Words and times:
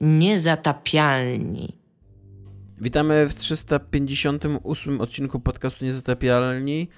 Niezatapialni. 0.00 1.78
Witamy 2.80 3.26
w 3.26 3.34
358 3.34 5.00
odcinku 5.00 5.40
podcastu 5.40 5.84
Niezatapialni. 5.84 6.88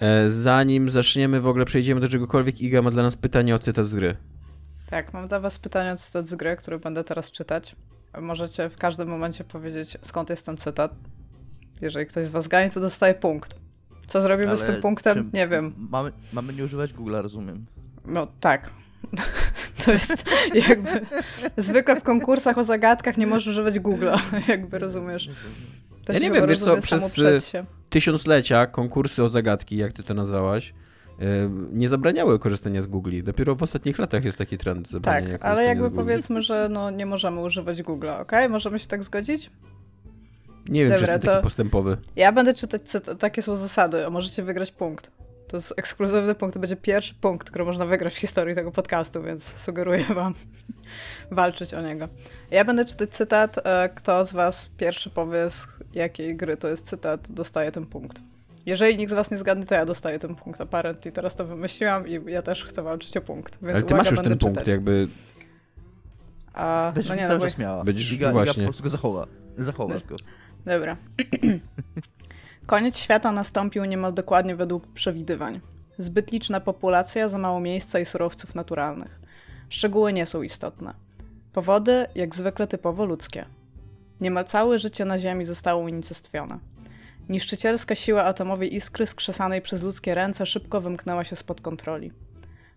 E, 0.00 0.30
zanim 0.30 0.90
zaczniemy, 0.90 1.40
w 1.40 1.46
ogóle 1.46 1.64
przejdziemy 1.64 2.00
do 2.00 2.08
czegokolwiek, 2.08 2.60
Iga 2.60 2.82
ma 2.82 2.90
dla 2.90 3.02
nas 3.02 3.16
pytanie 3.16 3.54
o 3.54 3.58
cytat 3.58 3.86
z 3.86 3.94
gry. 3.94 4.16
Tak, 4.90 5.12
mam 5.12 5.28
dla 5.28 5.40
was 5.40 5.58
pytanie 5.58 5.92
o 5.92 5.96
cytat 5.96 6.26
z 6.26 6.34
gry, 6.34 6.56
który 6.56 6.78
będę 6.78 7.04
teraz 7.04 7.30
czytać. 7.30 7.76
Możecie 8.20 8.68
w 8.68 8.76
każdym 8.76 9.08
momencie 9.08 9.44
powiedzieć, 9.44 9.98
skąd 10.02 10.30
jest 10.30 10.46
ten 10.46 10.56
cytat. 10.56 10.94
Jeżeli 11.80 12.06
ktoś 12.06 12.26
z 12.26 12.30
was 12.30 12.48
gani, 12.48 12.70
to 12.70 12.80
dostaje 12.80 13.14
punkt. 13.14 13.54
Co 14.06 14.22
zrobimy 14.22 14.48
Ale 14.48 14.58
z 14.58 14.64
tym 14.64 14.80
punktem? 14.80 15.30
Nie 15.32 15.48
wiem. 15.48 15.74
Mamy, 15.90 16.12
mamy 16.32 16.52
nie 16.52 16.64
używać 16.64 16.94
Google'a, 16.94 17.22
rozumiem. 17.22 17.66
No 18.04 18.26
tak. 18.40 18.70
To 19.84 19.92
jest 19.92 20.24
jakby. 20.54 20.90
Zwykle 21.56 21.96
w 21.96 22.02
konkursach 22.02 22.58
o 22.58 22.64
zagadkach 22.64 23.18
nie 23.18 23.26
możesz 23.26 23.46
używać 23.46 23.74
Google'a, 23.74 24.20
jakby 24.48 24.78
rozumiesz. 24.78 25.30
To 26.04 26.12
Ja 26.12 26.18
nie 26.18 26.30
wiem, 26.30 26.46
wiesz 26.46 26.58
co, 26.58 26.76
przez, 26.76 27.12
przez 27.12 27.48
się. 27.48 27.62
Tysiąclecia 27.90 28.66
konkursy 28.66 29.22
o 29.22 29.30
zagadki, 29.30 29.76
jak 29.76 29.92
ty 29.92 30.02
to 30.02 30.14
nazwałaś, 30.14 30.74
e, 31.20 31.24
nie 31.72 31.88
zabraniały 31.88 32.38
korzystania 32.38 32.82
z 32.82 32.86
Google. 32.86 33.22
Dopiero 33.22 33.54
w 33.54 33.62
ostatnich 33.62 33.98
latach 33.98 34.24
jest 34.24 34.38
taki 34.38 34.58
trend 34.58 34.88
Tak, 35.02 35.24
ale 35.40 35.64
jakby 35.64 35.90
powiedzmy, 35.90 36.42
że 36.42 36.68
no 36.70 36.90
nie 36.90 37.06
możemy 37.06 37.40
używać 37.40 37.82
Google'a, 37.82 38.20
okej? 38.20 38.48
Możemy 38.48 38.78
się 38.78 38.86
tak 38.86 39.04
zgodzić? 39.04 39.50
Nie 40.68 40.84
wiem, 40.84 40.94
czy 40.94 41.00
Dobra, 41.00 41.14
jestem 41.14 41.32
taki 41.32 41.42
postępowy. 41.42 41.96
Ja 42.16 42.32
będę 42.32 42.54
czytać, 42.54 42.82
takie 43.18 43.42
są 43.42 43.56
zasady, 43.56 44.06
a 44.06 44.10
możecie 44.10 44.42
wygrać 44.42 44.72
punkt. 44.72 45.10
To 45.50 45.56
jest 45.56 45.74
ekskluzywny 45.76 46.34
punkt, 46.34 46.54
to 46.54 46.60
będzie 46.60 46.76
pierwszy 46.76 47.14
punkt, 47.14 47.50
który 47.50 47.64
można 47.64 47.86
wygrać 47.86 48.14
w 48.14 48.18
historii 48.18 48.54
tego 48.54 48.72
podcastu, 48.72 49.22
więc 49.22 49.44
sugeruję 49.60 50.04
wam 50.04 50.34
walczyć 51.30 51.74
o 51.74 51.80
niego. 51.82 52.08
Ja 52.50 52.64
będę 52.64 52.84
czytać 52.84 53.10
cytat, 53.10 53.56
e, 53.66 53.88
kto 53.94 54.24
z 54.24 54.32
was 54.32 54.70
pierwszy 54.76 55.10
powie 55.10 55.50
z 55.50 55.66
jakiej 55.94 56.36
gry 56.36 56.56
to 56.56 56.68
jest 56.68 56.86
cytat, 56.88 57.32
dostaje 57.32 57.72
ten 57.72 57.86
punkt. 57.86 58.20
Jeżeli 58.66 58.96
nikt 58.96 59.12
z 59.12 59.14
was 59.14 59.30
nie 59.30 59.36
zgadnie, 59.36 59.66
to 59.66 59.74
ja 59.74 59.86
dostaję 59.86 60.18
ten 60.18 60.34
punkt, 60.34 60.60
apparently. 60.60 61.12
Teraz 61.12 61.36
to 61.36 61.44
wymyśliłam 61.46 62.08
i 62.08 62.20
ja 62.26 62.42
też 62.42 62.64
chcę 62.64 62.82
walczyć 62.82 63.16
o 63.16 63.20
punkt, 63.20 63.58
więc 63.62 63.72
Ale 63.72 63.80
ty 63.82 63.94
uwaga, 63.94 63.96
masz 64.02 64.10
już 64.10 64.16
będę 64.16 64.30
ten 64.30 64.38
punkt, 64.38 64.58
czytać. 64.58 64.68
jakby 64.72 65.08
A, 66.52 66.92
Będziesz 66.94 67.10
no 67.10 67.14
no 67.16 67.20
nie, 67.22 67.22
no 67.22 67.28
cały 67.28 67.38
bo... 67.40 67.44
czas 67.46 67.58
miała. 67.58 67.84
Będziesz- 67.84 68.12
Iga, 68.12 68.26
Iga 68.26 68.32
właśnie. 68.32 68.62
po 68.62 68.66
prostu 68.68 68.82
go 68.82 68.88
zachowa. 68.88 69.26
Zachowasz 69.58 70.04
go. 70.04 70.16
Dobra. 70.66 70.96
Koniec 72.70 72.96
świata 72.96 73.32
nastąpił 73.32 73.84
niemal 73.84 74.14
dokładnie 74.14 74.56
według 74.56 74.86
przewidywań. 74.86 75.60
Zbyt 75.98 76.32
liczna 76.32 76.60
populacja, 76.60 77.28
za 77.28 77.38
mało 77.38 77.60
miejsca 77.60 77.98
i 77.98 78.06
surowców 78.06 78.54
naturalnych. 78.54 79.20
Szczegóły 79.68 80.12
nie 80.12 80.26
są 80.26 80.42
istotne. 80.42 80.94
Powody, 81.52 82.06
jak 82.14 82.34
zwykle, 82.34 82.66
typowo 82.66 83.04
ludzkie. 83.04 83.44
Niemal 84.20 84.44
całe 84.44 84.78
życie 84.78 85.04
na 85.04 85.18
Ziemi 85.18 85.44
zostało 85.44 85.82
unicestwione. 85.82 86.58
Niszczycielska 87.28 87.94
siła 87.94 88.24
atomowej 88.24 88.76
iskry 88.76 89.06
skrzesanej 89.06 89.62
przez 89.62 89.82
ludzkie 89.82 90.14
ręce 90.14 90.46
szybko 90.46 90.80
wymknęła 90.80 91.24
się 91.24 91.36
spod 91.36 91.60
kontroli. 91.60 92.12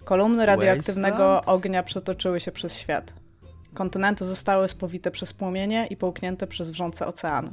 Kolumny 0.04 0.46
radioaktywnego 0.46 1.42
ognia 1.46 1.84
przetoczyły 1.84 2.40
się 2.40 2.52
przez 2.52 2.78
świat. 2.78 3.14
Kontynenty 3.74 4.26
zostały 4.26 4.68
spowite 4.68 5.12
przez 5.12 5.34
płomienie 5.34 5.88
i 5.90 5.98
połknięte 5.98 6.48
przez 6.48 6.70
wrzące 6.70 7.08
oceany. 7.08 7.52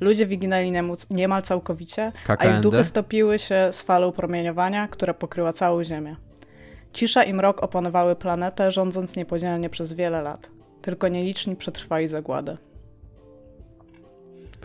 Ludzie 0.00 0.26
wyginęli 0.26 0.72
niemal 1.10 1.42
całkowicie, 1.42 2.12
a 2.38 2.44
ich 2.44 2.60
duchy 2.60 2.84
stopiły 2.84 3.38
się 3.38 3.68
z 3.72 3.82
falą 3.82 4.12
promieniowania, 4.12 4.88
która 4.88 5.14
pokryła 5.14 5.52
całą 5.52 5.84
Ziemię. 5.84 6.16
Cisza 6.92 7.24
i 7.24 7.34
mrok 7.34 7.62
opanowały 7.62 8.16
planetę, 8.16 8.70
rządząc 8.70 9.16
niepodzielnie 9.16 9.68
przez 9.70 9.92
wiele 9.92 10.22
lat. 10.22 10.50
Tylko 10.82 11.08
nieliczni 11.08 11.56
przetrwali 11.56 12.08
zagładę. 12.08 12.56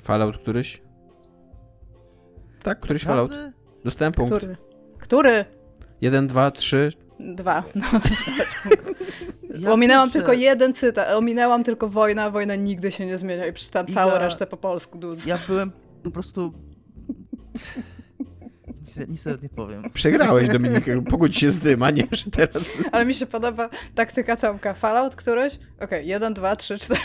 Fallout 0.02 0.38
któryś? 0.38 0.82
Tak, 2.64 2.80
któryś 2.80 3.04
Fallout. 3.04 3.32
Dostałem 3.86 4.14
punkt. 4.14 4.36
Który? 4.36 4.58
Który? 5.00 5.46
Jeden, 6.02 6.28
dwa, 6.28 6.52
trzy. 6.52 6.92
Dwa. 7.20 7.64
No, 7.76 7.86
Ja 9.60 9.74
ominęłam 9.74 10.08
pieprzę. 10.08 10.20
tylko 10.20 10.34
jeden 10.34 10.74
cytat. 10.74 11.10
Ominęłam 11.10 11.64
tylko 11.64 11.90
wojna, 11.90 12.32
wojna 12.32 12.56
nigdy 12.56 12.92
się 12.92 13.06
nie 13.06 13.18
zmienia 13.18 13.48
i 13.48 13.54
przeczytałam 13.54 13.88
całą 13.88 14.12
resztę 14.12 14.48
po 14.48 14.58
polsku, 14.58 14.98
dudes. 14.98 15.26
Ja 15.26 15.38
byłem 15.48 15.72
po 16.04 16.12
prostu... 16.12 16.54
Nic, 18.68 19.08
nic 19.08 19.26
nawet 19.26 19.44
nie 19.44 19.50
powiem. 19.50 19.84
Przegrałeś, 19.94 20.50
Dominik. 20.50 20.86
Pogódź 21.10 21.38
się 21.38 21.52
z 21.52 21.60
tym, 21.60 21.84
a 21.84 21.92
nie, 21.92 22.04
że 22.12 22.32
teraz... 22.32 22.64
Ale 22.92 23.06
mi 23.06 23.14
się 23.16 23.26
podoba 23.26 23.70
taktyka 23.96 24.36
Tomka. 24.36 24.74
Fallout 24.74 25.16
któryś? 25.16 25.60
Okej, 25.80 26.08
jeden, 26.08 26.34
dwa, 26.34 26.56
trzy, 26.56 26.78
cztery. 26.78 27.00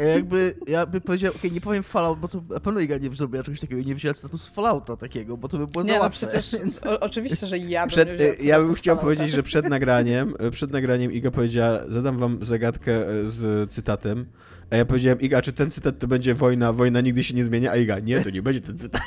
Ja 0.00 0.06
jakby, 0.06 0.54
ja 0.66 0.86
bym 0.86 1.00
powiedział, 1.00 1.32
okej, 1.36 1.52
nie 1.52 1.60
powiem 1.60 1.82
Fallout, 1.82 2.18
bo 2.18 2.28
to 2.28 2.42
na 2.50 2.60
pewno 2.60 2.80
Iga 2.80 2.98
nie 2.98 3.10
zrobiła 3.10 3.42
czegoś 3.42 3.60
takiego 3.60 3.80
i 3.80 3.86
nie 3.86 3.94
wzięła 3.94 4.14
statusu 4.14 4.54
Fallouta 4.54 4.96
takiego, 4.96 5.36
bo 5.36 5.48
to 5.48 5.58
by 5.58 5.66
było 5.66 5.82
za 5.82 5.88
Nie, 5.88 5.94
no 5.94 6.00
łatwe. 6.00 6.26
przecież 6.26 6.60
o, 6.86 7.00
oczywiście, 7.00 7.46
że 7.46 7.58
ja 7.58 7.80
bym 7.82 7.88
Przed, 7.88 8.18
nie 8.18 8.24
e, 8.24 8.34
ja 8.42 8.60
bym 8.60 8.74
chciał 8.74 8.96
powiedzieć, 8.98 9.30
że 9.30 9.42
przed 9.42 9.68
nagraniem, 9.68 10.34
e, 10.38 10.50
przed 10.50 10.70
nagraniem 10.70 11.12
Iga 11.12 11.30
powiedziała, 11.30 11.80
zadam 11.88 12.18
wam 12.18 12.44
zagadkę 12.44 13.08
e, 13.08 13.28
z 13.28 13.70
cytatem, 13.70 14.26
a 14.70 14.76
ja 14.76 14.84
powiedziałem, 14.84 15.20
Iga, 15.20 15.42
czy 15.42 15.52
ten 15.52 15.70
cytat 15.70 15.98
to 15.98 16.06
będzie 16.06 16.34
wojna, 16.34 16.72
wojna 16.72 17.00
nigdy 17.00 17.24
się 17.24 17.34
nie 17.34 17.44
zmienia, 17.44 17.70
a 17.70 17.76
Iga, 17.76 17.98
nie, 17.98 18.20
to 18.20 18.30
nie 18.30 18.42
będzie 18.42 18.60
ten 18.60 18.78
cytat. 18.78 19.02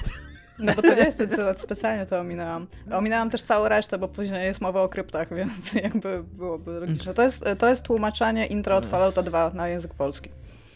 No 0.60 0.74
bo 0.76 0.82
to 0.82 0.96
nie 0.96 1.04
jest 1.04 1.18
ten 1.18 1.28
cytat, 1.30 1.60
specjalnie 1.62 2.06
to 2.06 2.20
ominęłam. 2.20 2.68
Ominęłam 2.92 3.30
też 3.30 3.42
całą 3.42 3.68
resztę, 3.68 3.98
bo 3.98 4.08
później 4.08 4.44
jest 4.46 4.62
mowa 4.62 4.82
o 4.82 4.88
kryptach, 4.90 5.34
więc 5.38 5.74
jakby 5.74 6.24
byłoby 6.24 6.72
logiczne. 6.80 7.14
To 7.14 7.22
jest, 7.24 7.46
to 7.58 7.70
jest 7.70 7.84
tłumaczenie 7.84 8.46
intro 8.46 8.76
od 8.76 8.86
Fallouta 8.86 9.24
2 9.24 9.52
na 9.54 9.68
język 9.68 9.94
polski. 9.94 10.30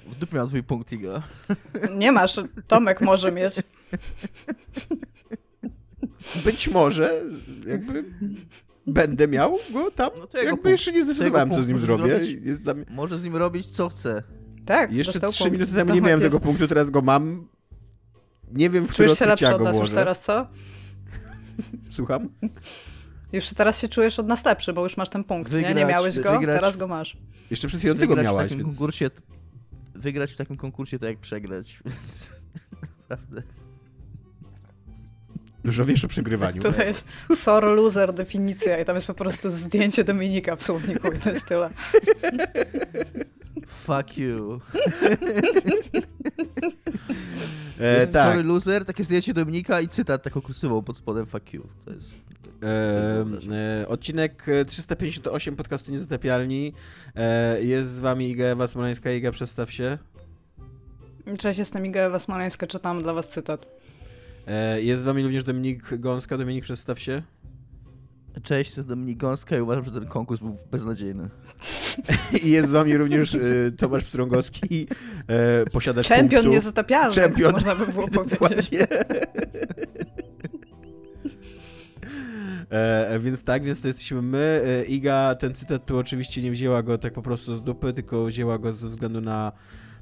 W 0.07 0.15
dupie 0.15 0.35
miał 0.35 0.47
twój 0.47 0.63
punkt, 0.63 0.91
Iga. 0.91 1.21
Nie 1.97 2.11
masz, 2.11 2.35
Tomek 2.67 3.01
może 3.01 3.31
mieć. 3.31 3.55
Być 6.45 6.67
może, 6.67 7.21
jakby, 7.67 8.03
będę 8.87 9.27
miał 9.27 9.57
go 9.73 9.91
tam, 9.91 10.09
No 10.19 10.27
to 10.27 10.37
jakby 10.37 10.51
punkt. 10.51 10.69
jeszcze 10.69 10.91
nie 10.91 11.01
zdecydowałem, 11.03 11.51
co 11.51 11.63
z 11.63 11.67
nim 11.67 11.79
zrobię. 11.79 12.19
mnie... 12.19 12.85
Może 12.89 13.17
z 13.17 13.23
nim 13.23 13.35
robić 13.35 13.67
co 13.67 13.89
chce. 13.89 14.23
Tak, 14.65 14.91
Jeszcze 14.91 15.31
trzy 15.31 15.51
minuty 15.51 15.73
temu 15.73 15.93
nie 15.93 16.01
miałem 16.01 16.21
jest- 16.21 16.31
tego 16.35 16.45
punktu, 16.45 16.67
teraz 16.67 16.89
go 16.89 17.01
mam. 17.01 17.47
Nie 18.51 18.69
wiem, 18.69 18.87
w 18.87 18.93
Czujesz 18.93 19.19
się 19.19 19.25
lepszy 19.25 19.55
od 19.55 19.61
nas 19.61 19.77
już 19.77 19.91
teraz, 19.91 20.19
co? 20.21 20.47
Słucham? 21.95 22.29
Już 23.33 23.49
teraz 23.49 23.79
się 23.79 23.89
czujesz 23.89 24.19
od 24.19 24.27
nas 24.27 24.45
lepszy, 24.45 24.73
bo 24.73 24.83
już 24.83 24.97
masz 24.97 25.09
ten 25.09 25.23
punkt, 25.23 25.51
nie? 25.51 25.61
Nie 25.61 25.67
Wygrać- 25.67 25.89
miałeś 25.89 26.19
go, 26.19 26.31
wygrać- 26.39 26.55
teraz 26.55 26.77
go 26.77 26.87
masz. 26.87 27.17
Jeszcze 27.51 27.67
przed 27.67 27.79
chwilą 27.79 27.95
tego 27.95 28.15
Wygrać 28.15 28.35
w 28.35 28.37
takim 28.37 28.57
więc... 28.57 28.69
konkursie... 28.69 29.09
to- 29.09 29.21
Wygrać 29.95 30.31
w 30.31 30.35
takim 30.35 30.57
konkursie 30.57 30.99
to 30.99 31.05
jak 31.05 31.17
przegrać, 31.17 31.79
więc... 31.85 32.31
Naprawdę. 33.09 33.43
Dużo 35.63 35.85
wiesz 35.85 36.05
o 36.05 36.07
przegrywaniu. 36.07 36.61
To, 36.61 36.71
to 36.71 36.83
jest 36.83 37.07
sore 37.35 37.67
loser 37.75 38.13
definicja 38.13 38.77
i 38.79 38.85
tam 38.85 38.95
jest 38.95 39.07
po 39.07 39.13
prostu 39.13 39.51
zdjęcie 39.51 40.03
Dominika 40.03 40.55
w 40.55 40.63
słowniku 40.63 41.07
i 41.13 41.19
to 41.19 41.29
jest 41.29 41.45
tyle. 41.45 41.69
Fuck 43.67 44.17
you. 44.17 44.59
E, 47.79 47.97
jest 47.97 48.13
tak. 48.13 48.27
sorry 48.27 48.43
loser, 48.43 48.85
takie 48.85 49.03
zdjęcie 49.03 49.33
Dominika 49.33 49.81
i 49.81 49.87
cytat 49.87 50.23
taką 50.23 50.41
kursywą 50.41 50.83
pod 50.83 50.97
spodem 50.97 51.25
fuck 51.25 51.53
you. 51.53 51.63
To 51.85 51.91
jest... 51.91 52.21
E, 52.63 53.81
e, 53.81 53.87
odcinek 53.87 54.49
e, 54.49 54.65
358 54.65 55.55
podcastu 55.55 55.91
Niezatapialni. 55.91 56.73
E, 57.15 57.63
jest 57.63 57.91
z 57.91 57.99
wami 57.99 58.29
Iga 58.29 58.45
Ewa 58.45 58.67
Smoleńska. 58.67 59.11
Iga, 59.11 59.31
przedstaw 59.31 59.71
się. 59.71 59.97
Cześć, 61.37 61.59
jestem 61.59 61.85
Iga 61.85 62.01
Ewa 62.01 62.19
Smoleńska, 62.19 62.67
czytam 62.67 63.03
dla 63.03 63.13
was 63.13 63.29
cytat. 63.29 63.65
E, 64.47 64.81
jest 64.81 65.01
z 65.01 65.05
wami 65.05 65.23
również 65.23 65.43
Dominik 65.43 65.97
Gąska. 65.99 66.37
Dominik, 66.37 66.63
przedstaw 66.63 66.99
się. 66.99 67.23
Cześć, 68.43 68.69
jestem 68.69 68.85
Dominik 68.85 69.17
Gąska 69.17 69.57
i 69.57 69.61
uważam, 69.61 69.85
że 69.85 69.91
ten 69.91 70.05
konkurs 70.07 70.39
był 70.39 70.57
beznadziejny. 70.71 71.29
I 72.45 72.51
jest 72.51 72.69
z 72.69 72.71
wami 72.71 72.97
również 72.97 73.35
e, 73.35 73.39
Tomasz 73.77 74.03
Pstrągowski, 74.03 74.87
e, 75.27 75.65
posiadacz 75.65 76.07
Czempion 76.07 76.29
punktu. 76.29 76.51
niezatapialny, 76.51 77.15
Czempion. 77.15 77.51
można 77.51 77.75
by 77.75 77.87
było 77.87 78.07
powiedzieć. 78.39 78.69
E, 82.69 83.19
więc 83.19 83.43
tak, 83.43 83.63
więc 83.63 83.81
to 83.81 83.87
jesteśmy 83.87 84.21
my. 84.21 84.61
E, 84.65 84.85
Iga 84.85 85.35
ten 85.35 85.55
cytat 85.55 85.85
tu 85.85 85.97
oczywiście 85.97 86.41
nie 86.41 86.51
wzięła 86.51 86.83
go 86.83 86.97
tak 86.97 87.13
po 87.13 87.21
prostu 87.21 87.57
z 87.57 87.61
dupy, 87.63 87.93
tylko 87.93 88.25
wzięła 88.25 88.57
go 88.57 88.73
ze 88.73 88.87
względu 88.87 89.21
na 89.21 89.51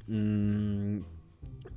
mm, 0.08 1.04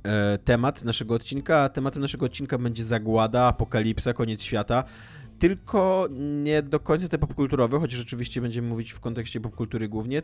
e, 0.02 0.38
temat 0.38 0.84
naszego 0.84 1.14
odcinka. 1.14 1.60
A 1.62 1.68
tematem 1.68 2.02
naszego 2.02 2.26
odcinka 2.26 2.58
będzie 2.58 2.84
zagłada, 2.84 3.44
apokalipsa, 3.44 4.12
koniec 4.12 4.42
świata. 4.42 4.84
Tylko 5.40 6.08
nie 6.42 6.62
do 6.62 6.80
końca 6.80 7.08
te 7.08 7.18
popkulturowe, 7.18 7.78
chociaż 7.78 8.00
oczywiście 8.00 8.40
będziemy 8.40 8.68
mówić 8.68 8.92
w 8.92 9.00
kontekście 9.00 9.40
popkultury 9.40 9.88
głównie, 9.88 10.22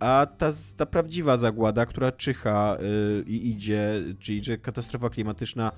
a 0.00 0.26
ta, 0.38 0.52
ta 0.76 0.86
prawdziwa 0.86 1.36
zagłada, 1.36 1.86
która 1.86 2.12
czyha 2.12 2.76
y, 2.80 3.24
i 3.26 3.50
idzie, 3.50 4.02
czyli 4.18 4.44
że 4.44 4.58
katastrofa 4.58 5.10
klimatyczna 5.10 5.72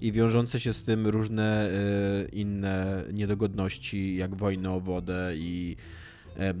i 0.00 0.12
wiążące 0.12 0.60
się 0.60 0.72
z 0.72 0.82
tym 0.82 1.06
różne 1.06 1.70
y, 1.70 2.28
inne 2.32 3.04
niedogodności, 3.12 4.16
jak 4.16 4.34
wojny 4.34 4.70
o 4.70 4.80
wodę 4.80 5.32
i 5.36 5.76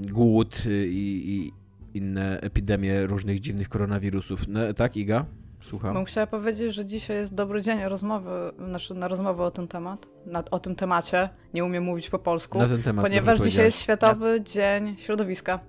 głód 0.08 0.62
y, 0.66 0.88
i, 0.88 1.30
i 1.30 1.52
inne 1.94 2.40
epidemie 2.40 3.06
różnych 3.06 3.40
dziwnych 3.40 3.68
koronawirusów. 3.68 4.48
No, 4.48 4.72
tak, 4.72 4.96
Iga? 4.96 5.26
Słucham. 5.62 5.94
Bym 5.94 6.04
chciała 6.04 6.26
powiedzieć, 6.26 6.74
że 6.74 6.86
dzisiaj 6.86 7.16
jest 7.16 7.34
dobry 7.34 7.62
dzień 7.62 7.84
rozmowy, 7.84 8.30
znaczy 8.58 8.94
na 8.94 9.08
rozmowę 9.08 9.44
o 9.44 9.50
tym 9.50 9.68
temat, 9.68 10.06
na, 10.26 10.44
o 10.50 10.58
tym 10.58 10.74
temacie. 10.74 11.28
Nie 11.54 11.64
umiem 11.64 11.84
mówić 11.84 12.10
po 12.10 12.18
polsku. 12.18 12.58
Na 12.58 12.68
ten 12.68 12.82
temat. 12.82 13.04
Ponieważ 13.04 13.40
dzisiaj 13.40 13.64
jest 13.64 13.80
Światowy 13.80 14.40
Dzień 14.40 14.96
Środowiska. 14.98 15.60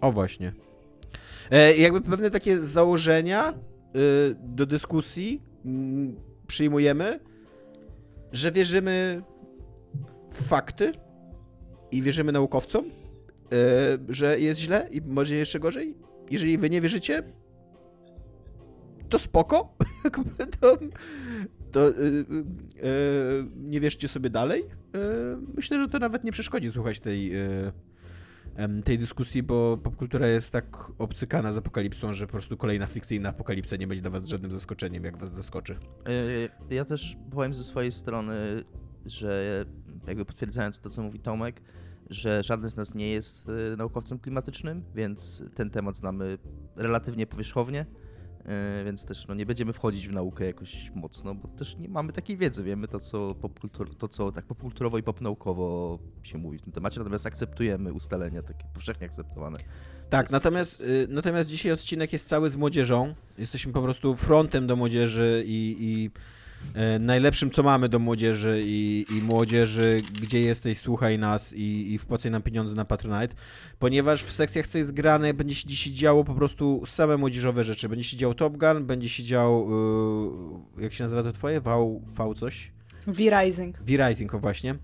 O 0.00 0.12
właśnie. 0.12 0.52
E, 1.50 1.76
jakby 1.76 2.00
pewne 2.00 2.30
takie 2.30 2.60
założenia 2.60 3.50
y, 3.52 4.36
do 4.40 4.66
dyskusji 4.66 5.42
y, 5.66 5.68
przyjmujemy, 6.46 7.20
że 8.32 8.52
wierzymy 8.52 9.22
w 10.32 10.42
fakty 10.46 10.92
i 11.90 12.02
wierzymy 12.02 12.32
naukowcom, 12.32 12.84
y, 12.84 12.88
że 14.08 14.40
jest 14.40 14.60
źle 14.60 14.88
i 14.90 15.00
może 15.00 15.34
jeszcze 15.34 15.60
gorzej. 15.60 15.98
Jeżeli 16.30 16.58
wy 16.58 16.70
nie 16.70 16.80
wierzycie, 16.80 17.22
to 19.12 19.18
spoko. 19.18 19.76
to, 20.60 20.78
to 21.72 21.88
y, 21.88 21.92
y, 21.92 22.24
nie 23.56 23.80
wierzcie 23.80 24.08
sobie 24.08 24.30
dalej. 24.30 24.64
myślę, 25.56 25.80
że 25.80 25.88
to 25.88 25.98
nawet 25.98 26.24
nie 26.24 26.32
przeszkodzi 26.32 26.72
słuchać 26.72 27.00
tej 27.00 27.32
tej 28.84 28.98
dyskusji, 28.98 29.42
bo 29.42 29.76
popkultura 29.76 30.28
jest 30.28 30.50
tak 30.50 30.76
obcykana 30.98 31.52
z 31.52 31.56
apokalipsą, 31.56 32.12
że 32.12 32.26
po 32.26 32.32
prostu 32.32 32.56
kolejna 32.56 32.86
fikcyjna 32.86 33.28
apokalipsa 33.28 33.76
nie 33.76 33.86
będzie 33.86 34.02
dla 34.02 34.10
was 34.10 34.26
żadnym 34.26 34.52
zaskoczeniem, 34.52 35.04
jak 35.04 35.16
was 35.16 35.30
zaskoczy. 35.30 35.76
E, 36.70 36.74
ja 36.74 36.84
też 36.84 37.16
powiem 37.30 37.54
ze 37.54 37.64
swojej 37.64 37.92
strony, 37.92 38.64
że 39.06 39.64
jakby 40.06 40.24
potwierdzając 40.24 40.80
to, 40.80 40.90
co 40.90 41.02
mówi 41.02 41.20
Tomek, 41.20 41.62
że 42.10 42.42
żaden 42.42 42.70
z 42.70 42.76
nas 42.76 42.94
nie 42.94 43.10
jest 43.10 43.48
e, 43.48 43.76
naukowcem 43.76 44.18
klimatycznym, 44.18 44.84
więc 44.94 45.44
ten 45.54 45.70
temat 45.70 45.96
znamy 45.96 46.38
relatywnie 46.76 47.26
powierzchownie. 47.26 47.86
E, 48.46 48.84
więc 48.84 49.04
też 49.04 49.26
no, 49.26 49.34
nie 49.34 49.46
będziemy 49.46 49.72
wchodzić 49.72 50.08
w 50.08 50.12
naukę 50.12 50.46
jakoś 50.46 50.90
mocno, 50.94 51.34
bo 51.34 51.48
też 51.48 51.76
nie 51.76 51.88
mamy 51.88 52.12
takiej 52.12 52.36
wiedzy. 52.36 52.64
Wiemy 52.64 52.88
to, 52.88 53.00
co, 53.00 53.34
popkultur, 53.34 53.96
to, 53.96 54.08
co 54.08 54.32
tak 54.32 54.44
popkulturowo 54.44 54.98
i 54.98 55.02
popnaukowo 55.02 55.98
się 56.22 56.38
mówi 56.38 56.58
w 56.58 56.62
tym 56.62 56.72
temacie, 56.72 57.00
natomiast 57.00 57.26
akceptujemy 57.26 57.92
ustalenia 57.92 58.42
takie 58.42 58.64
powszechnie 58.74 59.06
akceptowane. 59.06 59.58
Tak, 60.10 60.24
jest, 60.24 60.32
natomiast, 60.32 60.80
jest... 60.80 61.10
natomiast 61.10 61.48
dzisiaj 61.48 61.72
odcinek 61.72 62.12
jest 62.12 62.28
cały 62.28 62.50
z 62.50 62.56
młodzieżą. 62.56 63.14
Jesteśmy 63.38 63.72
po 63.72 63.82
prostu 63.82 64.16
frontem 64.16 64.66
do 64.66 64.76
młodzieży 64.76 65.44
i, 65.46 65.76
i 65.80 66.10
najlepszym, 67.00 67.50
co 67.50 67.62
mamy 67.62 67.88
do 67.88 67.98
młodzieży 67.98 68.62
i, 68.64 69.06
i 69.10 69.14
młodzieży, 69.14 70.02
gdzie 70.22 70.40
jesteś, 70.40 70.78
słuchaj 70.78 71.18
nas 71.18 71.52
i, 71.52 71.92
i 71.92 71.98
wpłacaj 71.98 72.30
nam 72.30 72.42
pieniądze 72.42 72.74
na 72.74 72.84
Patronite, 72.84 73.34
ponieważ 73.78 74.24
w 74.24 74.32
sekcjach, 74.32 74.66
co 74.66 74.78
jest 74.78 74.92
grane, 74.92 75.34
będzie 75.34 75.76
się 75.76 75.90
działo 75.90 76.24
po 76.24 76.34
prostu 76.34 76.82
same 76.86 77.16
młodzieżowe 77.16 77.64
rzeczy. 77.64 77.88
Będzie 77.88 78.04
się 78.04 78.16
działo 78.16 78.34
Top 78.34 78.56
Gun, 78.56 78.86
będzie 78.86 79.08
się 79.08 79.22
działo, 79.22 79.68
yy, 80.76 80.82
jak 80.82 80.92
się 80.92 81.04
nazywa 81.04 81.22
to 81.22 81.32
twoje? 81.32 81.60
V, 81.60 82.00
v 82.16 82.34
coś? 82.34 82.72
V-Rising. 83.06 83.78
V-Rising, 83.78 84.34
o 84.34 84.38
właśnie. 84.38 84.74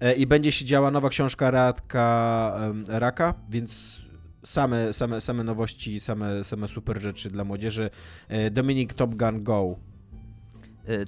E, 0.00 0.14
I 0.14 0.26
będzie 0.26 0.52
się 0.52 0.64
działa 0.64 0.90
nowa 0.90 1.08
książka 1.08 1.50
Radka 1.50 2.70
Raka, 2.88 3.34
więc 3.50 4.00
same, 4.44 4.92
same, 4.92 5.20
same 5.20 5.44
nowości, 5.44 6.00
same, 6.00 6.44
same 6.44 6.68
super 6.68 7.00
rzeczy 7.00 7.30
dla 7.30 7.44
młodzieży. 7.44 7.90
E, 8.28 8.50
Dominik 8.50 8.94
Top 8.94 9.14
Gun 9.14 9.44
Go 9.44 9.76
E, 9.87 9.87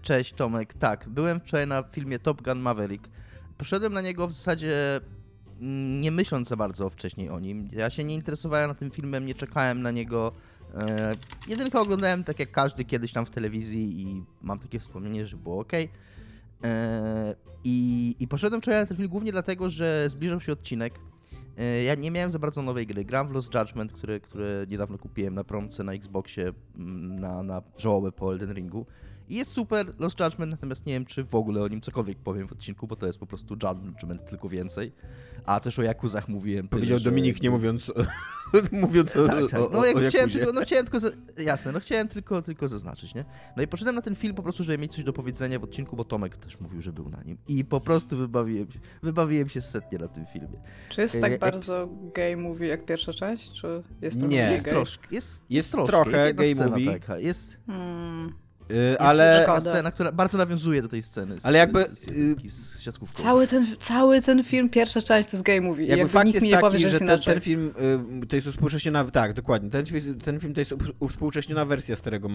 cześć 0.03 0.33
Tomek, 0.33 0.75
tak, 0.75 1.09
byłem 1.09 1.41
wczoraj 1.41 1.67
na 1.67 1.83
filmie 1.83 2.19
Top 2.19 2.43
Gun 2.43 2.59
Maverick. 2.59 3.09
Poszedłem 3.59 3.93
na 3.93 4.01
niego 4.01 4.29
w 4.29 4.33
zasadzie 4.33 5.01
mm, 5.61 6.01
nie 6.01 6.11
myśląc 6.11 6.49
za 6.49 6.57
bardzo 6.57 6.91
wcześniej 6.91 7.31
o 7.31 7.41
nim. 7.41 7.69
Ja 7.73 7.91
się 7.91 8.05
nie 8.05 8.15
interesowałem 8.15 8.69
na 8.69 8.75
tym 8.75 8.91
filmem, 8.91 9.27
nie 9.27 9.35
czekałem 9.35 9.83
na 9.83 9.91
niego. 9.91 10.33
E, 10.75 11.17
jedynkę 11.49 11.81
oglądałem 11.81 12.25
tak 12.25 12.41
jak 12.41 12.51
każdy 12.51 12.85
kiedyś 12.85 13.13
tam 13.13 13.27
w 13.27 13.31
telewizji 13.31 14.03
i 14.03 14.25
mam 14.43 14.59
takie 14.59 14.79
wspomnienie, 14.79 15.27
że 15.27 15.37
było 15.37 15.61
ok. 15.61 15.73
E, 16.65 17.35
i, 17.65 18.17
I 18.21 18.29
poszedłem 18.29 18.63
wczoraj 18.63 18.81
na 18.81 18.87
ten 18.87 18.97
film 18.97 19.09
głównie 19.09 19.33
dlatego, 19.33 19.71
że 19.71 20.11
zbliżał 20.11 20.41
się 20.41 20.53
odcinek. 20.53 20.95
E, 21.59 21.83
ja 21.83 21.95
nie 21.95 22.11
miałem 22.11 22.31
za 22.31 22.39
bardzo 22.39 22.63
nowej 22.63 22.87
gry. 22.87 23.05
Gram 23.05 23.29
w 23.29 23.31
Lost 23.31 23.55
Judgment, 23.55 23.93
które, 23.93 24.21
które 24.21 24.67
niedawno 24.71 24.99
kupiłem 24.99 25.35
na 25.35 25.45
promce 25.45 25.85
na 25.85 25.93
Xboxie 25.93 26.53
mm, 26.77 27.21
na, 27.21 27.43
na 27.43 27.63
żołobę 27.79 28.13
po 28.13 28.33
Elden 28.33 28.53
Ringu. 28.53 28.87
I 29.31 29.35
jest 29.37 29.51
super 29.51 29.93
Lost 29.99 30.21
Judgment, 30.21 30.51
natomiast 30.51 30.87
nie 30.87 30.93
wiem, 30.93 31.07
czy 31.07 31.25
w 31.25 31.35
ogóle 31.35 31.63
o 31.63 31.69
nim 31.69 31.81
cokolwiek 31.81 32.19
powiem 32.19 32.49
w 32.49 32.53
odcinku, 32.53 32.87
bo 32.87 32.97
to 32.97 33.07
jest 33.07 33.19
po 33.19 33.27
prostu 33.27 33.55
Judgment, 33.55 34.25
tylko 34.31 34.49
więcej. 34.49 34.93
A 35.47 35.61
też 35.61 35.79
o 35.79 35.83
Jakuzach 35.83 36.29
mówiłem. 36.29 36.69
Powiedział 36.69 36.99
tyle, 36.99 37.11
Dominik, 37.11 37.37
że... 37.37 37.43
nie 37.43 37.51
mówiąc, 37.51 37.93
mówiąc 38.73 39.17
o, 39.17 39.27
tak, 39.27 39.51
tak. 39.51 39.61
No, 39.73 39.79
o, 39.79 39.85
jak 39.85 39.97
o 39.97 40.01
chciałem 40.01 40.31
tylko, 40.31 40.53
no 40.53 40.61
chciałem 40.61 40.87
tylko, 40.87 41.09
jasne, 41.39 41.73
no 41.73 41.81
chciałem 41.81 42.09
tylko, 42.09 42.43
tylko 42.43 42.69
zaznaczyć, 42.69 43.15
nie? 43.15 43.25
No 43.57 43.63
i 43.63 43.67
poszedłem 43.67 43.97
na 43.97 44.03
ten 44.03 44.15
film 44.15 44.35
po 44.35 44.43
prostu, 44.43 44.63
żeby 44.63 44.79
mieć 44.79 44.95
coś 44.95 45.05
do 45.05 45.13
powiedzenia 45.13 45.59
w 45.59 45.65
odcinku, 45.65 45.97
bo 45.97 46.05
Tomek 46.05 46.37
też 46.37 46.61
mówił, 46.61 46.81
że 46.81 46.93
był 46.93 47.09
na 47.09 47.23
nim. 47.23 47.39
I 47.49 47.65
po 47.65 47.81
prostu 47.81 48.17
wybawiłem 48.17 48.71
się, 48.71 48.79
wybawiłem 49.03 49.49
się 49.49 49.61
setnie 49.61 49.99
na 49.99 50.09
tym 50.09 50.27
filmie. 50.27 50.61
Czy 50.89 51.01
jest 51.01 51.21
tak 51.21 51.33
e, 51.33 51.39
bardzo 51.39 51.89
gay 52.15 52.37
movie 52.37 52.69
jak 52.69 52.85
pierwsza 52.85 53.13
część, 53.13 53.53
czy 53.53 53.83
jest 54.03 54.21
to 54.21 54.27
Nie, 54.27 54.37
jest 54.37 54.65
gay? 54.65 54.75
troszkę, 54.75 55.07
jest, 55.11 55.29
jest, 55.29 55.43
jest 55.51 55.73
troszkę, 55.73 55.93
trochę 55.93 56.25
jest 56.25 56.37
gay 56.37 56.55
scena, 56.55 56.71
movie. 56.71 56.93
Taka, 56.93 57.19
jest... 57.19 57.61
Hmm. 57.67 58.50
Yy, 58.71 58.99
ale 58.99 59.45
taka 59.47 59.61
scena, 59.61 59.91
która 59.91 60.13
bardzo 60.13 60.39
nawiązuje 60.39 60.83
do 60.83 60.89
tej 60.89 61.03
sceny. 61.03 61.41
Z, 61.41 61.47
ale 61.47 61.59
jakby 61.59 61.85
z, 61.93 62.07
z, 62.53 62.85
z 62.85 63.13
cały, 63.13 63.47
ten, 63.47 63.67
cały 63.79 64.23
ten 64.23 64.45
film, 64.45 64.69
pierwsza 64.69 65.03
część 65.03 65.31
to 65.31 65.37
jest 65.37 65.47
gay 65.47 65.61
movie. 65.61 65.85
Jakby, 65.85 65.99
jakby 65.99 66.13
fakt 66.13 66.27
nikt 66.27 66.35
jest 66.35 66.43
mi 66.43 66.49
nie 66.49 66.55
taki, 66.55 66.63
powie, 66.63 66.79
że, 66.79 66.83
że 66.83 66.87
jest 66.87 66.99
ten, 66.99 67.09
inaczej. 67.09 67.35
ten 67.35 67.43
film 67.43 67.73
y, 68.23 68.27
to 68.27 68.37
jest 68.37 68.49
uspółcześniona, 68.49 69.05
tak, 69.05 69.33
dokładnie. 69.33 69.71
Ten, 69.71 69.85
ten 70.25 70.41
film 70.41 70.55
to 70.55 70.61
jest 70.61 70.75
uspółcześniona 70.99 71.65
wersja 71.65 71.97
starego 71.97 72.29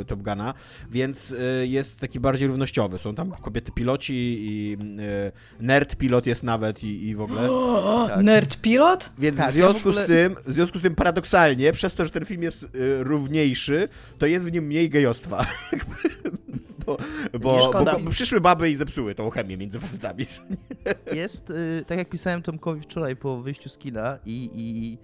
y, 0.00 0.04
Top 0.04 0.22
Guna, 0.22 0.54
więc 0.90 1.30
y, 1.30 1.66
jest 1.66 2.00
taki 2.00 2.20
bardziej 2.20 2.48
równościowy. 2.48 2.98
Są 2.98 3.14
tam 3.14 3.30
kobiety 3.30 3.72
piloci 3.72 4.14
i 4.14 4.76
y, 5.00 5.32
nerd 5.60 5.96
pilot 5.96 6.26
jest 6.26 6.42
nawet 6.42 6.84
i, 6.84 7.08
i 7.08 7.14
w 7.14 7.20
ogóle. 7.20 7.48
tak. 8.08 8.24
Nerd 8.24 8.56
pilot? 8.56 9.12
Więc 9.18 9.38
tak, 9.38 9.50
w, 9.50 9.52
związku 9.52 9.88
ja 9.88 9.94
w 9.94 9.98
ogóle... 9.98 10.04
z 10.04 10.06
tym, 10.06 10.36
w 10.44 10.52
związku 10.52 10.78
z 10.78 10.82
tym 10.82 10.94
paradoksalnie, 10.94 11.72
przez 11.72 11.94
to, 11.94 12.04
że 12.04 12.10
ten 12.10 12.24
film 12.24 12.42
jest 12.42 12.62
y, 12.62 12.68
równiejszy, 13.04 13.88
to 14.18 14.26
jest 14.26 14.48
w 14.48 14.52
nim 14.52 14.64
mniej 14.64 14.90
gejostwa. 14.90 15.46
bo, 16.86 16.96
bo, 17.40 17.72
bo, 17.72 17.84
bo, 17.84 18.10
przyszły 18.10 18.40
baby 18.40 18.70
i 18.70 18.76
zepsuły 18.76 19.14
tą 19.14 19.30
chemię 19.30 19.56
między 19.56 19.80
facetami. 19.80 20.24
Jest, 21.12 21.50
y, 21.50 21.84
tak 21.86 21.98
jak 21.98 22.08
pisałem 22.08 22.42
Tomkowi 22.42 22.80
wczoraj 22.80 23.16
po 23.16 23.42
wyjściu 23.42 23.68
z 23.68 23.78
kina 23.78 24.18
i, 24.26 24.50
i 24.54 24.98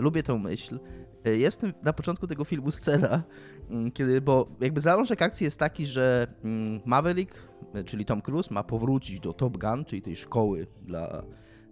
lubię 0.00 0.22
tą 0.22 0.38
myśl, 0.38 0.78
y, 1.26 1.38
jest 1.38 1.62
na 1.82 1.92
początku 1.92 2.26
tego 2.26 2.44
filmu 2.44 2.70
scena, 2.70 3.22
mm, 3.70 3.92
kiedy, 3.92 4.20
bo 4.20 4.48
jakby 4.60 4.80
zalążek 4.80 5.22
akcji 5.22 5.44
jest 5.44 5.58
taki, 5.58 5.86
że 5.86 6.26
Maverick, 6.84 7.34
y, 7.76 7.84
czyli 7.84 8.04
Tom 8.04 8.22
Cruise, 8.22 8.54
ma 8.54 8.62
powrócić 8.62 9.20
do 9.20 9.32
Top 9.32 9.58
Gun, 9.58 9.84
czyli 9.84 10.02
tej 10.02 10.16
szkoły 10.16 10.66
dla 10.82 11.22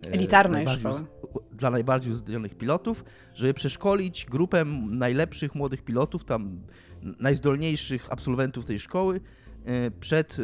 elitarnej 0.02 0.68
szkoły. 0.68 1.00
Dla 1.52 1.70
najbardziej 1.70 2.12
uzdolnionych 2.12 2.54
pilotów, 2.54 3.04
żeby 3.34 3.54
przeszkolić 3.54 4.26
grupę 4.26 4.64
najlepszych 4.90 5.54
młodych 5.54 5.82
pilotów, 5.82 6.24
tam 6.24 6.60
najzdolniejszych 7.02 8.12
absolwentów 8.12 8.64
tej 8.64 8.78
szkoły, 8.78 9.20
E, 9.66 9.90
przed 9.90 10.36
e, 10.38 10.42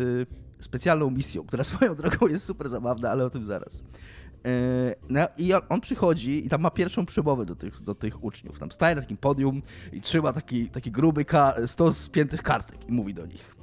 specjalną 0.60 1.10
misją, 1.10 1.44
która 1.44 1.64
swoją 1.75 1.94
drogą 1.94 2.26
jest 2.26 2.46
super 2.46 2.68
zabawna, 2.68 3.10
ale 3.10 3.25
o 3.25 3.30
tym 3.30 3.44
zaraz. 3.44 3.82
No, 5.08 5.20
I 5.38 5.54
on, 5.54 5.60
on, 5.68 5.80
przychodzi 5.80 6.46
i 6.46 6.48
tam 6.48 6.60
ma 6.60 6.70
pierwszą 6.70 7.06
przemowę 7.06 7.46
do 7.46 7.54
tych, 7.54 7.80
do 7.80 7.94
tych 7.94 8.25
uczniów. 8.25 8.58
Tam 8.58 8.72
staje 8.72 8.94
na 8.94 9.00
takim 9.00 9.16
podium 9.16 9.62
i 9.92 10.00
trzyma 10.00 10.32
taki, 10.32 10.68
taki 10.68 10.90
gruby 10.90 11.25
stos 11.66 11.98
spiętych 11.98 12.42
kartek 12.42 12.88
i 12.88 12.92
mówi 12.92 13.14
do 13.14 13.26
nich. 13.26 13.56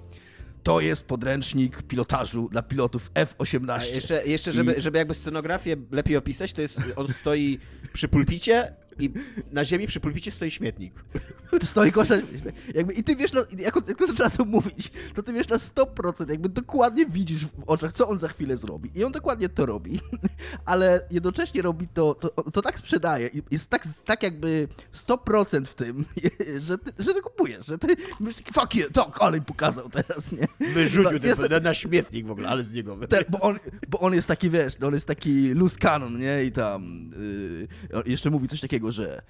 To 0.63 0.81
jest 0.81 1.05
podręcznik 1.05 1.83
pilotażu 1.83 2.49
dla 2.49 2.61
pilotów 2.61 3.11
F-18. 3.15 3.71
A 3.71 3.85
jeszcze, 3.85 4.25
jeszcze 4.25 4.51
żeby, 4.51 4.73
I... 4.73 4.81
żeby 4.81 4.97
jakby 4.97 5.15
scenografię 5.15 5.75
lepiej 5.91 6.17
opisać, 6.17 6.53
to 6.53 6.61
jest, 6.61 6.79
on 6.95 7.07
stoi 7.07 7.59
przy 7.93 8.07
pulpicie 8.07 8.73
i 8.99 9.09
na 9.51 9.65
ziemi 9.65 9.87
przy 9.87 9.99
pulpicie 9.99 10.31
stoi 10.31 10.51
śmietnik. 10.51 10.93
To 11.59 11.65
stoi 11.65 11.91
kosza, 11.91 12.15
jakby 12.75 12.93
I 12.93 13.03
ty 13.03 13.15
wiesz, 13.15 13.33
no, 13.33 13.41
jak, 13.59 13.77
on, 13.77 13.83
jak 13.87 14.01
on 14.01 14.07
zaczyna 14.07 14.29
to 14.29 14.45
mówić, 14.45 14.91
to 15.15 15.23
ty 15.23 15.33
wiesz 15.33 15.49
na 15.49 15.57
100%, 15.57 16.29
jakby 16.29 16.49
dokładnie 16.49 17.05
widzisz 17.05 17.45
w 17.45 17.49
oczach, 17.67 17.93
co 17.93 18.07
on 18.07 18.19
za 18.19 18.27
chwilę 18.27 18.57
zrobi. 18.57 18.91
I 18.95 19.03
on 19.03 19.11
dokładnie 19.11 19.49
to 19.49 19.65
robi, 19.65 19.99
ale 20.65 21.07
jednocześnie 21.11 21.61
robi 21.61 21.87
to, 21.87 22.15
to, 22.15 22.29
to 22.29 22.61
tak 22.61 22.79
sprzedaje 22.79 23.29
jest 23.51 23.69
tak, 23.69 23.87
tak 24.05 24.23
jakby 24.23 24.67
100% 24.93 25.65
w 25.65 25.75
tym, 25.75 26.05
że 26.67 26.77
ty, 26.77 27.03
że 27.03 27.13
ty 27.13 27.21
kupujesz, 27.21 27.65
że 27.65 27.77
ty 27.77 27.87
myślisz, 28.19 28.47
fuck 28.53 28.75
yeah, 28.75 28.91
tak, 28.91 29.17
ale 29.19 29.41
pokazał 29.41 29.89
teraz, 29.89 30.31
nie? 30.31 30.47
Wyrzucił 30.73 31.19
no, 31.19 31.27
jest, 31.27 31.49
na, 31.49 31.59
na 31.59 31.73
śmietnik 31.73 32.25
w 32.25 32.31
ogóle, 32.31 32.49
ale 32.49 32.63
z 32.63 32.73
niego. 32.73 32.97
Te, 33.07 33.23
bo, 33.29 33.39
on, 33.39 33.55
bo 33.89 33.99
on 33.99 34.13
jest 34.13 34.27
taki, 34.27 34.49
wiesz, 34.49 34.79
no, 34.79 34.87
on 34.87 34.93
jest 34.93 35.07
taki 35.07 35.53
loose 35.53 35.77
cannon, 35.77 36.17
nie? 36.17 36.43
I 36.43 36.51
tam 36.51 37.09
yy, 37.93 38.03
jeszcze 38.05 38.29
mówi 38.29 38.47
coś 38.47 38.61
takiego, 38.61 38.82
że 38.91 39.21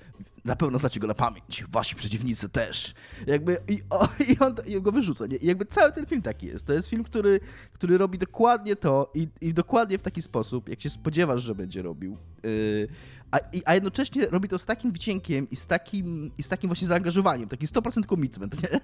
na 0.46 0.56
pewno 0.56 0.80
znacie 0.80 1.00
go 1.00 1.08
na 1.08 1.14
pamięć, 1.14 1.64
wasi 1.72 1.96
przeciwnicy 1.96 2.50
też. 2.50 2.94
Jakby 3.28 3.58
i, 3.68 3.80
o, 3.90 4.10
i 4.30 4.40
on 4.40 4.56
i 4.66 4.82
go 4.82 4.92
wyrzuca. 4.92 5.26
Nie? 5.26 5.38
I 5.38 5.48
jakby 5.48 5.66
cały 5.66 5.92
ten 5.92 6.06
film 6.06 6.22
taki 6.22 6.48
jest. 6.48 6.66
To 6.66 6.74
jest 6.74 6.90
film, 6.90 7.04
który, 7.04 7.40
który 7.74 7.98
robi 7.98 8.18
dokładnie 8.18 8.76
to 8.76 9.12
i, 9.14 9.28
i 9.42 9.54
dokładnie 9.54 9.98
w 9.98 10.02
taki 10.02 10.22
sposób, 10.22 10.70
jak 10.70 10.82
się 10.82 10.90
spodziewasz, 10.90 11.42
że 11.42 11.56
będzie 11.56 11.82
robił. 11.82 12.18
Yy, 12.44 12.88
a, 13.32 13.40
a, 13.66 13.74
jednocześnie 13.74 14.26
robi 14.26 14.50
to 14.50 14.60
z 14.60 14.66
takim 14.66 14.92
wdziękiem 14.92 15.50
i 15.50 15.56
z 15.56 15.68
takim, 15.68 16.32
i 16.38 16.44
z 16.44 16.50
takim 16.50 16.70
właśnie 16.70 16.88
zaangażowaniem, 16.88 17.50
taki 17.50 17.68
100% 17.68 18.10
commitment, 18.10 18.64
nie? 18.64 18.80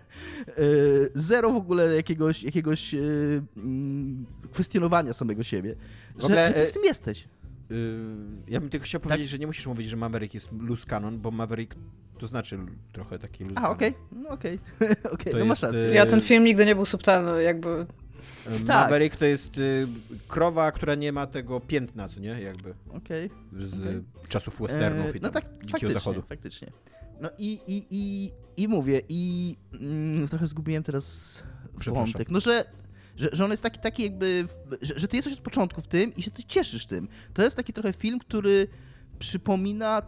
Yy, 0.58 1.12
zero 1.16 1.52
w 1.52 1.56
ogóle 1.56 1.96
jakiegoś, 1.96 2.44
jakiegoś 2.44 2.94
yy, 2.94 3.42
kwestionowania 4.52 5.14
samego 5.14 5.44
siebie. 5.44 5.76
Że, 6.18 6.26
ogóle, 6.26 6.48
że 6.48 6.54
ty 6.54 6.68
w 6.68 6.74
tym 6.74 6.84
jesteś. 6.84 7.28
Y, 7.72 7.98
ja 8.48 8.60
bym 8.60 8.70
tylko 8.70 8.86
chciał 8.86 9.02
tak? 9.02 9.10
powiedzieć, 9.10 9.30
że 9.30 9.40
nie 9.40 9.48
musisz 9.48 9.68
mówić, 9.68 9.88
że 9.88 9.98
Maverick 9.98 10.34
jest 10.34 10.50
loose 10.60 10.86
canon, 10.86 11.20
bo 11.20 11.32
Maverick 11.32 11.76
to 12.20 12.28
znaczy 12.28 12.60
trochę 12.92 13.20
taki 13.20 13.44
loose 13.44 13.60
A, 13.60 13.70
okej, 13.70 13.90
okay. 13.90 14.24
no 14.24 14.30
okej, 14.30 14.60
okay. 15.04 15.12
okay. 15.12 15.34
no 15.34 15.46
masz 15.46 15.62
rację. 15.62 15.90
Ja 15.94 16.06
ten 16.06 16.22
film 16.22 16.44
nigdy 16.44 16.66
nie 16.66 16.76
był 16.76 16.86
subtelny, 16.86 17.44
jakby... 17.44 17.70
Y, 18.48 18.66
tak. 18.68 18.68
Maverick 18.68 19.16
to 19.16 19.26
jest 19.26 19.58
y, 19.58 19.88
krowa, 20.28 20.72
która 20.72 20.96
nie 20.96 21.12
ma 21.12 21.28
tego 21.28 21.60
piętna, 21.60 22.10
co 22.10 22.20
nie? 22.20 22.42
Jakby. 22.42 22.74
Okej. 22.90 23.30
Z 23.54 23.74
okay. 23.74 24.04
czasów 24.30 24.62
westernów 24.62 25.16
i 25.16 25.22
no 25.22 25.30
tak, 25.30 25.46
dzikiego 25.66 25.94
zachodu. 25.94 26.22
faktycznie. 26.22 26.72
No 27.22 27.30
i, 27.38 27.60
i, 27.68 27.86
i, 27.90 28.32
i 28.58 28.68
mówię, 28.68 29.02
i 29.10 29.56
mm, 29.82 30.28
trochę 30.28 30.48
zgubiłem 30.48 30.84
teraz 30.84 31.44
wątek. 31.88 32.32
No, 32.32 32.40
że 32.40 32.66
że, 33.20 33.30
że 33.32 33.46
on 33.46 33.52
jest 33.52 33.64
taki, 33.64 33.80
taki 33.80 34.04
jakby, 34.04 34.48
że, 34.82 35.00
że 35.00 35.08
ty 35.08 35.16
jesteś 35.16 35.34
od 35.34 35.40
początku 35.40 35.82
w 35.82 35.88
tym 35.88 36.16
i 36.16 36.24
się 36.24 36.32
ty 36.32 36.44
cieszysz 36.44 36.86
tym. 36.86 37.08
To 37.34 37.44
jest 37.44 37.56
taki 37.56 37.74
trochę 37.74 37.94
film, 37.94 38.20
który 38.20 38.68
przypomina 39.20 40.02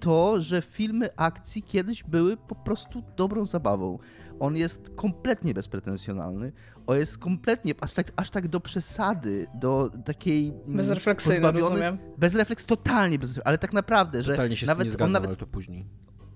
to, 0.00 0.40
że 0.40 0.62
filmy 0.62 1.16
akcji 1.16 1.62
kiedyś 1.62 2.04
były 2.04 2.36
po 2.36 2.54
prostu 2.54 3.02
dobrą 3.16 3.46
zabawą. 3.46 3.98
On 4.40 4.56
jest 4.56 4.90
kompletnie 4.96 5.54
bezpretensjonalny. 5.54 6.52
On 6.86 6.98
jest 6.98 7.18
kompletnie, 7.18 7.74
aż 7.80 7.92
tak, 7.92 8.12
aż 8.16 8.30
tak 8.30 8.48
do 8.48 8.60
przesady, 8.60 9.46
do 9.54 9.90
takiej... 10.04 10.48
Mm, 10.48 10.76
Bezrefleksyjny, 10.76 11.52
rozumiem. 11.52 11.98
Bezrefleks, 12.18 12.66
totalnie 12.66 13.18
bezrefleks, 13.18 13.46
ale 13.46 13.58
tak 13.58 13.72
naprawdę, 13.72 14.22
że 14.22 14.32
totalnie 14.32 14.56
się 14.56 14.66
nawet 14.66 14.84
nie 14.84 14.90
zgadzam, 14.90 15.06
on 15.06 15.12
nawet... 15.12 15.28
ale 15.28 15.36
to 15.36 15.46
później. 15.46 15.86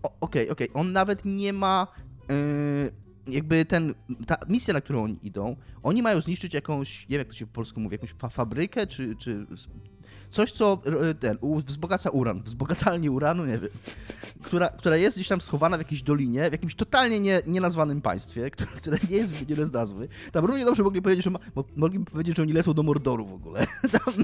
Okej, 0.02 0.20
okej. 0.20 0.50
Okay, 0.50 0.66
okay. 0.66 0.80
On 0.80 0.92
nawet 0.92 1.24
nie 1.24 1.52
ma... 1.52 1.86
Yy 2.28 3.09
jakby 3.26 3.64
ten, 3.64 3.94
ta 4.26 4.36
misja, 4.48 4.74
na 4.74 4.80
którą 4.80 5.04
oni 5.04 5.18
idą, 5.22 5.56
oni 5.82 6.02
mają 6.02 6.20
zniszczyć 6.20 6.54
jakąś, 6.54 7.08
nie 7.08 7.08
wiem 7.08 7.18
jak 7.18 7.28
to 7.28 7.34
się 7.34 7.46
po 7.46 7.52
polsku 7.52 7.80
mówi, 7.80 7.94
jakąś 7.94 8.10
fa 8.12 8.28
fabrykę, 8.28 8.86
czy, 8.86 9.16
czy 9.16 9.46
Coś, 10.30 10.52
co 10.52 10.78
e, 11.10 11.14
ten, 11.14 11.38
wzbogaca 11.66 12.10
uran, 12.10 12.42
wzbogacalnie 12.42 13.10
uranu, 13.10 13.46
nie 13.46 13.58
wiem, 13.58 13.70
która, 14.42 14.68
która 14.68 14.96
jest 14.96 15.16
gdzieś 15.16 15.28
tam 15.28 15.40
schowana 15.40 15.76
w 15.76 15.80
jakiejś 15.80 16.02
dolinie, 16.02 16.48
w 16.48 16.52
jakimś 16.52 16.74
totalnie 16.74 17.20
nie, 17.20 17.42
nienazwanym 17.46 18.00
państwie, 18.00 18.50
które, 18.50 18.70
które 18.70 18.98
nie 19.10 19.16
jest 19.16 19.32
wymienione 19.32 19.66
z 19.66 19.72
nazwy. 19.72 20.08
Tam 20.32 20.44
równie 20.44 20.64
dobrze 20.64 20.82
mogli 20.82 21.02
powiedzieć, 21.02 21.24
że 21.24 21.30
ma, 21.30 21.38
mogliby 21.76 22.10
powiedzieć, 22.10 22.36
że 22.36 22.42
oni 22.42 22.52
lecą 22.52 22.74
do 22.74 22.82
Mordoru 22.82 23.26
w 23.26 23.32
ogóle. 23.32 23.66
Tam 23.92 24.14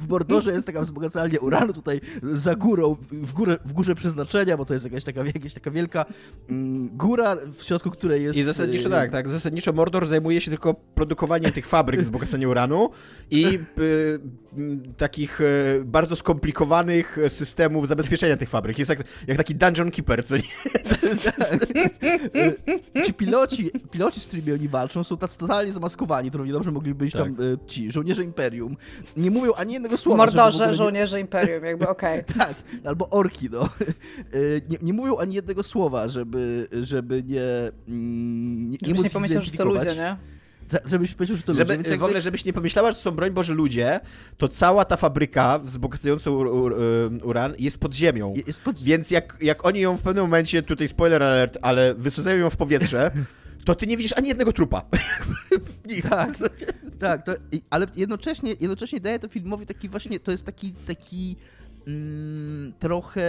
w 0.00 0.08
Mordorze 0.08 0.52
jest 0.52 0.66
taka 0.66 0.80
wzbogacalnie 0.80 1.40
uranu, 1.40 1.72
tutaj 1.72 2.00
za 2.22 2.54
górą, 2.54 2.96
w, 3.10 3.32
górę, 3.32 3.58
w 3.64 3.72
górze 3.72 3.94
przeznaczenia, 3.94 4.56
bo 4.56 4.64
to 4.64 4.74
jest 4.74 4.84
jakaś 4.84 5.04
taka, 5.04 5.24
jakaś 5.24 5.54
taka 5.54 5.70
wielka 5.70 6.04
mm, 6.48 6.96
góra, 6.96 7.36
w 7.56 7.62
środku 7.62 7.90
której 7.90 8.22
jest... 8.22 8.38
I 8.38 8.42
zasadniczo 8.42 8.88
y, 8.88 8.90
tak, 8.90 9.10
tak, 9.10 9.28
zasadniczo 9.28 9.72
Mordor 9.72 10.06
zajmuje 10.06 10.40
się 10.40 10.50
tylko 10.50 10.74
produkowaniem 10.74 11.52
tych 11.52 11.66
fabryk 11.66 12.00
wzbogacania 12.00 12.48
uranu 12.48 12.90
i 13.30 13.58
y, 13.78 14.20
takich 14.96 15.39
E, 15.40 15.84
bardzo 15.84 16.16
skomplikowanych 16.16 17.18
systemów 17.28 17.88
zabezpieczenia 17.88 18.36
tych 18.36 18.48
fabryk. 18.48 18.78
Jest 18.78 18.88
jak, 18.88 19.04
jak 19.26 19.36
taki 19.36 19.54
dungeon 19.54 19.90
keeper, 19.90 20.24
co 20.24 20.36
nie? 20.36 20.42
Ci 23.06 23.14
piloci, 23.14 23.70
piloci, 23.90 24.20
z 24.20 24.26
którymi 24.26 24.52
oni 24.52 24.68
walczą, 24.68 25.04
są 25.04 25.16
tacy 25.16 25.38
totalnie 25.38 25.72
zamaskowani, 25.72 26.30
to 26.30 26.38
równie 26.38 26.52
dobrze 26.52 26.70
mogli 26.70 26.94
być 26.94 27.12
tak. 27.12 27.22
tam 27.22 27.32
e, 27.32 27.66
ci 27.66 27.92
żołnierze 27.92 28.24
Imperium. 28.24 28.76
Nie 29.16 29.30
mówią 29.30 29.52
ani 29.52 29.72
jednego 29.72 29.96
słowa. 29.96 30.16
W 30.16 30.18
Mordorze 30.18 30.66
nie... 30.66 30.74
żołnierze 30.74 31.20
Imperium, 31.20 31.64
jakby 31.64 31.88
okej. 31.96 32.20
Okay. 32.20 32.34
tak, 32.34 32.54
albo 32.84 33.10
orki, 33.10 33.48
no. 33.50 33.60
E, 33.62 33.66
nie, 34.68 34.78
nie 34.82 34.92
mówią 34.92 35.16
ani 35.16 35.34
jednego 35.34 35.62
słowa, 35.62 36.08
żeby, 36.08 36.68
żeby 36.82 37.22
nie... 37.26 37.42
Mm, 37.88 38.70
nie, 38.70 38.78
nie, 38.82 38.92
nie 38.92 39.10
pomyślał, 39.10 39.42
że 39.42 39.50
to 39.50 39.64
ludzie, 39.64 39.94
nie? 39.96 40.16
Żebyś 40.84 41.14
powiedział, 41.14 41.36
że 41.36 41.42
to 41.42 41.54
Żeby, 41.54 41.76
ludzie. 41.76 41.98
W 41.98 42.02
ogóle, 42.02 42.20
żebyś 42.20 42.44
nie 42.44 42.52
pomyślała, 42.52 42.92
że 42.92 42.98
są 42.98 43.10
broń 43.10 43.30
Boże 43.30 43.54
ludzie, 43.54 44.00
to 44.36 44.48
cała 44.48 44.84
ta 44.84 44.96
fabryka 44.96 45.58
wzbogacająca 45.58 46.30
ur, 46.30 46.46
ur, 46.46 46.76
uran 47.22 47.54
jest 47.58 47.80
pod 47.80 47.94
ziemią. 47.94 48.34
Jest 48.46 48.60
pod... 48.60 48.82
Więc 48.82 49.10
jak, 49.10 49.36
jak 49.40 49.66
oni 49.66 49.80
ją 49.80 49.96
w 49.96 50.02
pewnym 50.02 50.24
momencie, 50.24 50.62
tutaj 50.62 50.88
spoiler 50.88 51.22
alert, 51.22 51.58
ale 51.62 51.94
wysadzają 51.94 52.38
ją 52.38 52.50
w 52.50 52.56
powietrze, 52.56 53.10
to 53.66 53.74
ty 53.74 53.86
nie 53.86 53.96
widzisz 53.96 54.12
ani 54.16 54.28
jednego 54.28 54.52
trupa. 54.52 54.82
tak, 56.10 56.30
tak 56.98 57.26
to, 57.26 57.32
ale 57.70 57.86
jednocześnie, 57.96 58.54
jednocześnie 58.60 59.00
daje 59.00 59.18
to 59.18 59.28
filmowi 59.28 59.66
taki 59.66 59.88
właśnie, 59.88 60.20
to 60.20 60.30
jest 60.30 60.46
taki, 60.46 60.72
taki 60.72 61.36
mm, 61.86 62.72
trochę 62.78 63.22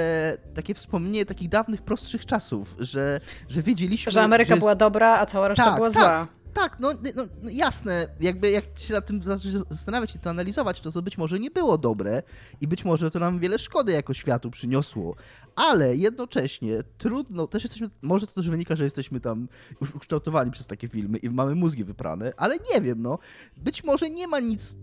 takie 0.53 0.73
wspomnienie 0.73 1.25
takich 1.25 1.49
dawnych, 1.49 1.81
prostszych 1.81 2.25
czasów, 2.25 2.75
że, 2.79 3.19
że 3.49 3.61
wiedzieliśmy... 3.61 4.11
Że 4.11 4.21
Ameryka 4.21 4.47
że 4.47 4.53
jest... 4.53 4.61
była 4.61 4.75
dobra, 4.75 5.19
a 5.19 5.25
cała 5.25 5.47
reszta 5.47 5.63
tak, 5.63 5.75
była 5.75 5.91
tak. 5.91 6.01
zła. 6.01 6.40
Tak, 6.53 6.79
no, 6.79 6.93
no, 7.15 7.23
no, 7.41 7.49
jasne, 7.49 8.07
jakby 8.19 8.51
jak 8.51 8.63
się 8.79 8.93
nad 8.93 9.05
tym 9.05 9.21
zastanawiać 9.69 10.15
i 10.15 10.19
to 10.19 10.29
analizować, 10.29 10.81
to 10.81 10.91
to 10.91 11.01
być 11.01 11.17
może 11.17 11.39
nie 11.39 11.51
było 11.51 11.77
dobre 11.77 12.23
i 12.61 12.67
być 12.67 12.85
może 12.85 13.11
to 13.11 13.19
nam 13.19 13.39
wiele 13.39 13.59
szkody 13.59 13.91
jako 13.91 14.13
światu 14.13 14.51
przyniosło, 14.51 15.15
ale 15.55 15.95
jednocześnie 15.95 16.83
trudno, 16.97 17.47
też 17.47 17.63
jesteśmy, 17.63 17.89
może 18.01 18.27
to 18.27 18.33
też 18.33 18.49
wynika, 18.49 18.75
że 18.75 18.83
jesteśmy 18.83 19.19
tam 19.19 19.47
już 19.81 19.95
ukształtowani 19.95 20.51
przez 20.51 20.67
takie 20.67 20.87
filmy 20.87 21.17
i 21.17 21.29
mamy 21.29 21.55
mózgi 21.55 21.83
wyprane, 21.83 22.33
ale 22.37 22.57
nie 22.73 22.81
wiem, 22.81 23.01
no, 23.01 23.19
być 23.57 23.83
może 23.83 24.09
nie 24.09 24.27
ma 24.27 24.39
nic 24.39 24.75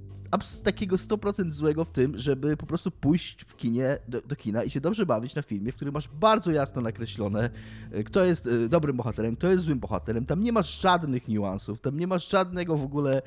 takiego 0.65 0.97
100% 0.97 1.53
złego 1.53 1.85
w 1.85 1.91
tym, 1.91 2.19
żeby 2.19 2.57
po 2.57 2.67
prostu 2.67 2.91
pójść 2.91 3.45
w 3.45 3.57
kinie, 3.57 3.99
do, 4.09 4.21
do, 4.21 4.37
kina 4.37 4.65
i 4.65 4.71
się 4.71 4.81
dobrze 4.81 5.07
bawić 5.07 5.35
na 5.35 5.43
filmie, 5.43 5.73
w 5.73 5.77
którym 5.77 5.95
masz 5.95 6.09
bardzo 6.09 6.51
jasno 6.51 6.83
nakreślone, 6.83 7.51
e, 7.91 8.05
kto 8.05 8.25
jest 8.25 8.47
e, 8.47 8.69
dobrym 8.69 8.97
bohaterem, 8.97 9.37
kto 9.37 9.51
jest 9.51 9.65
złym 9.65 9.79
bohaterem. 9.79 10.27
Tam 10.27 10.43
nie 10.43 10.53
masz 10.53 10.81
żadnych 10.81 11.29
niuansów, 11.29 11.81
tam 11.81 11.99
nie 11.99 12.07
masz 12.07 12.31
żadnego 12.31 12.77
w 12.77 12.85
ogóle 12.85 13.23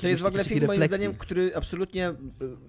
To 0.00 0.08
jest 0.08 0.22
w 0.22 0.26
ogóle 0.26 0.44
film, 0.44 0.66
moim 0.66 0.84
zdaniem, 0.84 1.14
który 1.14 1.52
absolutnie 1.54 2.08
e, 2.08 2.14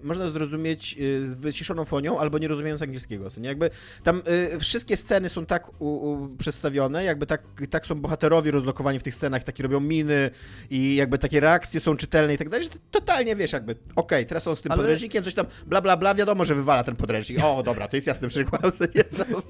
można 0.02 0.28
zrozumieć 0.28 0.96
z 1.22 1.34
wyciszoną 1.34 1.84
fonią 1.84 2.18
albo 2.18 2.38
nie 2.38 2.48
rozumiejąc 2.48 2.82
angielskiego. 2.82 3.28
Nie? 3.36 3.48
Jakby 3.48 3.70
tam 4.02 4.22
y, 4.54 4.58
wszystkie 4.60 4.96
sceny 4.96 5.28
są 5.28 5.46
tak 5.46 5.80
u, 5.80 5.86
u, 5.86 6.36
przedstawione, 6.36 7.04
jakby 7.04 7.26
tak, 7.26 7.42
tak 7.70 7.86
są 7.86 7.94
bohaterowie 7.94 8.50
rozlokowani 8.50 8.98
w 8.98 9.02
tych 9.02 9.14
scenach, 9.14 9.44
takie 9.44 9.62
robią 9.62 9.80
miny 9.80 10.30
i 10.70 10.94
jakby 10.94 11.18
takie 11.18 11.40
reakcje 11.40 11.80
są 11.80 11.96
czytelne 11.96 12.34
i 12.34 12.38
tak 12.38 12.48
dalej, 12.48 12.64
że 12.64 12.70
totalnie 12.90 13.36
wiesz, 13.36 13.52
jakby, 13.52 13.72
okej, 13.72 13.88
okay, 13.94 14.26
teraz 14.26 14.46
on 14.46 14.56
z 14.56 14.62
tym 14.62 14.72
Ale... 14.72 14.78
podręcznikiem, 14.78 15.24
coś 15.24 15.34
tam, 15.34 15.46
bla, 15.66 15.80
bla, 15.80 15.96
bla, 15.96 16.14
wiadomo, 16.14 16.44
że 16.44 16.54
wywala 16.54 16.84
ten 16.84 16.96
podręcznik. 16.96 17.38
O, 17.44 17.62
dobra, 17.62 17.88
to 17.88 17.96
jest 17.96 18.06
jasny 18.06 18.28
przykład. 18.28 18.62
No. 19.30 19.42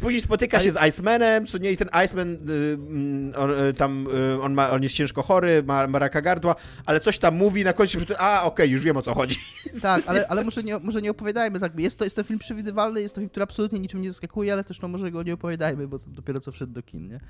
Później 0.00 0.20
spotyka 0.20 0.60
się 0.60 0.72
z 0.72 0.86
Icemanem, 0.88 1.46
co 1.46 1.58
nie, 1.58 1.72
i 1.72 1.76
ten 1.76 1.88
Iceman, 2.04 2.34
y, 2.34 2.36
mm, 2.74 3.32
y, 3.70 3.74
tam, 3.74 4.06
y, 4.32 4.42
on, 4.42 4.54
ma, 4.54 4.70
on 4.70 4.82
jest 4.82 4.94
ciężko 4.94 5.22
chory, 5.22 5.62
ma, 5.62 5.86
ma 5.86 5.98
raka 5.98 6.22
gardła, 6.22 6.54
ale 6.86 7.00
coś 7.00 7.18
tam 7.18 7.36
mówi 7.36 7.64
na 7.64 7.72
końcu, 7.72 7.98
a, 8.18 8.38
okej, 8.38 8.48
okay, 8.48 8.66
już 8.66 8.82
wiem 8.82 8.96
o 8.96 9.02
co 9.02 9.14
chodzi. 9.14 9.36
Tak, 9.82 10.02
ale, 10.06 10.26
ale 10.30 10.44
może, 10.44 10.62
nie, 10.62 10.78
może 10.78 11.02
nie 11.02 11.10
opowiadajmy, 11.10 11.60
tak, 11.60 11.80
jest 11.80 11.98
to, 11.98 12.04
jest 12.04 12.16
to 12.16 12.24
film 12.24 12.38
przewidywalny, 12.38 13.00
jest 13.00 13.14
to 13.14 13.20
film, 13.20 13.30
który 13.30 13.44
absolutnie 13.44 13.80
niczym 13.80 14.00
nie 14.00 14.10
zaskakuje, 14.10 14.52
ale 14.52 14.64
też 14.64 14.80
no 14.80 14.88
może 14.88 15.10
go 15.10 15.22
nie 15.22 15.34
opowiadajmy, 15.34 15.88
bo 15.88 15.98
to 15.98 16.10
dopiero 16.10 16.40
co 16.40 16.52
wszedł 16.52 16.72
do 16.72 16.82
kin, 16.82 17.08
nie? 17.08 17.20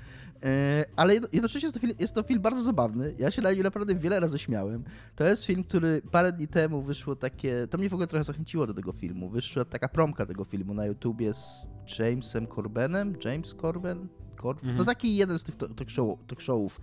E, 0.43 0.85
ale 0.95 1.13
jednocześnie 1.13 1.67
jest 1.67 1.73
to, 1.73 1.79
film, 1.79 1.93
jest 1.99 2.13
to 2.13 2.23
film 2.23 2.41
bardzo 2.41 2.61
zabawny, 2.61 3.15
ja 3.19 3.31
się 3.31 3.41
na 3.41 3.51
nim 3.51 3.63
naprawdę 3.63 3.95
wiele 3.95 4.19
razy 4.19 4.39
śmiałem. 4.39 4.83
To 5.15 5.23
jest 5.23 5.45
film, 5.45 5.63
który 5.63 6.01
parę 6.11 6.31
dni 6.31 6.47
temu 6.47 6.81
wyszło 6.81 7.15
takie, 7.15 7.67
to 7.67 7.77
mnie 7.77 7.89
w 7.89 7.93
ogóle 7.93 8.07
trochę 8.07 8.23
zachęciło 8.23 8.67
do 8.67 8.73
tego 8.73 8.91
filmu, 8.91 9.29
wyszła 9.29 9.65
taka 9.65 9.89
promka 9.89 10.25
tego 10.25 10.43
filmu 10.43 10.73
na 10.73 10.85
YouTubie 10.85 11.33
z 11.33 11.67
Jamesem 11.99 12.47
Corbenem, 12.47 13.15
James 13.25 13.55
Corben, 13.61 14.07
Cor 14.35 14.55
no 14.55 14.61
mhm. 14.61 14.77
no 14.77 14.85
taki 14.85 15.15
jeden 15.15 15.39
z 15.39 15.43
tych 15.43 15.55
talk, 15.55 15.89
show, 15.89 16.19
talk 16.27 16.41
showów 16.41 16.81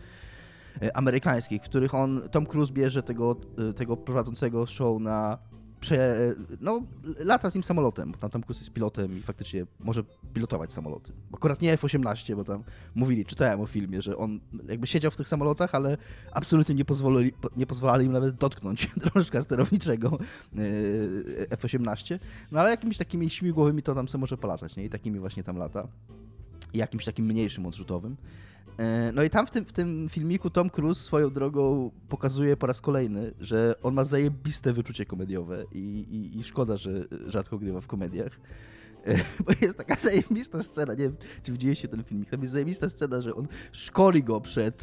amerykańskich, 0.94 1.62
w 1.62 1.64
których 1.64 1.94
on, 1.94 2.22
Tom 2.30 2.46
Cruise 2.46 2.72
bierze 2.72 3.02
tego, 3.02 3.36
e, 3.70 3.72
tego 3.72 3.96
prowadzącego 3.96 4.66
show 4.66 5.00
na 5.00 5.38
prze, 5.82 6.34
no, 6.60 6.82
lata 7.18 7.50
z 7.50 7.54
nim 7.54 7.64
samolotem, 7.64 8.12
bo 8.12 8.18
tam, 8.18 8.30
tam 8.30 8.42
Cruise 8.42 8.60
jest 8.60 8.72
pilotem 8.72 9.18
i 9.18 9.22
faktycznie 9.22 9.66
może 9.80 10.02
pilotować 10.34 10.72
samoloty. 10.72 11.12
Akurat 11.32 11.62
nie 11.62 11.72
F-18, 11.72 12.36
bo 12.36 12.44
tam 12.44 12.64
mówili, 12.94 13.24
czytałem 13.24 13.60
o 13.60 13.66
filmie, 13.66 14.02
że 14.02 14.16
on 14.16 14.40
jakby 14.68 14.86
siedział 14.86 15.10
w 15.10 15.16
tych 15.16 15.28
samolotach, 15.28 15.74
ale 15.74 15.96
absolutnie 16.32 16.74
nie 16.74 16.84
pozwolili, 16.84 17.32
nie 17.56 17.66
pozwalali 17.66 18.06
im 18.06 18.12
nawet 18.12 18.34
dotknąć 18.34 18.90
drążka 19.02 19.42
sterowniczego 19.42 20.18
e, 20.18 20.58
F-18, 21.50 22.18
no 22.52 22.60
ale 22.60 22.70
jakimiś 22.70 22.96
takimi 22.96 23.30
śmigłowymi 23.30 23.82
to 23.82 23.94
tam 23.94 24.08
sobie 24.08 24.20
może 24.20 24.36
polatać, 24.36 24.76
nie? 24.76 24.84
I 24.84 24.88
takimi 24.88 25.20
właśnie 25.20 25.42
tam 25.42 25.56
lata. 25.56 25.88
I 26.72 26.78
jakimś 26.78 27.04
takim 27.04 27.26
mniejszym 27.26 27.66
odrzutowym. 27.66 28.16
E, 28.78 29.12
no 29.12 29.22
i 29.22 29.30
tam 29.30 29.46
w 29.46 29.50
tym, 29.50 29.64
w 29.64 29.72
tym 29.72 30.08
filmiku 30.08 30.50
Tom 30.50 30.70
Cruise 30.70 31.02
swoją 31.02 31.30
drogą 31.30 31.90
pokazuje 32.08 32.56
po 32.56 32.66
raz 32.66 32.80
kolejny, 32.80 33.34
że 33.40 33.74
on 33.82 33.94
ma 33.94 34.04
zajebiste 34.04 34.72
wyczucie 34.72 35.06
komediowe 35.06 35.64
i, 35.72 35.78
i, 35.78 36.38
i 36.38 36.44
szkoda, 36.44 36.76
że 36.76 36.90
rzadko 37.26 37.58
grywa 37.58 37.80
w 37.80 37.86
komediach. 37.86 38.40
bo 39.46 39.52
jest 39.60 39.78
taka 39.78 39.94
zajebista 39.94 40.62
scena, 40.62 40.94
nie 40.94 41.04
wiem, 41.04 41.16
czy 41.42 41.52
widzieliście 41.52 41.88
ten 41.88 42.04
filmik, 42.04 42.30
tam 42.30 42.40
jest 42.40 42.52
zajebista 42.52 42.88
scena, 42.88 43.20
że 43.20 43.34
on 43.34 43.46
szkoli 43.72 44.24
go 44.24 44.40
przed, 44.40 44.82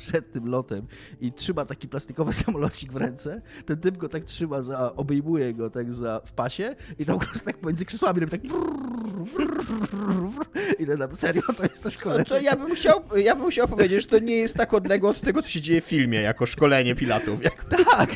przed 0.00 0.32
tym 0.32 0.48
lotem 0.48 0.86
i 1.20 1.32
trzyma 1.32 1.64
taki 1.64 1.88
plastikowy 1.88 2.32
samolocik 2.44 2.92
w 2.92 2.96
ręce, 2.96 3.42
ten 3.66 3.80
typ 3.80 3.96
go 3.96 4.08
tak 4.08 4.24
trzyma, 4.24 4.62
za, 4.62 4.94
obejmuje 4.94 5.54
go 5.54 5.70
tak 5.70 5.94
za, 5.94 6.20
w 6.24 6.32
pasie 6.32 6.76
i 6.98 7.04
tam 7.04 7.18
go 7.18 7.26
tak 7.44 7.58
pomiędzy 7.58 7.84
krzesłami 7.84 8.20
robi 8.20 8.30
tak 8.30 8.40
i 10.78 10.86
na 10.86 11.14
serio 11.14 11.42
to 11.56 11.62
jest 11.62 11.82
to 11.82 11.90
szkolenie. 11.90 12.24
No 12.28 12.36
to 12.36 12.40
ja 12.40 12.56
bym, 12.56 12.74
chciał, 12.74 13.02
ja 13.16 13.36
bym 13.36 13.50
chciał 13.50 13.68
powiedzieć, 13.68 14.02
że 14.02 14.08
to 14.08 14.18
nie 14.18 14.36
jest 14.36 14.54
tak 14.54 14.74
odległe 14.74 15.10
od 15.10 15.20
tego, 15.20 15.42
co 15.42 15.48
się 15.48 15.60
dzieje 15.60 15.80
w 15.80 15.84
filmie, 15.84 16.20
jako 16.20 16.46
szkolenie 16.46 16.94
pilotów. 16.94 17.44
Jak... 17.44 17.64
Tak, 17.90 18.10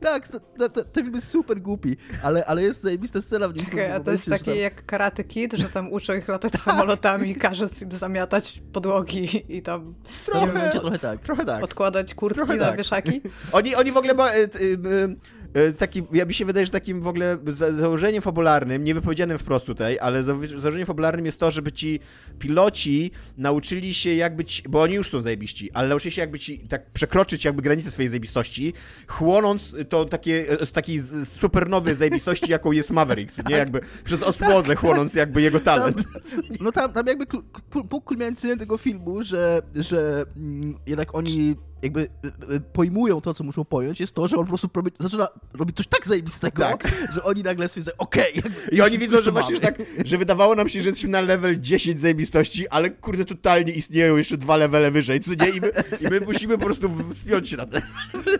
tak, 0.00 0.28
to, 0.28 0.40
to, 0.68 0.84
ten 0.84 1.04
film 1.04 1.14
jest 1.14 1.28
super 1.28 1.60
głupi, 1.60 1.96
ale, 2.22 2.44
ale 2.44 2.62
jest 2.62 2.80
zajebista 2.80 3.22
scena 3.22 3.48
w 3.48 3.56
nim. 3.56 3.64
Czekaj, 3.64 3.92
a 3.92 4.00
to 4.00 4.12
jest 4.12 4.30
takie 4.30 4.44
tam... 4.44 4.56
jak 4.56 4.86
Karate 4.86 5.24
Kid, 5.24 5.52
że 5.52 5.68
tam 5.68 5.92
uczą 5.92 6.14
ich 6.14 6.28
latać 6.28 6.52
tak. 6.58 6.60
samolotami, 6.60 7.34
każe 7.34 7.66
im 7.82 7.92
zamiatać 7.92 8.62
podłogi 8.72 9.44
i 9.56 9.62
tam... 9.62 9.94
Trochę, 10.26 10.70
trochę 10.70 10.98
tak. 10.98 11.07
Trochę 11.16 11.44
tak. 11.44 11.64
Odkładać 11.64 12.14
kurtki 12.14 12.38
trochę 12.38 12.56
na 12.56 12.66
tak. 12.66 12.76
wieszaki. 12.76 13.20
Oni, 13.52 13.74
oni 13.74 13.92
w 13.92 13.96
ogóle... 13.96 14.14
Bo, 14.14 14.34
y, 14.34 14.50
y, 14.60 14.78
E, 14.78 15.37
taki, 15.78 16.02
ja 16.12 16.24
mi 16.24 16.34
się 16.34 16.44
wydaje, 16.44 16.66
że 16.66 16.72
takim 16.72 17.00
w 17.00 17.06
ogóle 17.06 17.38
założeniem 17.78 18.22
fabularnym, 18.22 18.84
nie 18.84 18.94
wypowiedzianym 18.94 19.38
wprost 19.38 19.66
tutaj, 19.66 19.98
ale 20.00 20.24
założeniem 20.24 20.86
fabularnym 20.86 21.26
jest 21.26 21.40
to, 21.40 21.50
żeby 21.50 21.72
ci 21.72 22.00
piloci 22.38 23.10
nauczyli 23.36 23.94
się 23.94 24.14
jak 24.14 24.36
być, 24.36 24.62
bo 24.68 24.82
oni 24.82 24.94
już 24.94 25.10
są 25.10 25.22
zajebiści, 25.22 25.72
ale 25.72 25.88
nauczyli 25.88 26.12
się 26.12 26.20
jakby 26.20 26.38
ci 26.38 26.58
tak 26.58 26.90
przekroczyć 26.90 27.44
jakby 27.44 27.62
granice 27.62 27.90
swojej 27.90 28.08
zajebistości, 28.08 28.72
chłonąc 29.06 29.76
to 29.88 30.04
takie, 30.04 30.46
z 30.66 30.72
takiej 30.72 31.02
supernowej 31.24 31.94
zajebistości, 31.94 32.50
jaką 32.50 32.72
jest 32.72 32.90
Mavericks, 32.90 33.40
nie? 33.48 33.56
Jakby 33.56 33.80
przez 34.04 34.22
osmozę 34.22 34.74
chłonąc 34.74 35.14
jakby 35.14 35.42
jego 35.42 35.60
talent. 35.60 35.96
Tam, 36.12 36.42
no 36.60 36.72
tam, 36.72 36.92
tam 36.92 37.06
jakby 37.06 37.26
punkt 37.70 38.06
kulminacyjny 38.06 38.56
tego 38.56 38.76
filmu, 38.76 39.22
że, 39.22 39.62
że 39.74 40.24
mm, 40.36 40.78
jednak 40.86 41.14
oni 41.14 41.56
jakby 41.82 42.00
y, 42.00 42.54
y, 42.54 42.60
pojmują 42.60 43.20
to, 43.20 43.34
co 43.34 43.44
muszą 43.44 43.64
pojąć, 43.64 44.00
jest 44.00 44.14
to, 44.14 44.28
że 44.28 44.36
on 44.36 44.44
po 44.44 44.48
prostu 44.48 44.68
robi, 44.74 44.90
zaczyna 45.00 45.28
robić 45.52 45.76
coś 45.76 45.86
tak 45.86 46.06
zajebistego, 46.06 46.62
tak. 46.62 46.92
że 47.14 47.22
oni 47.22 47.42
nagle 47.42 47.68
sobie 47.68 47.96
okej. 47.98 48.38
Okay, 48.38 48.52
I 48.72 48.80
oni 48.80 48.98
widzą, 48.98 49.20
że 49.20 49.32
właśnie, 49.32 49.54
że 49.54 49.60
tak, 49.60 49.82
że 50.04 50.18
wydawało 50.18 50.54
nam 50.54 50.68
się, 50.68 50.80
że 50.82 50.88
jesteśmy 50.88 51.10
na 51.10 51.20
level 51.20 51.60
10 51.60 52.00
zajebistości, 52.00 52.68
ale 52.68 52.90
kurde, 52.90 53.24
totalnie 53.24 53.72
istnieją 53.72 54.16
jeszcze 54.16 54.36
dwa 54.36 54.56
levele 54.56 54.90
wyżej, 54.90 55.20
co 55.20 55.30
nie? 55.30 55.50
I 55.50 55.60
my, 55.60 55.70
i 56.00 56.08
my 56.10 56.20
musimy 56.20 56.58
po 56.58 56.64
prostu 56.64 56.90
wspiąć 57.14 57.48
się 57.48 57.56
na 57.56 57.66
ten 57.66 57.82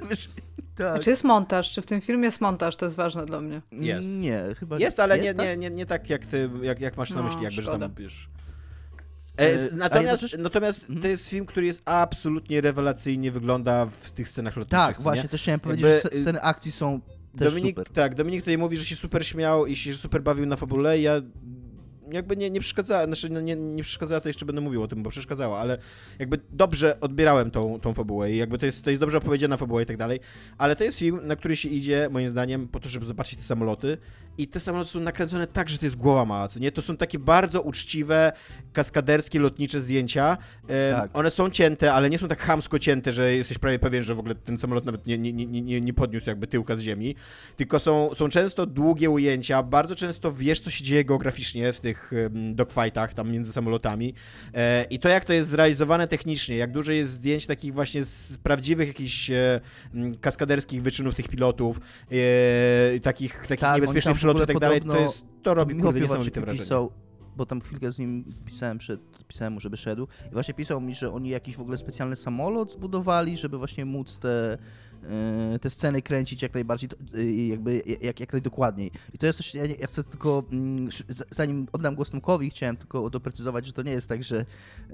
wyżej. 0.08 0.32
Tak. 0.78 1.02
Czy 1.02 1.10
jest 1.10 1.24
montaż? 1.24 1.70
Czy 1.70 1.82
w 1.82 1.86
tym 1.86 2.00
filmie 2.00 2.24
jest 2.24 2.40
montaż? 2.40 2.76
To 2.76 2.84
jest 2.84 2.96
ważne 2.96 3.26
dla 3.26 3.40
mnie. 3.40 3.62
Jest. 3.72 4.10
Nie, 4.10 4.42
chyba 4.58 4.78
Jest, 4.78 5.00
ale 5.00 5.16
jest, 5.16 5.26
nie, 5.26 5.34
tak? 5.34 5.46
nie, 5.46 5.56
nie, 5.56 5.70
nie 5.70 5.86
tak, 5.86 6.10
jak 6.10 6.26
ty, 6.26 6.50
jak, 6.62 6.80
jak 6.80 6.96
masz 6.96 7.10
na 7.10 7.16
no, 7.16 7.22
myśli, 7.22 7.42
jakby, 7.42 7.62
szkoda. 7.62 7.72
że 7.72 7.80
tam, 7.80 7.94
wiesz... 7.94 8.28
E, 9.38 9.54
e, 9.54 9.68
natomiast, 9.72 10.38
natomiast 10.38 10.82
mhm. 10.82 11.02
to 11.02 11.08
jest 11.08 11.28
film, 11.28 11.46
który 11.46 11.66
jest 11.66 11.82
absolutnie 11.84 12.60
rewelacyjnie 12.60 13.32
wygląda 13.32 13.86
w 13.86 14.10
tych 14.10 14.28
scenach 14.28 14.56
lotniczych. 14.56 14.78
Tak, 14.78 15.00
właśnie, 15.00 15.22
nie? 15.22 15.28
też 15.28 15.42
chciałem 15.42 15.60
powiedzieć, 15.60 15.86
Jakby, 15.86 16.16
że 16.16 16.22
sceny 16.22 16.40
akcji 16.42 16.72
są 16.72 17.00
też 17.38 17.54
Dominik, 17.54 17.76
super. 17.76 17.92
Tak, 17.92 18.14
Dominik 18.14 18.40
tutaj 18.40 18.58
mówi, 18.58 18.76
że 18.76 18.84
się 18.84 18.96
super 18.96 19.26
śmiał 19.26 19.66
i 19.66 19.76
się 19.76 19.94
super 19.94 20.22
bawił 20.22 20.46
na 20.46 20.56
fabule. 20.56 21.00
Ja 21.00 21.22
jakby 22.12 22.36
nie, 22.36 22.50
nie 22.50 22.60
przeszkadzała, 22.60 23.06
znaczy 23.06 23.28
no 23.30 23.40
nie, 23.40 23.56
nie 23.56 23.82
przeszkadzała, 23.82 24.20
to 24.20 24.28
jeszcze 24.28 24.46
będę 24.46 24.60
mówił 24.60 24.82
o 24.82 24.88
tym, 24.88 25.02
bo 25.02 25.10
przeszkadzała, 25.10 25.58
ale 25.58 25.78
jakby 26.18 26.40
dobrze 26.50 27.00
odbierałem 27.00 27.50
tą, 27.50 27.80
tą 27.80 27.94
fabułę 27.94 28.32
i 28.32 28.36
jakby 28.36 28.58
to 28.58 28.66
jest, 28.66 28.84
to 28.84 28.90
jest 28.90 29.00
dobrze 29.00 29.18
opowiedziana 29.18 29.56
fabuła 29.56 29.82
i 29.82 29.86
tak 29.86 29.96
dalej, 29.96 30.20
ale 30.58 30.76
to 30.76 30.84
jest 30.84 30.98
film, 30.98 31.20
na 31.22 31.36
który 31.36 31.56
się 31.56 31.68
idzie, 31.68 32.08
moim 32.10 32.28
zdaniem, 32.28 32.68
po 32.68 32.80
to, 32.80 32.88
żeby 32.88 33.06
zobaczyć 33.06 33.38
te 33.38 33.44
samoloty 33.44 33.98
i 34.38 34.48
te 34.48 34.60
samoloty 34.60 34.90
są 34.90 35.00
nakręcone 35.00 35.46
tak, 35.46 35.68
że 35.68 35.78
to 35.78 35.86
jest 35.86 35.96
głowa 35.96 36.24
mała, 36.24 36.48
co 36.48 36.58
nie? 36.58 36.72
To 36.72 36.82
są 36.82 36.96
takie 36.96 37.18
bardzo 37.18 37.62
uczciwe, 37.62 38.32
kaskaderskie, 38.72 39.40
lotnicze 39.40 39.80
zdjęcia. 39.80 40.36
Tak. 40.90 41.10
One 41.14 41.30
są 41.30 41.50
cięte, 41.50 41.92
ale 41.92 42.10
nie 42.10 42.18
są 42.18 42.28
tak 42.28 42.40
chamsko 42.40 42.78
cięte, 42.78 43.12
że 43.12 43.34
jesteś 43.34 43.58
prawie 43.58 43.78
pewien, 43.78 44.02
że 44.02 44.14
w 44.14 44.18
ogóle 44.18 44.34
ten 44.34 44.58
samolot 44.58 44.84
nawet 44.84 45.06
nie, 45.06 45.18
nie, 45.18 45.32
nie, 45.32 45.46
nie, 45.46 45.80
nie 45.80 45.94
podniósł 45.94 46.28
jakby 46.28 46.46
tyłka 46.46 46.76
z 46.76 46.80
ziemi, 46.80 47.14
tylko 47.56 47.80
są, 47.80 48.14
są 48.14 48.28
często 48.28 48.66
długie 48.66 49.10
ujęcia, 49.10 49.62
bardzo 49.62 49.94
często 49.94 50.32
wiesz, 50.32 50.60
co 50.60 50.70
się 50.70 50.84
dzieje 50.84 51.04
geograficznie 51.04 51.72
w 51.72 51.80
tych 51.80 52.10
dogfightach 52.54 53.14
tam 53.14 53.30
między 53.30 53.52
samolotami 53.52 54.14
e, 54.54 54.84
i 54.84 54.98
to, 54.98 55.08
jak 55.08 55.24
to 55.24 55.32
jest 55.32 55.50
zrealizowane 55.50 56.08
technicznie, 56.08 56.56
jak 56.56 56.72
dużo 56.72 56.92
jest 56.92 57.10
zdjęć 57.10 57.46
takich 57.46 57.74
właśnie 57.74 58.04
z 58.04 58.38
prawdziwych 58.38 58.88
jakichś 58.88 59.30
e, 59.30 59.60
kaskaderskich 60.20 60.82
wyczynów 60.82 61.14
tych 61.14 61.28
pilotów, 61.28 61.80
e, 62.10 63.00
takich, 63.00 63.46
takich 63.46 63.60
tak, 63.60 63.74
niebezpiecznych 63.74 64.18
i 64.32 64.46
tak 64.46 64.58
dalej, 64.58 64.80
to, 64.80 64.98
jest, 64.98 65.24
to 65.42 65.54
robi 65.54 65.74
kurde 65.74 66.00
niesamowite 66.00 66.40
wrażenie. 66.40 66.64
Pisał, 66.64 66.92
bo 67.36 67.46
tam 67.46 67.60
chwilkę 67.60 67.92
z 67.92 67.98
nim 67.98 68.24
pisałem, 68.44 68.78
przed, 68.78 69.00
pisałem 69.28 69.52
mu, 69.52 69.60
żeby 69.60 69.76
szedł 69.76 70.08
i 70.30 70.32
właśnie 70.32 70.54
pisał 70.54 70.80
mi, 70.80 70.94
że 70.94 71.12
oni 71.12 71.28
jakiś 71.28 71.56
w 71.56 71.60
ogóle 71.60 71.78
specjalny 71.78 72.16
samolot 72.16 72.72
zbudowali, 72.72 73.38
żeby 73.38 73.58
właśnie 73.58 73.84
móc 73.84 74.18
te 74.18 74.58
te 75.60 75.70
sceny 75.70 76.02
kręcić 76.02 76.42
jak 76.42 76.54
najbardziej, 76.54 76.90
e, 77.14 77.24
jakby 77.46 77.82
jak, 78.00 78.20
jak 78.20 78.32
najdokładniej. 78.32 78.90
I 79.14 79.18
to 79.18 79.26
jest 79.26 79.36
coś, 79.36 79.54
ja, 79.54 79.64
ja 79.64 79.86
chcę 79.86 80.04
tylko, 80.04 80.44
mm, 80.52 80.88
zanim 81.30 81.66
oddam 81.72 81.94
głos 81.94 82.10
Tomkowi, 82.10 82.50
chciałem 82.50 82.76
tylko 82.76 83.10
doprecyzować, 83.10 83.66
że 83.66 83.72
to 83.72 83.82
nie 83.82 83.92
jest 83.92 84.08
tak, 84.08 84.24
że, 84.24 84.44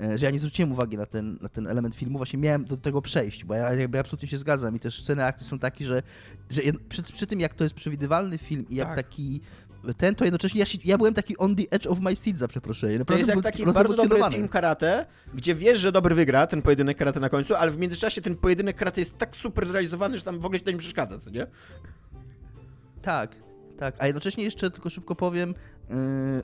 e, 0.03 0.19
że 0.19 0.27
ja 0.27 0.33
nie 0.33 0.38
zwróciłem 0.38 0.73
uwagi 0.73 0.97
na 0.97 1.07
ten, 1.07 1.38
na 1.40 1.49
ten 1.49 1.67
element 1.67 1.95
filmu, 1.95 2.19
właśnie 2.19 2.38
miałem 2.38 2.64
do 2.64 2.77
tego 2.77 3.03
przejść, 3.03 3.45
bo 3.45 3.55
ja 3.55 3.75
jakby 3.75 3.99
absolutnie 3.99 4.29
się 4.29 4.38
zgadzam 4.38 4.77
i 4.77 4.81
też 4.81 5.03
sceny 5.03 5.25
akcji 5.25 5.47
są 5.47 5.59
takie, 5.59 5.85
że, 5.85 6.03
że 6.51 6.62
przy, 6.88 7.03
przy 7.03 7.27
tym 7.27 7.40
jak 7.40 7.55
to 7.55 7.64
jest 7.64 7.75
przewidywalny 7.75 8.38
film 8.38 8.64
i 8.71 8.77
jak 8.77 8.88
tak. 8.88 8.97
taki 8.97 9.40
ten, 9.97 10.14
to 10.14 10.25
jednocześnie 10.25 10.61
ja, 10.61 10.66
się, 10.66 10.79
ja 10.85 10.99
byłem 10.99 11.14
taki 11.14 11.37
on 11.37 11.57
the 11.57 11.62
edge 11.70 11.87
of 11.87 12.01
my 12.01 12.16
seat 12.16 12.38
za 12.38 12.49
przeproszenie. 12.49 12.99
Naprawdę 12.99 13.25
to 13.25 13.33
jest 13.33 13.44
jak 13.44 13.55
taki 13.55 13.73
bardzo 13.73 13.94
dobry 13.94 14.23
film 14.31 14.49
karate, 14.49 15.07
gdzie 15.35 15.55
wiesz, 15.55 15.81
że 15.81 15.92
dobry 15.92 16.14
wygra 16.14 16.47
ten 16.47 16.62
pojedynek 16.62 16.97
karate 16.97 17.20
na 17.20 17.29
końcu, 17.29 17.55
ale 17.55 17.70
w 17.70 17.79
międzyczasie 17.79 18.23
ten 18.23 18.37
pojedynek 18.37 18.77
karate 18.77 19.01
jest 19.01 19.18
tak 19.18 19.37
super 19.37 19.66
zrealizowany, 19.66 20.18
że 20.18 20.25
tam 20.25 20.40
w 20.40 20.44
ogóle 20.44 20.59
się 20.59 20.64
to 20.64 20.70
nie 20.70 20.79
przeszkadza, 20.79 21.18
co 21.18 21.31
nie? 21.31 21.47
Tak, 23.03 23.37
tak. 23.79 23.94
A 23.99 24.07
jednocześnie 24.07 24.44
jeszcze 24.44 24.70
tylko 24.70 24.90
szybko 24.90 25.14
powiem, 25.14 25.55
yy, 25.90 25.97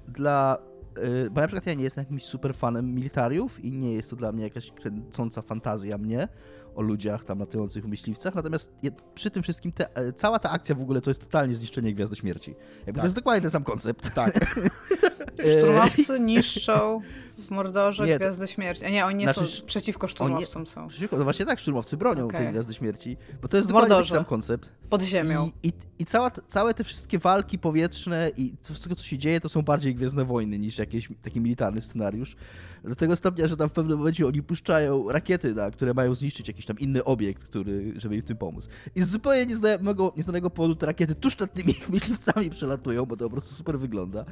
dla 0.08 0.58
yy, 0.96 1.30
bo 1.30 1.40
na 1.40 1.46
przykład 1.46 1.66
ja 1.66 1.74
nie 1.74 1.84
jestem 1.84 2.04
jakimś 2.04 2.24
super 2.24 2.54
fanem 2.54 2.94
militariów 2.94 3.64
i 3.64 3.72
nie 3.72 3.94
jest 3.94 4.10
to 4.10 4.16
dla 4.16 4.32
mnie 4.32 4.44
jakaś 4.44 4.72
kręcąca 4.72 5.42
fantazja 5.42 5.98
mnie, 5.98 6.28
o 6.74 6.82
ludziach 6.82 7.24
tam 7.24 7.38
latających 7.38 7.84
w 7.84 7.88
myśliwcach, 7.88 8.34
natomiast 8.34 8.72
przy 9.14 9.30
tym 9.30 9.42
wszystkim 9.42 9.72
te, 9.72 9.96
e, 9.96 10.12
cała 10.12 10.38
ta 10.38 10.50
akcja 10.50 10.74
w 10.74 10.82
ogóle 10.82 11.00
to 11.00 11.10
jest 11.10 11.20
totalnie 11.20 11.54
zniszczenie 11.54 11.94
Gwiazdy 11.94 12.16
Śmierci. 12.16 12.54
Jakby 12.78 12.92
tak. 12.92 12.94
To 12.94 13.02
jest 13.02 13.14
dokładnie 13.14 13.40
ten 13.40 13.50
sam 13.50 13.64
koncept. 13.64 14.14
Tak. 14.14 14.40
Szturmowcy 15.58 16.20
niszczą 16.30 17.00
w 17.38 17.50
Mordorze 17.50 18.06
nie, 18.06 18.18
Gwiazdy 18.18 18.48
Śmierci. 18.48 18.84
A 18.84 18.90
nie, 18.90 19.06
oni 19.06 19.18
nie 19.18 19.24
znaczy, 19.32 19.48
są 19.48 19.66
przeciwko 19.66 20.08
szturmowcom 20.08 20.66
są. 20.66 20.86
Przeciwko, 20.86 21.16
no 21.16 21.24
właśnie 21.24 21.46
tak, 21.46 21.58
szturmowcy 21.58 21.96
bronią 21.96 22.24
okay. 22.24 22.40
tej 22.40 22.52
Gwiazdy 22.52 22.74
Śmierci, 22.74 23.16
bo 23.42 23.48
to 23.48 23.56
jest 23.56 23.68
w 23.68 23.72
dokładnie 23.72 23.88
Mordorze. 23.88 24.10
ten 24.10 24.18
sam 24.18 24.24
koncept. 24.24 24.72
Pod 24.90 25.02
ziemią. 25.02 25.50
I, 25.62 25.68
i, 25.68 25.72
i 25.98 26.04
cała, 26.04 26.30
całe 26.30 26.74
te 26.74 26.84
wszystkie 26.84 27.18
walki 27.18 27.58
powietrzne 27.58 28.30
i 28.36 28.52
wszystko, 28.64 28.94
co 28.94 29.04
się 29.04 29.18
dzieje, 29.18 29.40
to 29.40 29.48
są 29.48 29.62
bardziej 29.62 29.94
Gwiezdne 29.94 30.24
Wojny 30.24 30.58
niż 30.58 30.78
jakiś 30.78 31.08
taki 31.22 31.40
militarny 31.40 31.82
scenariusz. 31.82 32.36
Do 32.84 32.94
tego 32.94 33.16
stopnia, 33.16 33.48
że 33.48 33.56
tam 33.56 33.68
w 33.68 33.72
pewnym 33.72 33.98
momencie 33.98 34.26
oni 34.26 34.42
puszczają 34.42 35.08
rakiety, 35.08 35.54
na, 35.54 35.70
które 35.70 35.94
mają 35.94 36.14
zniszczyć 36.14 36.48
jakiś 36.48 36.66
tam 36.66 36.78
inny 36.78 37.04
obiekt, 37.04 37.44
który, 37.44 37.92
żeby 37.96 38.14
im 38.14 38.20
w 38.20 38.24
tym 38.24 38.36
pomóc. 38.36 38.68
I 38.94 39.02
z 39.02 39.08
zupełnie 39.08 39.46
nieznanego, 39.46 40.12
nieznanego 40.16 40.50
powodu 40.50 40.74
te 40.74 40.86
rakiety 40.86 41.14
tuż 41.14 41.38
nad 41.38 41.54
tymi 41.54 41.74
myśliwcami 41.88 42.50
przelatują, 42.50 43.06
bo 43.06 43.16
to 43.16 43.24
po 43.24 43.30
prostu 43.30 43.54
super 43.54 43.78
wygląda. 43.78 44.24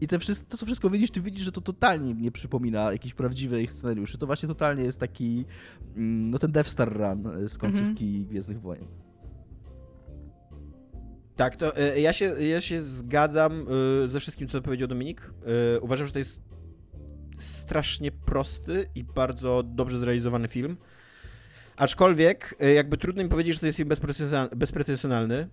I 0.00 0.06
te 0.06 0.18
wszystko, 0.18 0.35
to, 0.48 0.56
co 0.56 0.66
wszystko 0.66 0.90
widzisz, 0.90 1.10
ty 1.10 1.20
widzisz, 1.20 1.44
że 1.44 1.52
to 1.52 1.60
totalnie 1.60 2.14
nie 2.14 2.32
przypomina 2.32 2.92
jakichś 2.92 3.14
prawdziwych 3.14 3.72
scenariuszy. 3.72 4.18
To 4.18 4.26
właśnie 4.26 4.48
totalnie 4.48 4.84
jest 4.84 5.00
taki, 5.00 5.44
mm, 5.96 6.30
no 6.30 6.38
ten 6.38 6.52
Death 6.52 6.70
Star 6.70 6.92
Run 6.92 7.26
e, 7.26 7.48
z 7.48 7.58
końcówki 7.58 8.06
mhm. 8.06 8.24
Gwiezdnych 8.24 8.60
Wojen. 8.60 8.86
Tak, 11.36 11.56
to 11.56 11.78
y, 11.78 12.00
ja, 12.00 12.12
się, 12.12 12.24
ja 12.42 12.60
się 12.60 12.82
zgadzam 12.82 13.66
y, 14.04 14.08
ze 14.08 14.20
wszystkim, 14.20 14.48
co 14.48 14.62
powiedział 14.62 14.88
Dominik. 14.88 15.30
Y, 15.76 15.80
uważam, 15.80 16.06
że 16.06 16.12
to 16.12 16.18
jest 16.18 16.40
strasznie 17.38 18.12
prosty 18.12 18.88
i 18.94 19.04
bardzo 19.04 19.62
dobrze 19.62 19.98
zrealizowany 19.98 20.48
film. 20.48 20.76
Aczkolwiek, 21.76 22.54
jakby 22.74 22.96
trudno 22.96 23.22
mi 23.22 23.28
powiedzieć, 23.28 23.54
że 23.54 23.60
to 23.60 23.66
jest 23.66 23.76
film 23.76 23.88
bezpretensjonalny, 24.56 25.48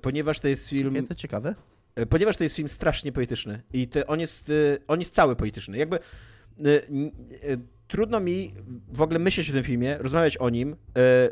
ponieważ 0.00 0.40
to 0.40 0.48
jest 0.48 0.68
film... 0.68 0.94
Jakie 0.94 1.08
to 1.08 1.14
ciekawe. 1.14 1.54
E, 1.96 2.06
ponieważ 2.06 2.36
to 2.36 2.44
jest 2.44 2.56
film 2.56 2.68
strasznie 2.68 3.12
poetyczny 3.12 3.62
i 3.72 3.88
to, 3.88 4.06
on, 4.06 4.20
jest, 4.20 4.52
on 4.88 5.00
jest 5.00 5.14
cały 5.14 5.36
poetyczny. 5.36 5.78
Jakby 5.78 5.98
trudno 7.88 8.20
mi 8.20 8.54
w 8.88 9.02
ogóle 9.02 9.18
myśleć 9.18 9.50
o 9.50 9.52
tym 9.52 9.64
filmie, 9.64 9.98
rozmawiać 9.98 10.36
o 10.36 10.50
nim, 10.50 10.76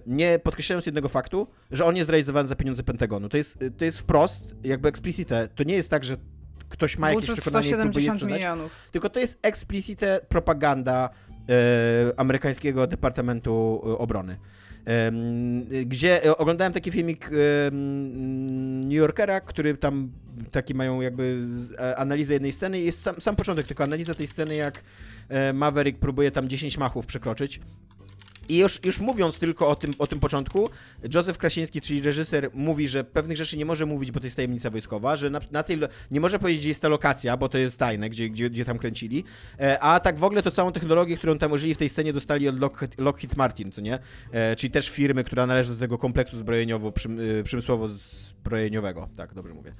nie 0.06 0.38
podkreślając 0.38 0.86
jednego 0.86 1.08
faktu, 1.08 1.46
że 1.70 1.84
on 1.84 1.96
jest 1.96 2.06
zrealizowany 2.06 2.48
za 2.48 2.56
pieniądze 2.56 2.82
Pentagonu. 2.82 3.28
To 3.28 3.36
jest, 3.36 3.58
to 3.78 3.84
jest 3.84 3.98
wprost, 3.98 4.54
jakby 4.64 4.88
explicite. 4.88 5.48
To 5.54 5.64
nie 5.64 5.74
jest 5.74 5.88
tak, 5.88 6.04
że 6.04 6.16
ktoś 6.68 6.98
ma 6.98 7.10
jakieś 7.10 7.30
przekonanie 7.30 7.68
170 7.68 8.22
milionów. 8.22 8.88
Tylko 8.92 9.10
to 9.10 9.20
jest 9.20 9.38
explicite 9.42 10.20
propaganda 10.28 11.10
e, 11.48 12.20
amerykańskiego 12.20 12.86
Departamentu 12.86 13.82
e, 13.86 13.98
Obrony. 13.98 14.38
Gdzie 15.86 16.24
e, 16.24 16.36
oglądałem 16.36 16.72
taki 16.72 16.90
filmik 16.90 17.30
New 18.84 18.92
Yorkera, 18.92 19.40
który 19.40 19.76
tam 19.76 20.10
taki 20.50 20.74
mają 20.74 21.00
jakby 21.00 21.46
e, 21.78 21.96
analizę 21.96 22.32
jednej 22.32 22.52
sceny 22.52 22.80
jest 22.80 23.02
sam, 23.02 23.20
sam 23.20 23.36
początek, 23.36 23.66
tylko 23.66 23.84
analiza 23.84 24.14
tej 24.14 24.26
sceny, 24.26 24.56
jak 24.56 24.82
e, 25.28 25.52
Maverick 25.52 25.98
próbuje 25.98 26.30
tam 26.30 26.48
10 26.48 26.78
machów 26.78 27.06
przekroczyć. 27.06 27.60
I 28.48 28.58
już, 28.58 28.80
już 28.84 29.00
mówiąc 29.00 29.38
tylko 29.38 29.68
o 29.68 29.76
tym, 29.76 29.94
o 29.98 30.06
tym 30.06 30.20
początku, 30.20 30.68
Józef 31.14 31.38
Krasiński, 31.38 31.80
czyli 31.80 32.02
reżyser, 32.02 32.50
mówi, 32.54 32.88
że 32.88 33.04
pewnych 33.04 33.36
rzeczy 33.36 33.56
nie 33.56 33.64
może 33.64 33.86
mówić, 33.86 34.10
bo 34.10 34.20
to 34.20 34.26
jest 34.26 34.36
tajemnica 34.36 34.70
wojskowa, 34.70 35.16
że 35.16 35.30
na, 35.30 35.40
na 35.50 35.62
tej, 35.62 35.78
nie 36.10 36.20
może 36.20 36.38
powiedzieć, 36.38 36.60
gdzie 36.60 36.68
jest 36.68 36.80
ta 36.80 36.88
lokacja, 36.88 37.36
bo 37.36 37.48
to 37.48 37.58
jest 37.58 37.78
tajne, 37.78 38.10
gdzie, 38.10 38.30
gdzie, 38.30 38.50
gdzie 38.50 38.64
tam 38.64 38.78
kręcili, 38.78 39.24
e, 39.60 39.80
a 39.80 40.00
tak 40.00 40.18
w 40.18 40.24
ogóle 40.24 40.42
to 40.42 40.50
całą 40.50 40.72
technologię, 40.72 41.16
którą 41.16 41.38
tam 41.38 41.52
użyli 41.52 41.74
w 41.74 41.78
tej 41.78 41.88
scenie, 41.88 42.12
dostali 42.12 42.48
od 42.48 42.60
Lockheed, 42.60 42.98
Lockheed 42.98 43.36
Martin, 43.36 43.72
co 43.72 43.80
nie? 43.80 43.98
E, 44.32 44.56
czyli 44.56 44.70
też 44.70 44.90
firmy, 44.90 45.24
która 45.24 45.46
należy 45.46 45.72
do 45.72 45.78
tego 45.78 45.98
kompleksu 45.98 46.36
zbrojeniowo-przemysłowo-zbrojeniowego, 46.36 49.08
tak, 49.16 49.34
dobrze 49.34 49.54
mówię. 49.54 49.74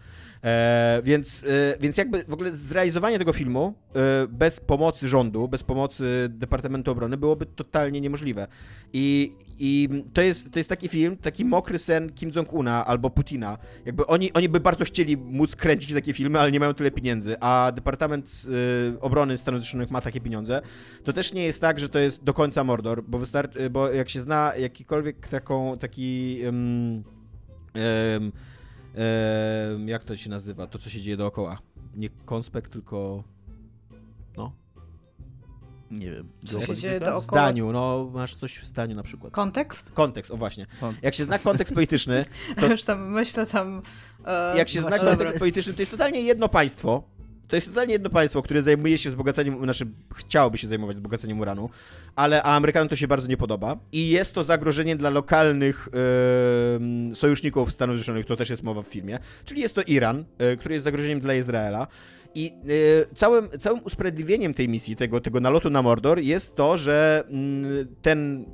E, 0.45 1.01
więc, 1.05 1.45
e, 1.45 1.79
więc 1.81 1.97
jakby 1.97 2.25
w 2.25 2.33
ogóle 2.33 2.57
zrealizowanie 2.57 3.19
tego 3.19 3.33
filmu 3.33 3.75
e, 3.95 4.27
bez 4.29 4.61
pomocy 4.61 5.09
rządu, 5.09 5.49
bez 5.49 5.63
pomocy 5.63 6.27
Departamentu 6.29 6.91
Obrony 6.91 7.17
byłoby 7.17 7.47
totalnie 7.47 8.01
niemożliwe. 8.01 8.47
I, 8.93 9.33
i 9.59 9.89
to, 10.13 10.23
jest, 10.23 10.51
to 10.53 10.59
jest 10.59 10.69
taki 10.69 10.89
film, 10.89 11.17
taki 11.17 11.45
mokry 11.45 11.79
sen 11.79 12.13
Kim 12.13 12.31
Jong-una 12.37 12.87
albo 12.87 13.11
Putina. 13.11 13.59
Jakby 13.87 14.07
oni, 14.07 14.33
oni 14.33 14.49
by 14.49 14.61
bardzo 14.61 14.85
chcieli 14.85 15.17
móc 15.17 15.57
kręcić 15.57 15.95
takie 15.95 16.13
filmy, 16.13 16.41
ale 16.41 16.53
nie 16.53 16.61
mają 16.61 16.75
tyle 16.75 16.91
pieniędzy, 16.91 17.37
a 17.41 17.73
Departament 17.75 18.47
Obrony 19.01 19.39
Stanów 19.39 19.61
Zjednoczonych 19.61 19.91
ma 19.91 20.01
takie 20.01 20.21
pieniądze. 20.21 20.61
To 21.05 21.13
też 21.13 21.33
nie 21.33 21.45
jest 21.45 21.61
tak, 21.61 21.81
że 21.81 21.89
to 21.89 21.99
jest 21.99 22.25
do 22.25 22.35
końca 22.35 22.65
Mordor, 22.65 23.05
bo 23.05 23.21
bo 23.71 23.91
jak 23.91 24.11
się 24.11 24.21
zna 24.21 24.53
jakikolwiek 24.59 25.29
taką, 25.29 25.79
taki... 25.79 26.41
Um, 26.47 27.05
um, 27.75 28.33
jak 29.87 30.05
to 30.05 30.17
się 30.17 30.31
nazywa? 30.31 30.67
To, 30.67 30.79
co 30.79 30.91
się 30.91 31.01
dzieje 31.01 31.17
dookoła. 31.17 31.59
Nie 31.95 32.09
konspekt, 32.11 32.73
tylko... 32.73 33.25
No. 34.37 34.53
Nie 35.91 36.11
wiem. 36.11 36.29
Co 36.47 36.67
się 36.67 36.77
dzieje 36.77 37.01
dookoła? 37.01 37.21
W 37.21 37.25
zdaniu, 37.25 37.73
no 37.73 38.11
masz 38.13 38.35
coś 38.35 38.59
w 38.59 38.65
zdaniu 38.65 38.97
na 38.97 39.03
przykład. 39.03 39.33
Kontekst? 39.33 39.91
Kontekst, 39.91 40.31
o 40.31 40.37
właśnie. 40.37 40.67
Jak 41.03 41.15
się 41.15 41.25
zna 41.25 41.39
kontekst 41.39 41.75
polityczny, 41.75 42.25
to... 42.61 42.67
Już 42.73 42.85
tam 42.85 43.11
myślę 43.11 43.47
tam... 43.47 43.83
E... 44.27 44.57
Jak 44.59 44.69
się 44.69 44.83
zna 44.83 44.99
kontekst 44.99 45.39
polityczny, 45.39 45.73
to 45.75 45.83
jest 45.83 45.93
totalnie 45.93 46.21
jedno 46.21 46.49
państwo, 46.49 47.03
to 47.49 47.57
jest 47.57 47.69
totalnie 47.69 47.93
jedno 47.93 48.11
państwo, 48.11 48.43
które 48.43 48.63
zajmuje 48.63 48.99
się 48.99 49.11
wzbogaceniem, 49.11 49.65
znaczy 49.65 49.87
chciałoby 50.15 50.59
się 50.59 50.69
zajmować 50.69 50.97
wzbogaceniem 50.97 51.41
uranu, 51.41 51.71
ale 52.17 52.43
a 52.43 52.57
Amerykanom 52.57 52.89
to 52.89 52.97
się 52.97 53.09
bardzo 53.09 53.29
nie 53.29 53.37
podoba 53.37 53.77
i 53.93 54.09
jest 54.09 54.33
to 54.33 54.45
zagrożenie 54.45 54.97
dla 54.97 55.11
lokalnych 55.11 55.89
yy, 57.09 57.17
sojuszników 57.17 57.73
Stanów 57.73 57.97
Zjednoczonych, 57.97 58.27
to 58.27 58.37
też 58.37 58.51
jest 58.51 58.63
mowa 58.63 58.83
w 58.83 58.87
filmie, 58.87 59.19
czyli 59.45 59.61
jest 59.61 59.75
to 59.75 59.83
Iran, 59.83 60.25
yy, 60.39 60.57
który 60.57 60.75
jest 60.75 60.85
zagrożeniem 60.85 61.21
dla 61.21 61.35
Izraela. 61.35 61.87
I 62.35 62.53
yy, 62.65 63.07
całym, 63.15 63.49
całym 63.59 63.85
usprawiedliwieniem 63.85 64.55
tej 64.55 64.69
misji, 64.69 64.97
tego, 64.97 65.21
tego 65.21 65.41
nalotu 65.41 65.71
na 65.71 65.83
Mordor 65.83 66.21
jest 66.21 66.57
to, 66.57 66.77
że 66.77 67.25
yy, 67.31 67.87
ten 68.03 68.45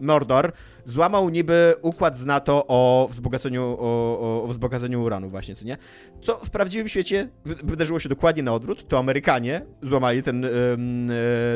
Mordor 0.00 0.52
złamał 0.86 1.28
niby 1.28 1.74
układ 1.82 2.16
z 2.16 2.26
NATO 2.26 2.64
o 2.68 3.08
wzbogaceniu, 3.10 3.76
o, 3.80 4.42
o 4.42 4.46
wzbogaceniu 4.46 5.02
uranu 5.02 5.28
właśnie, 5.28 5.54
co 5.54 5.64
nie? 5.64 5.76
Co 6.22 6.34
w 6.36 6.50
prawdziwym 6.50 6.88
świecie 6.88 7.28
wydarzyło 7.44 8.00
się 8.00 8.08
dokładnie 8.08 8.42
na 8.42 8.54
odwrót, 8.54 8.88
to 8.88 8.98
Amerykanie 8.98 9.62
złamali 9.82 10.22
ten, 10.22 10.44
e, 10.44 10.48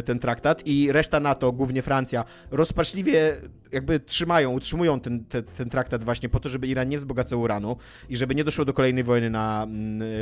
ten 0.04 0.18
traktat 0.18 0.66
i 0.66 0.92
reszta 0.92 1.20
NATO, 1.20 1.52
głównie 1.52 1.82
Francja, 1.82 2.24
rozpaczliwie 2.50 3.36
jakby 3.72 4.00
trzymają, 4.00 4.52
utrzymują 4.52 5.00
ten, 5.00 5.24
ten, 5.24 5.42
ten 5.44 5.70
traktat 5.70 6.04
właśnie 6.04 6.28
po 6.28 6.40
to, 6.40 6.48
żeby 6.48 6.66
Iran 6.66 6.88
nie 6.88 6.98
wzbogacał 6.98 7.40
uranu 7.40 7.76
i 8.08 8.16
żeby 8.16 8.34
nie 8.34 8.44
doszło 8.44 8.64
do 8.64 8.72
kolejnej 8.72 9.04
wojny 9.04 9.30
na, 9.30 9.66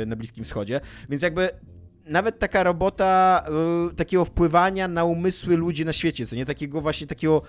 na 0.05 0.15
Bliskim 0.15 0.43
Wschodzie. 0.43 0.81
Więc 1.09 1.23
jakby 1.23 1.49
nawet 2.09 2.39
taka 2.39 2.63
robota 2.63 3.43
y, 3.91 3.95
takiego 3.95 4.25
wpływania 4.25 4.87
na 4.87 5.03
umysły 5.03 5.57
ludzi 5.57 5.85
na 5.85 5.93
świecie, 5.93 6.27
co 6.27 6.35
nie 6.35 6.45
takiego 6.45 6.81
właśnie 6.81 7.07
takiego 7.07 7.41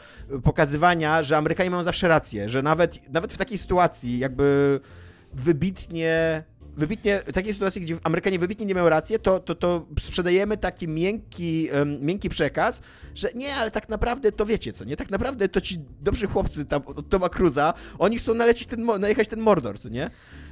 pokazywania, 0.45 1.23
że 1.23 1.37
Amerykanie 1.37 1.71
mają 1.71 1.83
zawsze 1.83 2.09
rację, 2.09 2.49
że 2.49 2.63
nawet, 2.63 3.13
nawet 3.13 3.33
w 3.33 3.39
takiej 3.39 3.59
sytuacji 3.59 4.19
jakby 4.19 4.81
wybitnie 5.33 6.43
wybitnie, 6.77 7.23
w 7.27 7.33
takiej 7.33 7.53
sytuacji, 7.53 7.81
gdzie 7.83 7.97
Amerykanie 8.03 8.39
wybitnie 8.39 8.67
nie 8.67 8.75
mają 8.75 8.89
racji, 8.89 9.19
to, 9.19 9.41
to, 9.41 9.55
to 9.55 9.87
sprzedajemy 10.01 10.57
taki 10.57 10.89
miękki, 10.89 11.69
um, 11.73 12.01
miękki 12.01 12.29
przekaz, 12.29 12.83
że 13.15 13.29
nie, 13.35 13.55
ale 13.55 13.71
tak 13.71 13.89
naprawdę 13.89 14.33
to 14.33 14.47
wiecie 14.47 14.73
co, 14.73 14.85
nie? 14.85 14.97
Tak 14.97 15.11
naprawdę 15.11 15.49
to 15.49 15.61
ci 15.61 15.79
dobrzy 16.01 16.27
chłopcy 16.27 16.65
tam 16.65 16.83
od 16.87 17.09
Toma 17.09 17.29
Cruza, 17.29 17.75
oni 17.99 18.19
chcą 18.19 18.35
nalecieć 18.35 18.67
ten, 18.67 18.85
najechać 19.01 19.29
ten 19.29 19.41
Mordor, 19.41 19.79
co 19.79 19.89
nie? 19.89 20.11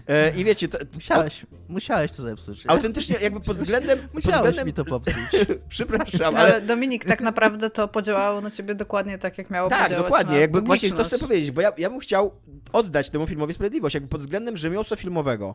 E, 0.08 0.30
I 0.36 0.44
wiecie, 0.44 0.68
to, 0.68 0.78
musiałeś, 0.94 1.44
o, 1.44 1.46
musiałeś 1.68 2.12
to 2.12 2.22
zepsuć. 2.22 2.64
Autentycznie, 2.66 3.16
jakby 3.22 3.40
pod 3.40 3.56
względem. 3.62 3.98
Musiałeś 4.12 4.38
pod 4.38 4.46
względem, 4.46 4.66
mi 4.66 4.72
to 4.72 4.84
popsuć. 4.84 5.46
Przepraszam. 5.68 6.36
Ale... 6.36 6.38
ale 6.38 6.60
Dominik, 6.60 7.04
tak 7.04 7.20
naprawdę 7.20 7.70
to 7.70 7.88
podziałało 7.88 8.40
na 8.40 8.50
ciebie 8.50 8.74
dokładnie 8.74 9.18
tak, 9.18 9.38
jak 9.38 9.50
miało 9.50 9.70
tak, 9.70 9.78
podziałać. 9.78 10.02
Tak, 10.02 10.10
dokładnie. 10.10 10.40
Jakby 10.40 10.60
właśnie 10.60 10.92
to 10.92 11.04
chcę 11.04 11.18
powiedzieć, 11.18 11.50
bo 11.50 11.60
ja, 11.60 11.72
ja 11.78 11.90
bym 11.90 11.98
chciał 11.98 12.32
oddać 12.72 13.10
temu 13.10 13.26
filmowi 13.26 13.54
sprawiedliwość, 13.54 13.94
jakby 13.94 14.08
pod 14.08 14.20
względem 14.20 14.56
rzemiosła 14.56 14.96
filmowego. 14.96 15.54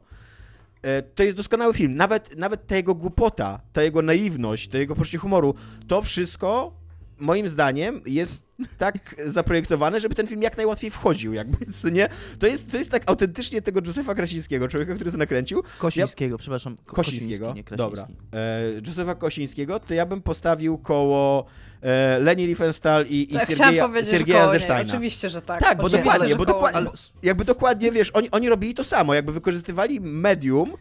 E, 0.82 1.02
to 1.02 1.24
jest 1.24 1.38
doskonały 1.38 1.74
film. 1.74 1.96
Nawet, 1.96 2.38
nawet 2.38 2.68
ta 2.68 2.76
jego 2.76 2.96
głupota, 2.96 3.60
ta 3.74 3.84
jego 3.84 4.02
naiwność, 4.02 4.70
to 4.70 4.78
jego 4.78 4.96
poczucie 4.96 5.18
humoru, 5.18 5.56
to 5.88 6.02
wszystko 6.02 6.74
moim 7.24 7.50
zdaniem 7.50 8.02
jest 8.06 8.42
tak 8.78 8.96
zaprojektowane, 9.26 10.00
żeby 10.00 10.16
ten 10.16 10.28
film 10.28 10.42
jak 10.42 10.58
najłatwiej 10.58 10.92
wchodził, 10.92 11.34
jakby, 11.34 11.66
co 11.82 11.90
nie? 11.90 12.10
To 12.40 12.48
jest, 12.48 12.72
to 12.72 12.78
jest 12.78 12.92
tak 12.92 13.04
autentycznie 13.06 13.62
tego 13.62 13.82
Józefa 13.86 14.16
Krasińskiego, 14.16 14.68
człowieka, 14.68 14.96
który 14.96 15.12
to 15.12 15.18
nakręcił. 15.18 15.64
Kosińskiego, 15.78 16.34
ja... 16.34 16.38
przepraszam. 16.38 16.78
Ko 16.86 16.96
Kosińskiego, 16.96 17.54
nie 17.54 17.64
dobra. 17.78 18.08
E, 18.34 18.62
Józefa 18.88 19.16
Kosińskiego, 19.16 19.80
to 19.80 19.94
ja 19.94 20.06
bym 20.06 20.22
postawił 20.22 20.78
koło 20.78 21.46
e, 21.82 22.20
Leni 22.20 22.46
Riefenstahl 22.46 23.06
i, 23.06 23.34
i 23.34 23.38
tak, 23.38 23.50
Siergieja, 23.50 23.90
Siergieja 24.12 24.52
Oczywiście, 24.82 25.30
że 25.30 25.42
tak. 25.42 25.60
Tak, 25.60 25.78
bo 25.78 25.90
dokładnie, 25.90 26.36
bo 26.36 26.46
dokładnie, 26.46 26.78
ale... 26.78 26.90
jakby 27.24 27.46
dokładnie, 27.46 27.92
wiesz, 27.92 28.10
oni, 28.10 28.32
oni 28.32 28.50
robili 28.50 28.74
to 28.74 28.84
samo, 28.84 29.14
jakby 29.14 29.32
wykorzystywali 29.32 30.00
medium 30.02 30.74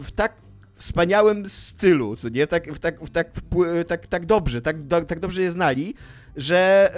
w 0.00 0.10
tak 0.10 0.45
wspaniałym 0.76 1.48
stylu, 1.48 2.16
co 2.16 2.28
nie? 2.28 2.46
Tak, 2.46 2.64
tak, 2.80 2.98
tak, 3.12 3.30
tak, 3.86 4.06
tak 4.06 4.26
dobrze, 4.26 4.62
tak, 4.62 4.76
tak 5.08 5.20
dobrze 5.20 5.42
je 5.42 5.50
znali, 5.50 5.94
że, 6.36 6.92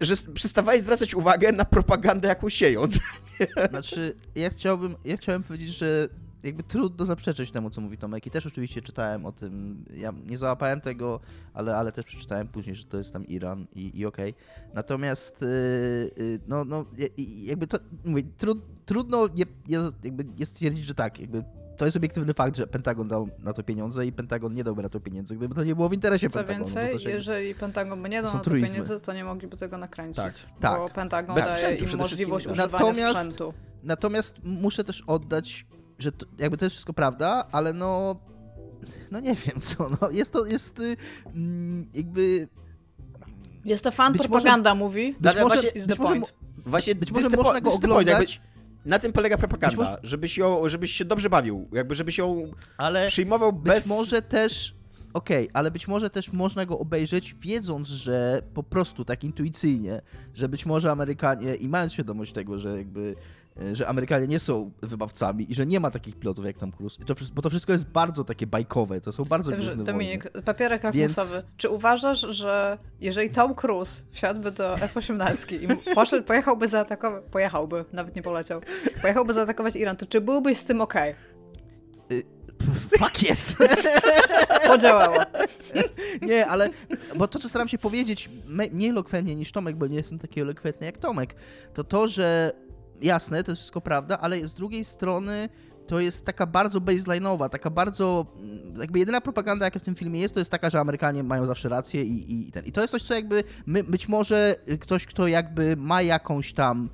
yy, 0.00 0.06
że 0.06 0.14
przestawali 0.34 0.80
zwracać 0.80 1.14
uwagę 1.14 1.52
na 1.52 1.64
propagandę, 1.64 2.28
jaką 2.28 2.48
sieją. 2.48 2.82
Znaczy, 3.70 4.14
ja 4.34 4.50
chciałbym, 4.50 4.96
ja 5.04 5.16
chciałem 5.16 5.42
powiedzieć, 5.42 5.68
że 5.68 6.08
jakby 6.42 6.62
trudno 6.62 7.06
zaprzeczyć 7.06 7.50
temu, 7.50 7.70
co 7.70 7.80
mówi 7.80 7.98
Tomek 7.98 8.26
i 8.26 8.30
też 8.30 8.46
oczywiście 8.46 8.82
czytałem 8.82 9.26
o 9.26 9.32
tym, 9.32 9.84
ja 9.94 10.12
nie 10.26 10.38
załapałem 10.38 10.80
tego, 10.80 11.20
ale, 11.54 11.76
ale 11.76 11.92
też 11.92 12.04
przeczytałem 12.04 12.48
później, 12.48 12.76
że 12.76 12.84
to 12.84 12.98
jest 12.98 13.12
tam 13.12 13.26
Iran 13.26 13.66
i, 13.74 13.98
i 13.98 14.06
okej. 14.06 14.30
Okay. 14.30 14.74
Natomiast 14.74 15.42
yy, 16.18 16.40
no, 16.48 16.64
no 16.64 16.84
jakby 17.44 17.66
to, 17.66 17.78
mówię, 18.04 18.22
trud, 18.36 18.58
trudno 18.86 19.28
je, 19.36 19.44
jakby 20.04 20.24
jest 20.38 20.52
stwierdzić, 20.52 20.84
że 20.84 20.94
tak, 20.94 21.20
jakby 21.20 21.44
to 21.78 21.84
jest 21.84 21.96
obiektywny 21.96 22.34
fakt, 22.34 22.56
że 22.56 22.66
Pentagon 22.66 23.08
dał 23.08 23.28
na 23.38 23.52
to 23.52 23.62
pieniądze 23.62 24.06
i 24.06 24.12
Pentagon 24.12 24.54
nie 24.54 24.64
dałby 24.64 24.82
na 24.82 24.88
to 24.88 25.00
pieniędzy, 25.00 25.36
gdyby 25.36 25.54
to 25.54 25.64
nie 25.64 25.74
było 25.74 25.88
w 25.88 25.92
interesie 25.92 26.28
Co 26.30 26.38
Pentagonu. 26.38 26.66
Co 26.66 26.80
więcej, 26.80 27.12
jeżeli 27.12 27.54
Pentagon 27.54 28.02
by 28.02 28.08
nie 28.08 28.22
dał 28.22 28.32
na 28.32 28.38
to 28.38 28.44
truizmy. 28.44 28.68
pieniędzy, 28.68 29.00
to 29.00 29.12
nie 29.12 29.24
mogliby 29.24 29.56
tego 29.56 29.78
nakręcić. 29.78 30.16
Tak, 30.16 30.34
tak. 30.60 30.78
Bo 30.78 30.88
Pentagon 30.88 31.34
Bez 31.34 31.44
daje 31.44 31.56
sprzętu, 31.56 31.92
im 31.92 31.98
możliwość 31.98 32.46
używania 32.46 32.72
natomiast, 32.72 33.20
sprzętu. 33.20 33.54
Natomiast 33.82 34.34
muszę 34.44 34.84
też 34.84 35.02
oddać, 35.06 35.66
że 35.98 36.12
to, 36.12 36.26
jakby 36.38 36.56
to 36.56 36.64
jest 36.64 36.74
wszystko 36.74 36.92
prawda, 36.92 37.46
ale 37.52 37.72
no 37.72 38.16
no 39.10 39.20
nie 39.20 39.34
wiem 39.34 39.60
co, 39.60 39.90
no 40.00 40.10
jest 40.10 40.32
to, 40.32 40.46
jest 40.46 40.80
mm, 41.26 41.90
jakby... 41.94 42.48
Jest 43.64 43.84
to 43.84 43.90
fan 43.90 44.12
propaganda, 44.12 44.74
może, 44.74 44.84
mówi. 44.84 45.16
Być 45.20 45.34
może, 45.34 45.44
może, 45.44 45.62
być 45.86 45.98
może, 45.98 46.20
właśnie, 46.66 46.94
być 46.94 47.12
może 47.12 47.28
można 47.28 47.60
go 47.60 47.72
oglądać 47.72 48.40
na 48.84 48.98
tym 48.98 49.12
polega 49.12 49.38
propaganda, 49.38 49.76
może... 49.76 49.98
żebyś, 50.02 50.38
ją, 50.38 50.68
żebyś 50.68 50.92
się 50.92 51.04
dobrze 51.04 51.30
bawił, 51.30 51.68
jakby 51.72 51.94
żebyś 51.94 52.18
ją 52.18 52.52
ale 52.76 53.08
przyjmował 53.08 53.52
bez... 53.52 53.78
Być 53.78 53.86
może 53.86 54.22
też, 54.22 54.74
okej, 55.12 55.44
okay, 55.44 55.54
ale 55.54 55.70
być 55.70 55.88
może 55.88 56.10
też 56.10 56.32
można 56.32 56.66
go 56.66 56.78
obejrzeć 56.78 57.34
wiedząc, 57.34 57.88
że 57.88 58.42
po 58.54 58.62
prostu 58.62 59.04
tak 59.04 59.24
intuicyjnie, 59.24 60.02
że 60.34 60.48
być 60.48 60.66
może 60.66 60.90
Amerykanie 60.90 61.54
i 61.54 61.68
mając 61.68 61.92
świadomość 61.92 62.32
tego, 62.32 62.58
że 62.58 62.78
jakby 62.78 63.14
że 63.72 63.88
Amerykanie 63.88 64.26
nie 64.26 64.38
są 64.38 64.70
wybawcami 64.82 65.50
i 65.50 65.54
że 65.54 65.66
nie 65.66 65.80
ma 65.80 65.90
takich 65.90 66.16
pilotów 66.16 66.44
jak 66.44 66.58
Tom 66.58 66.72
Cruise. 66.72 67.04
To, 67.04 67.14
bo 67.34 67.42
to 67.42 67.50
wszystko 67.50 67.72
jest 67.72 67.84
bardzo 67.84 68.24
takie 68.24 68.46
bajkowe, 68.46 69.00
to 69.00 69.12
są 69.12 69.24
bardzo 69.24 69.50
Także, 69.50 69.76
Dominik, 69.76 70.24
wojny. 70.24 70.42
papierek 70.42 70.82
lakmusowy. 70.82 71.32
Więc... 71.32 71.46
Czy 71.56 71.68
uważasz, 71.68 72.20
że 72.20 72.78
jeżeli 73.00 73.30
Tom 73.30 73.54
Cruise 73.54 74.02
wsiadłby 74.10 74.50
do 74.50 74.74
F-18 74.74 75.62
i 75.62 75.94
poszedł, 75.94 76.26
pojechałby 76.26 76.68
zaatakować, 76.68 77.24
pojechałby, 77.30 77.84
nawet 77.92 78.16
nie 78.16 78.22
poleciał, 78.22 78.60
pojechałby 79.02 79.34
zaatakować 79.34 79.76
Iran, 79.76 79.96
to 79.96 80.06
czy 80.06 80.20
byłbyś 80.20 80.58
z 80.58 80.64
tym? 80.64 80.80
Okay? 80.80 81.14
Fuck 82.98 83.22
yes! 83.30 83.56
Podziałało. 84.66 85.16
Nie, 86.22 86.46
ale, 86.46 86.70
bo 87.16 87.28
to, 87.28 87.38
co 87.38 87.48
staram 87.48 87.68
się 87.68 87.78
powiedzieć 87.78 88.30
mniej 88.72 88.90
elokwentnie 88.90 89.36
niż 89.36 89.52
Tomek, 89.52 89.76
bo 89.76 89.86
nie 89.86 89.96
jestem 89.96 90.18
taki 90.18 90.40
elokwentny 90.40 90.86
jak 90.86 90.98
Tomek, 90.98 91.34
to 91.74 91.84
to, 91.84 92.08
że 92.08 92.52
jasne, 93.02 93.44
to 93.44 93.52
jest 93.52 93.60
wszystko 93.60 93.80
prawda, 93.80 94.18
ale 94.18 94.48
z 94.48 94.54
drugiej 94.54 94.84
strony 94.84 95.48
to 95.86 96.00
jest 96.00 96.24
taka 96.24 96.46
bardzo 96.46 96.80
baseline'owa, 96.80 97.48
taka 97.48 97.70
bardzo, 97.70 98.26
mm, 98.36 98.80
jakby 98.80 98.98
jedyna 98.98 99.20
propaganda, 99.20 99.64
jaka 99.64 99.78
w 99.78 99.82
tym 99.82 99.94
filmie 99.94 100.20
jest, 100.20 100.34
to 100.34 100.40
jest 100.40 100.50
taka, 100.50 100.70
że 100.70 100.80
Amerykanie 100.80 101.22
mają 101.22 101.46
zawsze 101.46 101.68
rację 101.68 102.04
i, 102.04 102.32
i, 102.32 102.48
i 102.48 102.52
ten. 102.52 102.64
I 102.64 102.72
to 102.72 102.80
jest 102.80 102.92
coś, 102.92 103.02
co 103.02 103.14
jakby 103.14 103.44
my, 103.66 103.84
być 103.84 104.08
może 104.08 104.56
ktoś, 104.80 105.06
kto 105.06 105.26
jakby 105.26 105.76
ma 105.76 106.02
jakąś 106.02 106.52
tam 106.52 106.88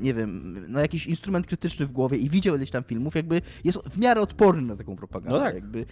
nie 0.00 0.14
wiem, 0.14 0.56
no 0.68 0.80
jakiś 0.80 1.06
instrument 1.06 1.46
krytyczny 1.46 1.86
w 1.86 1.92
głowie 1.92 2.18
i 2.18 2.30
widział 2.30 2.56
ileś 2.56 2.70
tam 2.70 2.84
filmów, 2.84 3.14
jakby 3.14 3.42
jest 3.64 3.78
w 3.88 3.98
miarę 3.98 4.20
odporny 4.20 4.62
na 4.62 4.76
taką 4.76 4.96
propagandę. 4.96 5.38
No 5.38 5.44
tak. 5.44 5.54
Jakby, 5.54 5.86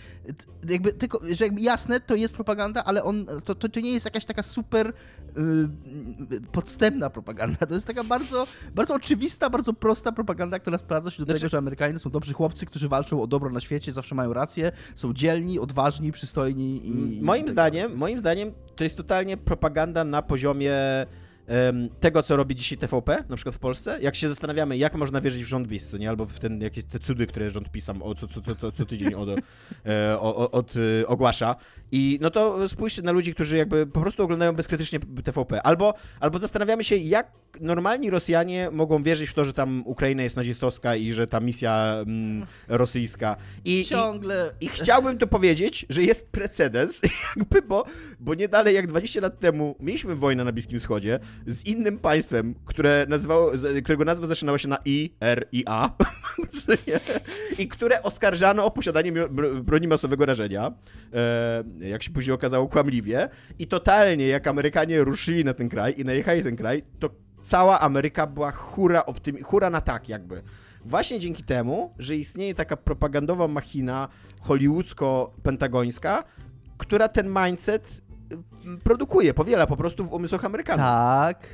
jakby 0.68 0.92
tylko, 0.92 1.20
że 1.32 1.44
jakby 1.44 1.60
jasne, 1.60 2.00
to 2.00 2.14
jest 2.14 2.34
propaganda, 2.34 2.84
ale 2.84 3.04
on, 3.04 3.26
to, 3.44 3.54
to, 3.54 3.68
to 3.68 3.80
nie 3.80 3.92
jest 3.92 4.04
jakaś 4.04 4.24
taka 4.24 4.42
super 4.42 4.88
y, 4.88 6.40
podstępna 6.52 7.10
propaganda. 7.10 7.66
To 7.66 7.74
jest 7.74 7.86
taka 7.86 8.04
bardzo, 8.04 8.46
bardzo 8.74 8.94
oczywista, 8.94 9.50
bardzo 9.50 9.72
prosta 9.72 10.12
propaganda, 10.12 10.58
która 10.58 10.78
sprawdza 10.78 11.10
się 11.10 11.18
do 11.18 11.24
znaczy... 11.24 11.40
tego, 11.40 11.48
że 11.48 11.58
Amerykanie 11.58 11.98
są 11.98 12.10
dobrzy 12.10 12.32
chłopcy, 12.32 12.66
którzy 12.66 12.88
walczą 12.88 13.22
o 13.22 13.26
dobro 13.26 13.50
na 13.50 13.60
świecie, 13.60 13.92
zawsze 13.92 14.14
mają 14.14 14.32
rację, 14.32 14.72
są 14.94 15.14
dzielni, 15.14 15.58
odważni, 15.58 16.12
przystojni 16.12 16.88
i... 16.88 17.22
Moim 17.22 17.50
zdaniem, 17.50 17.96
moim 17.96 18.20
zdaniem 18.20 18.52
to 18.76 18.84
jest 18.84 18.96
totalnie 18.96 19.36
propaganda 19.36 20.04
na 20.04 20.22
poziomie 20.22 20.72
tego, 22.00 22.22
co 22.22 22.36
robi 22.36 22.54
dzisiaj 22.54 22.78
TVP, 22.78 23.24
na 23.28 23.36
przykład 23.36 23.54
w 23.54 23.58
Polsce, 23.58 23.98
jak 24.02 24.16
się 24.16 24.28
zastanawiamy, 24.28 24.76
jak 24.76 24.94
można 24.94 25.20
wierzyć 25.20 25.44
w 25.44 25.46
rząd 25.46 25.68
PiS, 25.68 25.92
nie? 25.92 26.08
Albo 26.08 26.26
w 26.26 26.38
ten, 26.38 26.60
jakieś 26.60 26.84
te 26.84 26.98
cudy, 26.98 27.26
które 27.26 27.50
rząd 27.50 27.70
PiS 27.70 27.88
o, 27.88 28.14
co, 28.14 28.28
co, 28.28 28.54
co, 28.54 28.72
co 28.72 28.86
tydzień 28.86 29.14
od, 29.14 29.28
e, 29.86 30.20
od, 30.20 30.74
e, 30.76 31.06
ogłasza. 31.06 31.56
I 31.92 32.18
no 32.22 32.30
to 32.30 32.68
spójrzcie 32.68 33.02
na 33.02 33.12
ludzi, 33.12 33.34
którzy 33.34 33.56
jakby 33.56 33.86
po 33.86 34.00
prostu 34.00 34.22
oglądają 34.22 34.52
bezkrytycznie 34.52 35.00
TVP. 35.24 35.62
Albo, 35.62 35.94
albo 36.20 36.38
zastanawiamy 36.38 36.84
się, 36.84 36.96
jak 36.96 37.32
normalni 37.60 38.10
Rosjanie 38.10 38.68
mogą 38.72 39.02
wierzyć 39.02 39.30
w 39.30 39.34
to, 39.34 39.44
że 39.44 39.52
tam 39.52 39.82
Ukraina 39.86 40.22
jest 40.22 40.36
nazistowska 40.36 40.96
i 40.96 41.12
że 41.12 41.26
ta 41.26 41.40
misja 41.40 41.96
mm, 42.06 42.46
rosyjska. 42.68 43.36
I, 43.64 43.84
Ciągle. 43.84 44.52
I, 44.60 44.64
I, 44.64 44.68
chciałbym 44.68 45.18
to 45.18 45.26
powiedzieć, 45.26 45.86
że 45.88 46.02
jest 46.02 46.28
precedens, 46.28 47.00
jakby, 47.36 47.62
bo, 47.62 47.84
bo 48.20 48.34
nie 48.34 48.48
dalej 48.48 48.74
jak 48.74 48.86
20 48.86 49.20
lat 49.20 49.40
temu 49.40 49.76
mieliśmy 49.80 50.14
wojnę 50.14 50.44
na 50.44 50.52
Bliskim 50.52 50.78
Wschodzie, 50.78 51.18
z 51.46 51.66
innym 51.66 51.98
państwem, 51.98 52.54
które 52.64 53.06
nazywało, 53.08 53.52
którego 53.82 54.04
nazwa 54.04 54.26
zaczynała 54.26 54.58
się 54.58 54.68
na 54.68 54.78
I, 54.84 55.14
R 55.20 55.48
i 55.52 55.64
A 55.66 55.90
i 57.58 57.68
które 57.68 58.02
oskarżano 58.02 58.64
o 58.64 58.70
posiadanie 58.70 59.12
broni 59.62 59.88
masowego 59.88 60.26
rażenia, 60.26 60.72
e, 61.14 61.64
jak 61.80 62.02
się 62.02 62.10
później 62.10 62.34
okazało 62.34 62.68
kłamliwie 62.68 63.28
i 63.58 63.66
totalnie 63.66 64.26
jak 64.28 64.46
Amerykanie 64.46 65.04
ruszyli 65.04 65.44
na 65.44 65.54
ten 65.54 65.68
kraj 65.68 65.94
i 65.96 66.04
najechali 66.04 66.42
ten 66.42 66.56
kraj, 66.56 66.82
to 66.98 67.10
cała 67.42 67.80
Ameryka 67.80 68.26
była 68.26 68.50
hura, 68.50 69.00
optymi- 69.00 69.42
hura 69.42 69.70
na 69.70 69.80
tak 69.80 70.08
jakby. 70.08 70.42
Właśnie 70.84 71.18
dzięki 71.18 71.42
temu, 71.42 71.94
że 71.98 72.16
istnieje 72.16 72.54
taka 72.54 72.76
propagandowa 72.76 73.48
machina 73.48 74.08
hollywoodzko-pentagońska, 74.42 76.24
która 76.78 77.08
ten 77.08 77.34
mindset 77.44 78.02
produkuje, 78.84 79.34
powiela 79.34 79.66
po 79.66 79.76
prostu 79.76 80.04
w 80.04 80.12
umysłach 80.12 80.44
Amerykanów. 80.44 80.80
Tak, 80.80 81.46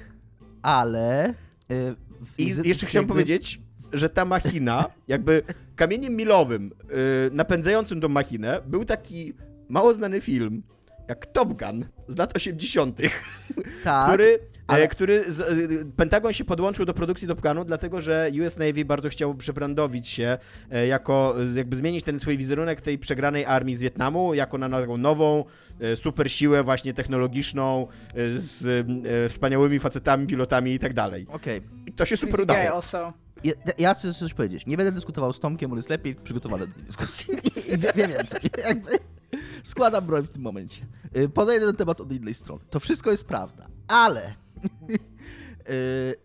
ale... 0.63 1.35
Yy, 1.69 1.97
I 2.39 2.47
jeszcze 2.47 2.87
chciałem 2.87 3.03
jakby... 3.03 3.15
powiedzieć, 3.15 3.61
że 3.93 4.09
ta 4.09 4.25
machina, 4.25 4.85
jakby 5.09 5.43
kamieniem 5.77 6.17
milowym 6.17 6.71
yy, 6.89 6.97
napędzającym 7.33 8.01
tą 8.01 8.09
machinę 8.09 8.61
był 8.67 8.85
taki 8.85 9.33
mało 9.69 9.95
znany 9.95 10.21
film, 10.21 10.63
jak 11.09 11.27
Top 11.27 11.63
Gun 11.63 11.85
z 12.09 12.17
lat 12.17 12.37
80., 12.37 13.01
tak, 13.85 14.09
który, 14.09 14.39
ale... 14.67 14.83
E, 14.83 14.89
który 14.89 15.33
z, 15.33 15.41
e, 15.41 15.45
Pentagon 15.97 16.33
się 16.33 16.45
podłączył 16.45 16.85
do 16.85 16.95
produkcji 16.95 17.29
Top 17.29 17.41
Gunu, 17.41 17.65
dlatego 17.65 18.01
że 18.01 18.31
US 18.47 18.57
Navy 18.57 18.85
bardzo 18.85 19.09
chciał 19.09 19.35
przebrandowić 19.35 20.09
się 20.09 20.39
e, 20.71 20.87
jako, 20.87 21.35
jakby 21.55 21.77
zmienić 21.77 22.05
ten 22.05 22.21
swój 22.21 22.39
wizerunek 22.39 22.81
tej 22.81 22.99
przegranej 22.99 23.45
armii 23.45 23.77
z 23.77 23.81
Wietnamu, 23.81 24.35
jako 24.35 24.59
na 24.59 24.71
taką 24.71 24.97
nową, 24.97 25.45
super 25.97 26.31
siłę 26.31 26.63
właśnie 26.63 26.95
technologiczną, 26.95 27.87
z 28.37 28.87
wspaniałymi 29.33 29.79
facetami, 29.79 30.27
pilotami 30.27 30.75
i 30.75 30.79
tak 30.79 30.95
dalej. 30.95 31.27
Okej. 31.29 31.59
Okay. 31.59 31.71
I 31.87 31.93
to 31.93 32.05
się 32.05 32.17
super 32.17 32.41
udało. 32.41 32.81
Ja, 33.45 33.53
ja 33.79 33.95
chcę 33.95 34.15
coś 34.15 34.35
powiedzieć. 34.35 34.67
Nie 34.67 34.77
będę 34.77 34.93
dyskutował 34.93 35.33
z 35.33 35.41
Tomkiem, 35.41 35.71
on 35.73 35.77
jest 35.77 35.91
lepiej 35.91 36.15
przygotowany 36.15 36.67
do 36.67 36.75
tej 36.75 36.85
dyskusji. 36.85 37.35
I 37.75 37.79
wie, 37.79 37.93
wie 37.95 38.09
więcej. 38.09 38.41
Jakby 38.69 38.91
składam 39.63 40.07
broń 40.07 40.27
w 40.27 40.31
tym 40.31 40.43
momencie. 40.43 40.87
Podejdę 41.35 41.67
ten 41.67 41.77
temat 41.77 42.01
od 42.01 42.13
innej 42.13 42.35
strony. 42.35 42.65
To 42.71 42.81
wszystko 42.81 43.11
jest 43.11 43.25
prawda, 43.25 43.67
ale 43.89 44.35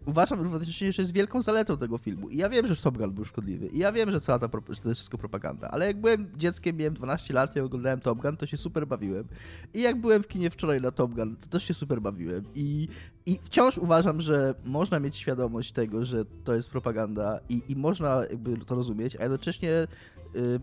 uważam 0.06 0.42
równocześnie, 0.42 0.92
że 0.92 1.02
jest 1.02 1.14
wielką 1.14 1.42
zaletą 1.42 1.78
tego 1.78 1.98
filmu. 1.98 2.30
I 2.30 2.38
ja 2.38 2.50
wiem, 2.50 2.68
że 2.68 2.76
Top 2.76 2.98
Gun 2.98 3.12
był 3.12 3.26
szkodliwy. 3.26 3.68
I 3.68 3.78
ja 3.78 3.92
wiem, 3.92 4.12
że 4.12 4.22
cała 4.22 4.40
ta 4.40 4.48
że 4.70 4.82
to 4.82 4.90
jest 4.90 5.00
wszystko 5.00 5.18
propaganda. 5.18 5.68
Ale 5.68 5.86
jak 5.86 6.02
byłem 6.02 6.32
dzieckiem, 6.38 6.78
miałem 6.78 6.94
12 6.94 7.34
lat 7.34 7.56
i 7.56 7.60
oglądałem 7.60 8.00
Top 8.00 8.22
Gun, 8.22 8.38
to 8.38 8.46
się 8.46 8.58
super 8.58 8.88
bawiłem. 8.88 9.28
I 9.74 9.82
jak 9.82 10.02
byłem 10.02 10.24
w 10.24 10.28
kinie 10.28 10.50
wczoraj 10.50 10.82
na 10.82 10.92
Top 10.92 11.14
Gun, 11.14 11.36
to 11.36 11.50
też 11.50 11.64
się 11.64 11.74
super 11.74 12.02
bawiłem. 12.02 12.44
I, 12.56 12.88
i 13.26 13.40
wciąż 13.44 13.78
uważam, 13.78 14.22
że 14.22 14.56
można 14.66 15.00
mieć 15.00 15.16
świadomość 15.16 15.72
tego, 15.72 16.06
że 16.06 16.26
to 16.44 16.56
jest 16.56 16.70
propaganda 16.70 17.40
i, 17.50 17.64
i 17.68 17.76
można 17.76 18.22
jakby 18.30 18.58
to 18.58 18.76
rozumieć, 18.76 19.16
a 19.16 19.22
jednocześnie 19.24 19.88
yy, 20.34 20.60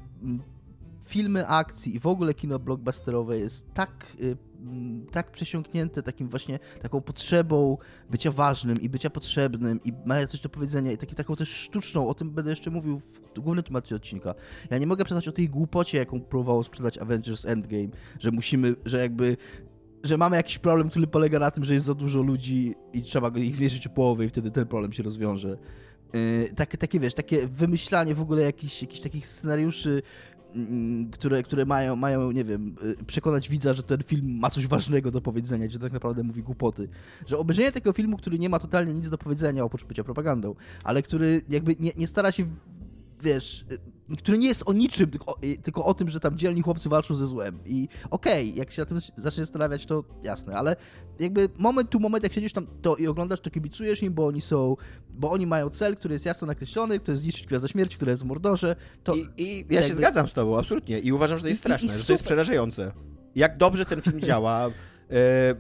filmy 1.09 1.47
akcji 1.47 1.97
i 1.97 2.01
w 2.01 2.07
ogóle 2.07 2.35
kino 2.35 2.59
blockbusterowe 2.59 3.39
jest 3.39 3.75
tak, 3.75 4.17
y, 4.21 4.37
tak 5.13 5.31
przesiąknięte 5.31 6.03
takim 6.03 6.29
właśnie 6.29 6.59
taką 6.83 7.01
potrzebą 7.01 7.79
bycia 8.11 8.33
ważnym 8.33 8.81
i 8.81 8.89
bycia 8.89 9.11
potrzebnym 9.11 9.81
i 9.85 9.93
ma 10.07 10.27
coś 10.27 10.41
do 10.41 10.49
powiedzenia 10.49 10.93
i 10.93 10.97
taki, 10.97 11.15
taką 11.15 11.37
też 11.37 11.49
sztuczną, 11.49 12.09
o 12.09 12.15
tym 12.15 12.31
będę 12.31 12.51
jeszcze 12.51 12.71
mówił 12.71 13.01
w 13.35 13.41
głównym 13.41 13.65
temacie 13.65 13.97
odcinka. 13.97 14.35
Ja 14.71 14.79
nie 14.79 14.87
mogę 14.87 15.05
przestać 15.05 15.29
o 15.29 15.33
tej 15.33 15.49
głupocie, 15.49 15.99
jaką 15.99 16.21
próbowało 16.21 16.65
sprzedać 16.65 16.99
Avengers 16.99 17.45
Endgame, 17.45 17.89
że 18.19 18.31
musimy, 18.31 18.75
że 18.85 18.99
jakby 18.99 19.37
że 20.03 20.17
mamy 20.17 20.37
jakiś 20.37 20.59
problem, 20.59 20.91
który 20.91 21.07
polega 21.07 21.39
na 21.39 21.51
tym, 21.51 21.65
że 21.65 21.75
jest 21.75 21.87
za 21.87 21.95
dużo 21.95 22.23
ludzi 22.23 22.75
i 22.93 23.03
trzeba 23.03 23.29
ich 23.29 23.57
zmierzyć 23.57 23.87
o 23.87 23.91
połowę 23.91 24.25
i 24.25 24.29
wtedy 24.29 24.51
ten 24.51 24.67
problem 24.67 24.93
się 24.93 25.03
rozwiąże. 25.03 25.59
Yy, 26.13 26.53
takie, 26.57 26.79
takie, 26.79 27.01
wiesz, 27.01 27.15
takie 27.15 27.49
wymyślanie 27.49 28.15
w 28.15 28.21
ogóle 28.21 28.43
jakichś, 28.43 28.83
jakichś 28.83 29.01
takich 29.01 29.27
scenariuszy 29.27 30.03
Mm, 30.38 30.38
które, 31.13 31.43
które 31.43 31.67
mają, 31.67 31.97
mają, 31.97 32.33
nie 32.33 32.45
wiem, 32.45 32.77
y, 33.01 33.05
przekonać 33.05 33.49
widza, 33.49 33.75
że 33.75 33.83
ten 33.83 34.03
film 34.03 34.39
ma 34.39 34.51
coś 34.51 34.67
ważnego 34.67 35.11
do 35.11 35.21
powiedzenia, 35.21 35.71
że 35.71 35.79
tak 35.79 35.93
naprawdę 35.93 36.23
mówi 36.23 36.43
głupoty. 36.43 36.89
Że 37.27 37.39
obejrzenie 37.39 37.73
takiego 37.73 37.93
filmu, 37.93 38.17
który 38.17 38.39
nie 38.39 38.49
ma 38.49 38.59
totalnie 38.59 38.95
nic 38.95 39.11
do 39.11 39.19
powiedzenia 39.19 39.65
oprócz 39.65 39.85
bycia 39.85 40.05
propagandą, 40.05 40.55
ale 40.85 41.03
który 41.03 41.43
jakby 41.49 41.77
nie, 41.81 41.93
nie 41.97 42.07
stara 42.07 42.33
się, 42.33 42.47
wiesz, 43.23 43.67
y, 43.73 43.79
który 44.17 44.39
nie 44.39 44.49
jest 44.49 44.63
o 44.67 44.73
niczym, 44.73 45.11
tylko 45.11 45.27
o, 45.27 45.39
tylko 45.63 45.85
o 45.85 45.95
tym, 45.95 46.09
że 46.09 46.21
tam 46.21 46.39
dzielni 46.39 46.63
chłopcy 46.63 46.89
walczą 46.89 47.15
ze 47.15 47.27
złem. 47.27 47.59
I 47.65 47.89
okej, 48.11 48.49
okay, 48.49 48.59
jak 48.59 48.71
się 48.71 48.83
na 48.83 48.87
tym 48.87 48.99
zacznie 49.17 49.45
zastanawiać, 49.45 49.87
to 49.87 50.05
jasne, 50.23 50.55
ale 50.55 50.77
jakby 51.19 51.49
moment 51.59 51.91
tu 51.91 52.01
moment, 52.01 52.25
jak 52.25 52.33
siedzisz 52.33 52.53
tam 52.53 52.67
to 52.83 52.97
i 52.97 53.07
oglądasz, 53.07 53.41
to 53.41 53.51
kibicujesz 53.51 54.03
im, 54.03 54.15
bo 54.15 54.27
oni 54.27 54.41
są, 54.41 54.77
bo 55.11 55.31
oni 55.31 55.47
mają 55.47 55.71
cel, 55.71 55.97
który 55.97 56.15
jest 56.15 56.27
jasno 56.27 56.47
nakreślony, 56.47 57.01
to 57.01 57.13
jest 57.13 57.23
zniszczyć 57.23 57.47
Gwiazdę 57.47 57.69
Śmierci, 57.69 57.97
która 57.97 58.11
jest 58.11 58.23
w 58.23 58.27
Mordorze. 58.27 58.77
To 59.05 59.15
I, 59.15 59.29
i 59.37 59.57
ja 59.59 59.65
jakby... 59.71 59.89
się 59.89 59.95
zgadzam 59.95 60.29
z 60.29 60.33
tobą, 60.33 60.59
absolutnie. 60.59 60.99
I 60.99 61.13
uważam, 61.13 61.39
że 61.39 61.43
to 61.43 61.49
jest 61.49 61.61
straszne, 61.61 61.89
i, 61.89 61.91
i 61.91 61.99
że 61.99 62.05
to 62.05 62.13
jest 62.13 62.25
przerażające. 62.25 62.93
Jak 63.35 63.57
dobrze 63.57 63.87
ten 63.87 64.01
film 64.01 64.21
działa, 64.21 64.71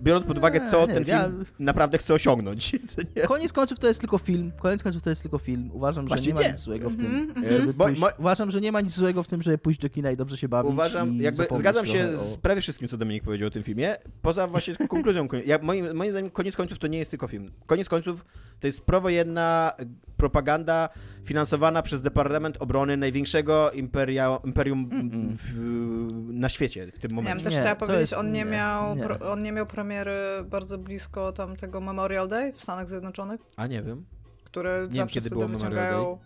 biorąc 0.02 0.26
pod 0.26 0.38
uwagę, 0.38 0.70
co 0.70 0.86
nie, 0.86 0.94
ten 0.94 1.04
film 1.04 1.18
ja... 1.18 1.30
naprawdę 1.58 1.98
chce 1.98 2.14
osiągnąć. 2.14 2.76
Koniec 3.28 3.52
końców 3.52 3.78
to 3.78 3.88
jest 3.88 4.00
tylko 4.00 4.18
film. 4.18 4.52
Koniec 4.60 4.82
końców 4.82 5.02
to 5.02 5.10
jest 5.10 5.22
tylko 5.22 5.38
film. 5.38 5.70
Uważam, 5.72 6.06
Właśnie 6.06 6.24
że 6.24 6.32
nie, 6.32 6.38
nie, 6.38 6.48
ma 6.48 6.52
nic 6.52 6.60
złego 6.60 6.90
w 6.90 6.96
tym. 6.96 7.34
-hmm. 7.34 7.52
żeby 7.52 7.74
pójść... 7.74 8.02
Uważam, 8.18 8.50
że 8.50 8.60
nie 8.60 8.72
ma 8.72 8.80
nic 8.80 8.92
złego 8.92 9.22
w 9.22 9.28
tym, 9.28 9.42
żeby 9.42 9.58
pójść 9.58 9.80
do 9.80 9.88
kina 9.88 10.10
i 10.10 10.16
dobrze 10.16 10.36
się 10.36 10.48
bawić. 10.48 10.72
Uważam, 10.72 11.16
jakby 11.20 11.46
zgadzam 11.58 11.86
się 11.86 12.08
o... 12.08 12.24
z 12.24 12.36
prawie 12.36 12.62
wszystkim, 12.62 12.88
co 12.88 12.96
Dominik 12.96 13.24
powiedział 13.24 13.48
o 13.48 13.50
tym 13.50 13.62
filmie. 13.62 13.96
Poza 14.22 14.46
właśnie 14.46 14.76
konkluzją. 14.88 15.28
Ja, 15.46 15.58
moim, 15.62 15.96
moim 15.96 16.10
zdaniem 16.10 16.30
koniec 16.30 16.56
końców 16.56 16.78
to 16.78 16.86
nie 16.86 16.98
jest 16.98 17.10
tylko 17.10 17.28
film. 17.28 17.50
Koniec 17.66 17.88
końców 17.88 18.24
to 18.60 18.66
jest 18.66 18.80
prowojenna 18.80 19.72
propaganda 20.16 20.88
finansowana 21.28 21.82
przez 21.82 22.02
Departament 22.02 22.56
Obrony 22.62 22.96
największego 22.96 23.70
imperia, 23.70 24.38
imperium 24.44 24.88
mm 24.92 25.10
-mm. 25.10 25.36
W, 25.38 26.32
na 26.32 26.48
świecie 26.48 26.92
w 26.92 26.98
tym 26.98 27.12
momencie. 27.12 27.30
Ja 27.30 27.34
bym 27.34 27.44
też 27.44 27.54
nie, 27.54 27.60
chciała 27.60 27.76
powiedzieć, 27.76 28.00
jest, 28.00 28.12
on 28.12 28.32
nie, 28.32 28.32
nie 28.32 28.44
miał 28.44 28.96
nie. 28.96 29.02
Pro, 29.02 29.32
on 29.32 29.42
nie 29.42 29.52
miał 29.52 29.66
premiery 29.66 30.16
bardzo 30.44 30.78
blisko 30.78 31.32
tam 31.32 31.56
tego 31.56 31.80
Memorial 31.80 32.28
Day 32.28 32.52
w 32.52 32.62
Stanach 32.62 32.88
Zjednoczonych. 32.88 33.40
A 33.56 33.66
nie 33.66 33.82
wiem. 33.82 34.04
Które 34.44 34.88
nie 34.90 34.96
zawsze 34.96 35.20
wiem, 35.20 35.30
wtedy 35.30 35.46
wyciągają 35.46 36.18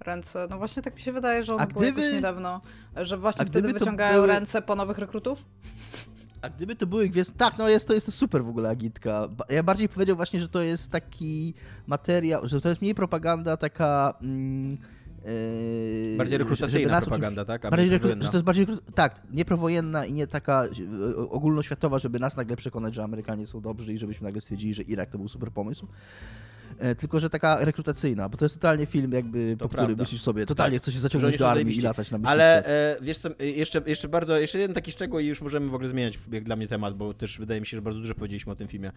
ręce. 0.00 0.46
No 0.50 0.58
właśnie 0.58 0.82
tak 0.82 0.94
mi 0.94 1.00
się 1.00 1.12
wydaje, 1.12 1.44
że 1.44 1.54
on 1.54 1.66
był 1.68 1.82
jakoś 1.82 2.12
niedawno, 2.12 2.60
że 2.96 3.16
właśnie 3.16 3.46
wtedy 3.46 3.72
wyciągają 3.72 4.14
były... 4.14 4.26
ręce 4.26 4.62
po 4.62 4.76
nowych 4.76 4.98
rekrutów. 4.98 5.44
A 6.42 6.50
gdyby 6.50 6.76
to 6.76 6.86
były 6.86 7.08
gwiazdy... 7.08 7.34
Tak, 7.38 7.58
no 7.58 7.68
jest 7.68 7.88
to, 7.88 7.94
jest 7.94 8.06
to 8.06 8.12
super 8.12 8.44
w 8.44 8.48
ogóle 8.48 8.68
agitka. 8.68 9.28
Ja 9.50 9.62
bardziej 9.62 9.88
powiedział 9.88 10.16
właśnie, 10.16 10.40
że 10.40 10.48
to 10.48 10.62
jest 10.62 10.90
taki 10.90 11.54
materiał, 11.86 12.48
że 12.48 12.60
to 12.60 12.68
jest 12.68 12.82
mniej 12.82 12.94
propaganda 12.94 13.56
taka... 13.56 14.14
Mm, 14.22 14.78
Yy, 15.24 16.16
Bardziej 16.18 16.38
rekrutacyjna 16.38 17.00
propaganda, 17.00 17.44
tak? 17.44 17.64
A 17.64 17.70
bardziej 17.70 17.90
rekru- 17.90 18.22
że 18.22 18.28
to 18.28 18.36
jest 18.36 18.44
bardziej, 18.44 18.66
tak, 18.94 19.20
nie 19.32 19.44
prowojenna 19.44 20.06
i 20.06 20.12
nie 20.12 20.26
taka 20.26 20.64
e, 20.64 21.16
ogólnoświatowa, 21.16 21.98
żeby 21.98 22.20
nas 22.20 22.36
nagle 22.36 22.56
przekonać, 22.56 22.94
że 22.94 23.04
Amerykanie 23.04 23.46
są 23.46 23.60
dobrzy 23.60 23.92
i 23.92 23.98
żebyśmy 23.98 24.24
nagle 24.24 24.40
stwierdzili, 24.40 24.74
że 24.74 24.82
Irak 24.82 25.10
to 25.10 25.18
był 25.18 25.28
super 25.28 25.50
pomysł. 25.50 25.86
E, 26.82 26.94
Tylko, 26.94 27.20
że 27.20 27.30
taka 27.30 27.64
rekrutacyjna, 27.64 28.28
bo 28.28 28.36
to 28.36 28.44
jest 28.44 28.54
totalnie 28.54 28.86
film 28.86 29.12
jakby, 29.12 29.56
To 29.58 29.64
po 29.64 29.68
którym 29.68 29.86
prawda. 29.86 30.02
myślisz 30.02 30.20
sobie, 30.22 30.46
totalnie 30.46 30.76
Tak. 30.76 30.82
chcesz 30.82 30.94
się 30.94 31.00
zaciągnąć 31.00 31.36
do 31.36 31.50
armii 31.50 31.78
i 31.78 31.80
latać 31.80 32.10
na 32.10 32.18
myśliwce. 32.18 32.32
Ale 32.32 32.66
e, 32.66 32.96
wiesz 33.02 33.18
co, 33.18 33.28
e, 33.40 33.46
jeszcze, 33.46 33.82
jeszcze 33.86 34.08
bardzo, 34.08 34.38
jeszcze 34.38 34.58
jeden 34.58 34.74
taki 34.74 34.92
szczegół 34.92 35.18
i 35.20 35.26
już 35.26 35.40
możemy 35.40 35.68
w 35.70 35.74
ogóle 35.74 35.88
zmieniać 35.90 36.18
jak 36.32 36.44
dla 36.44 36.56
mnie 36.56 36.68
temat, 36.68 36.96
bo 36.96 37.14
też 37.14 37.38
wydaje 37.38 37.60
mi 37.60 37.66
się, 37.66 37.76
że 37.76 37.82
bardzo 37.82 38.00
dużo 38.00 38.14
powiedzieliśmy 38.14 38.52
o 38.52 38.56
tym 38.56 38.68
filmie. 38.68 38.92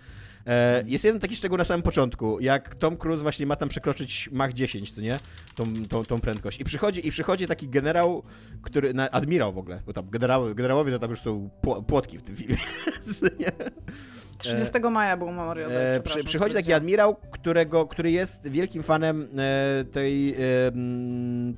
E, 0.47 0.83
jest 0.87 1.03
jeden 1.03 1.19
taki 1.21 1.35
szczegół 1.35 1.57
na 1.57 1.63
samym 1.63 1.81
początku, 1.83 2.39
jak 2.39 2.75
Tom 2.75 2.97
Cruise 2.97 3.21
właśnie 3.21 3.45
ma 3.45 3.55
tam 3.55 3.69
przekroczyć 3.69 4.29
Mach 4.31 4.53
10, 4.53 4.91
co 4.91 5.01
nie? 5.01 5.19
Tą, 5.55 5.73
tą, 5.89 6.05
tą 6.05 6.19
prędkość. 6.21 6.59
I 6.59 6.63
przychodzi, 6.63 7.07
I 7.07 7.11
przychodzi 7.11 7.47
taki 7.47 7.69
generał, 7.69 8.23
który, 8.61 8.93
na, 8.93 9.11
admirał 9.11 9.53
w 9.53 9.57
ogóle, 9.57 9.81
bo 9.85 9.93
tam 9.93 10.09
generały, 10.09 10.55
generałowie 10.55 10.91
to 10.91 10.99
tam 10.99 11.09
już 11.09 11.21
są 11.21 11.49
pło- 11.63 11.83
płotki 11.85 12.17
w 12.17 12.21
tym 12.21 12.35
filmie. 12.35 12.57
nie? 13.39 13.51
30 14.37 14.79
maja 14.91 15.17
był 15.17 15.27
Memorial 15.27 15.69
Day, 15.69 15.77
E, 15.77 15.99
przy, 15.99 16.03
przepraszam, 16.03 16.27
przychodzi 16.27 16.55
taki 16.55 16.73
admirał, 16.73 17.15
którego, 17.31 17.87
który 17.87 18.11
jest 18.11 18.47
wielkim 18.47 18.83
fanem 18.83 19.27
e, 19.37 19.83
tej, 19.83 20.33
e, 20.33 20.37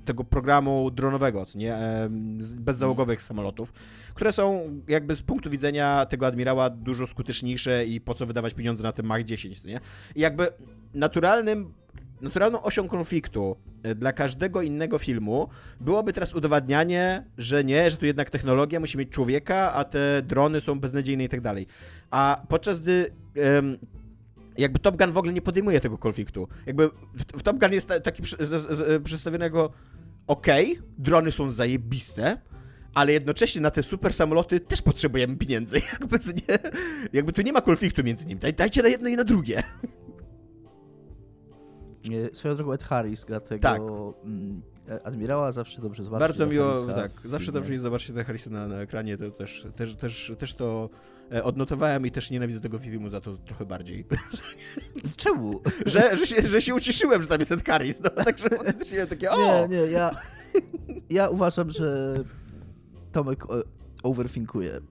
tego 0.05 0.23
programu 0.23 0.91
dronowego, 0.91 1.45
nie? 1.55 1.75
E, 1.75 2.07
bezzałogowych 2.55 3.21
samolotów, 3.21 3.73
które 4.13 4.31
są 4.31 4.69
jakby 4.87 5.15
z 5.15 5.21
punktu 5.21 5.49
widzenia 5.49 6.05
tego 6.05 6.27
admirała 6.27 6.69
dużo 6.69 7.07
skuteczniejsze 7.07 7.85
i 7.85 8.01
po 8.01 8.13
co 8.13 8.25
wydawać 8.25 8.53
pieniądze 8.53 8.83
na 8.83 8.91
ten 8.91 9.05
Mach 9.05 9.23
10, 9.23 9.61
co 9.61 9.67
nie? 9.67 9.79
I 10.15 10.21
jakby 10.21 10.47
naturalnym 10.93 11.73
Naturalną 12.21 12.61
osią 12.63 12.87
konfliktu 12.87 13.57
e, 13.83 13.95
dla 13.95 14.13
każdego 14.13 14.61
innego 14.61 14.97
filmu 14.97 15.49
byłoby 15.79 16.13
teraz 16.13 16.33
udowadnianie, 16.35 17.25
że 17.37 17.63
nie, 17.63 17.91
że 17.91 17.97
tu 17.97 18.05
jednak 18.05 18.29
technologia 18.29 18.79
musi 18.79 18.97
mieć 18.97 19.09
człowieka, 19.09 19.73
a 19.73 19.83
te 19.83 20.21
drony 20.21 20.61
są 20.61 20.79
beznadziejne 20.79 21.23
i 21.23 21.29
tak 21.29 21.41
dalej. 21.41 21.67
A 22.11 22.41
podczas 22.49 22.79
gdy 22.79 23.11
em, 23.35 23.77
jakby 24.57 24.79
Top 24.79 24.97
Gun 24.97 25.11
w 25.11 25.17
ogóle 25.17 25.33
nie 25.33 25.41
podejmuje 25.41 25.79
tego 25.81 25.97
konfliktu. 25.97 26.47
Jakby 26.65 26.89
w, 27.37 27.43
Top 27.43 27.59
Gun 27.59 27.73
jest 27.73 27.87
ta- 27.87 27.99
taki 27.99 28.23
przedstawionego 29.03 29.71
okej, 30.27 30.79
drony 30.97 31.31
są 31.31 31.51
zajebiste, 31.51 32.37
ale 32.93 33.11
jednocześnie 33.13 33.61
na 33.61 33.71
te 33.71 33.83
super 33.83 34.13
samoloty 34.13 34.59
też 34.59 34.81
potrzebujemy 34.81 35.35
pieniędzy. 35.35 35.79
Jakby, 35.93 36.17
nie, 36.17 36.59
jakby 37.13 37.33
tu 37.33 37.41
nie 37.41 37.53
ma 37.53 37.61
konfliktu 37.61 38.03
między 38.03 38.25
nimi. 38.25 38.39
Daj, 38.41 38.53
dajcie 38.53 38.81
na 38.83 38.89
jedno 38.89 39.09
i 39.09 39.15
na 39.15 39.23
drugie. 39.23 39.63
E, 42.13 42.35
Swoją 42.35 42.55
drogą 42.55 42.71
Ed 42.73 42.83
Harris 42.83 43.25
gra 43.25 43.39
tego 43.39 43.61
Tak. 43.61 43.81
mm, 43.81 44.61
e, 44.89 45.07
admirała, 45.07 45.51
zawsze 45.51 45.81
dobrze 45.81 46.03
zobaczyć. 46.03 46.19
Bardzo 46.27 46.43
Eda 46.43 46.53
miło, 46.53 46.71
Harrisa 46.71 46.93
tak. 46.93 47.11
Zawsze 47.25 47.51
dobrze 47.51 47.71
jest 47.73 47.83
zobaczyć 47.83 48.15
te 48.15 48.23
Harrisona 48.23 48.67
na 48.67 48.81
ekranie, 48.81 49.17
to 49.17 49.31
też, 49.31 49.67
też, 49.75 49.95
też, 49.95 50.31
też 50.39 50.53
to 50.53 50.89
e, 51.31 51.43
odnotowałem 51.43 52.05
i 52.05 52.11
też 52.11 52.31
nienawidzę 52.31 52.59
tego 52.59 52.79
filmu 52.79 53.09
za 53.09 53.21
to 53.21 53.37
trochę 53.37 53.65
bardziej. 53.65 54.05
Czemu? 55.17 55.61
że, 55.85 56.17
że, 56.17 56.27
się, 56.27 56.41
że 56.41 56.61
się 56.61 56.75
ucieszyłem, 56.75 57.21
że 57.21 57.27
tam 57.27 57.39
jest 57.39 57.51
Ed 57.51 57.65
Harris, 57.65 58.01
no 58.03 58.09
także 58.09 58.49
faktycznie 58.49 58.93
miałem 58.93 59.09
takie 59.09 59.31
o! 59.31 59.67
Nie, 59.67 59.77
nie, 59.77 59.91
ja, 59.91 60.11
ja 61.09 61.29
uważam, 61.29 61.71
że 61.71 62.17
Tomek 63.11 63.43
overthinkuje. 64.03 64.81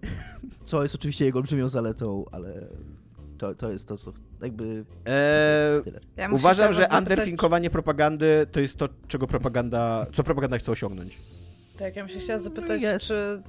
Co 0.64 0.83
jest 0.83 0.94
oczywiście 0.94 1.24
jego 1.24 1.38
olbrzymią 1.38 1.68
zaletą, 1.68 2.24
ale 2.33 2.66
to, 3.37 3.55
to 3.55 3.70
jest 3.72 3.88
to, 3.88 3.96
co 3.96 4.12
jakby 4.42 4.64
Eee, 5.05 5.83
tyle. 5.85 6.01
Ja 6.16 6.31
uważam, 6.31 6.72
że 6.72 6.87
underfinkowanie 6.99 7.70
propagandy 7.70 8.46
to 8.53 8.61
jest 8.61 8.77
to, 8.77 8.88
czego 9.09 9.27
propaganda, 9.27 10.07
co 10.14 10.25
propaganda 10.25 10.59
chce 10.59 10.72
osiągnąć. 10.72 11.18
Tak, 11.79 11.96
ja 11.96 12.03
bym 12.03 12.09
się 12.14 12.20
chciała 12.20 12.38
zapytać, 12.38 12.83
Jest. 12.83 13.07
czy 13.07 13.42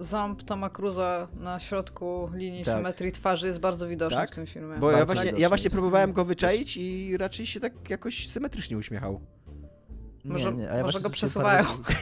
y, 0.00 0.04
ząb 0.04 0.42
Toma 0.42 0.70
Cruza 0.70 1.28
na 1.40 1.60
środku 1.60 2.30
linii 2.34 2.64
Tak. 2.64 2.74
symetrii 2.76 3.12
twarzy 3.12 3.46
jest 3.46 3.58
bardzo 3.58 3.88
widoczny 3.88 4.16
Tak? 4.18 4.30
w 4.30 4.34
tym 4.34 4.46
filmie. 4.46 4.76
Bo 4.78 4.90
ja 4.90 5.04
właśnie, 5.06 5.32
ja 5.36 5.48
właśnie 5.48 5.70
próbowałem 5.70 6.12
go 6.12 6.24
wyczaić 6.24 6.76
i 6.76 7.16
raczej 7.16 7.46
się 7.46 7.60
tak 7.60 7.90
jakoś 7.90 8.28
symetrycznie 8.28 8.78
uśmiechał. 8.78 9.20
Nie, 10.24 10.32
Może- 10.32 10.52
nie, 10.52 10.70
a 10.70 10.76
ja 10.76 10.82
może 10.82 11.00
go 11.00 11.10
przesuwają. 11.10 11.64
parę- 11.64 11.94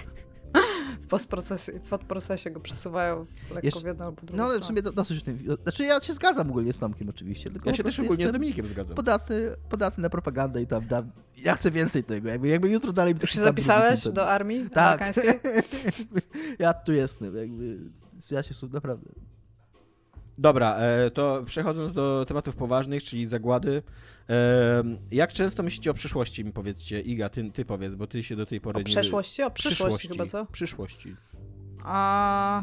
W 1.06 1.08
postprocesie, 1.08 1.72
w 1.72 1.88
podprocesie 1.88 2.50
go 2.50 2.60
przesuwają 2.60 3.26
lekko 3.50 3.60
Jeszcze- 3.66 3.80
w 3.80 3.84
jedną 3.84 4.04
albo 4.04 4.22
drugą 4.22 4.36
No 4.36 4.44
ale 4.44 4.60
w 4.60 4.64
sumie 4.64 4.82
do, 4.82 4.92
dosyć 4.92 5.22
tym. 5.22 5.38
Znaczy 5.62 5.84
ja 5.84 6.00
się 6.00 6.12
zgadzam 6.12 6.50
ogólnie 6.50 6.72
z 6.72 6.78
Tomkiem 6.78 7.08
oczywiście, 7.08 7.50
tylko 7.50 7.70
Ja 7.70 7.76
się 7.76 7.82
też 7.84 8.00
ogólnie 8.00 8.28
z 8.28 8.32
Dominikiem 8.32 8.66
zgadzam. 8.66 8.96
podatny, 8.96 9.56
podatny 9.68 10.02
na 10.02 10.10
propagandę 10.10 10.62
i 10.62 10.66
tam, 10.66 10.86
tam 10.88 11.10
ja 11.38 11.54
chcę 11.56 11.70
więcej 11.70 12.04
tego. 12.04 12.28
Jakby, 12.28 12.48
jakby 12.48 12.70
jutro 12.70 12.92
dalej 12.92 13.14
by 13.14 13.20
Już 13.20 13.30
się 13.30 13.40
zapisałeś 13.40 14.02
to- 14.02 14.12
do 14.12 14.28
armii 14.28 14.70
Tak. 14.70 15.02
amerykańskiej? 15.02 15.40
ja 16.58 16.74
tu 16.74 16.92
jestem, 16.92 17.36
jakby 17.36 17.78
ja 18.30 18.42
się 18.42 18.54
naprawdę. 18.72 19.10
Dobra, 20.38 20.76
e, 20.76 21.10
to 21.10 21.42
przechodząc 21.46 21.92
do 21.92 22.24
tematów 22.28 22.56
poważnych, 22.56 23.02
czyli 23.02 23.26
zagłady. 23.26 23.82
E, 24.28 24.82
jak 25.10 25.32
często 25.32 25.62
myślicie 25.62 25.90
o 25.90 25.94
przyszłości, 25.94 26.44
mi 26.44 26.52
powiedzcie? 26.52 27.00
Iga, 27.00 27.28
ty, 27.28 27.52
ty 27.52 27.64
powiedz, 27.64 27.94
bo 27.94 28.06
ty 28.06 28.22
się 28.22 28.36
do 28.36 28.46
tej 28.46 28.60
pory 28.60 28.76
O 28.76 28.78
nie... 28.78 28.84
przeszłości? 28.84 29.42
O 29.42 29.50
przyszłości 29.50 30.08
chyba, 30.08 30.26
co? 30.26 30.46
Przyszłości. 30.46 31.16
A... 31.84 32.62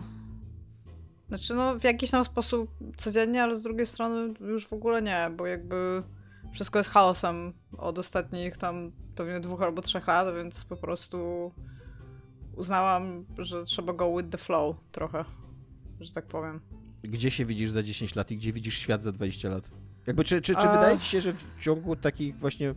Znaczy 1.27 1.53
no 1.53 1.79
w 1.79 1.83
jakiś 1.83 2.11
tam 2.11 2.25
sposób 2.25 2.69
codziennie, 2.97 3.43
ale 3.43 3.55
z 3.55 3.61
drugiej 3.61 3.85
strony 3.85 4.33
już 4.39 4.67
w 4.67 4.73
ogóle 4.73 5.01
nie, 5.01 5.31
bo 5.37 5.47
jakby 5.47 6.03
wszystko 6.53 6.79
jest 6.79 6.89
chaosem 6.89 7.53
od 7.77 7.99
ostatnich 7.99 8.57
tam 8.57 8.91
pewnie 9.15 9.39
dwóch 9.39 9.61
albo 9.61 9.81
trzech 9.81 10.07
lat, 10.07 10.35
więc 10.35 10.65
po 10.65 10.77
prostu 10.77 11.51
uznałam, 12.55 13.25
że 13.37 13.63
trzeba 13.63 13.93
go 13.93 14.17
with 14.17 14.29
the 14.29 14.37
flow 14.37 14.75
trochę, 14.91 15.25
że 15.99 16.13
tak 16.13 16.27
powiem. 16.27 16.61
Gdzie 17.03 17.31
się 17.31 17.45
widzisz 17.45 17.71
za 17.71 17.83
10 17.83 18.15
lat 18.15 18.31
i 18.31 18.37
gdzie 18.37 18.53
widzisz 18.53 18.77
świat 18.77 19.01
za 19.01 19.11
20 19.11 19.49
lat? 19.49 19.63
Jakby, 20.07 20.23
czy, 20.23 20.41
czy, 20.41 20.55
czy 20.55 20.67
A- 20.67 20.77
wydaje 20.77 20.99
ci 20.99 21.09
się, 21.09 21.21
że 21.21 21.33
w 21.33 21.61
ciągu 21.61 21.95
takich 21.95 22.37
właśnie 22.37 22.75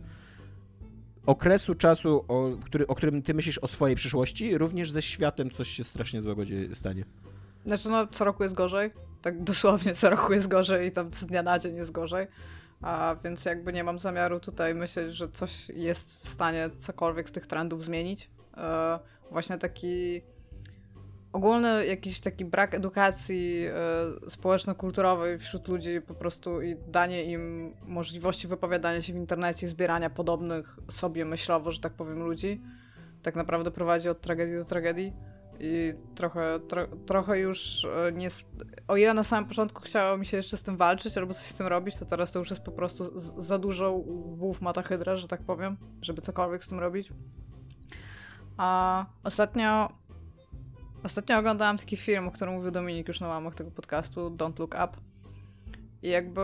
okresu 1.25 1.75
czasu, 1.75 2.25
o, 2.27 2.51
który, 2.65 2.87
o 2.87 2.95
którym 2.95 3.21
ty 3.21 3.33
myślisz 3.33 3.57
o 3.57 3.67
swojej 3.67 3.95
przyszłości, 3.95 4.57
również 4.57 4.91
ze 4.91 5.01
światem 5.01 5.51
coś 5.51 5.69
się 5.69 5.83
strasznie 5.83 6.21
złego 6.21 6.45
dzieje, 6.45 6.75
stanie? 6.75 7.05
Znaczy 7.65 7.89
no 7.89 8.07
co 8.07 8.25
roku 8.25 8.43
jest 8.43 8.55
gorzej, 8.55 8.91
tak 9.21 9.43
dosłownie 9.43 9.93
co 9.93 10.09
roku 10.09 10.33
jest 10.33 10.47
gorzej 10.47 10.87
i 10.87 10.91
tam 10.91 11.13
z 11.13 11.25
dnia 11.25 11.43
na 11.43 11.59
dzień 11.59 11.75
jest 11.75 11.91
gorzej. 11.91 12.27
A 12.81 13.15
więc 13.23 13.45
jakby 13.45 13.73
nie 13.73 13.83
mam 13.83 13.99
zamiaru 13.99 14.39
tutaj 14.39 14.75
myśleć, 14.75 15.15
że 15.15 15.29
coś 15.29 15.69
jest 15.69 16.25
w 16.25 16.29
stanie 16.29 16.69
cokolwiek 16.77 17.29
z 17.29 17.31
tych 17.31 17.47
trendów 17.47 17.83
zmienić. 17.83 18.29
E, 18.57 18.99
właśnie 19.31 19.57
taki 19.57 20.21
ogólny 21.37 21.85
jakiś 21.85 22.19
taki 22.19 22.45
brak 22.45 22.73
edukacji 22.73 23.65
e, 23.65 24.29
społeczno-kulturowej 24.29 25.39
wśród 25.39 25.67
ludzi 25.67 26.01
po 26.01 26.13
prostu 26.13 26.61
i 26.61 26.75
danie 26.87 27.23
im 27.23 27.73
możliwości 27.85 28.47
wypowiadania 28.47 29.01
się 29.01 29.13
w 29.13 29.15
internecie, 29.15 29.67
zbierania 29.67 30.09
podobnych 30.09 30.79
sobie 30.89 31.25
myślowo, 31.25 31.71
że 31.71 31.79
tak 31.79 31.93
powiem, 31.93 32.23
ludzi, 32.23 32.61
tak 33.23 33.35
naprawdę 33.35 33.71
prowadzi 33.71 34.09
od 34.09 34.21
tragedii 34.21 34.55
do 34.55 34.65
tragedii. 34.65 35.13
I 35.59 35.93
trochę, 36.15 36.59
tro, 36.59 36.87
trochę 37.05 37.39
już 37.39 37.85
e, 37.85 38.11
nie. 38.11 38.27
O 38.87 38.97
ile 38.97 39.13
na 39.13 39.23
samym 39.23 39.49
początku 39.49 39.81
chciało 39.81 40.17
mi 40.17 40.25
się 40.25 40.37
jeszcze 40.37 40.57
z 40.57 40.63
tym 40.63 40.77
walczyć 40.77 41.17
albo 41.17 41.33
coś 41.33 41.45
z 41.45 41.53
tym 41.53 41.67
robić, 41.67 41.97
to 41.97 42.05
teraz 42.05 42.31
to 42.31 42.39
już 42.39 42.49
jest 42.49 42.61
po 42.61 42.71
prostu 42.71 43.19
za 43.37 43.57
dużo 43.57 43.91
łbów 43.91 44.61
mata 44.61 44.81
hydra, 44.81 45.15
że 45.15 45.27
tak 45.27 45.41
powiem, 45.41 45.77
żeby 46.01 46.21
cokolwiek 46.21 46.63
z 46.63 46.67
tym 46.67 46.79
robić. 46.79 47.09
A 48.57 49.05
ostatnio. 49.23 49.89
Ostatnio 51.07 51.37
oglądałam 51.37 51.77
taki 51.77 51.97
film, 51.97 52.27
o 52.27 52.31
którym 52.31 52.53
mówił 52.53 52.71
Dominik 52.71 53.07
już 53.07 53.19
na 53.19 53.27
łamach 53.27 53.55
tego 53.55 53.71
podcastu, 53.71 54.29
Don't 54.29 54.59
Look 54.59 54.73
Up. 54.73 54.89
I 56.03 56.09
jakby 56.09 56.41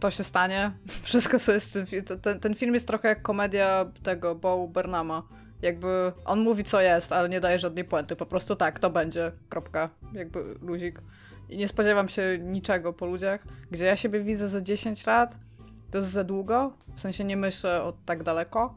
to 0.00 0.10
się 0.10 0.24
stanie. 0.24 0.72
Wszystko, 1.02 1.38
co 1.38 1.52
jest 1.52 1.78
w 1.78 1.90
tym. 1.90 2.20
Ten, 2.22 2.40
ten 2.40 2.54
film 2.54 2.74
jest 2.74 2.86
trochę 2.86 3.08
jak 3.08 3.22
komedia 3.22 3.92
tego 4.02 4.34
Bo 4.34 4.68
Burnhama. 4.68 5.22
Jakby 5.62 6.12
on 6.24 6.40
mówi, 6.40 6.64
co 6.64 6.80
jest, 6.80 7.12
ale 7.12 7.28
nie 7.28 7.40
daje 7.40 7.58
żadnej 7.58 7.84
puenty. 7.84 8.16
Po 8.16 8.26
prostu 8.26 8.56
tak, 8.56 8.78
to 8.78 8.90
będzie. 8.90 9.32
Kropka. 9.48 9.90
Jakby 10.12 10.44
luzik. 10.60 11.00
I 11.48 11.56
nie 11.56 11.68
spodziewam 11.68 12.08
się 12.08 12.38
niczego 12.40 12.92
po 12.92 13.06
ludziach. 13.06 13.44
Gdzie 13.70 13.84
ja 13.84 13.96
siebie 13.96 14.20
widzę 14.20 14.48
za 14.48 14.60
10 14.60 15.06
lat, 15.06 15.38
to 15.90 15.98
jest 15.98 16.10
za 16.10 16.24
długo. 16.24 16.72
W 16.94 17.00
sensie 17.00 17.24
nie 17.24 17.36
myślę 17.36 17.82
o 17.82 17.92
tak 18.06 18.22
daleko. 18.22 18.74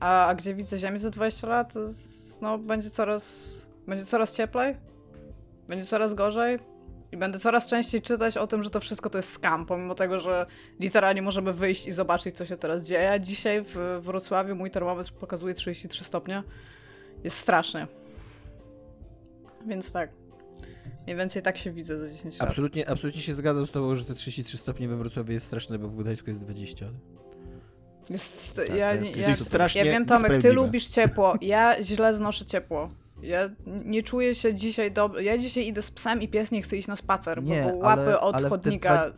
A, 0.00 0.26
a 0.26 0.34
gdzie 0.34 0.54
widzę 0.54 0.78
Ziemię 0.78 0.98
za 0.98 1.10
20 1.10 1.46
lat, 1.46 1.72
to 1.72 1.80
jest, 1.80 2.42
no, 2.42 2.58
będzie 2.58 2.90
coraz, 2.90 3.54
będzie 3.88 4.04
coraz 4.04 4.36
cieplej. 4.36 4.76
Będzie 5.68 5.84
coraz 5.84 6.14
gorzej. 6.14 6.58
I 7.12 7.16
będę 7.16 7.38
coraz 7.38 7.68
częściej 7.68 8.02
czytać 8.02 8.36
o 8.36 8.46
tym, 8.46 8.62
że 8.62 8.70
to 8.70 8.80
wszystko 8.80 9.10
to 9.10 9.18
jest 9.18 9.32
skam, 9.32 9.66
pomimo 9.66 9.94
tego, 9.94 10.18
że 10.20 10.46
literalnie 10.80 11.22
możemy 11.22 11.52
wyjść 11.52 11.86
i 11.86 11.92
zobaczyć, 11.92 12.36
co 12.36 12.46
się 12.46 12.56
teraz 12.56 12.86
dzieje. 12.86 13.20
Dzisiaj 13.20 13.62
w 13.64 14.00
Wrocławiu 14.02 14.56
mój 14.56 14.70
termometr 14.70 15.12
pokazuje 15.12 15.54
33 15.54 16.04
stopnie. 16.04 16.42
Jest 17.24 17.36
strasznie. 17.38 17.86
Więc 19.66 19.92
tak. 19.92 20.10
Mniej 21.04 21.16
więcej 21.16 21.42
tak 21.42 21.58
się 21.58 21.72
widzę 21.72 21.98
za 21.98 22.10
10 22.10 22.38
lat. 22.38 22.48
Absolutnie, 22.48 22.88
absolutnie 22.88 23.20
się 23.22 23.34
zgadzam 23.34 23.66
z 23.66 23.70
tobą, 23.70 23.94
że 23.94 24.04
te 24.04 24.14
33 24.14 24.56
stopnie 24.56 24.88
we 24.88 24.96
Wrocławiu 24.96 25.32
jest 25.32 25.46
straszne, 25.46 25.78
bo 25.78 25.88
w 25.88 25.96
Gdańsku 25.96 26.30
jest 26.30 26.40
20. 26.40 26.86
Jest, 28.10 28.56
Tak, 28.56 28.68
ja, 28.76 28.92
jest- 28.94 29.16
ja, 29.16 29.28
jest 29.28 29.44
strasznie 29.46 29.84
ja 29.84 29.92
wiem, 29.92 30.06
Tomek, 30.06 30.42
ty 30.42 30.52
lubisz 30.52 30.88
ciepło. 30.88 31.34
Ja 31.40 31.82
źle 31.82 32.14
znoszę 32.14 32.44
ciepło. 32.44 32.90
Ja 33.24 33.50
nie 33.84 34.02
czuję 34.02 34.34
się 34.34 34.54
dzisiaj 34.54 34.92
dobrze. 34.92 35.24
Ja 35.24 35.38
dzisiaj 35.38 35.66
idę 35.66 35.82
z 35.82 35.90
psem 35.90 36.22
i 36.22 36.28
pies 36.28 36.50
nie 36.52 36.62
chce 36.62 36.76
iść 36.76 36.88
na 36.88 36.96
spacer, 36.96 37.42
Nie, 37.42 37.62
bo 37.72 37.76
łapy 37.78 38.00
ale- 38.02 38.20
od 38.20 38.36
ale 38.36 38.48
chodnika 38.48 39.12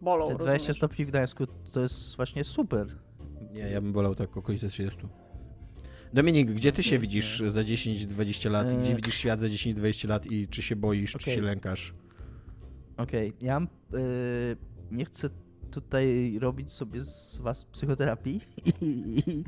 bolą, 0.00 0.28
Te 0.28 0.34
20 0.34 0.54
rozumiesz? 0.56 0.76
stopni 0.76 1.04
w 1.04 1.08
Gdańsku 1.08 1.46
to 1.72 1.80
jest 1.80 2.16
właśnie 2.16 2.44
super. 2.44 2.86
Nie, 3.52 3.60
ja 3.60 3.80
bym 3.80 3.92
wolał 3.92 4.14
tak 4.14 4.36
okolice 4.36 4.68
30. 4.68 4.98
Dominik, 6.14 6.50
gdzie 6.52 6.72
ty 6.72 6.82
się 6.82 6.92
Nie, 6.92 6.98
widzisz 6.98 7.42
za 7.48 7.60
10-20 7.60 8.50
lat? 8.50 8.66
E, 8.68 8.76
Gdzie 8.76 8.94
widzisz 8.94 9.14
świat 9.14 9.40
za 9.40 9.46
10-20 9.46 10.08
lat 10.08 10.26
i 10.26 10.48
czy 10.48 10.62
się 10.62 10.76
boisz, 10.76 11.12
czy 11.12 11.18
Okej. 11.18 11.34
się 11.34 11.42
lękasz? 11.42 11.94
Okej, 12.96 13.32
ja 13.40 13.60
y, 13.60 14.56
nie 14.90 15.04
chcę 15.04 15.30
tutaj 15.68 16.38
robić 16.38 16.72
sobie 16.72 17.02
z 17.02 17.38
was 17.38 17.64
psychoterapii 17.64 18.40
i, 18.64 18.88
i, 18.88 19.30
i 19.30 19.44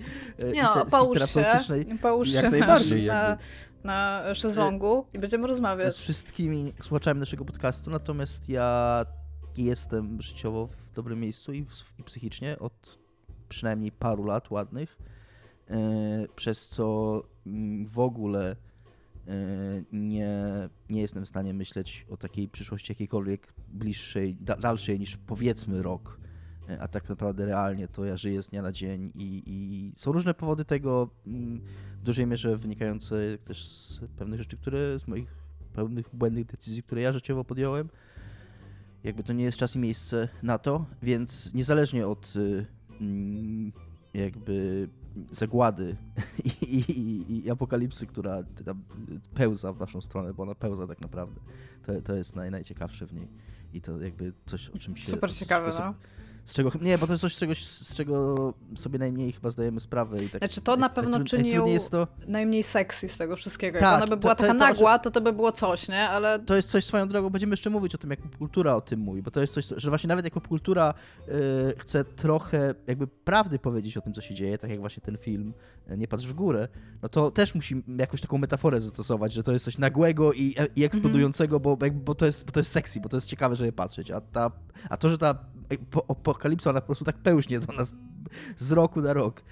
Nie 0.53 0.63
no, 0.63 0.87
połóż 0.91 1.19
się, 1.19 1.27
terapeutycznej 1.27 1.99
połóż 2.03 2.33
Jak 2.33 2.45
się 2.45 2.51
na, 2.51 2.59
najbardziej, 2.59 3.07
na, 3.07 3.15
jakby. 3.15 3.45
na 3.85 4.23
szezlongu 4.35 5.07
i 5.15 5.19
będziemy 5.19 5.47
rozmawiać. 5.47 5.95
z 5.95 5.99
wszystkimi 5.99 6.73
słuchaczami 6.83 7.21
naszego 7.21 7.45
podcastu, 7.45 7.91
natomiast 7.91 8.49
ja 8.49 9.07
jestem 9.57 10.23
życiowo 10.23 10.67
w 10.67 10.95
dobrym 10.95 11.21
miejscu 11.21 11.53
i, 11.53 11.67
i 11.99 12.05
psychicznie 12.05 12.59
od 12.59 12.99
przynajmniej 13.49 13.93
paru 13.93 14.25
lat 14.25 14.51
ładnych, 14.51 14.99
y, 15.71 15.75
przez 16.37 16.69
co 16.69 17.23
mm, 17.47 17.87
w 17.87 17.99
ogóle 17.99 18.57
nie, 19.93 20.29
nie 20.91 21.01
jestem 21.01 21.25
w 21.25 21.29
stanie 21.29 21.55
myśleć 21.55 22.07
o 22.11 22.17
takiej 22.17 22.49
przyszłości 22.49 22.93
jakiejkolwiek 22.93 23.53
bliższej, 23.69 24.37
da, 24.41 24.57
dalszej 24.57 25.01
niż 25.01 25.17
powiedzmy 25.17 25.83
rok. 25.83 26.21
Y, 26.71 26.81
A 26.81 26.89
tak 26.89 27.09
naprawdę 27.09 27.47
realnie 27.47 27.89
to 27.89 28.05
ja 28.05 28.17
żyję 28.17 28.43
z 28.43 28.49
dnia 28.49 28.63
na 28.63 28.73
dzień 28.73 29.13
i, 29.15 29.43
i 29.47 29.93
są 29.97 30.13
różne 30.13 30.35
powody 30.35 30.65
tego, 30.65 31.11
mm, 31.27 31.61
w 32.01 32.03
dużej 32.03 32.27
mierze 32.27 32.57
wynikające 32.57 33.39
też 33.39 33.69
z 33.69 34.01
pewnych 34.17 34.39
rzeczy, 34.39 34.57
które 34.57 34.99
z 34.99 35.09
moich 35.09 35.35
pełnych 35.75 36.07
błędnych 36.13 36.47
decyzji, 36.47 36.83
które 36.83 37.01
ja 37.01 37.13
życiowo 37.13 37.45
podjąłem. 37.45 37.89
Jakby 39.05 39.23
to 39.23 39.33
nie 39.33 39.45
jest 39.45 39.59
czas 39.59 39.77
i 39.77 39.79
miejsce 39.79 40.29
na 40.43 40.59
to, 40.59 40.87
więc 41.03 41.55
niezależnie 41.55 42.07
od 42.07 42.37
y, 42.37 42.67
mm, 43.01 43.73
jakby 44.15 44.89
zagłady 45.31 45.97
i, 46.63 46.77
i, 46.77 47.47
i 47.47 47.51
apokalipsy, 47.51 48.07
która 48.07 48.39
pełza 49.35 49.73
w 49.73 49.81
naszą 49.81 50.01
stronę, 50.01 50.35
bo 50.35 50.43
ona 50.43 50.55
pełza 50.55 50.87
tak 50.87 51.01
naprawdę. 51.01 51.41
To, 51.83 52.03
to 52.03 52.15
jest 52.15 52.37
naj, 52.37 52.51
najciekawsze 52.51 53.07
w 53.07 53.13
niej. 53.13 53.29
I 53.73 53.81
to 53.81 54.03
jakby 54.03 54.33
coś, 54.47 54.69
o 54.69 54.79
czym 54.79 54.97
się... 54.97 55.11
Super 55.11 55.33
ciekawe, 55.33 55.73
no. 55.79 55.95
Z 56.45 56.55
czego, 56.55 56.71
nie, 56.81 56.99
bo 56.99 57.07
to 57.07 57.13
jest 57.13 57.21
coś, 57.23 57.35
z 57.35 57.39
czego, 57.39 57.55
z 57.55 57.95
czego 57.95 58.35
sobie 58.77 58.99
najmniej 58.99 59.33
chyba 59.33 59.51
zdajemy 59.51 59.81
sprawę. 59.81 60.25
I 60.25 60.29
tak, 60.29 60.41
Znaczy, 60.41 60.61
to 60.61 60.77
na 60.77 60.89
naj- 60.89 60.93
pewno 60.95 61.19
najtrud- 61.19 61.25
czyni 61.31 61.51
ją- 61.51 61.65
to, 61.91 62.07
Najmniej 62.29 62.63
sexy 62.63 63.09
z 63.09 63.17
tego 63.17 63.37
wszystkiego. 63.37 63.79
Jak 63.79 63.85
Tak, 63.85 63.97
ona 63.97 64.07
by 64.07 64.11
to- 64.11 64.17
była 64.17 64.35
to- 64.35 64.41
taka 64.41 64.53
to- 64.53 64.59
nagła, 64.59 64.99
to 64.99 65.11
to 65.11 65.21
by 65.21 65.33
było 65.33 65.53
coś, 65.53 65.89
nie? 65.89 66.09
Ale 66.09 66.39
to 66.39 66.57
jest 66.57 66.69
coś 66.71 66.85
swoją 66.85 67.09
drogą, 67.09 67.31
będziemy 67.31 67.53
jeszcze 67.53 67.71
mówić 67.71 67.95
o 67.95 67.99
tym, 67.99 68.11
jak 68.11 68.21
popkultura 68.23 68.77
o 68.77 68.81
tym 68.81 69.01
mówi, 69.01 69.23
bo 69.23 69.31
to 69.31 69.41
jest 69.41 69.55
coś, 69.55 69.67
że 69.77 69.89
właśnie 69.91 70.09
nawet 70.09 70.25
jak 70.25 70.35
popkultura 70.35 70.95
y, 71.29 71.33
chce 71.79 72.05
trochę 72.05 72.75
jakby 72.87 73.07
prawdy 73.07 73.59
powiedzieć 73.59 73.97
o 73.97 74.01
tym, 74.01 74.13
co 74.15 74.21
się 74.21 74.35
dzieje, 74.35 74.59
tak 74.59 74.71
jak 74.71 74.81
właśnie 74.81 75.03
ten 75.03 75.19
film 75.19 75.53
Nie 75.97 76.09
patrz 76.09 76.27
w 76.27 76.33
górę, 76.33 76.69
no 77.03 77.09
to 77.09 77.31
też 77.31 77.55
musi 77.55 77.83
jakąś 77.99 78.21
taką 78.21 78.39
metaforę 78.39 78.81
zastosować, 78.81 79.33
że 79.33 79.43
to 79.43 79.53
jest 79.53 79.65
coś 79.65 79.79
nagłego 79.79 80.33
i, 80.33 80.55
i 80.77 80.85
eksplodującego, 80.85 81.61
bo, 81.61 81.79
jakby, 81.83 82.01
bo, 82.05 82.15
to 82.15 82.27
jest, 82.27 82.47
bo 82.47 82.53
to 82.53 82.61
jest 82.61 82.73
sexy, 82.73 83.01
bo 83.01 83.09
to 83.09 83.17
jest 83.17 83.29
ciekawe, 83.29 83.57
żeby 83.57 83.73
patrzeć, 83.73 84.11
a, 84.11 84.21
ta, 84.21 84.51
a 84.91 84.97
to, 84.97 85.11
że 85.11 85.19
ta 85.19 85.39
po- 85.91 86.11
apokalipsa, 86.11 86.71
ona 86.71 86.81
po 86.81 86.87
prostu 86.87 87.05
tak 87.05 87.19
pełźnie 87.19 87.61
do 87.61 87.73
nas 87.73 87.95
z 88.57 88.73
roku 88.73 89.01
na 89.01 89.13
rok, 89.13 89.43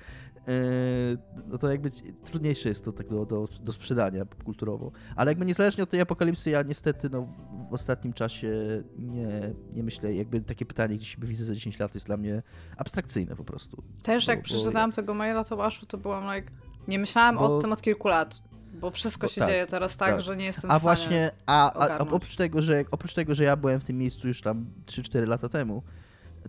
no 1.46 1.58
to 1.58 1.70
jakby 1.70 1.90
trudniejsze 2.24 2.68
jest 2.68 2.84
to 2.84 2.92
tak 2.92 3.08
do, 3.08 3.26
do, 3.26 3.48
do 3.62 3.72
sprzedania 3.72 4.26
popkulturowo. 4.26 4.92
Ale 5.16 5.30
jakby 5.30 5.46
niezależnie 5.46 5.82
od 5.82 5.90
tej 5.90 6.00
apokalipsy, 6.00 6.50
ja 6.50 6.62
niestety 6.62 7.10
no, 7.10 7.28
w 7.70 7.74
ostatnim 7.74 8.12
czasie 8.12 8.82
nie, 8.98 9.54
nie 9.72 9.82
myślę, 9.82 10.14
jakby 10.14 10.40
takie 10.40 10.66
pytanie, 10.66 10.96
gdzie 10.96 11.06
siebie 11.06 11.28
widzę 11.28 11.44
za 11.44 11.54
10 11.54 11.78
lat 11.78 11.94
jest 11.94 12.06
dla 12.06 12.16
mnie 12.16 12.42
abstrakcyjne 12.76 13.36
po 13.36 13.44
prostu. 13.44 13.82
też 14.02 14.26
Bo- 14.26 14.32
jak 14.32 14.40
bo 14.40 14.44
przeczytałam 14.44 14.92
tego 14.92 15.14
maila 15.14 15.44
Tomaszu, 15.44 15.86
to 15.86 15.98
byłam 15.98 16.36
like... 16.36 16.50
Nie 16.88 16.98
myślałam 16.98 17.36
Bo- 17.36 17.56
o 17.56 17.60
tym 17.60 17.72
od 17.72 17.82
kilku 17.82 18.08
lat, 18.08 18.42
bo 18.80 18.90
wszystko 18.90 19.26
Bo 19.26 19.32
się 19.32 19.40
tak, 19.40 19.50
dzieje 19.50 19.66
teraz 19.66 19.96
tak, 19.96 20.10
tak. 20.10 20.20
że 20.20 20.36
nie 20.36 20.44
jestem 20.44 20.70
A 20.70 20.74
w 20.74 20.78
stanie... 20.78 20.96
właśnie, 20.96 21.30
a, 21.46 21.72
ogarnąć. 21.74 22.12
oprócz, 22.12 22.36
tego, 22.36 22.62
że, 22.62 22.84
oprócz 22.90 23.14
tego, 23.14 23.34
że 23.34 23.44
ja 23.44 23.56
byłem 23.56 23.80
w 23.80 23.84
tym 23.84 23.98
miejscu 23.98 24.28
już 24.28 24.42
tam 24.42 24.66
3-4 24.86 25.28
lata 25.28 25.48
temu, 25.48 25.82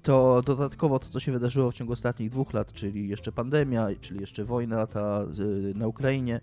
to 0.03 0.41
dodatkowo 0.41 0.99
to, 0.99 1.09
co 1.09 1.19
się 1.19 1.31
wydarzyło 1.31 1.71
w 1.71 1.73
ciągu 1.73 1.93
ostatnich 1.93 2.29
dwóch 2.29 2.53
lat, 2.53 2.73
czyli 2.73 3.09
jeszcze 3.09 3.31
pandemia, 3.31 3.87
czyli 4.01 4.21
jeszcze 4.21 4.45
wojna 4.45 4.87
ta 4.87 5.25
na 5.75 5.87
Ukrainie, 5.87 6.41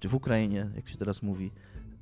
czy 0.00 0.08
w 0.08 0.14
Ukrainie, 0.14 0.70
jak 0.76 0.88
się 0.88 0.96
teraz 0.96 1.22
mówi, 1.22 1.50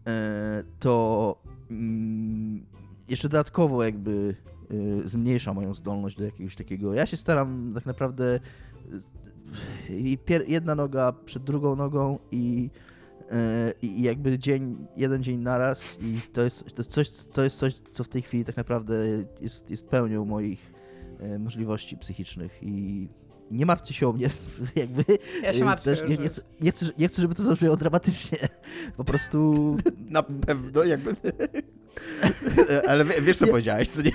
e, 0.07 0.64
to 0.80 1.36
mm, 1.70 2.66
jeszcze 3.09 3.28
dodatkowo 3.28 3.84
jakby 3.84 4.34
e, 4.70 5.09
zmniejsza 5.09 5.55
moją 5.55 5.74
zdolność 5.74 6.16
do 6.16 6.24
jakiegoś 6.24 6.57
takiego. 6.57 6.94
Ja 6.94 7.07
się 7.07 7.16
staram 7.16 7.72
tak 7.74 7.86
naprawdę 7.86 8.40
e, 9.90 9.96
i 9.96 10.18
jedna 10.46 10.74
noga 10.74 11.12
przed 11.12 11.42
drugą 11.42 11.76
nogą 11.76 12.18
i 12.30 12.70
i 13.82 14.03
jakby 14.03 14.38
dzień, 14.38 14.86
jeden 14.96 15.22
dzień 15.22 15.40
naraz 15.40 15.99
i 16.01 16.20
to 16.32 16.42
jest, 16.42 16.64
to 16.74 16.80
jest, 16.82 16.90
coś, 16.90 17.11
to 17.11 17.42
jest 17.42 17.59
coś, 17.59 17.74
co 17.74 18.05
w 18.05 18.09
tej 18.09 18.22
chwili 18.22 18.44
tak 18.44 18.57
naprawdę 18.57 18.94
jest, 19.40 19.70
jest 19.70 19.88
pełnią 19.88 20.24
moich 20.24 20.78
możliwości 21.38 21.96
psychicznych 21.96 22.58
i 22.62 23.08
nie 23.50 23.66
martwcie 23.66 23.94
się 23.94 24.08
o 24.08 24.12
mnie, 24.12 24.30
jakby 24.76 25.04
Ja 25.42 25.52
się 25.52 25.62
e, 25.62 25.64
martwię, 25.64 25.90
też 25.90 26.08
nie, 26.08 26.16
nie, 26.16 26.28
chcę, 26.28 26.42
nie, 26.60 26.72
chcę, 26.72 26.86
nie 26.98 27.08
chcę, 27.08 27.22
żeby 27.22 27.34
to 27.34 27.42
zabrzmiało 27.42 27.76
dramatycznie, 27.76 28.38
po 28.96 29.04
prostu 29.04 29.76
Na 30.10 30.22
pewno, 30.22 30.84
jakby... 30.84 31.16
Ale 32.88 33.04
wie- 33.04 33.22
wiesz, 33.22 33.36
co 33.36 33.44
Nie- 33.44 33.50
powiedziałeś, 33.50 33.88
co 33.88 34.02
nie? 34.02 34.10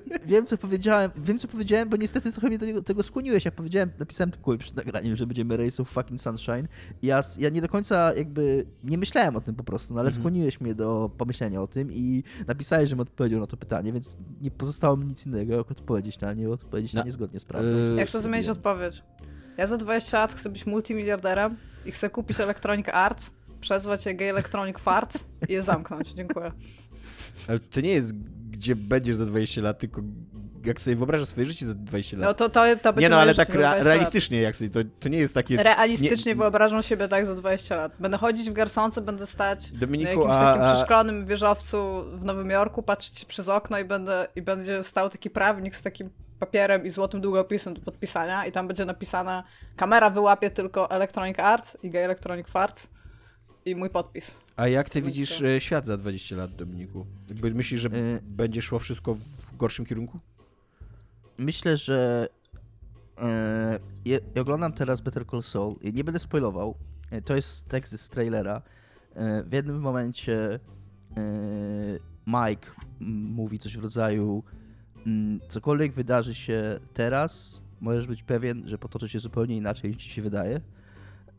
wiem 0.26 0.46
co 0.46 0.58
powiedziałem, 0.58 1.10
wiem 1.16 1.38
co 1.38 1.48
powiedziałem, 1.48 1.88
bo 1.88 1.96
niestety 1.96 2.32
trochę 2.32 2.48
mnie 2.48 2.58
do 2.58 2.66
tego, 2.66 2.82
tego 2.82 3.02
skłoniłeś, 3.02 3.44
ja 3.44 3.50
powiedziałem, 3.50 3.90
napisałem 3.98 4.30
tylko 4.30 4.58
przed 4.58 4.76
nagraniem, 4.76 5.16
że 5.16 5.26
będziemy 5.26 5.56
Race 5.56 5.82
of 5.82 5.88
fucking 5.88 6.20
Sunshine 6.20 6.68
ja, 7.02 7.20
ja 7.38 7.48
nie 7.48 7.60
do 7.60 7.68
końca 7.68 8.14
jakby, 8.14 8.66
nie 8.84 8.98
myślałem 8.98 9.36
o 9.36 9.40
tym 9.40 9.54
po 9.54 9.64
prostu, 9.64 9.94
no 9.94 10.00
ale 10.00 10.08
Mhm. 10.08 10.22
skłoniłeś 10.22 10.60
mnie 10.60 10.74
do 10.74 11.10
pomyślenia 11.18 11.62
o 11.62 11.66
tym 11.66 11.92
i 11.92 12.22
napisałeś, 12.46 12.88
żebym 12.90 13.00
odpowiedział 13.02 13.40
na 13.40 13.46
to 13.46 13.56
pytanie, 13.56 13.92
więc 13.92 14.16
nie 14.40 14.50
pozostało 14.50 14.96
mi 14.96 15.06
nic 15.06 15.26
innego, 15.26 15.54
jak 15.54 15.70
odpowiedzieć 15.70 16.20
na 16.20 16.32
nie, 16.32 16.50
odpowiedzieć 16.50 16.92
No, 16.92 17.00
na 17.00 17.04
nie 17.06 17.12
zgodnie 17.12 17.40
z 17.40 17.44
prawdą. 17.44 17.68
yy, 17.68 17.94
Jak 17.96 18.08
chcę 18.08 18.20
zmienić 18.22 18.48
odpowiedź? 18.48 19.02
Ja 19.58 19.66
za 19.66 19.76
20 19.76 20.18
lat 20.18 20.32
chcę 20.34 20.50
być 20.50 20.66
multimiliarderem 20.66 21.56
i 21.86 21.92
chcę 21.92 22.10
kupić 22.10 22.40
Electronic 22.40 22.86
Arts, 22.92 23.34
przezwać 23.60 24.06
je 24.06 24.14
Gay 24.14 24.30
Electronic 24.30 24.78
Farts 24.78 25.26
i 25.48 25.52
je 25.52 25.62
zamknąć. 25.62 26.12
Dziękuję. 26.12 26.52
Ale 27.48 27.58
to 27.58 27.80
nie 27.80 27.90
jest, 27.92 28.12
gdzie 28.62 28.76
będziesz 28.76 29.16
za 29.16 29.26
20 29.26 29.60
lat, 29.60 29.78
tylko 29.78 30.02
jak 30.64 30.80
sobie 30.80 30.96
wyobrażasz 30.96 31.28
swoje 31.28 31.46
życie 31.46 31.66
za 31.66 31.74
20 31.74 32.16
lat. 32.16 32.26
No 32.26 32.34
to, 32.34 32.48
to, 32.48 32.76
to 32.82 32.92
będzie 32.92 33.06
nie 33.06 33.10
no, 33.10 33.20
ale 33.20 33.34
tak 33.34 33.48
za 33.48 33.54
rea- 33.54 33.58
20 33.58 33.76
lat. 33.76 33.86
realistycznie, 33.86 34.40
jak 34.40 34.56
sobie, 34.56 34.70
to, 34.70 34.80
to 35.00 35.08
nie 35.08 35.18
jest 35.18 35.34
takie... 35.34 35.62
Realistycznie 35.62 36.32
nie- 36.32 36.36
wyobrażam 36.36 36.82
siebie 36.82 37.08
tak 37.08 37.26
za 37.26 37.34
20 37.34 37.76
lat. 37.76 37.92
Będę 38.00 38.18
chodzić 38.18 38.50
w 38.50 38.52
garsonce, 38.52 39.00
będę 39.00 39.26
stać 39.26 39.72
na 39.72 39.78
Dominiku, 39.78 40.10
jakimś 40.10 40.30
a, 40.30 40.44
takim 40.44 40.62
a, 40.62 40.74
przeszklonym 40.74 41.26
wieżowcu 41.26 42.04
w 42.14 42.24
Nowym 42.24 42.50
Jorku, 42.50 42.82
patrzeć 42.82 43.24
przez 43.24 43.48
okno 43.48 43.78
i, 43.78 43.84
będę, 43.84 44.26
i 44.36 44.42
będzie 44.42 44.82
stał 44.82 45.10
taki 45.10 45.30
prawnik 45.30 45.76
z 45.76 45.82
takim 45.82 46.10
papierem 46.38 46.86
i 46.86 46.90
złotym 46.90 47.20
długopisem 47.20 47.74
do 47.74 47.80
podpisania 47.80 48.46
i 48.46 48.52
tam 48.52 48.66
będzie 48.66 48.84
napisane 48.84 49.42
kamera 49.76 50.10
wyłapie 50.10 50.50
tylko 50.50 50.90
Electronic 50.90 51.38
Arts 51.38 51.76
i 51.82 51.90
Gay 51.90 52.04
Electronic 52.04 52.48
Farts 52.48 52.90
i 53.64 53.76
mój 53.76 53.90
podpis. 53.90 54.36
A 54.56 54.68
jak 54.68 54.90
ty 54.90 55.02
widzisz 55.02 55.42
e, 55.42 55.60
świat 55.60 55.86
za 55.86 55.96
20 55.96 56.36
lat, 56.36 56.54
Dominiku? 56.56 57.06
Jakby 57.28 57.54
myślisz, 57.54 57.80
że 57.80 57.88
Y- 57.88 58.20
będzie 58.22 58.62
szło 58.62 58.78
wszystko 58.78 59.14
w 59.14 59.56
gorszym 59.56 59.86
kierunku? 59.86 60.18
Myślę, 61.38 61.76
że 61.76 62.28
e, 63.18 63.78
ja, 64.04 64.18
oglądam 64.40 64.72
teraz 64.72 65.00
Better 65.00 65.26
Call 65.26 65.42
Saul 65.42 65.76
i 65.80 65.92
nie 65.92 66.04
będę 66.04 66.20
spoilował. 66.20 66.74
To 67.24 67.36
jest 67.36 67.68
tekst 67.68 68.00
z 68.00 68.08
trailera. 68.08 68.62
W 69.44 69.52
jednym 69.52 69.80
momencie 69.80 70.60
Mike 72.26 72.70
m, 73.00 73.06
mówi 73.10 73.58
coś 73.58 73.76
w 73.76 73.82
rodzaju 73.82 74.42
mm, 75.06 75.40
cokolwiek 75.48 75.92
wydarzy 75.92 76.34
się 76.34 76.80
teraz, 76.94 77.60
możesz 77.80 78.06
być 78.06 78.22
pewien, 78.22 78.68
że 78.68 78.78
potoczy 78.78 79.08
się 79.08 79.18
zupełnie 79.18 79.56
inaczej 79.56 79.90
niż 79.90 80.02
ci 80.02 80.10
się 80.10 80.22
wydaje. 80.22 80.60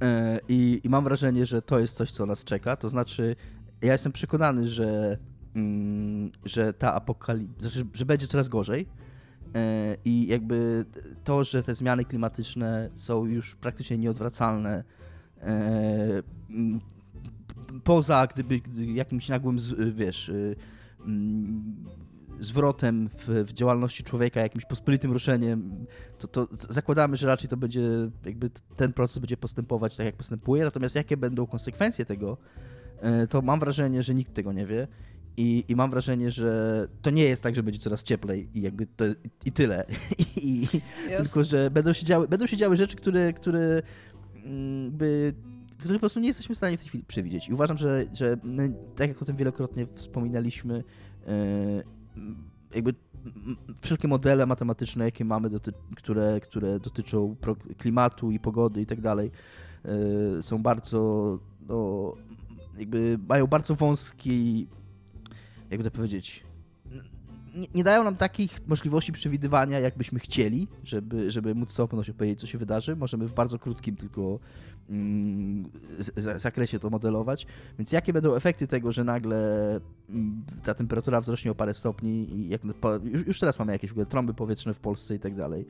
E, 0.03 0.39
I, 0.49 0.81
I 0.83 0.89
mam 0.89 1.03
wrażenie, 1.03 1.45
że 1.45 1.61
to 1.61 1.79
jest 1.79 1.95
coś, 1.95 2.11
co 2.11 2.25
nas 2.25 2.43
czeka. 2.43 2.75
To 2.75 2.89
znaczy, 2.89 3.35
ja 3.81 3.91
jestem 3.91 4.11
przekonany, 4.11 4.67
że, 4.67 5.17
mm, 5.55 6.31
że 6.45 6.73
ta 6.73 6.93
apokalipsa, 6.93 7.69
że, 7.93 8.05
będzie 8.05 8.27
coraz 8.27 8.49
gorzej. 8.49 8.87
E, 9.55 9.97
I 10.05 10.27
jakby 10.27 10.85
to, 11.23 11.43
że 11.43 11.63
te 11.63 11.75
zmiany 11.75 12.05
klimatyczne 12.05 12.89
są 12.95 13.25
już 13.25 13.55
praktycznie 13.55 13.97
nieodwracalne, 13.97 14.83
e, 15.41 16.23
poza 17.83 18.27
gdyby 18.27 18.59
gdy 18.59 18.85
jakimś 18.85 19.29
nagłym, 19.29 19.57
wiesz, 19.91 20.29
y, 20.29 20.55
mm, 21.05 21.75
zwrotem 22.43 23.09
w, 23.17 23.27
w, 23.27 23.53
działalności 23.53 24.03
człowieka, 24.03 24.41
jakimś 24.41 24.65
pospolitym 24.65 25.11
ruszeniem, 25.11 25.85
to, 26.19 26.27
to 26.27 26.47
zakładamy, 26.51 27.17
że 27.17 27.27
raczej 27.27 27.49
to 27.49 27.57
będzie, 27.57 27.81
jakby 28.25 28.49
ten 28.75 28.93
proces 28.93 29.17
będzie 29.17 29.37
postępować 29.37 29.97
tak, 29.97 30.05
jak 30.05 30.15
postępuje, 30.15 30.63
natomiast 30.63 30.95
jakie 30.95 31.17
będą 31.17 31.47
konsekwencje 31.47 32.05
tego, 32.05 32.37
e, 33.01 33.27
to 33.27 33.41
mam 33.41 33.59
wrażenie, 33.59 34.03
że 34.03 34.13
nikt 34.13 34.33
tego 34.33 34.53
nie 34.53 34.65
wie. 34.65 34.87
I, 35.37 35.65
I, 35.67 35.75
mam 35.75 35.91
wrażenie, 35.91 36.31
że 36.31 36.87
to 37.01 37.09
nie 37.09 37.23
jest 37.23 37.43
tak, 37.43 37.55
że 37.55 37.63
będzie 37.63 37.79
coraz 37.79 38.03
cieplej 38.03 38.49
i 38.53 38.61
jakby 38.61 38.85
to, 38.85 39.05
i 39.45 39.51
tyle. 39.51 39.85
I, 40.35 40.67
tylko, 41.17 41.43
że 41.43 41.71
będą 41.71 41.93
się 41.93 42.05
działy, 42.05 42.27
będą 42.27 42.47
się 42.47 42.57
działy 42.57 42.75
rzeczy, 42.75 42.95
które, 42.95 43.33
które 43.33 43.81
mm, 44.45 44.91
by 44.91 45.33
których 45.83 45.97
po 45.97 45.99
prostu 45.99 46.19
nie 46.19 46.27
jesteśmy 46.27 46.55
w 46.55 46.57
stanie 46.57 46.77
w 46.77 46.79
tej 46.79 46.89
chwili 46.89 47.03
przewidzieć. 47.03 47.49
I 47.49 47.53
uważam, 47.53 47.77
że, 47.77 48.05
że 48.13 48.37
my, 48.43 48.73
tak 48.95 49.07
jak 49.07 49.21
o 49.21 49.25
tym 49.25 49.35
wielokrotnie 49.35 49.87
wspominaliśmy, 49.95 50.83
e, 51.27 51.83
jakby 52.75 52.93
wszelkie 53.81 54.07
modele 54.07 54.45
matematyczne, 54.45 55.05
jakie 55.05 55.25
mamy, 55.25 55.49
doty 55.49 55.73
które, 55.95 56.39
które 56.39 56.79
dotyczą 56.79 57.35
klimatu 57.77 58.31
i 58.31 58.39
pogody 58.39 58.81
i 58.81 58.85
tak 58.85 59.01
dalej, 59.01 59.31
e, 59.85 60.41
są 60.41 60.63
bardzo, 60.63 61.39
no, 61.67 62.13
jakby 62.77 63.19
mają 63.29 63.47
bardzo 63.47 63.75
wąski, 63.75 64.67
jakby 65.71 65.83
to 65.83 65.91
powiedzieć, 65.91 66.43
nie, 67.53 67.67
nie, 67.75 67.83
dają 67.83 68.03
nam 68.03 68.15
takich 68.15 68.67
możliwości 68.67 69.11
przewidywania, 69.11 69.79
jakbyśmy 69.79 70.19
chcieli, 70.19 70.67
żeby, 70.83 71.31
żeby 71.31 71.55
móc 71.55 71.71
z 71.71 71.75
całą 71.75 71.87
pewnością 71.87 72.13
powiedzieć, 72.13 72.39
co 72.39 72.47
się 72.47 72.57
wydarzy. 72.57 72.95
Możemy 72.95 73.27
w 73.27 73.33
bardzo 73.33 73.59
krótkim 73.59 73.95
tylko 73.95 74.39
mm, 74.89 75.69
zakresie 76.37 76.79
to 76.79 76.89
modelować. 76.89 77.47
Więc 77.79 77.91
jakie 77.91 78.13
będą 78.13 78.35
efekty 78.35 78.67
tego, 78.67 78.91
że 78.91 79.03
nagle 79.03 79.69
mm, 80.09 80.45
ta 80.63 80.73
temperatura 80.73 81.21
wzrośnie 81.21 81.51
o 81.51 81.55
parę 81.55 81.73
stopni 81.73 82.35
i 82.35 82.49
jak, 82.49 82.61
już, 83.03 83.27
już 83.27 83.39
teraz 83.39 83.59
mamy 83.59 83.71
jakieś 83.71 83.89
w 83.89 83.93
ogóle 83.93 84.05
trąby 84.05 84.33
powietrzne 84.33 84.73
w 84.73 84.79
Polsce 84.79 85.15
i 85.15 85.19
tak 85.19 85.35
dalej. 85.35 85.65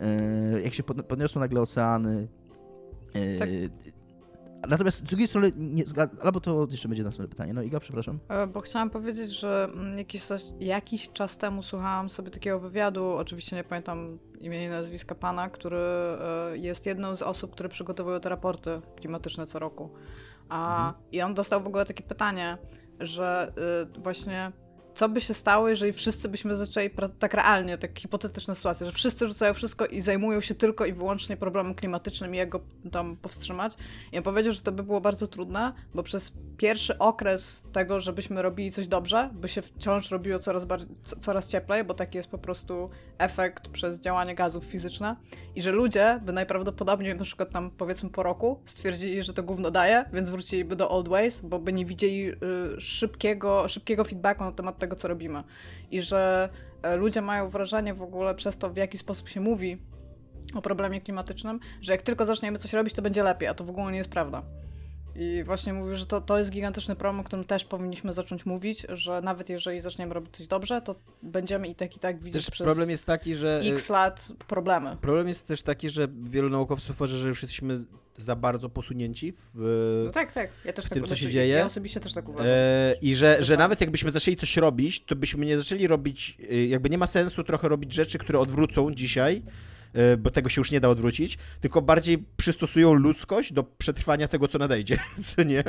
E, 0.00 0.60
jak 0.60 0.74
się 0.74 0.82
podniosą 0.82 1.40
nagle 1.40 1.60
oceany, 1.60 2.28
e, 3.14 3.38
tak. 3.38 3.48
Natomiast 4.68 4.98
z 4.98 5.02
drugiej 5.02 5.28
strony, 5.28 5.52
nie 5.56 5.84
albo 6.22 6.40
to 6.40 6.66
jeszcze 6.70 6.88
będzie 6.88 7.04
następne 7.04 7.28
pytanie. 7.28 7.54
No 7.54 7.62
Iga, 7.62 7.80
przepraszam. 7.80 8.18
E, 8.28 8.46
bo 8.46 8.60
chciałam 8.60 8.90
powiedzieć, 8.90 9.30
że 9.30 9.68
mm, 9.74 9.98
jakiś, 9.98 10.22
jakiś 10.60 11.12
czas 11.12 11.38
temu 11.38 11.62
słuchałam 11.62 12.10
sobie 12.10 12.30
takiego 12.30 12.60
wywiadu, 12.60 13.04
oczywiście 13.06 13.56
nie 13.56 13.64
pamiętam 13.64 14.18
imienia 14.40 14.66
i 14.66 14.70
nazwiska 14.70 15.14
pana, 15.14 15.50
który 15.50 15.76
e, 15.76 16.58
jest 16.58 16.86
jedną 16.86 17.16
z 17.16 17.22
osób, 17.22 17.52
które 17.52 17.68
przygotowują 17.68 18.20
te 18.20 18.28
raporty 18.28 18.80
klimatyczne 18.96 19.46
co 19.46 19.58
roku. 19.58 19.90
A, 20.48 20.86
mhm. 20.86 21.04
I 21.12 21.22
on 21.22 21.34
dostał 21.34 21.62
w 21.62 21.66
ogóle 21.66 21.84
takie 21.84 22.02
pytanie, 22.02 22.58
że 23.00 23.52
y, 23.96 24.00
właśnie 24.00 24.52
co 24.94 25.08
by 25.08 25.20
się 25.20 25.34
stało, 25.34 25.68
jeżeli 25.68 25.92
wszyscy 25.92 26.28
byśmy 26.28 26.56
zaczęli, 26.56 26.90
tak 27.18 27.34
realnie, 27.34 27.78
tak 27.78 27.98
hipotetyczna 27.98 28.54
sytuacja, 28.54 28.86
że 28.86 28.92
wszyscy 28.92 29.26
rzucają 29.26 29.54
wszystko 29.54 29.86
i 29.86 30.00
zajmują 30.00 30.40
się 30.40 30.54
tylko 30.54 30.86
i 30.86 30.92
wyłącznie 30.92 31.36
problemem 31.36 31.74
klimatycznym 31.74 32.34
i 32.34 32.38
jak 32.38 32.48
go 32.48 32.60
tam 32.90 33.16
powstrzymać. 33.16 33.76
I 34.12 34.18
on 34.18 34.22
powiedział, 34.22 34.52
że 34.52 34.60
to 34.60 34.72
by 34.72 34.82
było 34.82 35.00
bardzo 35.00 35.26
trudne, 35.26 35.72
bo 35.94 36.02
przez 36.02 36.32
pierwszy 36.56 36.98
okres 36.98 37.62
tego, 37.72 38.00
żebyśmy 38.00 38.42
robili 38.42 38.72
coś 38.72 38.88
dobrze, 38.88 39.30
by 39.32 39.48
się 39.48 39.62
wciąż 39.62 40.10
robiło 40.10 40.38
coraz, 40.38 40.64
bardziej, 40.64 40.88
coraz 41.20 41.50
cieplej, 41.50 41.84
bo 41.84 41.94
taki 41.94 42.16
jest 42.16 42.30
po 42.30 42.38
prostu 42.38 42.90
efekt 43.18 43.68
przez 43.68 44.00
działanie 44.00 44.34
gazów 44.34 44.64
fizyczne 44.64 45.16
i 45.54 45.62
że 45.62 45.72
ludzie 45.72 46.20
by 46.22 46.32
najprawdopodobniej 46.32 47.16
na 47.16 47.24
przykład 47.24 47.50
tam 47.50 47.70
powiedzmy 47.70 48.10
po 48.10 48.22
roku 48.22 48.60
stwierdzili, 48.64 49.22
że 49.22 49.32
to 49.32 49.42
gówno 49.42 49.70
daje, 49.70 50.04
więc 50.12 50.30
wróciliby 50.30 50.76
do 50.76 50.90
old 50.90 51.08
ways, 51.08 51.40
bo 51.40 51.58
by 51.58 51.72
nie 51.72 51.86
widzieli 51.86 52.28
y, 52.28 52.36
szybkiego, 52.78 53.68
szybkiego 53.68 54.04
feedbacku 54.04 54.44
na 54.44 54.52
temat 54.52 54.78
tego, 54.82 54.96
co 54.96 55.08
robimy. 55.08 55.44
I 55.90 56.02
że 56.02 56.48
e, 56.82 56.96
ludzie 56.96 57.20
mają 57.20 57.48
wrażenie 57.48 57.94
w 57.94 58.02
ogóle 58.02 58.34
przez 58.34 58.58
to, 58.58 58.70
w 58.70 58.76
jaki 58.76 58.98
sposób 58.98 59.28
się 59.28 59.40
mówi 59.40 59.78
o 60.54 60.62
problemie 60.62 61.00
klimatycznym, 61.00 61.60
że 61.80 61.92
jak 61.92 62.02
tylko 62.02 62.24
zaczniemy 62.24 62.58
coś 62.58 62.72
robić, 62.72 62.94
to 62.94 63.02
będzie 63.02 63.22
lepiej, 63.22 63.48
a 63.48 63.54
to 63.54 63.64
w 63.64 63.70
ogóle 63.70 63.92
nie 63.92 63.98
jest 63.98 64.10
prawda. 64.10 64.42
I 65.16 65.42
właśnie 65.44 65.72
mówił, 65.72 65.94
że 65.94 66.06
to, 66.06 66.20
to 66.20 66.38
jest 66.38 66.50
gigantyczny 66.50 66.96
problem, 66.96 67.20
o 67.20 67.24
którym 67.24 67.44
też 67.44 67.64
powinniśmy 67.64 68.12
zacząć 68.12 68.46
mówić, 68.46 68.86
że 68.88 69.20
nawet 69.20 69.48
jeżeli 69.48 69.80
zaczniemy 69.80 70.14
robić 70.14 70.36
coś 70.36 70.46
dobrze, 70.46 70.82
to 70.82 70.94
będziemy 71.22 71.68
i 71.68 71.74
tak 71.74 71.96
i 71.96 71.98
tak 71.98 72.18
widzieć 72.18 72.44
też 72.44 72.50
przez 72.50 72.64
problem 72.64 72.90
jest 72.90 73.04
taki, 73.04 73.34
że 73.34 73.60
x 73.64 73.88
lat 73.88 74.32
problemy. 74.48 74.96
Problem 75.00 75.28
jest 75.28 75.46
też 75.46 75.62
taki, 75.62 75.90
że 75.90 76.08
wielu 76.22 76.50
naukowców 76.50 76.96
uważa, 76.96 77.16
że 77.16 77.28
już 77.28 77.42
jesteśmy 77.42 77.84
za 78.16 78.36
bardzo 78.36 78.68
posunięci 78.68 79.32
w, 79.54 80.02
no 80.06 80.10
tak, 80.10 80.32
tak. 80.32 80.50
Ja 80.64 80.72
też 80.72 80.84
w 80.84 80.88
tak, 80.88 80.98
tym, 80.98 81.06
co 81.06 81.16
się 81.16 81.30
dzieje. 81.30 81.54
Ja 81.54 81.66
osobiście 81.66 82.00
też 82.00 82.12
tak 82.12 82.28
uważam. 82.28 82.46
E, 82.50 82.94
I 83.02 83.14
że, 83.14 83.36
że 83.40 83.56
nawet 83.56 83.80
jakbyśmy 83.80 84.10
zaczęli 84.10 84.36
coś 84.36 84.56
robić, 84.56 85.04
to 85.04 85.16
byśmy 85.16 85.46
nie 85.46 85.58
zaczęli 85.60 85.86
robić, 85.86 86.36
y, 86.52 86.66
jakby 86.66 86.90
nie 86.90 86.98
ma 86.98 87.06
sensu 87.06 87.44
trochę 87.44 87.68
robić 87.68 87.92
rzeczy, 87.92 88.18
które 88.18 88.38
odwrócą 88.38 88.94
dzisiaj, 88.94 89.42
bo 90.18 90.30
tego 90.30 90.48
się 90.48 90.60
już 90.60 90.70
nie 90.70 90.80
da 90.80 90.88
odwrócić, 90.88 91.38
tylko 91.60 91.82
bardziej 91.82 92.24
przystosują 92.36 92.92
ludzkość 92.92 93.52
do 93.52 93.64
przetrwania 93.64 94.28
tego, 94.28 94.48
co 94.48 94.58
nadejdzie, 94.58 94.98
co 95.36 95.42
nie? 95.42 95.64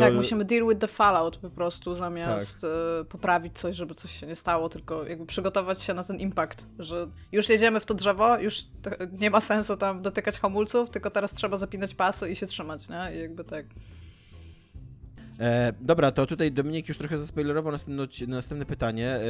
Tak, 0.00 0.14
musimy 0.14 0.44
deal 0.44 0.68
with 0.68 0.80
the 0.80 0.88
fallout 0.88 1.36
po 1.36 1.50
prostu, 1.50 1.94
zamiast 1.94 2.60
tak. 2.60 2.70
E, 3.00 3.04
poprawić 3.04 3.58
coś, 3.58 3.76
żeby 3.76 3.94
coś 3.94 4.20
się 4.20 4.26
nie 4.26 4.36
stało, 4.36 4.68
tylko 4.68 5.04
jakby 5.04 5.26
przygotować 5.26 5.82
się 5.82 5.94
na 5.94 6.04
ten 6.04 6.16
impact, 6.16 6.66
że 6.78 7.08
już 7.32 7.48
jedziemy 7.48 7.80
w 7.80 7.86
to 7.86 7.94
drzewo, 7.94 8.38
już 8.38 8.64
nie 9.12 9.30
ma 9.30 9.40
sensu 9.40 9.76
tam 9.76 10.02
dotykać 10.02 10.38
hamulców, 10.38 10.90
tylko 10.90 11.10
teraz 11.10 11.34
trzeba 11.34 11.56
zapinać 11.56 11.94
pasy 11.94 12.30
i 12.30 12.36
się 12.36 12.46
trzymać, 12.46 12.88
nie? 12.88 13.16
I 13.16 13.18
jakby 13.18 13.44
tak. 13.44 13.66
E, 15.40 15.72
dobra, 15.80 16.12
to 16.12 16.26
tutaj 16.26 16.52
Dominik 16.52 16.88
już 16.88 16.98
trochę 16.98 17.18
zaspoilerował 17.18 17.72
następne, 17.72 18.06
następne 18.26 18.66
pytanie, 18.66 19.08
e, 19.08 19.20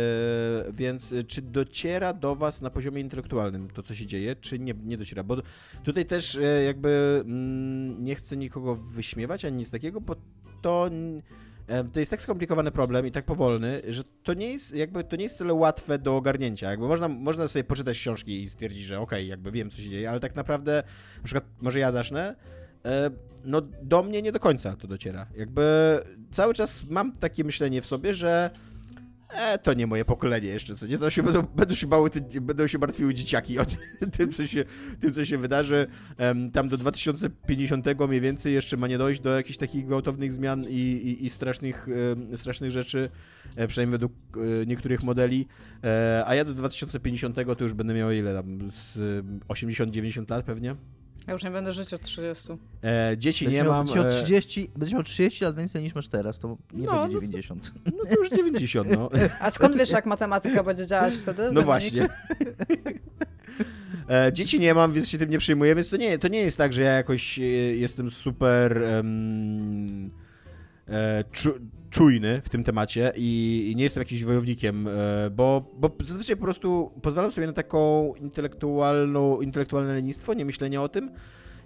więc 0.73 1.13
e, 1.13 1.25
czy 1.25 1.43
dociera 1.43 2.13
do 2.13 2.37
was 2.37 2.63
na 2.63 2.71
poziomie 2.71 3.01
intelektualnym 3.01 3.71
to, 3.71 3.83
co 3.83 3.95
się 3.95 4.07
dzieje, 4.07 4.37
czy 4.37 4.59
nie, 4.59 4.75
nie 4.85 4.99
dociera? 4.99 5.23
Bo 5.23 5.37
tutaj 5.85 6.07
też 6.07 6.37
e, 6.37 6.63
jakby 6.65 7.23
mm, 7.25 8.05
nie 8.05 8.15
chcę 8.15 8.37
nikogo 8.37 8.75
wyśmiewać, 8.75 9.45
ani 9.45 9.57
nic 9.57 9.71
takiego, 9.71 10.01
bo 10.01 10.17
to 10.63 10.91
e, 11.69 11.85
to 11.85 12.01
jest 12.01 12.11
tak 12.11 12.23
skomplikowany 12.23 12.71
problem 12.71 13.07
i 13.07 13.13
tak 13.13 13.25
powolny, 13.25 13.83
że 13.89 14.05
to 14.23 14.35
nie 14.35 14.53
jest 14.53 14.75
jakby 14.75 15.05
to 15.05 15.17
nie 15.17 15.25
jest 15.25 15.39
tyle 15.39 15.55
łatwe 15.55 15.99
do 15.99 16.17
ogarnięcia. 16.17 16.71
Jakby 16.71 16.89
można, 16.89 17.09
można 17.09 17.49
sobie 17.49 17.65
poczytać 17.65 17.99
książki 17.99 18.43
i 18.43 18.51
stwierdzić, 18.51 18.83
że 18.83 19.01
okej, 19.01 19.19
okay, 19.19 19.27
jakby 19.27 19.51
wiem 19.51 19.71
co 19.71 19.77
się 19.77 19.89
dzieje, 19.89 20.11
ale 20.11 20.21
tak 20.21 20.35
naprawdę 20.35 20.83
na 21.17 21.25
przykład 21.25 21.45
może 21.61 21.79
ja 21.79 21.93
zacznę. 21.93 22.37
E, 22.85 23.11
no 23.45 23.61
do 23.83 24.03
mnie 24.03 24.23
nie 24.23 24.33
do 24.33 24.41
końca 24.41 24.77
to 24.77 24.89
dociera. 24.89 25.27
Jakby 25.37 25.63
cały 26.31 26.55
czas 26.55 26.85
mam 26.91 27.13
takie 27.13 27.45
myślenie 27.45 27.83
w 27.83 27.87
sobie, 27.87 28.15
że 28.15 28.51
e, 29.31 29.59
to 29.59 29.75
nie 29.75 29.87
moje 29.87 30.05
pokolenie 30.05 30.49
jeszcze, 30.49 30.77
co 30.77 30.87
nie? 30.87 30.99
To 30.99 31.11
się 31.11 31.23
będą, 31.23 31.43
będą, 31.43 31.75
się 31.75 31.87
bały, 31.87 32.11
będą 32.41 32.67
się 32.67 32.79
martwiły 32.79 33.15
dzieciaki 33.15 33.59
o 33.59 33.65
tym, 34.17 34.33
co 34.33 34.47
się, 34.47 34.65
tym, 35.01 35.13
co 35.13 35.25
się 35.25 35.39
wydarzy. 35.39 35.87
Tam 36.53 36.69
do 36.69 36.77
2050 36.77 37.87
mniej 38.09 38.21
więcej 38.21 38.55
jeszcze 38.55 38.77
ma 38.77 38.89
nie 38.89 38.99
dojść 38.99 39.21
do 39.21 39.37
jakichś 39.37 39.59
takich 39.59 39.87
gwałtownych 39.87 40.33
zmian 40.33 40.65
i, 40.69 40.81
i, 40.81 41.27
i 41.27 41.31
strasznych, 41.31 41.87
strasznych 42.37 42.71
rzeczy, 42.71 43.11
e, 43.57 43.69
przynajmniej 43.69 43.93
według 43.93 44.13
e, 44.37 44.67
niektórych 44.67 45.03
modeli. 45.03 45.47
A 46.27 46.35
ja 46.35 46.45
do 46.45 46.55
2050 46.55 47.37
to 47.59 47.65
już 47.65 47.73
będę 47.73 47.95
miał 47.95 48.11
ile 48.11 48.35
tam, 48.35 48.71
z 48.71 49.25
80-90 49.49 50.31
lat 50.31 50.45
pewnie. 50.45 50.77
Ja 51.31 51.35
już 51.35 51.45
nie 51.45 51.51
będę 51.51 51.73
żyć 51.73 51.95
od 51.95 52.03
30. 52.03 52.49
E, 52.83 53.17
dzieci 53.19 53.45
będziesz 53.45 53.65
nie 53.65 53.69
mam. 53.69 53.87
Miał, 53.87 54.07
e... 54.07 54.11
30, 54.11 54.71
będziesz 54.77 54.95
miał 54.95 55.03
30 55.03 55.45
lat 55.45 55.57
więcej 55.57 55.83
niż 55.83 55.95
masz 55.95 56.09
teraz, 56.09 56.39
to 56.39 56.57
nie 56.73 56.87
no, 56.87 56.93
będzie 56.93 57.15
90. 57.15 57.73
No, 57.85 57.93
no 57.99 58.05
to 58.05 58.21
już 58.21 58.31
90, 58.31 58.89
no. 58.91 59.11
A 59.41 59.51
skąd 59.51 59.77
wiesz, 59.77 59.91
jak 59.91 60.07
matematyka 60.07 60.63
będzie 60.65 60.87
działać 60.87 61.15
wtedy? 61.15 61.53
No 61.53 61.63
właśnie. 61.63 62.09
E, 64.09 64.33
dzieci 64.33 64.61
nie 64.61 64.75
mam, 64.75 64.93
więc 64.93 65.09
się 65.09 65.19
tym 65.19 65.31
nie 65.31 65.39
przyjmuję, 65.39 65.75
więc 65.75 65.89
to 65.89 65.97
nie, 65.97 66.19
to 66.19 66.29
nie 66.29 66.41
jest 66.41 66.59
tak, 66.59 66.73
że 66.73 66.83
ja 66.83 66.93
jakoś 66.93 67.39
e, 67.39 67.43
jestem 67.43 68.11
super. 68.11 68.83
Um, 68.97 70.11
E, 70.91 71.25
czujny 71.91 72.41
w 72.45 72.49
tym 72.49 72.65
temacie 72.65 73.13
i 73.17 73.73
nie 73.77 73.85
jestem 73.85 74.01
jakimś 74.01 74.25
wojownikiem, 74.25 74.89
e, 74.89 75.31
bo, 75.31 75.71
bo 75.77 75.91
zazwyczaj 76.01 76.37
po 76.37 76.43
prostu 76.43 76.91
pozwalam 77.03 77.33
sobie 77.33 77.47
na 77.47 77.53
taką 77.53 78.13
intelektualną, 78.15 79.41
intelektualne 79.41 79.95
lenistwo, 79.95 80.35
nie 80.35 80.45
myślenie 80.45 80.81
o 80.81 80.89
tym. 80.89 81.11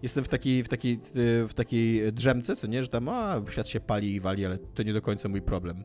Jestem 0.02 0.24
w 0.24 0.28
takiej, 0.28 0.62
w 0.62 0.68
takiej, 0.68 1.00
w 1.48 1.50
takiej 1.54 2.12
drzemce, 2.12 2.56
co 2.56 2.66
nie, 2.66 2.82
że 2.82 2.88
tam 2.88 3.08
a, 3.08 3.42
świat 3.50 3.68
się 3.68 3.80
pali 3.80 4.14
i 4.14 4.20
wali, 4.20 4.46
ale 4.46 4.58
to 4.58 4.82
nie 4.82 4.92
do 4.92 5.02
końca 5.02 5.28
mój 5.28 5.42
problem. 5.42 5.84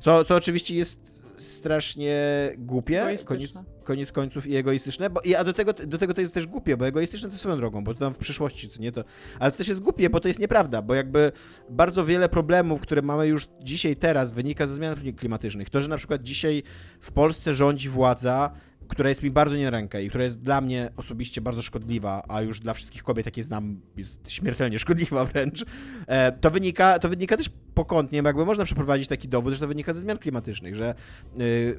Co, 0.00 0.24
co 0.24 0.36
oczywiście 0.36 0.74
jest 0.74 1.13
strasznie 1.36 2.16
głupie, 2.58 3.16
koniec, 3.24 3.52
koniec 3.84 4.12
końców 4.12 4.46
i 4.46 4.56
egoistyczne, 4.56 5.10
bo, 5.10 5.20
i, 5.20 5.34
a 5.34 5.44
do 5.44 5.52
tego, 5.52 5.72
do 5.72 5.98
tego 5.98 6.14
to 6.14 6.20
jest 6.20 6.34
też 6.34 6.46
głupie, 6.46 6.76
bo 6.76 6.86
egoistyczne 6.86 7.30
to 7.30 7.36
swoją 7.36 7.56
drogą, 7.56 7.84
bo 7.84 7.94
to 7.94 8.00
tam 8.00 8.14
w 8.14 8.18
przyszłości, 8.18 8.68
co 8.68 8.82
nie 8.82 8.92
to, 8.92 9.04
ale 9.38 9.52
to 9.52 9.58
też 9.58 9.68
jest 9.68 9.80
głupie, 9.80 10.10
bo 10.10 10.20
to 10.20 10.28
jest 10.28 10.40
nieprawda, 10.40 10.82
bo 10.82 10.94
jakby 10.94 11.32
bardzo 11.70 12.04
wiele 12.04 12.28
problemów, 12.28 12.80
które 12.80 13.02
mamy 13.02 13.26
już 13.26 13.48
dzisiaj, 13.62 13.96
teraz, 13.96 14.32
wynika 14.32 14.66
ze 14.66 14.74
zmian 14.74 14.96
klimatycznych. 15.16 15.70
To, 15.70 15.80
że 15.80 15.88
na 15.88 15.96
przykład 15.96 16.22
dzisiaj 16.22 16.62
w 17.00 17.12
Polsce 17.12 17.54
rządzi 17.54 17.88
władza, 17.88 18.50
która 18.88 19.08
jest 19.08 19.22
mi 19.22 19.30
bardzo 19.30 19.56
nie 19.56 19.70
rękę 19.70 20.04
i 20.04 20.08
która 20.08 20.24
jest 20.24 20.40
dla 20.40 20.60
mnie 20.60 20.90
osobiście 20.96 21.40
bardzo 21.40 21.62
szkodliwa, 21.62 22.22
a 22.28 22.42
już 22.42 22.60
dla 22.60 22.74
wszystkich 22.74 23.02
kobiet, 23.02 23.26
jakie 23.26 23.42
znam, 23.42 23.80
jest 23.96 24.30
śmiertelnie 24.30 24.78
szkodliwa 24.84 25.24
wręcz, 25.24 25.64
e, 26.06 26.32
to 26.32 26.50
wynika, 26.50 26.98
to 26.98 27.08
wynika 27.08 27.36
też 27.36 27.50
pokątnie, 27.74 28.22
jakby 28.24 28.44
można 28.44 28.64
przeprowadzić 28.64 29.08
taki 29.08 29.28
dowód, 29.28 29.54
że 29.54 29.60
to 29.60 29.66
wynika 29.66 29.92
ze 29.92 30.00
zmian 30.00 30.18
klimatycznych, 30.18 30.76
że 30.76 30.94
y, 31.40 31.76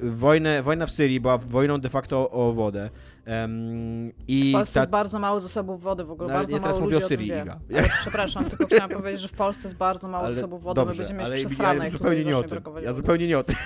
wojna 0.62 0.86
w 0.86 0.90
Syrii 0.90 1.20
była 1.20 1.38
wojną 1.38 1.80
de 1.80 1.88
facto 1.88 2.30
o 2.30 2.52
wodę. 2.52 2.90
Um, 3.26 4.12
i 4.28 4.50
w 4.50 4.52
Polsce 4.52 4.74
ta... 4.74 4.80
jest 4.80 4.90
bardzo 4.90 5.18
mało 5.18 5.40
zasobów 5.40 5.82
wody, 5.82 6.04
w 6.04 6.10
ogóle 6.10 6.28
no, 6.28 6.34
bardzo 6.34 6.56
ja 6.56 6.62
teraz 6.62 6.76
mało 6.76 6.86
mówię 6.86 7.04
o 7.04 7.08
Syrii, 7.08 7.28
Iga. 7.28 7.60
Przepraszam, 8.00 8.44
tylko 8.44 8.66
chciałam 8.66 8.90
powiedzieć, 8.90 9.20
że 9.20 9.28
w 9.28 9.32
Polsce 9.32 9.68
jest 9.68 9.76
bardzo 9.76 10.08
mało 10.08 10.24
ale, 10.24 10.34
zasobów 10.34 10.62
wody, 10.62 10.80
dobrze, 10.80 10.92
my 10.92 10.98
będziemy 10.98 11.18
mieć 11.18 11.26
ale 11.26 11.36
przesrane, 11.36 11.84
ja 11.84 11.90
zupełnie 11.90 12.24
nie 12.24 12.38
o 12.38 12.42
tym. 12.42 12.60
Ja 12.82 12.92
zupełnie 12.92 13.26
nie 13.26 13.38
o 13.38 13.44
tym. 13.44 13.56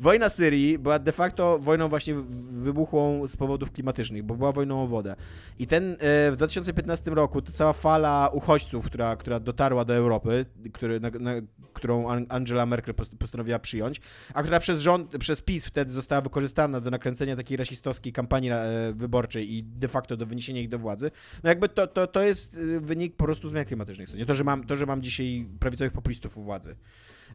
Wojna 0.00 0.28
Syrii 0.28 0.78
była 0.78 0.98
de 0.98 1.12
facto 1.12 1.58
wojną 1.58 1.88
właśnie 1.88 2.14
wybuchłą 2.50 3.26
z 3.26 3.36
powodów 3.36 3.72
klimatycznych, 3.72 4.22
bo 4.22 4.34
była 4.34 4.52
wojną 4.52 4.82
o 4.82 4.86
wodę. 4.86 5.16
I 5.58 5.66
ten 5.66 5.92
e, 5.92 6.30
w 6.30 6.34
2015 6.36 7.10
roku, 7.10 7.42
ta 7.42 7.52
cała 7.52 7.72
fala 7.72 8.30
uchodźców, 8.32 8.86
która, 8.86 9.16
która 9.16 9.40
dotarła 9.40 9.84
do 9.84 9.94
Europy, 9.94 10.46
który, 10.72 11.00
na, 11.00 11.10
na, 11.10 11.32
którą 11.72 12.08
Angela 12.28 12.66
Merkel 12.66 12.94
postanowiła 12.94 13.58
przyjąć, 13.58 14.00
a 14.34 14.42
która 14.42 14.60
przez 14.60 14.80
rząd, 14.80 15.18
przez 15.18 15.40
PiS 15.40 15.66
wtedy 15.66 15.92
została 15.92 16.20
wykorzystana 16.20 16.80
do 16.80 16.90
nakręcenia 16.90 17.36
takiej 17.36 17.56
rasistowskiej 17.56 18.12
kampanii 18.12 18.50
e, 18.50 18.73
wyborczej 18.94 19.54
i 19.54 19.62
de 19.62 19.88
facto 19.88 20.16
do 20.16 20.26
wyniesienia 20.26 20.60
ich 20.60 20.68
do 20.68 20.78
władzy, 20.78 21.10
no 21.42 21.48
jakby 21.48 21.68
to, 21.68 21.86
to, 21.86 22.06
to 22.06 22.22
jest 22.22 22.54
e, 22.54 22.80
wynik 22.80 23.16
po 23.16 23.24
prostu 23.24 23.48
zmian 23.48 23.64
klimatycznych. 23.64 24.14
Nie 24.14 24.26
to, 24.26 24.34
że 24.34 24.44
mam, 24.44 24.64
to, 24.64 24.76
że 24.76 24.86
mam 24.86 25.02
dzisiaj 25.02 25.46
prawicowych 25.60 25.92
populistów 25.92 26.38
u 26.38 26.42
władzy. 26.42 26.76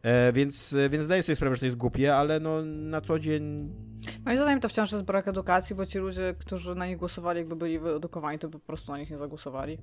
E, 0.02 0.32
więc, 0.32 0.74
więc 0.90 1.04
zdaję 1.04 1.22
sobie 1.22 1.36
sprawę, 1.36 1.56
że 1.56 1.60
to 1.60 1.66
jest 1.66 1.76
głupie, 1.76 2.16
ale 2.16 2.40
no 2.40 2.62
na 2.64 3.00
co 3.00 3.18
dzień... 3.18 3.72
Moim 4.24 4.38
zdaniem 4.38 4.60
to 4.60 4.68
wciąż 4.68 4.92
jest 4.92 5.04
brak 5.04 5.28
edukacji, 5.28 5.76
bo 5.76 5.86
ci 5.86 5.98
ludzie, 5.98 6.34
którzy 6.38 6.74
na 6.74 6.86
nich 6.86 6.96
głosowali, 6.96 7.38
jakby 7.38 7.56
byli 7.56 7.78
wyedukowani, 7.78 8.38
to 8.38 8.48
by 8.48 8.58
po 8.58 8.66
prostu 8.66 8.92
na 8.92 8.98
nich 8.98 9.10
nie 9.10 9.18
zagłosowali. 9.18 9.78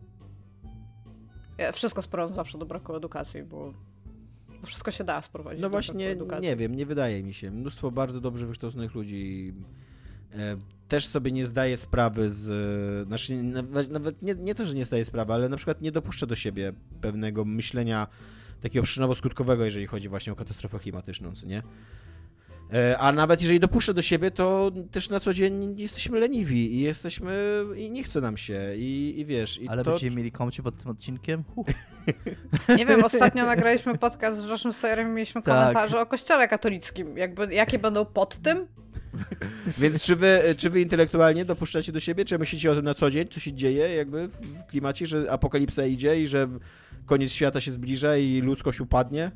Ja 1.57 1.71
wszystko 1.71 2.01
sprowadzam 2.01 2.35
zawsze 2.35 2.57
do 2.57 2.65
braku 2.65 2.95
edukacji, 2.95 3.43
bo 3.43 3.73
bo 4.61 4.67
wszystko 4.67 4.91
się 4.91 5.03
da 5.03 5.21
sprowadzić. 5.21 5.61
No 5.61 5.69
właśnie, 5.69 6.15
nie 6.41 6.55
wiem, 6.55 6.75
nie 6.75 6.85
wydaje 6.85 7.23
mi 7.23 7.33
się. 7.33 7.51
Mnóstwo 7.51 7.91
bardzo 7.91 8.21
dobrze 8.21 8.45
wykształconych 8.45 8.95
ludzi 8.95 9.53
e, 9.53 9.86
też 10.87 11.07
sobie 11.07 11.31
nie 11.31 11.45
zdaje 11.45 11.77
sprawy 11.77 12.29
z. 12.31 13.07
Znaczy, 13.07 13.35
nawet, 13.43 13.91
nawet 13.91 14.21
nie, 14.21 14.35
nie 14.35 14.55
to, 14.55 14.65
że 14.65 14.75
nie 14.75 14.85
zdaje 14.85 15.05
sprawy, 15.05 15.33
ale 15.33 15.49
na 15.49 15.57
przykład 15.57 15.81
nie 15.81 15.91
dopuszcza 15.91 16.25
do 16.25 16.35
siebie 16.35 16.73
pewnego 17.01 17.45
myślenia 17.45 18.07
takiego 18.61 18.85
przyczynowo-skutkowego, 18.85 19.63
jeżeli 19.63 19.87
chodzi 19.87 20.09
właśnie 20.09 20.33
o 20.33 20.35
katastrofę 20.35 20.79
klimatyczną, 20.79 21.35
co 21.35 21.47
nie? 21.47 21.63
E, 22.73 22.97
a 22.97 23.11
nawet 23.11 23.41
jeżeli 23.41 23.59
dopuszczę 23.59 23.93
do 23.93 24.01
siebie, 24.01 24.31
to 24.31 24.71
też 24.91 25.09
na 25.09 25.19
co 25.19 25.33
dzień 25.33 25.79
jesteśmy 25.79 26.19
leniwi 26.19 26.75
i 26.75 26.79
jesteśmy. 26.79 27.63
i 27.75 27.91
nie 27.91 28.03
chce 28.03 28.21
nam 28.21 28.37
się. 28.37 28.75
I, 28.75 29.19
i 29.19 29.25
wiesz. 29.25 29.61
I 29.61 29.67
Ale 29.67 29.83
to... 29.83 29.91
będziemy 29.91 30.15
mieli 30.15 30.31
komcie 30.31 30.63
pod 30.63 30.77
tym 30.77 30.91
odcinkiem? 30.91 31.43
Nie 32.77 32.85
wiem, 32.85 33.03
ostatnio 33.03 33.45
nagraliśmy 33.45 33.97
podcast 33.97 34.37
z 34.37 34.45
waszym 34.45 34.73
serem 34.73 35.07
i 35.07 35.11
mieliśmy 35.11 35.41
tak. 35.41 35.59
komentarze 35.59 36.01
o 36.01 36.05
kościele 36.05 36.47
katolickim. 36.47 37.17
Jakby, 37.17 37.53
jakie 37.53 37.79
będą 37.79 38.05
pod 38.05 38.37
tym? 38.37 38.67
Więc 39.77 40.01
czy 40.01 40.15
wy, 40.15 40.55
czy 40.57 40.69
wy 40.69 40.81
intelektualnie 40.81 41.45
dopuszczacie 41.45 41.91
do 41.91 41.99
siebie? 41.99 42.25
Czy 42.25 42.37
myślicie 42.37 42.71
o 42.71 42.75
tym 42.75 42.85
na 42.85 42.93
co 42.93 43.11
dzień, 43.11 43.27
co 43.27 43.39
się 43.39 43.53
dzieje 43.53 43.95
jakby 43.95 44.27
w 44.27 44.65
klimacie, 44.67 45.07
że 45.07 45.31
apokalipsa 45.31 45.85
idzie 45.85 46.21
i 46.21 46.27
że 46.27 46.47
koniec 47.05 47.31
świata 47.31 47.61
się 47.61 47.71
zbliża 47.71 48.17
i 48.17 48.41
ludzkość 48.41 48.81
upadnie? 48.81 49.31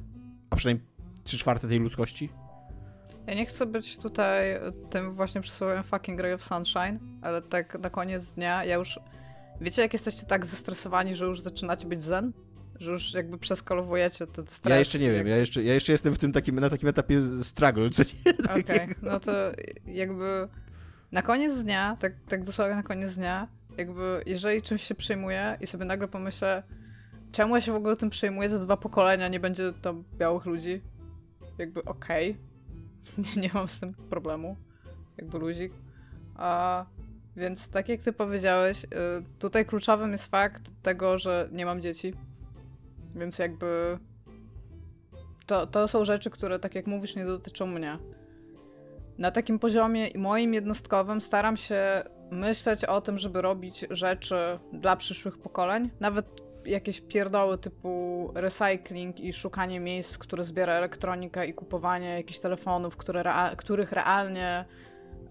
A 0.49 0.55
przynajmniej 0.55 0.88
trzy 1.23 1.38
czwarte 1.38 1.67
tej 1.67 1.79
ludzkości? 1.79 2.29
Ja 3.27 3.34
nie 3.34 3.45
chcę 3.45 3.65
być 3.65 3.97
tutaj 3.97 4.59
tym 4.89 5.13
właśnie 5.13 5.41
przysłowiem 5.41 5.84
fucking 5.84 6.19
ray 6.19 6.34
of 6.34 6.43
sunshine, 6.43 6.99
ale 7.21 7.41
tak 7.41 7.79
na 7.79 7.89
koniec 7.89 8.34
dnia 8.34 8.65
ja 8.65 8.75
już... 8.75 8.99
Wiecie, 9.61 9.82
jak 9.82 9.93
jesteście 9.93 10.25
tak 10.25 10.45
zestresowani, 10.45 11.15
że 11.15 11.25
już 11.25 11.41
zaczynacie 11.41 11.88
być 11.88 12.01
zen? 12.01 12.34
Że 12.82 12.91
już 12.91 13.13
jakby 13.13 13.38
przeskalowujecie 13.38 14.27
ten 14.27 14.47
stres. 14.47 14.71
Ja 14.71 14.79
jeszcze 14.79 14.99
nie 14.99 15.11
wiem, 15.11 15.27
ja 15.27 15.38
jeszcze, 15.38 15.63
ja 15.63 15.73
jeszcze 15.73 15.91
jestem 15.91 16.13
w 16.13 16.19
tym 16.19 16.32
takim, 16.32 16.59
na 16.59 16.69
takim 16.69 16.89
etapie 16.89 17.21
struggle, 17.43 17.89
co 17.89 18.03
nie? 18.03 18.34
Okej, 18.61 18.61
okay, 18.63 18.95
no 19.01 19.19
to 19.19 19.32
jakby 19.86 20.47
na 21.11 21.21
koniec 21.21 21.63
dnia, 21.63 21.97
tak, 21.99 22.13
tak 22.27 22.43
dosłownie 22.43 22.75
na 22.75 22.84
koniec 22.84 23.15
dnia, 23.15 23.47
jakby 23.77 24.23
jeżeli 24.25 24.61
czymś 24.61 24.84
się 24.84 24.95
przejmuję 24.95 25.57
i 25.61 25.67
sobie 25.67 25.86
nagle 25.86 26.07
pomyślę, 26.07 26.63
czemu 27.32 27.55
ja 27.55 27.61
się 27.61 27.71
w 27.71 27.75
ogóle 27.75 27.97
tym 27.97 28.09
przejmuję, 28.09 28.49
za 28.49 28.59
dwa 28.59 28.77
pokolenia 28.77 29.27
nie 29.27 29.39
będzie 29.39 29.73
tam 29.82 30.03
białych 30.17 30.45
ludzi, 30.45 30.82
jakby 31.57 31.86
okej, 31.86 32.32
okay 32.32 32.51
nie, 33.36 33.41
nie 33.41 33.49
mam 33.53 33.69
z 33.69 33.79
tym 33.79 33.93
problemu. 33.93 34.57
Jakby 35.17 35.39
luzik. 35.39 35.73
A, 36.36 36.86
więc 37.36 37.69
tak 37.69 37.89
jak 37.89 38.01
ty 38.01 38.13
powiedziałeś, 38.13 38.84
y, 38.84 38.88
tutaj 39.39 39.65
kluczowym 39.65 40.11
jest 40.11 40.27
fakt 40.27 40.71
tego, 40.82 41.17
że 41.17 41.49
nie 41.51 41.65
mam 41.65 41.82
dzieci. 41.82 42.13
Więc 43.16 43.39
jakby 43.39 43.97
to, 45.45 45.68
to 45.68 45.88
są 45.88 46.05
rzeczy, 46.05 46.30
które, 46.30 46.59
tak 46.59 46.76
jak 46.76 46.88
mówisz, 46.88 47.16
nie 47.16 47.26
dotyczą 47.26 47.66
mnie. 47.66 47.97
Na 49.18 49.32
takim 49.32 49.59
poziomie 49.59 50.07
moim 50.16 50.53
jednostkowym 50.53 51.22
staram 51.22 51.57
się 51.57 52.03
myśleć 52.32 52.86
o 52.86 53.01
tym, 53.01 53.20
żeby 53.20 53.41
robić 53.41 53.86
rzeczy 53.89 54.36
dla 54.74 54.95
przyszłych 54.95 55.38
pokoleń. 55.38 55.89
Nawet 55.99 56.26
jakieś 56.66 57.01
pierdoły 57.01 57.57
typu 57.57 58.32
recycling 58.36 59.20
i 59.20 59.34
szukanie 59.34 59.80
miejsc, 59.80 60.18
które 60.18 60.43
zbiera 60.43 60.74
elektronika 60.74 61.45
i 61.45 61.53
kupowanie 61.53 62.09
jakichś 62.09 62.39
telefonów, 62.39 62.97
które 62.97 63.24
rea 63.24 63.55
których 63.57 63.91
realnie 63.91 64.66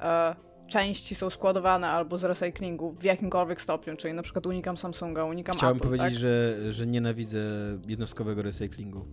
e, 0.00 0.34
części 0.70 1.14
są 1.14 1.30
składowane 1.30 1.88
albo 1.88 2.18
z 2.18 2.24
recyklingu 2.24 2.92
w 2.92 3.04
jakimkolwiek 3.04 3.62
stopniu, 3.62 3.96
czyli 3.96 4.14
na 4.14 4.22
przykład 4.22 4.46
unikam 4.46 4.76
Samsunga, 4.76 5.24
unikam 5.24 5.56
Chciałem 5.56 5.76
Apple, 5.76 5.86
powiedzieć, 5.86 6.08
tak? 6.08 6.18
że, 6.18 6.56
że 6.72 6.86
nienawidzę 6.86 7.38
jednostkowego 7.88 8.42
recyklingu. 8.42 9.04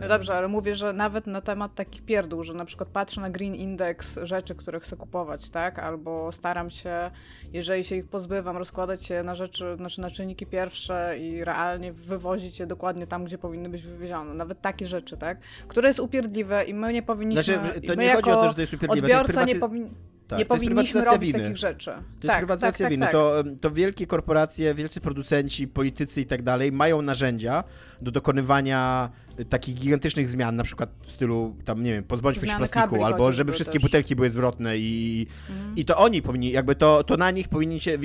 No 0.00 0.08
dobrze, 0.08 0.34
ale 0.34 0.48
mówię, 0.48 0.74
że 0.74 0.92
nawet 0.92 1.26
na 1.26 1.40
temat 1.40 1.74
takich 1.74 2.02
pierdół, 2.02 2.44
że 2.44 2.54
na 2.54 2.64
przykład 2.64 2.88
patrzę 2.88 3.20
na 3.20 3.30
Green 3.30 3.54
Index 3.54 4.18
rzeczy, 4.22 4.54
które 4.54 4.80
chcę 4.80 4.96
kupować, 4.96 5.50
tak? 5.50 5.78
Albo 5.78 6.32
staram 6.32 6.70
się, 6.70 7.10
jeżeli 7.52 7.84
się 7.84 7.96
ich 7.96 8.06
pozbywam, 8.06 8.56
rozkładać 8.56 9.10
je 9.10 9.22
na 9.22 9.34
rzeczy, 9.34 9.76
znaczy 9.76 10.00
na 10.00 10.10
czynniki 10.10 10.46
pierwsze 10.46 11.18
i 11.18 11.44
realnie 11.44 11.92
wywozić 11.92 12.60
je 12.60 12.66
dokładnie 12.66 13.06
tam, 13.06 13.24
gdzie 13.24 13.38
powinny 13.38 13.68
być 13.68 13.82
wywiezione. 13.82 14.34
Nawet 14.34 14.60
takie 14.60 14.86
rzeczy, 14.86 15.16
tak? 15.16 15.38
Które 15.68 15.88
jest 15.88 16.00
upierdliwe 16.00 16.64
i 16.64 16.74
my 16.74 16.92
nie 16.92 17.02
powinniśmy... 17.02 17.42
Znaczy, 17.42 17.80
to 17.80 17.94
nie 17.94 18.14
chodzi 18.14 18.30
o 18.30 18.34
to, 18.34 18.48
że 18.48 18.54
to 18.54 18.60
jest 18.60 18.74
upierdliwe. 18.74 19.06
Odbiorca 19.06 19.40
jest 19.40 19.54
nie 19.54 19.60
powinien... 19.60 19.94
Tak, 20.28 20.38
nie 20.38 20.46
powinniśmy 20.46 21.04
robić 21.04 21.32
winy. 21.32 21.44
takich 21.44 21.56
rzeczy. 21.56 21.90
To 21.90 21.96
jest 21.96 22.26
tak, 22.26 22.38
prywatyzacja 22.38 22.84
tak, 22.84 22.90
winy. 22.90 23.06
Tak, 23.06 23.12
to, 23.12 23.44
to 23.60 23.70
wielkie 23.70 24.06
korporacje, 24.06 24.74
wielcy 24.74 25.00
producenci, 25.00 25.68
politycy 25.68 26.20
i 26.20 26.26
tak 26.26 26.42
dalej 26.42 26.72
mają 26.72 27.02
narzędzia 27.02 27.64
do 28.02 28.10
dokonywania 28.10 29.10
takich 29.48 29.74
gigantycznych 29.74 30.28
zmian, 30.28 30.56
na 30.56 30.64
przykład 30.64 30.90
w 31.06 31.12
stylu 31.12 31.56
tam, 31.64 31.82
nie 31.82 31.92
wiem, 31.92 32.04
pozbądźmy 32.04 32.48
się 32.48 32.56
plastiku, 32.56 33.04
albo 33.04 33.32
żeby 33.32 33.52
wszystkie 33.52 33.78
też. 33.78 33.82
butelki 33.82 34.16
były 34.16 34.30
zwrotne 34.30 34.78
i, 34.78 35.26
mhm. 35.50 35.76
i 35.76 35.84
to 35.84 35.96
oni 35.96 36.22
powinni, 36.22 36.50
jakby 36.50 36.74
to, 36.74 37.04
to 37.04 37.16
na 37.16 37.30
nich 37.30 37.48
powinni 37.48 37.80
się 37.80 37.98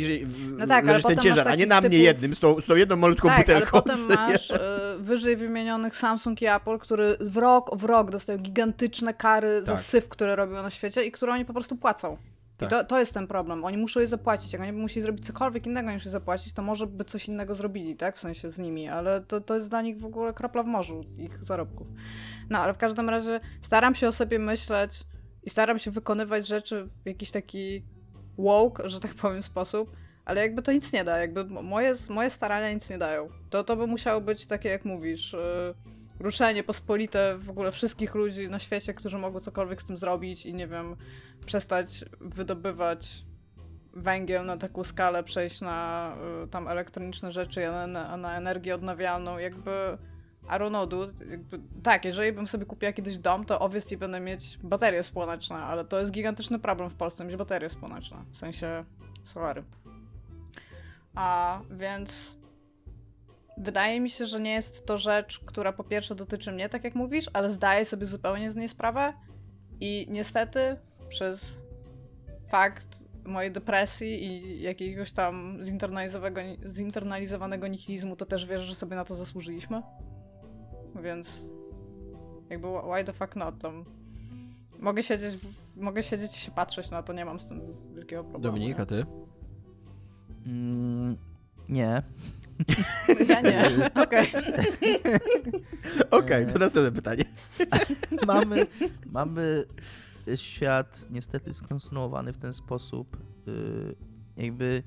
no 0.57 0.67
tak, 0.67 0.85
leżeć 0.85 1.05
ten 1.07 1.17
ciężar, 1.17 1.47
a 1.47 1.55
nie 1.55 1.65
na 1.65 1.81
mnie 1.81 1.89
typów... 1.89 2.05
jednym, 2.05 2.35
z 2.35 2.39
tą, 2.39 2.61
z 2.61 2.65
tą 2.65 2.75
jedną 2.75 2.95
malutką 2.95 3.27
tak, 3.27 3.37
butelką. 3.37 3.71
ale 3.71 3.81
potem 3.83 3.99
masz 4.07 4.51
y, 4.51 4.59
wyżej 4.99 5.37
wymienionych 5.37 5.97
Samsung 5.97 6.41
i 6.41 6.45
Apple, 6.45 6.77
który 6.77 7.17
w 7.19 7.37
rok 7.37 7.77
w 7.77 7.83
rok 7.83 8.11
dostają 8.11 8.39
gigantyczne 8.39 9.13
kary 9.13 9.55
tak. 9.55 9.65
za 9.65 9.77
syf, 9.77 10.09
które 10.09 10.35
robią 10.35 10.53
na 10.53 10.69
świecie 10.69 11.05
i 11.05 11.11
które 11.11 11.33
oni 11.33 11.45
po 11.45 11.53
prostu 11.53 11.75
płacą. 11.75 12.17
Tak. 12.57 12.69
I 12.69 12.71
to, 12.71 12.83
to 12.83 12.99
jest 12.99 13.13
ten 13.13 13.27
problem. 13.27 13.65
Oni 13.65 13.77
muszą 13.77 13.99
je 13.99 14.07
zapłacić. 14.07 14.53
Jak 14.53 14.61
oni 14.61 14.73
by 14.73 14.79
musieli 14.79 15.01
zrobić 15.01 15.25
cokolwiek 15.25 15.65
innego 15.65 15.91
niż 15.91 16.05
je 16.05 16.11
zapłacić, 16.11 16.53
to 16.53 16.61
może 16.61 16.87
by 16.87 17.05
coś 17.05 17.27
innego 17.27 17.55
zrobili, 17.55 17.95
tak? 17.95 18.17
W 18.17 18.19
sensie 18.19 18.51
z 18.51 18.59
nimi, 18.59 18.87
ale 18.87 19.21
to, 19.21 19.41
to 19.41 19.55
jest 19.55 19.69
dla 19.69 19.81
nich 19.81 19.99
w 19.99 20.05
ogóle 20.05 20.33
kropla 20.33 20.63
w 20.63 20.67
morzu 20.67 21.03
ich 21.17 21.43
zarobków. 21.43 21.87
No, 22.49 22.59
ale 22.59 22.73
w 22.73 22.77
każdym 22.77 23.09
razie 23.09 23.39
staram 23.61 23.95
się 23.95 24.07
o 24.07 24.11
sobie 24.11 24.39
myśleć 24.39 25.03
i 25.43 25.49
staram 25.49 25.79
się 25.79 25.91
wykonywać 25.91 26.47
rzeczy 26.47 26.89
w 27.03 27.07
jakiś 27.07 27.31
taki 27.31 27.83
woke, 28.37 28.89
że 28.89 28.99
tak 28.99 29.13
powiem, 29.13 29.43
sposób, 29.43 29.91
ale 30.25 30.41
jakby 30.41 30.61
to 30.61 30.71
nic 30.71 30.93
nie 30.93 31.03
da. 31.03 31.17
Jakby 31.17 31.45
moje, 31.45 31.95
moje 32.09 32.29
starania 32.29 32.73
nic 32.73 32.89
nie 32.89 32.97
dają. 32.97 33.29
To, 33.49 33.63
to 33.63 33.75
by 33.75 33.87
musiało 33.87 34.21
być 34.21 34.45
takie, 34.45 34.69
jak 34.69 34.85
mówisz. 34.85 35.33
Yy, 35.33 35.96
ruszenie 36.19 36.63
pospolite 36.63 37.37
w 37.37 37.49
ogóle 37.49 37.71
wszystkich 37.71 38.15
ludzi 38.15 38.49
na 38.49 38.59
świecie, 38.59 38.93
którzy 38.93 39.17
mogą 39.17 39.39
cokolwiek 39.39 39.81
z 39.81 39.85
tym 39.85 39.97
zrobić 39.97 40.45
i 40.45 40.53
nie 40.53 40.67
wiem, 40.67 40.95
przestać 41.45 42.05
wydobywać 42.21 43.23
węgiel 43.93 44.45
na 44.45 44.57
taką 44.57 44.83
skalę, 44.83 45.23
przejść 45.23 45.61
na 45.61 46.13
y, 46.43 46.47
tam 46.47 46.67
elektroniczne 46.67 47.31
rzeczy, 47.31 47.67
a 47.67 47.87
na, 47.87 48.17
na 48.17 48.37
energię 48.37 48.75
odnawialną, 48.75 49.37
jakby 49.37 49.97
Aronodu, 50.47 51.07
tak, 51.83 52.05
jeżeli 52.05 52.31
bym 52.31 52.47
sobie 52.47 52.65
kupiła 52.65 52.93
kiedyś 52.93 53.17
dom, 53.17 53.45
to 53.45 53.59
obviously 53.59 53.97
będę 53.97 54.19
mieć 54.19 54.57
baterie 54.63 55.03
słoneczne, 55.03 55.55
ale 55.55 55.85
to 55.85 55.99
jest 55.99 56.11
gigantyczny 56.11 56.59
problem 56.59 56.89
w 56.89 56.93
Polsce, 56.93 57.25
mieć 57.25 57.35
baterie 57.35 57.69
słoneczne, 57.69 58.17
w 58.31 58.37
sensie 58.37 58.85
solary. 59.23 59.63
A 61.15 61.59
więc 61.71 62.36
Wydaje 63.57 63.99
mi 63.99 64.09
się, 64.09 64.25
że 64.25 64.39
nie 64.39 64.51
jest 64.51 64.85
to 64.85 64.97
rzecz, 64.97 65.39
która 65.39 65.73
po 65.73 65.83
pierwsze 65.83 66.15
dotyczy 66.15 66.51
mnie, 66.51 66.69
tak 66.69 66.83
jak 66.83 66.95
mówisz, 66.95 67.29
ale 67.33 67.49
zdaję 67.49 67.85
sobie 67.85 68.05
zupełnie 68.05 68.51
z 68.51 68.55
niej 68.55 68.69
sprawę 68.69 69.13
i 69.79 70.07
niestety 70.09 70.59
przez 71.09 71.57
fakt 72.47 73.03
mojej 73.25 73.51
depresji 73.51 74.23
i 74.25 74.61
jakiegoś 74.61 75.11
tam 75.11 75.57
zinternalizowanego, 76.65 77.67
nihilizmu, 77.67 78.15
to 78.15 78.25
też 78.25 78.45
wierzę, 78.45 78.63
że 78.63 78.75
sobie 78.75 78.95
na 78.95 79.05
to 79.05 79.15
zasłużyliśmy. 79.15 79.81
więc 81.03 81.45
jakby 82.49 82.67
why 82.67 83.03
the 83.03 83.13
fuck 83.13 83.35
not, 83.35 83.61
tam 83.61 83.85
mogę 84.79 85.03
siedzieć, 85.03 85.37
mogę 85.75 86.03
siedzieć 86.03 86.35
i 86.35 86.39
się 86.39 86.51
patrzeć 86.51 86.91
na 86.91 87.03
to, 87.03 87.13
nie 87.13 87.25
mam 87.25 87.39
z 87.39 87.47
tym 87.47 87.61
wielkiego 87.95 88.23
problemu. 88.23 88.55
Dominika, 88.55 88.85
ty? 88.85 89.05
Mm, 90.45 91.17
nie. 91.69 92.03
Ja 93.27 93.41
nie, 93.41 93.69
okej. 94.03 94.31
Okej, 96.11 96.47
to 96.47 96.59
następne 96.59 96.91
pytanie. 96.91 97.23
mamy, 98.27 98.67
mamy 99.11 99.65
świat 100.35 101.05
niestety 101.09 101.53
skonstruowany 101.53 102.33
w 102.33 102.37
ten 102.37 102.53
sposób, 102.53 103.17
y, 103.47 103.95
jakby 104.37 104.83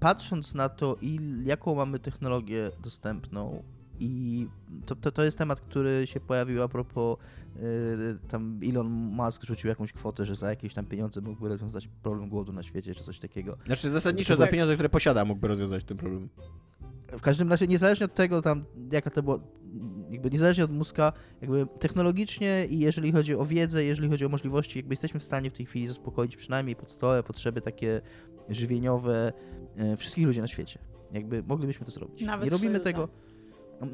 patrząc 0.00 0.54
na 0.54 0.68
to, 0.68 0.96
il, 1.00 1.46
jaką 1.46 1.74
mamy 1.74 1.98
technologię 1.98 2.70
dostępną 2.82 3.62
i 4.02 4.48
to, 4.86 4.96
to, 4.96 5.12
to 5.12 5.22
jest 5.24 5.38
temat, 5.38 5.60
który 5.60 6.06
się 6.06 6.20
pojawił 6.20 6.62
a 6.62 6.68
propos 6.68 7.18
y, 7.56 8.18
tam 8.28 8.60
Elon 8.70 8.86
Musk 8.88 9.44
rzucił 9.44 9.68
jakąś 9.68 9.92
kwotę, 9.92 10.26
że 10.26 10.34
za 10.34 10.50
jakieś 10.50 10.74
tam 10.74 10.86
pieniądze 10.86 11.20
mógłby 11.20 11.48
rozwiązać 11.48 11.88
problem 12.02 12.28
głodu 12.28 12.52
na 12.52 12.62
świecie, 12.62 12.94
czy 12.94 13.04
coś 13.04 13.18
takiego. 13.18 13.56
Znaczy 13.66 13.90
zasadniczo 13.90 14.36
za 14.36 14.46
pieniądze, 14.46 14.74
które 14.74 14.88
posiada, 14.88 15.24
mógłby 15.24 15.48
rozwiązać 15.48 15.84
ten 15.84 15.96
problem. 15.96 16.28
W 17.12 17.20
każdym 17.20 17.50
razie, 17.50 17.66
niezależnie 17.66 18.06
od 18.06 18.14
tego, 18.14 18.42
tam, 18.42 18.64
jaka 18.92 19.10
to 19.10 19.22
było, 19.22 19.40
jakby 20.10 20.30
niezależnie 20.30 20.64
od 20.64 20.70
Muska, 20.70 21.12
jakby 21.40 21.66
technologicznie 21.78 22.66
i 22.66 22.78
jeżeli 22.78 23.12
chodzi 23.12 23.34
o 23.34 23.44
wiedzę, 23.44 23.84
jeżeli 23.84 24.08
chodzi 24.08 24.24
o 24.26 24.28
możliwości, 24.28 24.78
jakby 24.78 24.92
jesteśmy 24.92 25.20
w 25.20 25.24
stanie 25.24 25.50
w 25.50 25.52
tej 25.52 25.66
chwili 25.66 25.88
zaspokoić 25.88 26.36
przynajmniej 26.36 26.76
podstawowe 26.76 27.22
potrzeby 27.22 27.60
takie 27.60 28.00
żywieniowe 28.48 29.32
e, 29.76 29.96
wszystkich 29.96 30.26
ludzi 30.26 30.40
na 30.40 30.48
świecie. 30.48 30.78
Jakby 31.12 31.42
moglibyśmy 31.42 31.86
to 31.86 31.92
zrobić. 31.92 32.22
Nawet 32.22 32.44
nie 32.44 32.50
robimy 32.50 32.80
tego. 32.80 33.08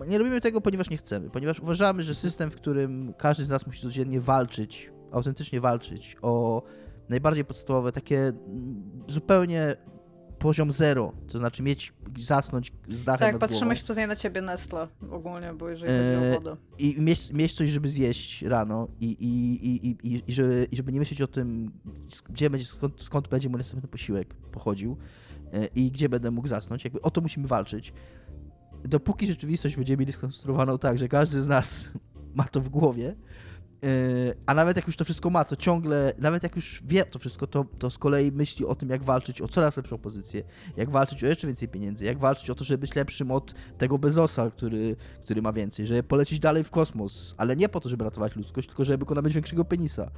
Nie 0.08 0.18
robimy 0.18 0.40
tego, 0.40 0.60
ponieważ 0.60 0.90
nie 0.90 0.96
chcemy, 0.96 1.30
ponieważ 1.30 1.60
uważamy, 1.60 2.02
że 2.04 2.14
system, 2.14 2.50
w 2.50 2.56
którym 2.56 3.14
każdy 3.18 3.44
z 3.44 3.48
nas 3.50 3.66
musi 3.66 3.82
codziennie 3.82 4.20
walczyć, 4.20 4.90
autentycznie 5.12 5.60
walczyć 5.60 6.16
o 6.22 6.62
najbardziej 7.08 7.44
podstawowe, 7.44 7.92
takie 7.92 8.18
mm, 8.18 8.82
zupełnie 9.08 9.76
poziom 10.38 10.72
zero, 10.72 11.12
to 11.28 11.38
znaczy 11.38 11.62
mieć, 11.62 11.92
zasnąć 12.18 12.72
z 12.88 13.04
dachem 13.04 13.26
Tak, 13.26 13.32
nad 13.32 13.40
patrzymy 13.40 13.60
głową 13.60 13.74
się 13.74 13.84
tutaj 13.86 14.08
na 14.08 14.16
ciebie, 14.16 14.42
Nestle, 14.42 14.88
ogólnie, 15.10 15.54
bo 15.54 15.68
jeżeli 15.68 15.92
Eee, 15.92 16.14
chodzi 16.16 16.30
o 16.30 16.40
wodę. 16.40 16.56
i 16.78 16.96
mieć, 17.00 17.32
mieć 17.32 17.52
coś, 17.52 17.68
żeby 17.68 17.88
zjeść 17.88 18.42
rano 18.42 18.88
i, 19.00 19.06
i, 19.06 19.66
i, 19.66 19.88
i, 19.88 19.96
i, 20.02 20.22
i, 20.26 20.32
żeby, 20.32 20.66
i 20.70 20.76
żeby 20.76 20.92
nie 20.92 20.98
myśleć 20.98 21.22
o 21.22 21.26
tym, 21.26 21.72
gdzie 22.28 22.50
będzie, 22.50 22.66
skąd, 22.66 23.02
skąd 23.02 23.28
będzie 23.28 23.48
mój 23.48 23.58
następny 23.58 23.88
posiłek 23.88 24.34
pochodził 24.34 24.96
e, 25.52 25.66
i 25.66 25.90
gdzie 25.90 26.08
będę 26.08 26.30
mógł 26.30 26.48
zasnąć, 26.48 26.84
jakby 26.84 27.02
o 27.02 27.10
to 27.10 27.20
musimy 27.20 27.46
walczyć. 27.46 27.92
Dopóki 28.84 29.26
rzeczywistość 29.26 29.76
będziemy 29.76 30.00
mieli 30.00 30.12
skonstruowaną 30.12 30.78
tak, 30.78 30.98
że 30.98 31.08
każdy 31.08 31.42
z 31.42 31.46
nas 31.46 31.88
ma 32.34 32.44
to 32.44 32.60
w 32.60 32.68
głowie, 32.68 33.16
e, 33.84 33.88
a 34.46 34.54
nawet 34.54 34.76
jak 34.76 34.86
już 34.86 34.96
to 34.96 35.04
wszystko 35.04 35.30
ma, 35.30 35.44
to 35.44 35.56
ciągle, 35.56 36.12
nawet 36.18 36.42
jak 36.42 36.56
już 36.56 36.82
wie 36.86 37.04
to 37.04 37.18
wszystko, 37.18 37.46
to, 37.46 37.64
to 37.78 37.90
z 37.90 37.98
kolei 37.98 38.32
myśli 38.32 38.66
o 38.66 38.74
tym, 38.74 38.88
jak 38.90 39.02
walczyć 39.02 39.42
o 39.42 39.48
coraz 39.48 39.76
lepszą 39.76 39.98
pozycję, 39.98 40.42
jak 40.76 40.90
walczyć 40.90 41.24
o 41.24 41.26
jeszcze 41.26 41.46
więcej 41.46 41.68
pieniędzy, 41.68 42.04
jak 42.04 42.18
walczyć 42.18 42.50
o 42.50 42.54
to, 42.54 42.64
żeby 42.64 42.80
być 42.80 42.94
lepszym 42.94 43.30
od 43.30 43.54
tego 43.78 43.98
Bezosa, 43.98 44.50
który, 44.50 44.96
który 45.24 45.42
ma 45.42 45.52
więcej, 45.52 45.86
żeby 45.86 46.02
polecieć 46.02 46.40
dalej 46.40 46.64
w 46.64 46.70
kosmos, 46.70 47.34
ale 47.36 47.56
nie 47.56 47.68
po 47.68 47.80
to, 47.80 47.88
żeby 47.88 48.04
ratować 48.04 48.36
ludzkość, 48.36 48.68
tylko 48.68 48.84
żeby 48.84 49.14
nabyć 49.14 49.34
większego 49.34 49.64
penisa. 49.64 50.10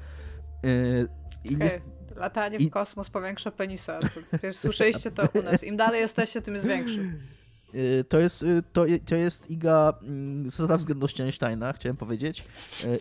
Yy, 0.63 1.09
i 1.45 1.55
Okej, 1.55 1.65
jest, 1.67 1.81
Latanie 2.17 2.57
i- 2.57 2.67
w 2.69 2.71
kosmos 2.71 3.11
powiększa 3.11 3.51
penisa. 3.51 4.01
To, 4.01 4.39
wiesz, 4.43 4.57
słyszeliście 4.57 5.11
to 5.11 5.29
u 5.41 5.43
nas. 5.43 5.65
Im 5.65 5.77
dalej 5.77 6.01
jesteście, 6.01 6.43
tym 6.43 6.55
jest 6.55 6.67
większy. 6.67 7.13
yy, 7.75 8.05
to, 8.05 8.19
jest, 8.19 8.43
yy, 8.43 8.63
to, 8.73 8.87
je- 8.87 8.99
to 8.99 9.15
jest 9.15 9.51
Iga 9.51 9.93
mm, 10.03 10.51
zasada 10.51 10.77
względności 10.77 11.23
Einsteina, 11.23 11.73
chciałem 11.73 11.97
powiedzieć, 11.97 12.45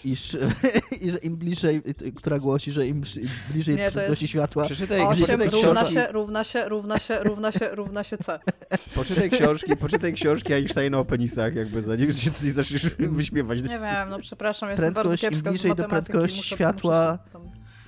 iż, 0.05 0.37
i 1.01 1.11
że 1.11 1.17
im 1.17 1.37
bliżej, 1.37 1.81
która 2.15 2.39
głosi, 2.39 2.71
że 2.71 2.87
im, 2.87 2.97
im 2.97 3.29
bliżej 3.51 3.75
Nie, 3.75 3.91
prędkości 3.91 4.27
światła, 4.27 4.65
Przeczytaj, 4.65 5.01
8 5.01 5.23
przeczytaj, 5.23 5.49
równa 5.63 5.85
się, 5.85 6.07
równa 6.11 6.43
się, 6.43 6.69
równa 6.69 6.99
się, 6.99 7.19
równa 7.23 7.51
się, 7.51 7.69
równa 7.71 8.03
się 8.03 8.17
C. 8.17 8.39
poczytaj 8.95 9.29
książki, 9.29 9.77
poczytaj 9.77 10.13
książki 10.13 10.53
Einsteina 10.53 10.99
o 10.99 11.05
penisach, 11.05 11.55
jakby 11.55 11.81
zanim 11.81 12.13
się 12.13 12.31
tutaj 12.31 12.51
zaczniesz 12.51 12.85
wyśmiewać. 12.99 13.61
Nie 13.61 13.79
wiem, 13.79 14.09
no 14.09 14.19
przepraszam, 14.19 14.69
jestem 14.69 14.93
bardzo 14.93 15.09
Prędkość, 15.09 15.23
im 15.23 15.29
kiepska 15.29 15.49
z 15.49 15.53
bliżej 15.53 15.75
do 15.75 15.83
prędkości 15.87 16.43
światła, 16.43 17.19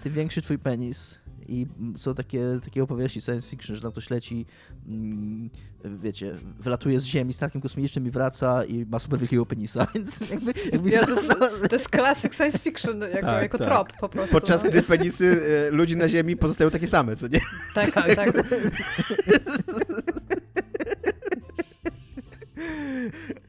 tym 0.03 0.13
większy 0.13 0.41
twój 0.41 0.59
penis. 0.59 1.20
I 1.51 1.67
są 1.97 2.15
takie, 2.15 2.59
takie 2.63 2.83
opowieści 2.83 3.21
science 3.21 3.49
fiction, 3.49 3.75
że 3.75 3.81
tam 3.81 3.91
ktoś 3.91 4.09
leci, 4.09 4.45
mm, 4.87 5.49
wiecie, 5.85 6.33
wylatuje 6.59 6.99
z 6.99 7.03
Ziemi 7.03 7.33
statkiem 7.33 7.61
kosmicznym 7.61 8.07
i 8.07 8.11
wraca 8.11 8.65
i 8.65 8.85
ma 8.85 8.99
super 8.99 9.19
wielkiego 9.19 9.45
penisa, 9.45 9.87
więc 9.95 10.29
jakby... 10.29 10.53
jakby 10.71 10.89
Ja, 10.89 11.05
to, 11.05 11.09
jest, 11.09 11.33
to 11.69 11.75
jest 11.75 11.89
classic 11.89 12.35
science 12.35 12.59
fiction 12.59 13.01
jako, 13.01 13.21
Tak, 13.21 13.41
jako 13.41 13.57
tak. 13.57 13.67
trop 13.67 13.93
po 13.99 14.09
prostu. 14.09 14.33
Podczas 14.33 14.63
no. 14.63 14.69
gdy 14.69 14.83
penisy 14.83 15.41
e, 15.67 15.71
ludzi 15.71 15.97
na 15.97 16.09
Ziemi 16.09 16.37
pozostają 16.37 16.71
takie 16.71 16.87
same, 16.87 17.15
co 17.15 17.27
nie? 17.27 17.39
Tak, 17.75 17.91
tak. 18.15 18.31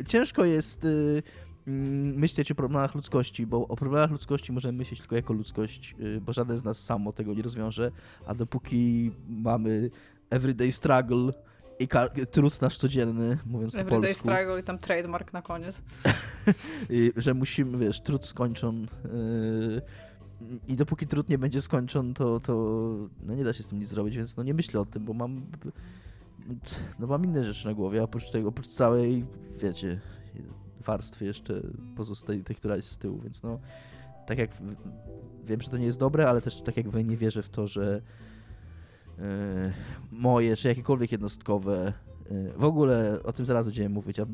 Ciężko 0.07 0.45
jest 0.45 0.85
y, 0.85 1.23
myśleć 1.67 2.53
o 2.53 2.55
problemach 2.55 2.95
ludzkości, 2.95 3.47
bo 3.47 3.69
o 3.69 3.77
problemach 3.77 4.11
ludzkości 4.11 4.53
możemy 4.53 4.79
myśleć 4.79 5.01
tylko 5.01 5.17
jako 5.17 5.33
ludzkość, 5.33 5.95
y, 6.01 6.21
bo 6.21 6.33
żaden 6.33 6.59
z 6.59 6.65
nas 6.65 6.85
samo 6.85 7.13
tego 7.13 7.35
nie 7.35 7.43
rozwiąże, 7.43 7.91
a 8.27 8.35
dopóki 8.35 9.11
mamy 9.29 9.91
everyday 10.31 10.73
struggle 10.73 11.33
i 11.79 11.89
trud 12.31 12.61
nasz 12.61 12.77
codzienny, 12.77 13.39
mówiąc 13.47 13.73
po 13.73 13.79
Everyday 13.79 14.01
polsku, 14.01 14.29
struggle 14.29 14.61
i 14.61 14.63
tam 14.63 14.79
trademark 14.79 15.33
na 15.33 15.43
koniec. 15.43 15.83
że 17.17 17.35
musimy, 17.35 17.79
wiesz, 17.79 18.01
trud 18.01 18.27
skończon 18.27 18.85
y, 18.85 19.83
i 20.69 20.77
dopóki 20.77 21.07
trud 21.07 21.29
nie 21.29 21.39
będzie 21.39 21.61
skończon, 21.61 22.15
to, 22.15 22.41
to 22.41 22.53
no 23.23 23.35
nie 23.35 23.45
da 23.45 23.53
się 23.53 23.63
z 23.63 23.69
tym 23.69 23.79
nic 23.79 23.89
zrobić, 23.89 24.17
więc 24.17 24.37
no 24.37 24.43
nie 24.43 24.55
myślę 24.55 24.81
o 24.81 24.85
tym, 24.85 25.05
bo 25.05 25.15
mam 25.15 25.47
no 26.99 27.07
mam 27.07 27.25
inne 27.25 27.45
rzeczy 27.45 27.67
na 27.67 27.75
głowie, 27.75 28.03
oprócz 28.03 28.31
tego, 28.31 28.49
oprócz 28.49 28.67
całej, 28.67 29.25
wiecie, 29.63 30.01
warstwy 30.83 31.25
jeszcze 31.25 31.55
pozostałej, 31.97 32.45
tej, 32.45 32.57
która 32.57 32.77
jest 32.77 32.89
z 32.89 32.99
tyłu, 32.99 33.21
więc 33.21 33.43
no 33.43 33.59
tak 34.27 34.39
jak 34.39 34.55
w- 34.55 34.77
wiem, 35.45 35.61
że 35.61 35.69
to 35.69 35.77
nie 35.79 35.87
jest 35.87 35.99
dobre, 35.99 36.29
ale 36.29 36.41
też 36.41 36.61
tak 36.63 36.77
jak 36.77 36.89
wy 36.89 37.05
nie 37.05 37.17
wierzę 37.17 37.43
w 37.43 37.49
to, 37.49 37.67
że 37.67 38.01
e, 39.19 39.73
moje, 40.11 40.57
czy 40.57 40.69
jakiekolwiek 40.69 41.13
jednostkowe 41.13 41.93
e, 42.31 42.53
w 42.59 42.65
ogóle 42.65 43.19
o 43.25 43.33
tym 43.33 43.47
zaraz 43.47 43.67
będziemy 43.67 43.89
mówić, 43.89 44.21
a 44.21 44.27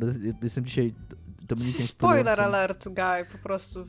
jestem 0.42 0.64
dzisiaj 0.64 0.94
Dominikiem 1.42 1.86
Spoiler 1.86 2.40
alert, 2.40 2.84
guy, 2.88 3.26
po 3.32 3.38
prostu. 3.38 3.86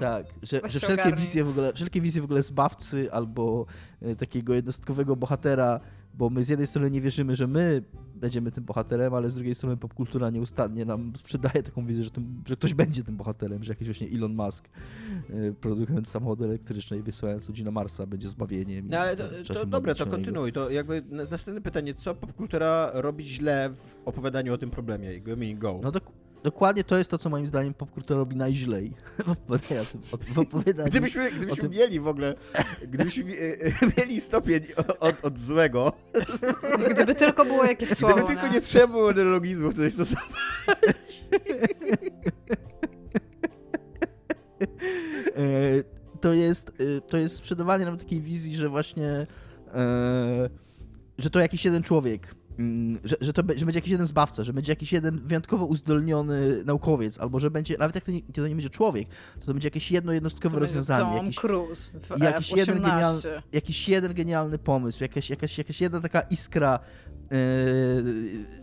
Tak, 0.00 0.26
że, 0.42 0.60
że 0.68 0.80
wszelkie 0.80 1.12
wizje 1.16 1.44
w 1.44 1.48
ogóle, 1.50 1.72
wszelkie 1.72 2.00
wizje 2.00 2.22
w 2.22 2.24
ogóle 2.24 2.42
zbawcy 2.42 3.12
albo 3.12 3.66
e, 4.02 4.16
takiego 4.16 4.54
jednostkowego 4.54 5.16
bohatera, 5.16 5.80
bo 6.14 6.30
my 6.30 6.44
z 6.44 6.48
jednej 6.48 6.66
strony 6.66 6.90
nie 6.90 7.00
wierzymy, 7.00 7.36
że 7.36 7.46
my 7.46 7.82
będziemy 8.14 8.52
tym 8.52 8.64
bohaterem, 8.64 9.14
ale 9.14 9.30
z 9.30 9.34
drugiej 9.34 9.54
strony 9.54 9.76
popkultura 9.76 10.30
nieustannie 10.30 10.84
nam 10.84 11.12
sprzedaje 11.16 11.62
taką 11.62 11.86
wizję, 11.86 12.04
że, 12.04 12.10
tym, 12.10 12.42
że 12.46 12.56
ktoś 12.56 12.74
będzie 12.74 13.04
tym 13.04 13.16
bohaterem, 13.16 13.64
że 13.64 13.72
jakiś 13.72 13.88
właśnie 13.88 14.08
Elon 14.08 14.34
Musk 14.34 14.68
e, 15.30 15.52
produkując 15.52 16.08
samochody 16.08 16.44
elektryczne 16.44 16.98
i 16.98 17.02
wysyłając 17.02 17.48
ludzi 17.48 17.64
na 17.64 17.70
Marsa 17.70 18.06
będzie 18.06 18.28
zbawieniem. 18.28 18.86
No 18.88 18.98
ale 18.98 19.16
to, 19.16 19.24
to 19.54 19.66
dobra, 19.66 19.94
to 19.94 20.06
kontynuuj. 20.06 20.52
To 20.52 20.70
jakby 20.70 21.02
na- 21.10 21.24
następne 21.30 21.60
pytanie, 21.60 21.94
co 21.94 22.14
popkultura 22.14 22.90
robi 22.94 23.24
źle 23.24 23.70
w 23.74 23.98
opowiadaniu 24.04 24.54
o 24.54 24.58
tym 24.58 24.70
problemie? 24.70 25.20
Go, 25.20 25.36
go. 25.54 25.80
No 25.82 25.90
dok- 25.90 26.21
dokładnie 26.42 26.84
to 26.84 26.98
jest 26.98 27.10
to, 27.10 27.18
co 27.18 27.30
moim 27.30 27.46
zdaniem 27.46 27.74
popkultura 27.74 28.18
robi 28.18 28.36
najźlej 28.36 28.92
w 30.34 30.38
opowiadaniu. 30.38 30.90
Gdybyśmy, 30.90 31.30
gdybyśmy 31.30 31.68
mieli 31.68 32.00
w 32.00 32.06
ogóle, 32.06 32.34
gdybyśmy 32.88 33.32
e, 33.32 33.36
e, 33.36 33.72
mieli 33.96 34.20
stopień 34.20 34.60
od, 35.00 35.24
od 35.24 35.38
złego, 35.38 35.92
Gdyby 36.90 37.14
tylko 37.14 37.44
było 37.44 37.64
jakieś 37.64 37.88
słowo, 37.88 38.14
gdyby 38.14 38.28
tylko 38.28 38.46
nie? 38.46 38.52
nie 38.52 38.60
trzeba 38.60 38.86
było 38.86 39.12
neologizmów 39.12 39.74
tutaj 39.74 39.90
stosować. 39.90 40.26
E, 45.36 46.18
to 46.20 46.32
jest, 46.32 46.68
e, 46.68 47.00
to 47.00 47.16
jest 47.16 47.36
sprzedawanie 47.36 47.84
nam 47.84 47.98
takiej 47.98 48.20
wizji, 48.20 48.54
że 48.56 48.68
właśnie 48.68 49.26
e, 49.74 50.50
że 51.18 51.30
to 51.30 51.40
jakiś 51.40 51.64
jeden 51.64 51.82
człowiek, 51.82 52.34
że, 53.04 53.16
że, 53.20 53.32
to, 53.32 53.42
że 53.56 53.64
będzie 53.66 53.78
jakiś 53.78 53.90
jeden 53.92 54.06
zbawca, 54.06 54.44
że 54.44 54.52
będzie 54.52 54.72
jakiś 54.72 54.92
jeden 54.92 55.20
wyjątkowo 55.26 55.66
uzdolniony 55.66 56.64
naukowiec, 56.64 57.18
albo 57.18 57.40
że 57.40 57.50
będzie, 57.50 57.76
nawet 57.78 57.94
jak 57.94 58.04
to 58.04 58.12
nie, 58.12 58.22
to 58.22 58.48
nie 58.48 58.54
będzie 58.54 58.70
człowiek, 58.70 59.08
to 59.40 59.46
to 59.46 59.52
będzie 59.52 59.66
jakieś 59.66 59.90
jedno 59.90 60.12
jednostkowe 60.12 60.54
To 60.54 60.60
rozwiązanie, 60.60 61.16
Tom 61.16 61.26
jakiś, 61.26 61.36
Cruise 61.36 61.92
w 62.02 62.20
jakiś 62.20 62.52
jeden 62.52 62.76
F-18. 62.76 62.86
genialny- 62.86 63.42
jakiś 63.52 63.88
jeden 63.88 64.14
genialny 64.14 64.58
pomysł, 64.58 65.02
jakaś, 65.04 65.30
jakaś, 65.30 65.58
jakaś 65.58 65.80
jedna 65.80 66.00
taka 66.00 66.20
iskra 66.20 66.78
e, 67.32 67.36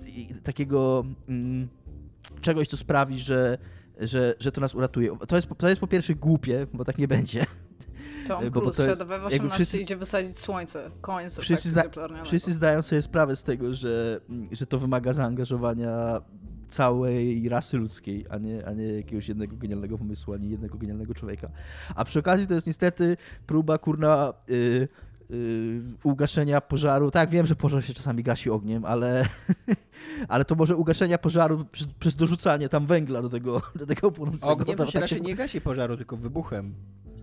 i- 0.08 0.34
takiego 0.44 1.06
mm, 1.30 1.68
czegoś, 2.42 2.68
co 2.68 2.78
sprawi, 2.78 3.20
że, 3.20 3.58
że, 4.00 4.36
że 4.40 4.52
to 4.52 4.62
nas 4.62 4.76
uratuje. 4.76 5.18
To 5.28 5.36
jest, 5.36 5.48
to 5.58 5.70
jest 5.70 5.82
po 5.82 5.88
pierwsze 5.88 6.16
głupie, 6.16 6.68
bo 6.74 6.86
tak 6.86 6.98
nie 6.98 7.08
będzie. 7.08 7.46
Tom 8.30 8.50
bo- 8.50 8.62
bo 8.62 8.72
to 8.72 8.84
jest- 8.84 9.00
jakby 9.00 9.16
18 9.16 9.50
wszyscy- 9.56 9.82
idzie 9.82 9.98
wysadzić 9.98 10.40
słońce. 10.40 10.92
Koniec 11.02 11.40
Wszyscy 11.40 11.74
cieplarnianego. 11.74 12.26
Wszyscy 12.26 12.54
zdają 12.54 12.82
sobie 12.82 13.02
sprawę 13.02 13.36
z 13.36 13.44
tego, 13.44 13.74
że, 13.74 14.20
że 14.52 14.66
to 14.66 14.80
wymaga 14.80 15.14
zaangażowania 15.14 16.22
całej 16.70 17.50
rasy 17.50 17.78
ludzkiej, 17.78 18.26
a 18.30 18.38
nie, 18.38 18.68
a 18.68 18.74
nie 18.74 18.84
jakiegoś 18.84 19.28
jednego 19.28 19.58
genialnego 19.58 19.98
pomysłu, 19.98 20.34
ani 20.34 20.50
jednego 20.50 20.78
genialnego 20.78 21.14
człowieka. 21.14 21.50
A 21.96 22.06
przy 22.06 22.20
okazji 22.20 22.48
to 22.48 22.54
jest 22.54 22.68
niestety 22.68 23.18
próba, 23.48 23.78
kurna, 23.78 24.34
yy, 24.48 24.88
yy, 25.30 25.82
ugaszenia 26.04 26.62
pożaru. 26.62 27.12
Tak, 27.12 27.30
wiem, 27.30 27.46
że 27.46 27.56
pożar 27.56 27.84
się 27.84 27.94
czasami 27.94 28.24
gasi 28.24 28.50
ogniem, 28.50 28.86
ale, 28.86 29.26
ale 30.28 30.46
to 30.46 30.56
może 30.56 30.76
ugaszenia 30.76 31.18
pożaru 31.18 31.66
przez, 31.72 31.88
przez 32.00 32.16
dorzucanie 32.16 32.70
tam 32.70 32.86
węgla 32.86 33.22
do 33.22 33.30
tego, 33.30 33.62
do 33.76 33.86
tego 33.86 34.12
płonącego. 34.12 34.52
Ogniem 34.52 34.78
to 34.78 34.86
się 34.86 34.92
tak 34.92 35.02
raczej 35.02 35.22
nie 35.22 35.36
gasi 35.36 35.62
pożaru, 35.62 35.98
tylko 35.98 36.18
wybuchem. 36.18 36.74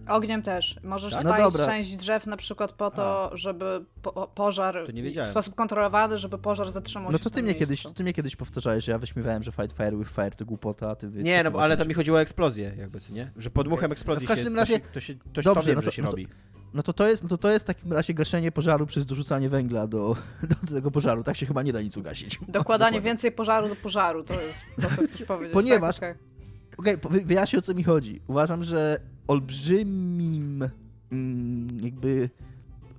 Ogniem 0.09 0.43
też. 0.43 0.77
Możesz 0.85 1.13
Tak? 1.13 1.25
No 1.25 1.31
spalić 1.31 1.45
dobra. 1.47 1.67
część 1.67 1.97
drzew 1.97 2.27
na 2.27 2.37
przykład 2.37 2.73
po 2.73 2.91
to, 2.91 3.31
żeby 3.35 3.85
po, 4.03 4.27
pożar 4.27 4.79
To 4.87 4.93
nie 4.93 5.03
w 5.25 5.29
sposób 5.31 5.55
kontrolowany, 5.55 6.19
żeby 6.19 6.39
pożar 6.39 6.71
zatrzymał 6.71 7.13
No 7.13 7.19
się 7.19 7.25
to 7.25 7.31
w 7.31 7.33
ty 7.33 7.43
mnie, 7.43 7.53
miejscu. 7.53 7.61
kiedyś, 7.69 7.87
ty 7.97 8.03
mnie 8.03 8.13
kiedyś 8.13 8.37
powtarzałeś, 8.37 8.85
że 8.85 8.93
ja 8.93 8.99
wyśmiewałem, 8.99 9.43
że 9.43 9.53
fight 9.53 9.77
fire 9.77 9.97
with 9.99 10.11
fire 10.11 10.31
to 10.31 10.45
głupota, 10.45 10.91
a 10.91 10.97
ty... 10.97 11.09
Nie, 11.09 11.43
no 11.43 11.51
ale 11.61 11.75
to 11.75 11.77
właśnie- 11.77 11.89
mi 11.89 11.95
chodziło 11.95 12.19
o 12.19 12.21
eksplozję, 12.21 12.75
jakby, 12.79 13.01
co 13.01 13.13
nie? 13.13 13.31
Że 13.37 13.51
podmuchem 13.51 13.93
eksplozji 13.93 14.27
No 14.29 14.35
w 14.35 14.37
każdym 14.37 14.53
się, 14.55 14.59
razie- 14.61 14.81
to 14.81 14.85
się, 14.85 14.91
to 14.93 15.01
się, 15.01 15.15
to, 15.15 15.43
Dobrze, 15.43 15.61
to 15.63 15.67
wiem, 15.67 15.75
no 15.77 15.81
że 15.81 15.85
to- 15.85 15.91
się 15.91 16.03
no 16.03 16.09
to- 16.09 16.17
robi. 16.17 16.29
No 16.75 16.83
to 16.83 16.93
to 16.93 17.09
jest, 17.09 17.23
no 17.23 17.29
to 17.29 17.39
to 17.39 17.51
jest 17.51 17.65
w 17.65 17.67
takim 17.67 17.93
razie 17.93 18.15
gaszenie 18.15 18.53
pożaru 18.53 18.87
przez 18.87 19.07
dorzucanie 19.07 19.49
węgla 19.49 19.87
do, 19.87 20.17
do 20.67 20.75
tego 20.75 20.91
pożaru. 20.91 21.23
Tak 21.23 21.37
się 21.37 21.47
chyba 21.47 21.63
nie 21.63 21.73
da 21.73 21.83
nic 21.83 21.97
ugasić. 21.97 22.39
Dokładanie 22.49 23.01
więcej 23.01 23.33
pożaru 23.33 23.69
do 23.69 23.77
pożaru, 23.77 24.25
to 24.25 24.41
jest 24.41 24.59
to, 24.77 24.97
co 24.97 25.03
chcesz 25.03 25.25
powiedzieć. 25.25 25.53
Ponieważ- 25.53 25.99
tak, 25.99 26.17
okej. 26.17 26.95
Okej, 26.95 27.11
okay, 27.11 27.25
wyjaśnię 27.27 27.59
o 27.59 27.63
co 27.63 27.75
mi 27.75 27.83
chodzi. 27.85 28.21
Uważam, 28.27 28.65
że 28.65 29.01
olbrzymim 29.29 30.69
mm, 31.13 31.81
jakby 31.81 32.31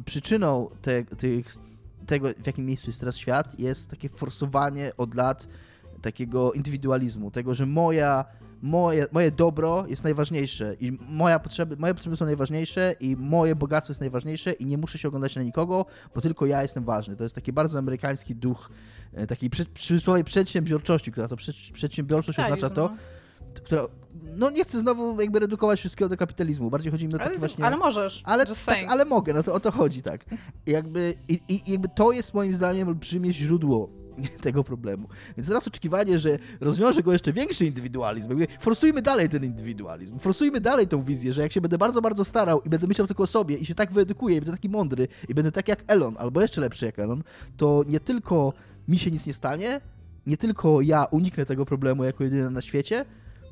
przyczyną 0.05 0.69
te, 0.82 1.03
tych, 1.03 1.55
tego, 2.07 2.30
w 2.43 2.47
jakim 2.47 2.65
miejscu 2.65 2.89
jest 2.89 2.99
teraz 2.99 3.17
świat, 3.17 3.59
jest 3.59 3.89
takie 3.89 4.09
forsowanie 4.09 4.91
od 4.97 5.15
lat 5.15 5.47
takiego 6.01 6.53
indywidualizmu, 6.53 7.32
tego, 7.32 7.55
że 7.55 7.65
moja, 7.65 8.25
moje, 8.61 9.05
moje 9.11 9.32
dobro 9.32 9.86
jest 9.88 10.03
najważniejsze 10.03 10.75
i 10.80 10.91
moja 11.09 11.39
potrzeby, 11.39 11.78
moje 11.78 11.93
potrzeby 11.93 12.15
są 12.15 12.25
najważniejsze 12.25 12.95
i 12.99 13.15
moje 13.15 13.55
bogactwo 13.55 13.91
jest 13.91 14.01
najważniejsze 14.01 14.51
i 14.51 14.65
nie 14.65 14.78
muszę 14.78 14.97
się 14.97 15.07
oglądać 15.07 15.36
na 15.36 15.43
nikogo, 15.43 15.86
bo 16.15 16.21
tylko 16.21 16.45
ja 16.45 16.61
jestem 16.61 16.84
ważny. 16.84 17.15
To 17.15 17.23
jest 17.23 17.36
taki 17.36 17.53
bardzo 17.53 17.80
amerykański 17.80 18.36
duch 18.36 18.71
e, 19.13 19.28
takiej 19.28 19.49
przy, 19.49 19.65
przysłowie 19.65 20.23
przedsiębiorczości, 20.23 21.11
która 21.11 21.28
to 21.28 21.36
przedsiębiorczość 21.73 22.39
oznacza 22.39 22.69
Kapitalizm, 22.69 22.75
to, 22.75 22.89
no. 22.89 23.61
która, 23.63 23.82
no 24.36 24.49
nie 24.49 24.63
chcę 24.63 24.80
znowu 24.80 25.22
jakby 25.22 25.39
redukować 25.39 25.80
wszystkiego 25.80 26.09
do 26.09 26.18
kapitalizmu, 26.18 26.70
bardziej 26.70 26.91
chodzi 26.91 27.07
mi 27.07 27.13
o 27.13 27.18
taki 27.18 27.30
Ale, 27.30 27.39
właśnie... 27.39 27.65
ale 27.65 27.78
możesz. 27.78 28.22
Ale, 28.26 28.45
tak, 28.45 28.78
ale 28.88 29.05
mogę, 29.05 29.34
no 29.34 29.43
to 29.43 29.53
o 29.53 29.59
to 29.59 29.72
chodzi, 29.72 30.01
tak. 30.01 30.26
I 30.65 30.72
jakby, 30.72 31.13
i, 31.28 31.39
i 31.47 31.72
jakby 31.72 31.88
to 31.95 32.11
jest 32.11 32.34
moim 32.34 32.55
zdaniem 32.55 32.88
olbrzymie 32.88 33.34
źródło 33.34 33.89
tego 34.41 34.63
problemu. 34.63 35.07
Więc 35.38 35.47
teraz 35.47 35.68
oczekiwanie, 35.68 36.20
że 36.20 36.38
rozwiąże 36.59 37.03
go 37.03 37.13
jeszcze 37.13 37.34
większy 37.34 37.65
indywidualizm, 37.65 38.30
jakby 38.30 38.47
forsujmy 38.59 39.01
dalej 39.01 39.30
ten 39.30 39.43
indywidualizm, 39.43 40.20
forsujmy 40.20 40.61
dalej 40.61 40.88
tą 40.88 41.01
wizję, 41.01 41.34
że 41.34 41.41
jak 41.41 41.51
się 41.51 41.61
będę 41.61 41.78
bardzo, 41.78 42.01
bardzo 42.01 42.26
starał 42.26 42.61
i 42.61 42.70
będę 42.70 42.88
myślał 42.88 43.07
tylko 43.07 43.24
o 43.24 43.28
sobie 43.28 43.55
i 43.55 43.65
się 43.65 43.76
tak 43.76 43.91
wyedukuję 43.91 44.36
i 44.36 44.39
będę 44.39 44.51
taki 44.51 44.70
mądry 44.70 45.07
i 45.30 45.34
będę 45.34 45.51
tak 45.51 45.68
jak 45.68 45.84
Elon, 45.88 46.15
albo 46.20 46.41
jeszcze 46.41 46.61
lepszy 46.61 46.86
jak 46.86 46.99
Elon, 46.99 47.24
to 47.57 47.84
nie 47.88 47.99
tylko 47.99 48.53
mi 48.88 48.99
się 48.99 49.11
nic 49.11 49.28
nie 49.28 49.34
stanie, 49.34 49.82
nie 50.28 50.38
tylko 50.38 50.82
ja 50.82 51.05
uniknę 51.05 51.45
tego 51.45 51.65
problemu 51.65 52.03
jako 52.03 52.24
jedyny 52.24 52.49
na 52.49 52.61
świecie, 52.61 53.05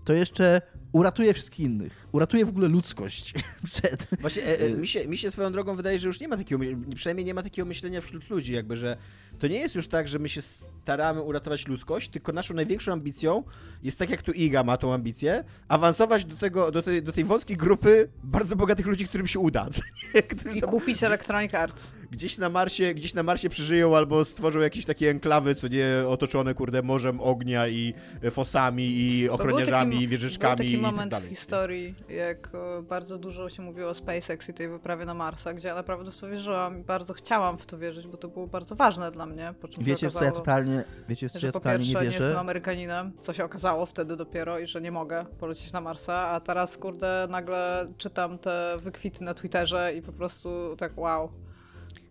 to 0.05 0.13
jeszcze 0.13 0.61
uratuję 0.91 1.33
wszystkich 1.33 1.65
innych. 1.65 2.07
Uratuję 2.11 2.45
w 2.45 2.49
ogóle 2.49 2.67
ludzkość 2.67 3.33
przed... 3.73 4.07
Właśnie 4.21 4.43
e, 4.43 4.59
e, 4.59 4.69
mi, 4.69 4.87
się, 4.87 5.07
mi 5.07 5.17
się 5.17 5.31
swoją 5.31 5.51
drogą 5.51 5.75
wydaje, 5.75 5.99
że 5.99 6.07
już 6.07 6.19
nie 6.19 6.27
ma 6.27 6.37
takiego, 6.37 6.63
przynajmniej 6.95 7.25
nie 7.25 7.33
ma 7.33 7.43
takiego 7.43 7.65
myślenia 7.65 8.01
wśród 8.01 8.29
ludzi, 8.29 8.53
jakby, 8.53 8.77
że 8.77 8.97
to 9.39 9.47
nie 9.47 9.59
jest 9.59 9.75
już 9.75 9.87
tak, 9.87 10.07
że 10.07 10.19
my 10.19 10.29
się 10.29 10.41
staramy 10.41 11.21
uratować 11.21 11.67
ludzkość, 11.67 12.09
tylko 12.09 12.31
naszą 12.31 12.53
największą 12.53 12.91
ambicją 12.91 13.43
jest 13.83 13.99
tak 13.99 14.09
jak 14.09 14.21
tu 14.21 14.31
Iga 14.31 14.63
ma 14.63 14.77
tą 14.77 14.93
ambicję, 14.93 15.43
awansować 15.67 16.25
do, 16.25 16.35
tego, 16.35 16.71
do, 16.71 16.81
tej, 16.81 17.03
do 17.03 17.11
tej 17.11 17.23
wąskiej 17.23 17.57
grupy 17.57 18.09
bardzo 18.23 18.55
bogatych 18.55 18.85
ludzi, 18.85 19.07
którym 19.07 19.27
się 19.27 19.39
uda. 19.39 19.67
I 20.55 20.61
tam 20.61 20.69
kupić 20.69 21.03
Electronic 21.03 21.53
Arts. 21.53 21.95
Gdzieś 22.15 22.37
na 22.37 22.49
Marsie, 22.49 22.93
gdzieś 22.93 23.13
na 23.13 23.23
Marsie 23.23 23.49
przeżyją 23.49 23.95
albo 23.97 24.25
stworzą 24.25 24.59
jakieś 24.59 24.85
takie 24.85 25.09
enklawy, 25.09 25.55
co 25.55 25.67
nie 25.67 25.87
otoczone, 26.07 26.53
kurde, 26.53 26.81
morzem 26.81 27.21
ognia 27.21 27.67
i 27.67 27.93
fosami 28.31 28.83
i 28.97 29.29
ochroniarzami 29.29 29.91
taki- 29.93 30.03
i 30.03 30.07
wieżyczkami 30.07 30.55
Był 30.55 30.57
taki 30.65 30.71
i 30.71 30.73
tak 30.73 30.81
moment 30.81 31.07
w 31.07 31.11
dalej. 31.11 31.29
historii, 31.29 31.95
jak 32.09 32.49
e, 32.79 32.81
bardzo 32.81 33.17
dużo 33.17 33.49
się 33.49 33.61
mówiło 33.61 33.89
o 33.89 33.93
SpaceX 33.93 34.49
i 34.49 34.53
tej 34.53 34.69
wyprawie 34.69 35.05
na 35.05 35.13
Marsa, 35.13 35.53
gdzie 35.53 35.67
ja 35.67 35.75
naprawdę 35.75 36.11
w 36.11 36.17
to 36.17 36.27
wierzyłam 36.29 36.79
i 36.79 36.83
bardzo 36.83 37.13
chciałam 37.13 37.57
w 37.57 37.65
to 37.65 37.77
wierzyć, 37.77 38.07
bo 38.07 38.17
to 38.17 38.27
było 38.27 38.47
bardzo 38.47 38.75
ważne 38.75 39.11
dla 39.11 39.25
mnie. 39.25 39.53
Po 39.61 39.67
czym 39.67 39.83
Wiecie, 39.83 40.09
w 40.09 40.13
co 40.13 40.19
ja 40.23 40.29
okazało, 40.29 40.45
totalnie, 40.45 40.83
wiecie, 41.09 41.29
co 41.29 41.39
że 41.39 41.47
ja 41.47 41.53
po 41.53 41.59
totalnie 41.59 41.77
pierwsze 41.85 41.93
nie 41.99 42.01
nie 42.01 42.05
jestem 42.05 42.27
wierzę? 42.27 42.39
Amerykaninem, 42.39 43.11
co 43.19 43.33
się 43.33 43.43
okazało 43.45 43.85
wtedy 43.85 44.15
dopiero 44.17 44.59
i 44.59 44.67
że 44.67 44.81
nie 44.81 44.91
mogę 44.91 45.25
polecieć 45.39 45.73
na 45.73 45.81
Marsa, 45.81 46.13
a 46.27 46.39
teraz 46.39 46.77
kurde 46.77 47.27
nagle 47.29 47.87
czytam 47.97 48.37
te 48.37 48.77
wykwity 48.83 49.23
na 49.23 49.33
Twitterze 49.33 49.93
i 49.97 50.01
po 50.01 50.11
prostu 50.11 50.75
tak 50.77 50.97
wow, 50.97 51.29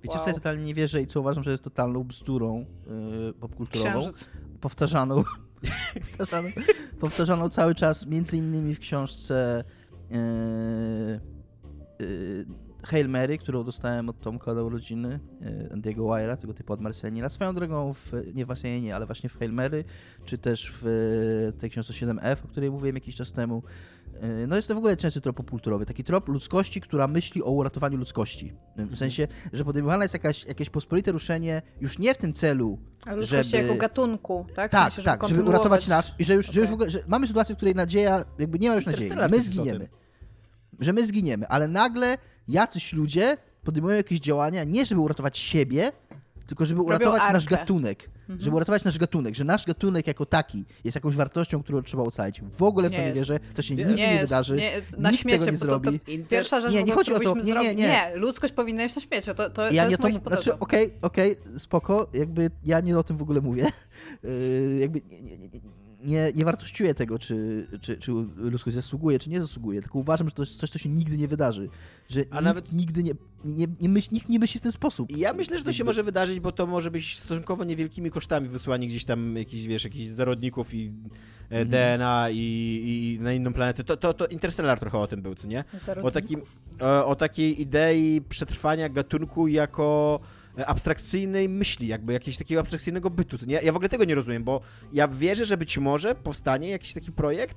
Wiecie, 0.04 0.18
w 0.18 0.20
co 0.20 0.24
Wow. 0.24 0.28
ja 0.28 0.34
totalnie 0.34 0.64
nie 0.64 0.74
wierzę 0.74 1.02
i 1.02 1.06
co 1.06 1.20
uważam, 1.20 1.44
że 1.44 1.50
jest 1.50 1.64
totalną 1.64 2.04
bzdurą 2.04 2.66
yy, 2.86 3.32
popkulturową? 3.32 4.00
księżyc. 4.00 4.28
Powtarzaną, 4.60 5.24
powtarzaną, 6.18 6.48
powtarzaną 7.00 7.48
cały 7.48 7.74
czas, 7.74 8.06
między 8.06 8.36
innymi 8.36 8.74
w 8.74 8.78
książce 8.78 9.64
yy, 10.10 10.16
yy, 12.00 12.46
Hail 12.84 13.08
Mary, 13.08 13.38
którą 13.38 13.64
dostałem 13.64 14.08
od 14.08 14.20
Tomka 14.20 14.54
do 14.54 14.64
urodziny, 14.64 15.20
yy, 15.40 15.68
Andiego 15.72 16.02
Wire'a, 16.02 16.36
tego 16.36 16.54
typu 16.54 16.72
od 16.72 16.80
Marsenila. 16.80 17.28
Swoją 17.28 17.54
drogą, 17.54 17.94
w, 17.94 18.12
nie 18.34 18.46
w 18.46 18.50
Asjanie, 18.50 18.96
ale 18.96 19.06
właśnie 19.06 19.28
w 19.28 19.38
Hail 19.38 19.52
Mary, 19.52 19.84
czy 20.24 20.38
też 20.38 20.74
w 20.82 21.52
tej 21.58 21.70
książce 21.70 21.92
7F, 21.92 22.44
o 22.44 22.48
której 22.48 22.70
mówiłem 22.70 22.94
jakiś 22.94 23.14
czas 23.16 23.32
temu. 23.32 23.62
Yy, 24.22 24.46
No 24.46 24.56
jest 24.56 24.68
to 24.68 24.74
w 24.74 24.78
ogóle 24.78 24.96
częsty 24.96 25.20
trop 25.20 25.36
popkulturowy, 25.36 25.86
taki 25.86 26.04
trop 26.04 26.28
ludzkości, 26.28 26.80
która 26.80 27.08
myśli 27.08 27.42
o 27.42 27.50
uratowaniu 27.50 27.98
ludzkości. 27.98 28.52
W 28.76 28.96
sensie, 28.96 29.28
że 29.52 29.64
podejmowane 29.64 30.04
jest 30.04 30.14
jakaś, 30.14 30.44
jakieś 30.44 30.70
pospolite 30.70 31.12
ruszenie 31.12 31.62
już 31.80 31.98
nie 31.98 32.14
w 32.14 32.18
tym 32.18 32.32
celu, 32.32 32.78
Ale 33.06 33.16
ludzkości 33.16 33.50
żeby- 33.50 33.62
jako 33.62 33.74
gatunku, 33.80 34.46
tak? 34.54 34.70
W 34.70 34.72
tak, 34.72 34.92
sensie, 34.92 35.10
tak, 35.10 35.28
żeby 35.28 35.42
uratować 35.42 35.88
nas 35.88 36.12
i 36.18 36.24
że 36.24 36.34
już, 36.34 36.46
że 36.46 36.60
już 36.60 36.70
w 36.70 36.72
ogóle, 36.72 36.90
że 36.90 36.98
mamy 37.06 37.26
sytuację, 37.26 37.54
w 37.54 37.56
której 37.58 37.74
nadzieja, 37.74 38.24
jakby 38.38 38.58
nie 38.58 38.68
ma 38.68 38.74
już 38.74 38.86
nadziei, 38.86 39.10
my 39.30 39.40
zginiemy. 39.40 39.88
Że 40.80 40.92
my 40.92 41.06
zginiemy, 41.06 41.48
ale 41.48 41.68
nagle 41.68 42.18
jacyś 42.48 42.92
ludzie 42.92 43.36
podejmują 43.64 43.96
jakieś 43.96 44.20
działania 44.20 44.64
nie 44.64 44.86
żeby 44.86 45.00
uratować 45.00 45.38
siebie, 45.38 45.92
tylko 46.46 46.66
żeby 46.66 46.82
uratować 46.82 47.22
nasz 47.32 47.44
arkę. 47.44 47.56
gatunek. 47.56 48.10
Mhm. 48.28 48.42
Żeby 48.42 48.56
uratować 48.56 48.84
nasz 48.84 48.98
gatunek, 48.98 49.34
że 49.34 49.44
nasz 49.44 49.66
gatunek 49.66 50.06
jako 50.06 50.26
taki 50.26 50.64
jest 50.84 50.94
jakąś 50.94 51.14
wartością, 51.14 51.62
którą 51.62 51.82
trzeba 51.82 52.02
ocalić. 52.02 52.40
W 52.58 52.62
ogóle 52.62 52.88
w 52.88 52.90
Nie 52.90 52.96
to 52.96 53.02
nie 53.02 53.08
jest. 53.08 53.20
wierzę, 53.20 53.40
to 53.54 53.62
się 53.62 53.74
Nie 53.74 53.84
nigdy 53.84 53.96
nie, 53.96 54.12
jest, 54.12 54.24
wydarzy. 54.24 54.56
Nie, 54.56 54.72
na 54.98 55.10
nikt 55.10 55.22
śmiecie, 55.22 55.38
tego 55.38 55.52
nie 55.52 55.58
bo 55.58 55.66
to, 55.66 55.80
to 55.80 55.82
zrobi. 55.82 56.00
Pierwsza 56.28 56.60
rzecz, 56.60 56.72
Nie, 56.72 56.84
nie 56.84 56.92
chodzi 56.92 57.14
o 57.14 57.20
to. 57.20 57.34
Nie, 57.34 57.54
nie, 57.54 57.74
nie. 57.74 57.74
nie. 57.74 58.12
ludzkość 58.14 58.52
powinna 58.54 58.84
iść 58.84 58.94
na 58.96 59.02
śmiecie, 59.02 59.34
to, 59.34 59.44
to, 59.44 59.50
to 59.50 59.70
Ja 59.70 59.84
nie 59.84 59.90
jest 59.90 60.02
to, 60.02 60.08
moja 60.08 60.20
mu- 60.20 60.28
znaczy, 60.28 60.58
okej, 60.58 60.92
okej, 61.02 61.36
spoko, 61.58 62.10
jakby 62.14 62.50
ja 62.64 62.80
nie 62.80 62.98
o 62.98 63.02
tym 63.02 63.16
w 63.16 63.22
ogóle 63.22 63.40
mówię. 63.40 63.70
Yy, 64.22 64.78
jakby 64.80 65.00
nie, 65.10 65.20
nie, 65.22 65.38
nie, 65.38 65.48
nie, 66.04 66.32
nie 66.34 66.44
wartościuję 66.44 66.94
tego, 66.94 67.18
czy, 67.18 67.66
czy, 67.80 67.96
czy 67.96 68.12
ludzkość 68.36 68.74
zasługuje, 68.76 69.18
czy 69.18 69.30
nie 69.30 69.40
zasługuje, 69.40 69.82
tylko 69.82 69.98
uważam, 69.98 70.28
że 70.28 70.34
to 70.34 70.42
jest 70.42 70.56
coś, 70.56 70.70
co 70.70 70.78
się 70.78 70.88
nigdy 70.88 71.16
nie 71.16 71.28
wydarzy. 71.28 71.68
Że 72.08 72.20
A 72.20 72.22
nikt 72.34 72.44
nawet- 72.44 72.72
nigdy 72.72 73.02
nie, 73.02 73.12
nie, 73.44 73.66
nie 73.80 73.88
myśl, 73.88 74.08
nikt 74.12 74.28
nie 74.28 74.38
myśli 74.38 74.60
w 74.60 74.62
ten 74.62 74.72
sposób. 74.72 75.10
I 75.10 75.18
ja 75.18 75.32
myślę, 75.32 75.58
że 75.58 75.64
to 75.64 75.72
się 75.72 75.84
może 75.84 76.02
wydarzyć, 76.02 76.40
bo 76.40 76.52
to 76.52 76.66
może 76.66 76.90
być 76.90 77.18
stosunkowo 77.18 77.64
niewielkimi 77.64 78.10
kosztami 78.10 78.48
wysłanie 78.48 78.88
gdzieś 78.88 79.04
tam 79.04 79.36
jakichś, 79.36 79.64
wiesz, 79.64 79.84
jakichś 79.84 80.06
zarodników 80.14 80.74
i 80.74 80.92
e, 81.50 81.60
Mhm. 81.60 81.68
DNA 81.98 82.26
i, 82.30 82.36
i 82.38 83.22
na 83.22 83.32
inną 83.32 83.52
planetę. 83.52 83.84
To, 83.84 83.96
to, 83.96 84.14
to 84.14 84.26
Interstellar 84.26 84.78
trochę 84.80 84.98
o 84.98 85.06
tym 85.06 85.22
był, 85.22 85.34
co 85.34 85.46
nie? 85.46 85.64
O, 86.02 86.10
takim, 86.10 86.40
o, 86.80 87.06
o 87.06 87.16
takiej 87.16 87.60
idei 87.62 88.20
przetrwania 88.28 88.88
gatunku 88.88 89.48
jako 89.48 90.20
abstrakcyjnej 90.66 91.48
myśli, 91.48 91.86
jakby 91.88 92.12
jakiegoś 92.12 92.36
takiego 92.38 92.60
abstrakcyjnego 92.60 93.10
bytu. 93.10 93.36
nie? 93.46 93.54
Ja 93.62 93.72
w 93.72 93.76
ogóle 93.76 93.88
tego 93.88 94.04
nie 94.04 94.14
rozumiem, 94.14 94.44
bo 94.44 94.60
ja 94.92 95.08
wierzę, 95.08 95.44
że 95.44 95.56
być 95.56 95.78
może 95.78 96.14
powstanie 96.14 96.70
jakiś 96.70 96.92
taki 96.92 97.12
projekt. 97.12 97.56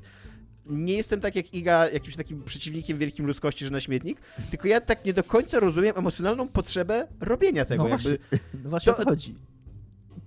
Nie 0.65 0.93
jestem 0.93 1.21
tak 1.21 1.35
jak 1.35 1.53
Iga, 1.53 1.89
jakimś 1.89 2.15
takim 2.15 2.43
przeciwnikiem 2.43 2.97
wielkim 2.97 3.27
ludzkości, 3.27 3.65
że 3.65 3.71
na 3.71 3.79
śmietnik, 3.79 4.21
tylko 4.51 4.67
ja 4.67 4.81
tak 4.81 5.05
nie 5.05 5.13
do 5.13 5.23
końca 5.23 5.59
rozumiem 5.59 5.93
emocjonalną 5.97 6.47
potrzebę 6.47 7.07
robienia 7.19 7.65
tego. 7.65 7.83
no, 7.83 7.89
jakby, 7.89 8.03
właśnie, 8.19 8.39
no 8.63 8.69
właśnie 8.69 8.93
to- 8.93 9.01
o 9.01 9.03
to 9.05 9.09
chodzi. 9.09 9.35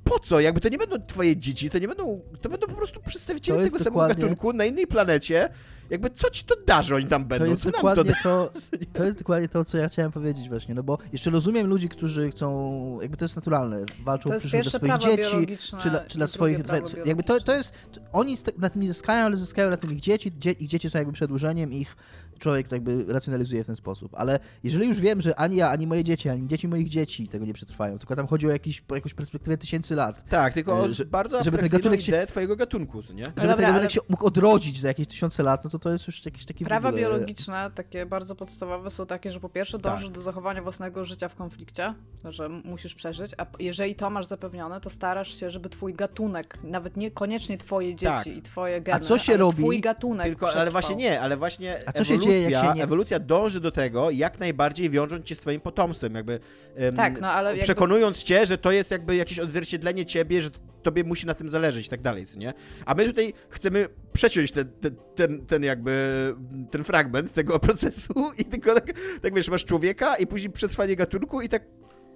po 0.05 0.19
co? 0.19 0.41
Jakby 0.41 0.61
to 0.61 0.69
nie 0.69 0.79
będą 0.79 0.97
twoje 1.07 1.37
dzieci, 1.37 1.71
to 1.71 1.79
nie 1.79 1.89
będą, 1.89 2.21
to 2.41 2.49
będą 2.49 2.67
po 2.67 2.75
prostu 2.75 3.01
przedstawiciele 3.07 3.65
tego 3.65 3.79
samego 3.79 4.09
gatunku 4.09 4.53
na 4.53 4.65
innej 4.65 4.87
planecie. 4.87 5.49
Jakby 5.91 6.11
co 6.11 6.31
ci 6.31 6.45
to 6.45 6.55
da, 6.67 6.83
że 6.83 6.97
oni 6.97 7.07
tam 7.07 7.25
będą? 7.25 7.45
To 7.45 7.51
jest, 7.51 7.63
Co 7.63 7.69
nam 7.69 7.73
dokładnie 7.73 8.13
da? 8.13 8.23
to, 8.23 8.53
to 8.93 9.05
jest 9.05 9.19
dokładnie 9.19 9.49
to, 9.49 9.65
co 9.65 9.79
ja 9.79 9.89
chciałem 9.89 10.13
powiedzieć 10.13 10.49
właśnie, 10.49 10.75
no 10.75 10.83
bo 10.83 10.99
jeszcze 11.13 11.31
rozumiem 11.31 11.67
ludzi, 11.67 11.89
którzy 11.89 12.31
chcą, 12.31 12.99
jakby 13.03 13.17
to 13.17 13.25
jest 13.25 13.37
naturalne, 13.37 13.85
walczą 14.05 14.29
To 14.29 14.31
o 14.31 14.35
jest 14.35 14.47
przyszłość 14.47 14.71
dla 14.71 14.79
swoich 14.79 15.17
dzieci, 15.17 15.57
czy 15.79 15.91
dla, 15.91 16.01
czy 16.01 16.19
dla 16.19 16.27
swoich, 16.27 16.59
jakby 17.05 17.23
to, 17.23 17.41
to 17.41 17.57
jest, 17.57 17.73
oni 18.13 18.37
na 18.59 18.71
tym 18.71 18.83
nie 18.83 18.89
zyskają, 18.89 19.27
ale 19.27 19.37
zyskają 19.37 19.71
na 19.71 19.77
tym 19.77 19.93
ich 19.93 20.01
dzieci, 20.01 20.33
dzie, 20.39 20.53
ich 20.53 20.69
dzieci 20.69 20.91
są 20.91 20.99
jakby 20.99 21.13
przedłużeniem 21.13 21.73
ich, 21.73 21.97
człowiek 22.41 22.69
tak 22.69 22.73
jakby 22.87 23.13
racjonalizuje 23.13 23.65
w 23.65 23.67
ten 23.67 23.77
sposób. 23.77 24.15
Ale 24.15 24.39
jeżeli 24.65 24.87
już 24.89 25.01
wiem, 25.01 25.21
że 25.21 25.37
ani 25.39 25.57
ja, 25.57 25.71
ani 25.71 25.87
moje 25.87 26.05
dzieci, 26.05 26.29
ani 26.29 26.49
dzieci 26.49 26.69
moich 26.69 26.89
dzieci 26.89 27.29
tego 27.29 27.45
nie 27.45 27.55
przetrwają, 27.55 27.99
tylko 27.99 28.17
tam 28.17 28.27
chodzi 28.27 28.47
o 28.47 28.51
jakiś, 28.51 28.81
po 28.81 28.95
jakąś 28.95 29.15
perspektywę 29.15 29.57
tysięcy 29.59 29.95
lat. 29.97 30.25
Tak, 30.29 30.55
tylko 30.55 30.85
E, 30.87 30.95
że- 30.95 31.05
bardzo 31.05 31.43
żeby 31.43 31.59
ten 31.59 31.69
gatunek 31.69 32.01
się- 32.01 32.13
ideę 32.13 32.27
twojego 32.27 32.57
gatunku, 32.57 33.01
nie? 33.15 33.23
Żeby 33.25 33.35
dobra, 33.37 33.41
ten 33.57 33.61
gatunek 33.65 33.75
ale- 33.83 33.91
się 33.91 34.01
mógł 34.09 34.27
odrodzić 34.27 34.81
za 34.81 34.89
jakieś 34.89 35.07
tysiące 35.07 35.43
lat, 35.43 35.65
no 35.65 35.71
to 35.71 35.79
to 35.79 35.91
jest 35.93 36.07
już 36.07 36.25
jakiś 36.25 36.45
taki 36.45 36.65
Prawa 36.65 36.89
ogóle... 36.89 37.03
biologiczne, 37.03 37.71
takie 37.75 38.07
bardzo 38.07 38.35
podstawowe, 38.35 38.91
są 38.91 39.07
takie, 39.07 39.31
że 39.31 39.41
po 39.41 39.49
pierwsze 39.49 39.79
dążysz 39.79 40.05
Tak. 40.07 40.15
do 40.15 40.21
zachowania 40.21 40.63
własnego 40.63 41.05
życia 41.05 41.29
w 41.29 41.35
konflikcie, 41.35 41.95
że 42.25 42.49
musisz 42.49 42.95
przeżyć, 42.95 43.33
a 43.39 43.47
jeżeli 43.59 43.95
to 43.95 44.11
masz 44.11 44.27
zapewnione, 44.27 44.81
to 44.81 44.91
starasz 44.91 45.41
się, 45.41 45.51
żeby 45.51 45.69
twój 45.69 45.95
gatunek, 45.95 46.59
nawet 46.65 46.97
niekoniecznie 46.97 47.59
twoje 47.59 47.95
dzieci 47.95 48.07
Tak. 48.07 48.27
i 48.27 48.43
twoje 48.43 48.81
geny, 48.81 49.01
co 49.01 49.19
się 49.19 49.37
robi? 49.37 49.59
twój 49.63 49.81
gatunek 49.81 50.27
Tylko, 50.27 50.53
ale 50.53 50.71
właśnie 50.71 50.97
nie, 50.97 51.21
ale 51.21 51.37
właśnie 51.37 51.77
A 51.87 51.93
co 51.93 52.05
się 52.05 52.15
ewolucja, 52.15 52.30
dzieje, 52.31 52.51
jak 52.51 52.65
się 52.67 52.73
nie- 52.73 52.83
ewolucja 52.85 53.19
dąży 53.19 53.61
do 53.61 53.71
tego, 53.71 54.11
jak 54.11 54.41
najbardziej 54.41 54.91
wiążąc 54.91 55.27
cię 55.27 55.37
z 55.37 55.39
twoim 55.41 55.61
potomstwem, 55.61 56.15
jakby 56.15 56.41
em, 56.77 56.95
Tak, 56.95 57.21
no 57.21 57.29
ale 57.31 57.51
jakby- 57.51 57.63
przekonując 57.65 58.23
cię, 58.23 58.47
że 58.47 58.59
to 58.59 58.73
jest 58.73 58.91
jakby 58.91 59.17
jakieś 59.17 59.39
odzwierciedlenie 59.39 60.07
ciebie, 60.07 60.43
że 60.43 60.51
tobie 60.83 61.05
musi 61.05 61.27
na 61.27 61.35
tym 61.35 61.49
zależeć 61.49 61.87
i 61.87 61.91
tak 61.91 62.01
dalej, 62.03 62.25
nie? 62.37 62.55
A 62.87 62.95
my 62.95 63.05
tutaj 63.05 63.33
chcemy 63.49 63.87
przeciąć 64.13 64.53
ten, 64.53 64.69
ten, 64.81 64.97
ten, 65.15 65.47
ten 65.47 65.63
jakby, 65.63 66.35
ten 66.71 66.85
fragment 66.85 67.35
tego 67.35 67.59
procesu 67.69 68.13
i 68.39 68.45
tylko 68.45 68.75
tak, 68.75 68.93
tak 69.23 69.35
wiesz, 69.35 69.49
masz 69.49 69.65
człowieka 69.65 70.17
i 70.17 70.27
później 70.27 70.51
przetrwanie 70.53 70.97
gatunku 70.97 71.41
i 71.41 71.49
tak 71.49 71.63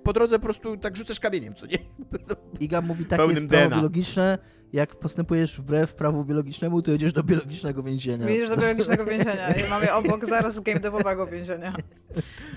po 0.02 0.12
drodze 0.12 0.38
po 0.38 0.42
prostu 0.44 0.76
tak 0.76 0.96
rzucasz 0.96 1.20
kamieniem, 1.20 1.54
co 1.54 1.66
nie? 1.66 1.78
Iga 2.60 2.80
mówi, 2.80 3.04
tak 3.04 3.18
pełnym 3.18 3.36
jest 3.36 3.48
prawo 3.48 3.64
DNA. 3.64 3.76
biologiczne, 3.76 4.38
jak 4.74 4.94
postępujesz 4.94 5.58
wbrew 5.58 5.94
prawu 5.94 6.24
biologicznemu, 6.24 6.82
to 6.82 6.90
jedziesz 6.90 7.12
do 7.12 7.22
biologicznego 7.22 7.82
więzienia. 7.82 8.26
Widzisz 8.26 8.48
do 8.48 8.56
biologicznego 8.56 9.04
więzienia. 9.04 9.50
Ja 9.56 9.68
mamy 9.70 9.92
obok 10.04 10.26
zaraz 10.26 10.60
game 10.60 10.80
devowego 10.80 11.26
więzienia. 11.26 11.76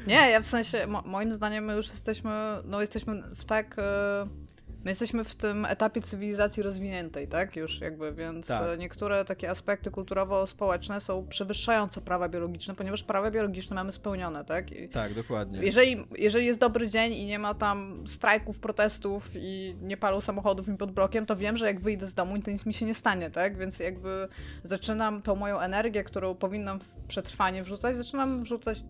Nie, 0.07 0.29
ja 0.29 0.41
w 0.41 0.45
sensie, 0.45 0.87
mo 0.87 1.03
moim 1.05 1.33
zdaniem 1.33 1.65
my 1.65 1.75
już 1.75 1.89
jesteśmy, 1.89 2.31
no 2.65 2.81
jesteśmy 2.81 3.23
w 3.35 3.45
tak... 3.45 3.75
e, 3.79 4.46
My 4.85 4.91
jesteśmy 4.91 5.23
w 5.23 5.35
tym 5.35 5.65
etapie 5.65 6.01
cywilizacji 6.01 6.63
rozwiniętej, 6.63 7.27
tak? 7.27 7.55
Już 7.55 7.81
jakby, 7.81 8.13
więc 8.13 8.47
Tak. 8.47 8.61
e, 8.69 8.77
niektóre 8.77 9.25
takie 9.25 9.49
aspekty 9.49 9.91
kulturowo-społeczne 9.91 11.01
są 11.01 11.27
przewyższające 11.27 12.01
prawa 12.01 12.29
biologiczne, 12.29 12.75
ponieważ 12.75 13.03
prawa 13.03 13.31
biologiczne 13.31 13.75
mamy 13.75 13.91
spełnione, 13.91 14.45
tak? 14.45 14.71
I 14.71 14.89
Tak, 14.89 15.13
dokładnie. 15.13 15.59
jeżeli, 15.63 16.05
jeżeli 16.17 16.45
jest 16.45 16.59
dobry 16.59 16.87
dzień 16.89 17.13
i 17.13 17.25
nie 17.25 17.39
ma 17.39 17.53
tam 17.53 18.03
strajków, 18.07 18.59
protestów 18.59 19.29
i 19.35 19.75
nie 19.81 19.97
palą 19.97 20.21
samochodów 20.21 20.67
mi 20.67 20.77
pod 20.77 20.91
blokiem, 20.91 21.25
to 21.25 21.35
wiem, 21.35 21.57
że 21.57 21.65
jak 21.65 21.79
wyjdę 21.79 22.07
z 22.07 22.13
domu, 22.13 22.39
to 22.39 22.51
nic 22.51 22.65
mi 22.65 22.73
się 22.73 22.85
nie 22.85 22.93
stanie, 22.93 23.29
tak? 23.31 23.57
Więc 23.57 23.79
jakby 23.79 24.27
zaczynam 24.63 25.21
tą 25.21 25.35
moją 25.35 25.59
energię, 25.59 26.03
którą 26.03 26.35
powinnam 26.35 26.79
w 26.79 26.85
przetrwanie 27.07 27.63
wrzucać, 27.63 27.95
zaczynam 27.97 28.43
wrzucać 28.43 28.83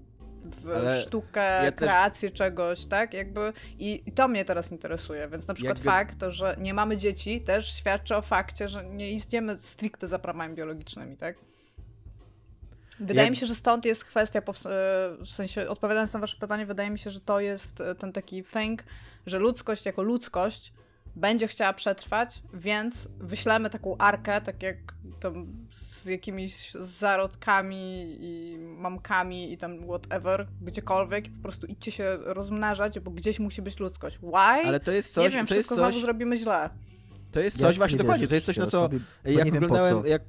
w 0.55 0.67
Ale 0.69 1.01
sztukę, 1.01 1.41
ja 1.63 1.71
też- 1.71 1.75
kreację 1.79 2.31
czegoś, 2.31 2.85
tak? 2.85 3.13
Jakby 3.13 3.53
i, 3.79 4.03
i 4.05 4.11
to 4.11 4.27
mnie 4.27 4.45
teraz 4.45 4.71
interesuje, 4.71 5.27
więc 5.27 5.47
na 5.47 5.53
przykład 5.53 5.77
Jakby- 5.77 5.89
fakt, 5.91 6.19
to, 6.19 6.31
że 6.31 6.55
nie 6.59 6.73
mamy 6.73 6.97
dzieci 6.97 7.41
też 7.41 7.73
świadczy 7.73 8.15
o 8.15 8.21
fakcie, 8.21 8.67
że 8.67 8.83
nie 8.85 9.11
istniemy 9.11 9.57
stricte 9.57 10.07
za 10.07 10.19
prawami 10.19 10.55
biologicznymi, 10.55 11.17
tak? 11.17 11.35
Wydaje 12.99 13.25
Jak- 13.25 13.29
mi 13.29 13.35
się, 13.37 13.45
że 13.45 13.55
stąd 13.55 13.85
jest 13.85 14.05
kwestia, 14.05 14.39
e, 14.39 14.43
w 15.19 15.27
sensie 15.29 15.69
odpowiadając 15.69 16.13
na 16.13 16.19
wasze 16.19 16.37
pytanie, 16.39 16.65
wydaje 16.65 16.89
mi 16.89 16.99
się, 16.99 17.09
że 17.09 17.19
to 17.19 17.39
jest 17.39 17.81
e, 17.81 17.95
ten 17.95 18.13
taki 18.13 18.43
thing, 18.43 18.83
że 19.25 19.39
ludzkość 19.39 19.85
jako 19.85 20.01
ludzkość 20.03 20.73
będzie 21.17 21.47
chciała 21.47 21.73
przetrwać, 21.73 22.41
więc 22.53 23.07
wyślemy 23.19 23.69
taką 23.69 23.97
arkę, 23.97 24.41
tak 24.41 24.63
jak 24.63 24.77
tam 25.19 25.47
z 25.71 26.05
jakimiś 26.05 26.71
zarodkami 26.71 28.17
i 28.19 28.57
mamkami 28.59 29.53
i 29.53 29.57
tam 29.57 29.83
whatever, 29.87 30.47
gdziekolwiek, 30.61 31.25
po 31.37 31.43
prostu 31.43 31.67
idźcie 31.67 31.91
się 31.91 32.17
rozmnażać, 32.21 32.99
bo 32.99 33.11
gdzieś 33.11 33.39
musi 33.39 33.61
być 33.61 33.79
ludzkość. 33.79 34.17
Why? 34.17 34.67
Ale 34.67 34.79
to 34.79 34.91
jest 34.91 35.13
coś, 35.13 35.23
nie 35.23 35.29
wiem, 35.29 35.47
to 35.47 35.55
jest 35.55 35.67
wszystko 35.67 35.75
coś, 35.75 35.93
znowu 35.93 36.05
zrobimy 36.05 36.37
źle. 36.37 36.69
to 37.31 37.39
jest 37.39 37.59
Ja 37.59 37.67
coś 37.67 37.77
właśnie 37.77 37.97
nie 37.97 38.03
dokładnie, 38.03 38.27
to 38.27 38.33
jest 38.33 38.45
coś, 38.45 38.57
na 38.57 38.65
teraz 38.67 38.89
co 38.91 39.29
jak 39.29 39.47
oglądałem, 39.47 40.01
co. 40.01 40.07
jak, 40.07 40.21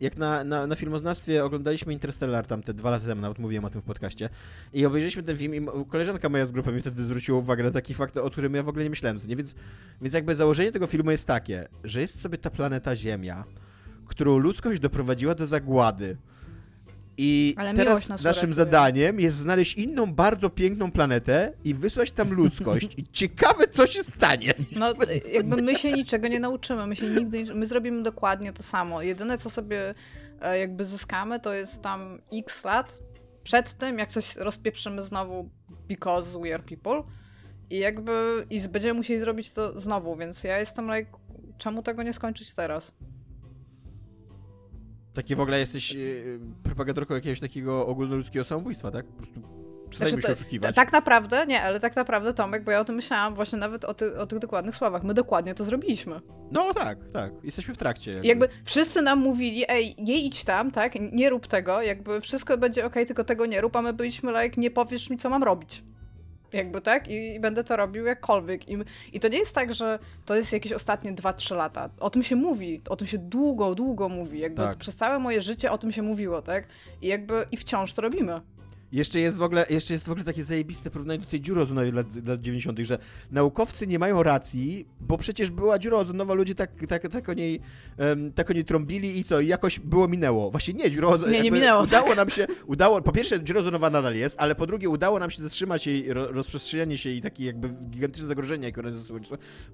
jak 0.00 0.16
na, 0.16 0.44
na, 0.44 0.66
na 0.66 0.76
filmoznawstwie 0.76 1.44
oglądaliśmy 1.44 1.92
Interstellar 1.92 2.46
tam 2.46 2.62
te 2.62 2.74
dwa 2.74 2.90
lata 2.90 3.06
temu, 3.06 3.20
nawet 3.20 3.38
mówiłem 3.38 3.64
o 3.64 3.70
tym 3.70 3.80
w 3.80 3.84
podcaście 3.84 4.28
i 4.72 4.86
obejrzeliśmy 4.86 5.22
ten 5.22 5.36
film 5.36 5.54
i 5.54 5.84
koleżanka 5.90 6.28
moja 6.28 6.46
z 6.46 6.52
grupy 6.52 6.72
mi 6.72 6.80
wtedy 6.80 7.04
zwróciła 7.04 7.38
uwagę 7.38 7.64
na 7.64 7.70
taki 7.70 7.94
fakt, 7.94 8.16
o 8.16 8.30
którym 8.30 8.54
ja 8.54 8.62
w 8.62 8.68
ogóle 8.68 8.84
nie 8.84 8.90
myślałem, 8.90 9.18
nie? 9.26 9.36
Więc, 9.36 9.54
więc 10.02 10.14
jakby 10.14 10.36
założenie 10.36 10.72
tego 10.72 10.86
filmu 10.86 11.10
jest 11.10 11.26
takie, 11.26 11.68
że 11.84 12.00
jest 12.00 12.20
sobie 12.20 12.38
ta 12.38 12.50
planeta 12.50 12.96
Ziemia, 12.96 13.44
którą 14.06 14.38
ludzkość 14.38 14.80
doprowadziła 14.80 15.34
do 15.34 15.46
zagłady. 15.46 16.16
I 17.18 17.54
Ale 17.58 17.74
teraz 17.74 18.08
naszym 18.08 18.24
uratuje. 18.26 18.54
zadaniem 18.54 19.20
jest 19.20 19.36
znaleźć 19.36 19.74
inną, 19.74 20.14
bardzo 20.14 20.50
piękną 20.50 20.92
planetę 20.92 21.52
i 21.64 21.74
wysłać 21.74 22.12
tam 22.12 22.32
ludzkość. 22.32 22.88
I 22.96 23.04
ciekawe, 23.12 23.64
co 23.68 23.86
się 23.86 24.02
stanie. 24.04 24.54
No, 24.76 24.94
jakby 25.32 25.62
my 25.62 25.74
się 25.74 25.92
niczego 25.92 26.28
nie 26.28 26.40
nauczymy, 26.40 26.86
my 26.86 26.96
się 26.96 27.10
nigdy, 27.10 27.42
nie- 27.42 27.54
my 27.54 27.66
zrobimy 27.66 28.02
dokładnie 28.02 28.52
to 28.52 28.62
samo. 28.62 29.02
Jedyne, 29.02 29.38
co 29.38 29.50
sobie 29.50 29.94
e, 30.40 30.58
jakby 30.58 30.84
zyskamy, 30.84 31.40
to 31.40 31.54
jest 31.54 31.82
tam 31.82 32.18
x 32.32 32.64
lat 32.64 32.98
przed 33.42 33.72
tym, 33.72 33.98
jak 33.98 34.10
coś 34.10 34.36
rozpieprzymy 34.36 35.02
znowu 35.02 35.50
because 35.88 36.38
we 36.40 36.54
are 36.54 36.62
people 36.62 37.02
i 37.70 37.78
jakby, 37.78 38.46
i 38.50 38.60
będziemy 38.68 38.94
musieli 38.94 39.20
zrobić 39.20 39.50
to 39.50 39.80
znowu, 39.80 40.16
więc 40.16 40.44
ja 40.44 40.58
jestem 40.58 40.94
like, 40.96 41.10
czemu 41.58 41.82
tego 41.82 42.02
nie 42.02 42.12
skończyć 42.12 42.54
teraz? 42.54 42.92
Takie 45.16 45.36
w 45.36 45.40
ogóle 45.40 45.58
jesteś 45.58 45.92
yy, 45.92 46.40
propagatorką 46.62 47.14
jakiegoś 47.14 47.40
takiego 47.40 47.86
ogólnoludzkiego 47.86 48.44
samobójstwa, 48.44 48.90
tak? 48.90 49.06
Po 49.06 49.12
prostu 49.12 49.40
przestajmy 49.90 50.20
Znaczy, 50.20 50.26
się 50.26 50.32
oszukiwać. 50.32 50.76
Tak 50.76 50.92
naprawdę, 50.92 51.46
nie, 51.46 51.62
ale 51.62 51.80
tak 51.80 51.96
naprawdę 51.96 52.34
Tomek, 52.34 52.64
bo 52.64 52.70
ja 52.70 52.80
o 52.80 52.84
tym 52.84 52.94
myślałam 52.94 53.34
właśnie 53.34 53.58
nawet 53.58 53.84
o, 53.84 53.94
ty, 53.94 54.18
o 54.18 54.26
tych 54.26 54.38
dokładnych 54.38 54.74
słowach. 54.74 55.02
My 55.02 55.14
dokładnie 55.14 55.54
to 55.54 55.64
zrobiliśmy. 55.64 56.20
No 56.50 56.74
tak, 56.74 56.98
tak. 57.12 57.32
Jesteśmy 57.42 57.74
w 57.74 57.78
trakcie. 57.78 58.10
Jakby. 58.10 58.28
Jakby 58.28 58.48
wszyscy 58.64 59.02
nam 59.02 59.18
mówili, 59.18 59.64
ej, 59.68 59.94
nie 59.98 60.20
idź 60.20 60.44
tam, 60.44 60.70
tak, 60.70 60.94
nie 61.12 61.30
rób 61.30 61.46
tego, 61.46 61.82
jakby 61.82 62.20
wszystko 62.20 62.58
będzie 62.58 62.86
okej, 62.86 63.06
tylko 63.06 63.24
tego 63.24 63.46
nie 63.46 63.60
rób, 63.60 63.76
a 63.76 63.82
my 63.82 63.92
byliśmy 63.92 64.42
like, 64.42 64.60
nie 64.60 64.70
powiesz 64.70 65.10
mi, 65.10 65.16
co 65.16 65.30
mam 65.30 65.42
robić. 65.42 65.84
Jakby 66.52 66.80
tak? 66.80 67.08
I, 67.08 67.34
i 67.34 67.40
będę 67.40 67.64
to 67.64 67.76
robił 67.76 68.04
jakkolwiek. 68.04 68.68
I, 68.68 68.76
I 69.12 69.20
to 69.20 69.28
nie 69.28 69.38
jest 69.38 69.54
tak, 69.54 69.74
że 69.74 69.98
to 70.24 70.34
jest 70.36 70.52
jakieś 70.52 70.72
ostatnie 70.72 71.12
2-3 71.12 71.56
lata. 71.56 71.90
O 72.00 72.10
tym 72.10 72.22
się 72.22 72.36
mówi, 72.36 72.82
o 72.88 72.96
tym 72.96 73.06
się 73.06 73.18
długo, 73.18 73.74
długo 73.74 74.08
mówi. 74.08 74.38
Jakby 74.38 74.62
Tak. 74.62 74.76
przez 74.76 74.96
całe 74.96 75.18
moje 75.18 75.40
życie 75.40 75.70
o 75.72 75.78
tym 75.78 75.92
się 75.92 76.02
mówiło, 76.02 76.42
tak? 76.42 76.64
I 77.02 77.06
jakby 77.06 77.46
i 77.50 77.56
wciąż 77.56 77.92
to 77.92 78.02
robimy. 78.02 78.40
Jeszcze 78.96 79.20
jest 79.20 79.36
w 79.36 79.42
ogóle, 79.42 79.66
jeszcze 79.70 79.94
jest 79.94 80.06
w 80.06 80.10
ogóle 80.10 80.24
takie 80.24 80.44
zajebiste 80.44 80.90
porównanie 80.90 81.18
do 81.18 81.26
tej 81.26 81.40
dziury 81.40 81.60
ozonowej 81.60 81.92
lat, 81.92 82.06
lat 82.26 82.40
90., 82.40 82.78
że 82.78 82.98
naukowcy 83.30 83.86
nie 83.86 83.98
mają 83.98 84.22
racji, 84.22 84.86
bo 85.00 85.18
przecież 85.18 85.50
była 85.50 85.78
dziura 85.78 85.96
ozonowa, 85.96 86.34
ludzie 86.34 86.54
tak, 86.54 86.70
tak, 86.88 87.08
tak, 87.12 87.28
o, 87.28 87.34
niej, 87.34 87.60
em, 87.98 88.32
tak 88.32 88.50
o 88.50 88.52
niej 88.52 88.64
trąbili 88.64 89.18
i 89.18 89.24
co, 89.24 89.40
i 89.40 89.46
jakoś 89.46 89.80
było 89.80 90.08
minęło. 90.08 90.50
Właśnie 90.50 90.74
nie, 90.74 90.90
dziura 90.90 91.08
ozonowa. 91.08 91.32
Nie, 91.32 91.40
nie 91.40 91.50
minęło, 91.50 91.82
Udało 91.82 92.14
nam 92.14 92.30
się, 92.30 92.46
udało, 92.66 93.02
po 93.02 93.12
pierwsze 93.12 93.44
dziura 93.44 93.60
ozonowa 93.60 93.90
nadal 93.90 94.14
jest, 94.14 94.36
ale 94.40 94.54
po 94.54 94.66
drugie 94.66 94.88
udało 94.88 95.18
nam 95.18 95.30
się 95.30 95.42
zatrzymać 95.42 95.86
jej 95.86 96.12
ro, 96.12 96.32
rozprzestrzenianie 96.32 96.98
się 96.98 97.10
i 97.10 97.22
takie 97.22 97.44
jakby 97.44 97.68
gigantyczne 97.68 98.26
zagrożenie, 98.26 98.66
jakie 98.66 98.80
one. 98.80 98.92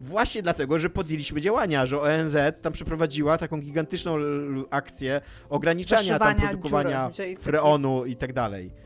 Właśnie 0.00 0.42
dlatego, 0.42 0.78
że 0.78 0.90
podjęliśmy 0.90 1.40
działania, 1.40 1.86
że 1.86 2.00
ONZ 2.00 2.36
tam 2.62 2.72
przeprowadziła 2.72 3.38
taką 3.38 3.60
gigantyczną 3.60 4.16
akcję 4.70 5.20
ograniczania 5.48 6.18
tam 6.18 6.36
produkowania 6.36 7.10
dziury, 7.10 7.36
freonu 7.36 8.04
i 8.06 8.16
tak 8.16 8.32
dalej. 8.32 8.81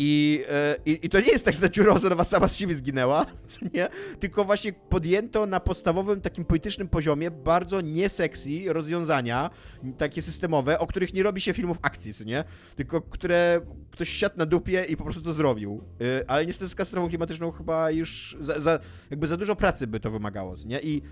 I, 0.00 0.44
e, 0.50 0.76
i, 0.86 1.06
I 1.06 1.08
to 1.08 1.20
nie 1.20 1.28
jest 1.28 1.44
tak, 1.44 1.54
że 1.54 1.60
ta 1.60 1.68
dziura 1.68 1.92
ozonowa 1.92 2.24
sama 2.24 2.48
z 2.48 2.56
siebie 2.56 2.74
zginęła, 2.74 3.26
nie? 3.74 3.88
Tylko 4.20 4.44
właśnie 4.44 4.72
podjęto 4.72 5.46
na 5.46 5.60
podstawowym 5.60 6.20
takim 6.20 6.44
politycznym 6.44 6.88
poziomie 6.88 7.30
bardzo 7.30 7.80
niesexy 7.80 8.50
rozwiązania, 8.66 9.50
takie 9.98 10.22
systemowe, 10.22 10.78
o 10.78 10.86
których 10.86 11.14
nie 11.14 11.22
robi 11.22 11.40
się 11.40 11.52
filmów 11.52 11.78
akcji, 11.82 12.12
nie? 12.26 12.44
Tylko 12.76 13.00
które 13.00 13.60
ktoś 13.90 14.08
siadł 14.08 14.38
na 14.38 14.46
dupie 14.46 14.84
i 14.84 14.96
po 14.96 15.04
prostu 15.04 15.22
to 15.22 15.34
zrobił. 15.34 15.84
E, 16.00 16.30
ale 16.30 16.46
niestety 16.46 16.68
z 16.68 16.74
katastrofą 16.74 17.08
klimatyczną 17.08 17.50
chyba 17.50 17.90
już 17.90 18.36
za, 18.40 18.60
za, 18.60 18.78
jakby 19.10 19.26
za 19.26 19.36
dużo 19.36 19.56
pracy 19.56 19.86
by 19.86 20.00
to 20.00 20.10
wymagało, 20.10 20.54
nie? 20.66 20.80
I 20.80 21.02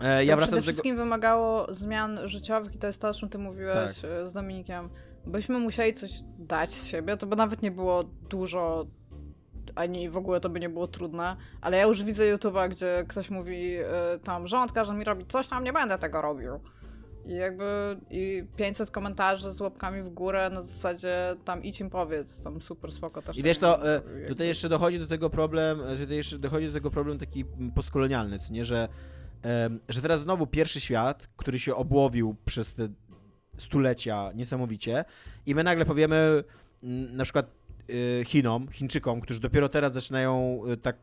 e, 0.00 0.24
ja 0.24 0.34
to 0.34 0.36
wracam 0.36 0.36
przede 0.36 0.56
do 0.56 0.62
tego... 0.62 0.62
wszystkim 0.62 0.96
wymagało 0.96 1.74
zmian 1.74 2.20
życiowych 2.24 2.74
i 2.74 2.78
to 2.78 2.86
jest 2.86 3.00
to, 3.00 3.08
o 3.08 3.14
czym 3.14 3.28
ty 3.28 3.38
mówiłeś 3.38 4.00
Tak. 4.00 4.28
z 4.28 4.32
Dominikiem. 4.32 4.88
Byśmy 5.28 5.58
musieli 5.58 5.94
coś 5.94 6.10
dać 6.38 6.70
z 6.70 6.86
siebie, 6.86 7.16
to 7.16 7.26
by 7.26 7.36
nawet 7.36 7.62
nie 7.62 7.70
było 7.70 8.04
dużo, 8.04 8.86
ani 9.74 10.10
w 10.10 10.16
ogóle 10.16 10.40
to 10.40 10.48
by 10.48 10.60
nie 10.60 10.68
było 10.68 10.86
trudne, 10.86 11.36
ale 11.60 11.76
ja 11.76 11.82
już 11.82 12.02
widzę 12.02 12.36
YouTube'a, 12.36 12.68
gdzie 12.68 13.04
ktoś 13.08 13.30
mówi 13.30 13.76
e, 13.76 13.84
tam, 14.24 14.46
rząd 14.46 14.72
każe 14.72 14.94
mi 14.94 15.04
robić 15.04 15.30
coś 15.32 15.48
tam, 15.48 15.64
nie 15.64 15.72
będę 15.72 15.98
tego 15.98 16.22
robił. 16.22 16.60
I 17.24 17.34
jakby 17.34 17.96
i 18.10 18.44
500 18.56 18.90
komentarzy 18.90 19.50
z 19.50 19.60
łapkami 19.60 20.02
w 20.02 20.08
górę 20.08 20.50
na 20.52 20.62
zasadzie 20.62 21.36
tam 21.44 21.62
idź 21.64 21.80
im 21.80 21.90
powiedz, 21.90 22.42
tam 22.42 22.62
super 22.62 22.92
spoko 22.92 23.22
też. 23.22 23.36
I 23.36 23.40
tak 23.40 23.46
wiesz, 23.46 23.58
to 23.58 23.88
e, 23.88 23.94
jakby- 23.94 24.28
tutaj 24.28 24.46
jeszcze 24.46 24.68
dochodzi 24.68 24.98
do 24.98 25.06
tego 25.06 25.30
problem, 25.30 25.80
e, 25.80 25.96
tutaj 25.96 26.16
jeszcze 26.16 26.38
dochodzi 26.38 26.66
do 26.66 26.72
tego 26.72 26.90
problem 26.90 27.18
taki 27.18 27.44
postkolonialny, 27.74 28.38
co 28.38 28.52
nie, 28.52 28.64
że, 28.64 28.88
że 29.88 30.02
teraz 30.02 30.20
znowu 30.20 30.46
pierwszy 30.46 30.80
świat, 30.80 31.28
który 31.36 31.58
się 31.58 31.74
obłowił 31.74 32.36
przez 32.44 32.74
te 32.74 32.88
stulecia 33.58 34.30
niesamowicie 34.34 35.04
i 35.46 35.54
my 35.54 35.64
nagle 35.64 35.84
powiemy, 35.84 36.44
na 37.12 37.24
przykład 37.24 37.50
y, 37.90 38.24
Chinom, 38.24 38.68
Chińczykom, 38.68 39.20
którzy 39.20 39.40
dopiero 39.40 39.68
teraz 39.68 39.92
zaczynają 39.92 40.60
y, 40.72 40.76
tak 40.76 40.96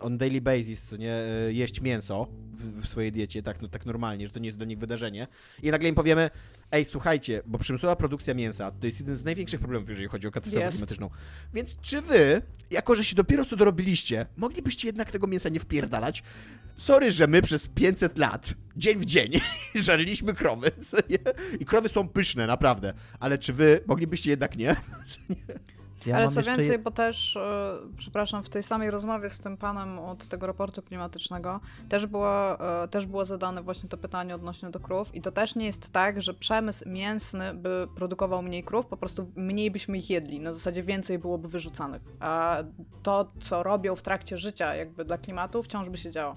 on 0.00 0.18
daily 0.18 0.40
basis, 0.40 0.92
nie, 0.92 1.24
y, 1.48 1.52
jeść 1.52 1.80
mięso 1.80 2.26
w, 2.52 2.82
w 2.82 2.88
swojej 2.88 3.12
diecie, 3.12 3.42
tak, 3.42 3.62
no, 3.62 3.68
tak 3.68 3.86
normalnie, 3.86 4.26
że 4.26 4.32
to 4.32 4.40
nie 4.40 4.46
jest 4.46 4.58
do 4.58 4.64
nich 4.64 4.78
wydarzenie. 4.78 5.26
I 5.62 5.70
nagle 5.70 5.88
im 5.88 5.94
powiemy, 5.94 6.30
ej, 6.70 6.84
słuchajcie, 6.84 7.42
bo 7.46 7.58
przemysłowa 7.58 7.96
produkcja 7.96 8.34
mięsa 8.34 8.70
to 8.70 8.86
jest 8.86 9.00
jeden 9.00 9.16
z 9.16 9.24
największych 9.24 9.60
problemów, 9.60 9.88
jeżeli 9.88 10.08
chodzi 10.08 10.26
o 10.26 10.30
katastrofę 10.30 10.66
Jest. 10.66 10.78
klimatyczną. 10.78 11.10
Więc 11.54 11.76
czy 11.80 12.00
wy, 12.00 12.42
jako 12.70 12.94
że 12.94 13.04
się 13.04 13.16
dopiero 13.16 13.44
co 13.44 13.56
dorobiliście, 13.56 14.26
moglibyście 14.36 14.88
jednak 14.88 15.12
tego 15.12 15.26
mięsa 15.26 15.48
nie 15.48 15.60
wpierdalać? 15.60 16.22
Sorry, 16.76 17.10
że 17.10 17.26
my 17.26 17.42
przez 17.42 17.68
500 17.68 18.18
lat, 18.18 18.54
dzień 18.76 18.98
w 18.98 19.04
dzień, 19.04 19.32
żarliśmy 19.74 20.34
krowy? 20.34 20.70
I 21.60 21.64
krowy 21.64 21.88
są 21.88 22.08
pyszne, 22.08 22.46
naprawdę. 22.46 22.94
Ale 23.20 23.38
czy 23.38 23.52
wy 23.52 23.80
moglibyście 23.86 24.30
jednak 24.30 24.56
nie? 24.56 24.76
Ja 26.06 26.16
Ale 26.16 26.28
co 26.28 26.42
więcej, 26.42 26.68
je- 26.68 26.78
bo 26.78 26.90
też, 26.90 27.36
e, 27.36 27.78
przepraszam, 27.96 28.42
w 28.42 28.48
tej 28.48 28.62
samej 28.62 28.90
rozmowie 28.90 29.30
z 29.30 29.38
tym 29.38 29.56
panem 29.56 29.98
od 29.98 30.26
tego 30.26 30.46
raportu 30.46 30.82
klimatycznego 30.82 31.60
też 31.88 32.06
było, 32.06 32.60
e, 32.84 32.88
też 32.88 33.06
było 33.06 33.24
zadane 33.24 33.62
właśnie 33.62 33.88
to 33.88 33.96
pytanie 33.96 34.34
odnośnie 34.34 34.70
do 34.70 34.80
krów 34.80 35.14
i 35.14 35.20
to 35.20 35.32
też 35.32 35.54
nie 35.56 35.66
jest 35.66 35.92
tak, 35.92 36.22
że 36.22 36.34
przemysł 36.34 36.88
mięsny 36.88 37.54
by 37.54 37.86
produkował 37.96 38.42
mniej 38.42 38.64
krów, 38.64 38.86
po 38.86 38.96
prostu 38.96 39.30
mniej 39.36 39.70
byśmy 39.70 39.98
ich 39.98 40.10
jedli, 40.10 40.40
na 40.40 40.52
zasadzie 40.52 40.82
więcej 40.82 41.18
byłoby 41.18 41.48
wyrzucanych. 41.48 42.02
A 42.20 42.56
to, 43.02 43.32
co 43.40 43.62
robią 43.62 43.96
w 43.96 44.02
trakcie 44.02 44.38
życia 44.38 44.74
jakby 44.74 45.04
dla 45.04 45.18
klimatu, 45.18 45.62
wciąż 45.62 45.90
by 45.90 45.96
się 45.96 46.10
działo. 46.10 46.36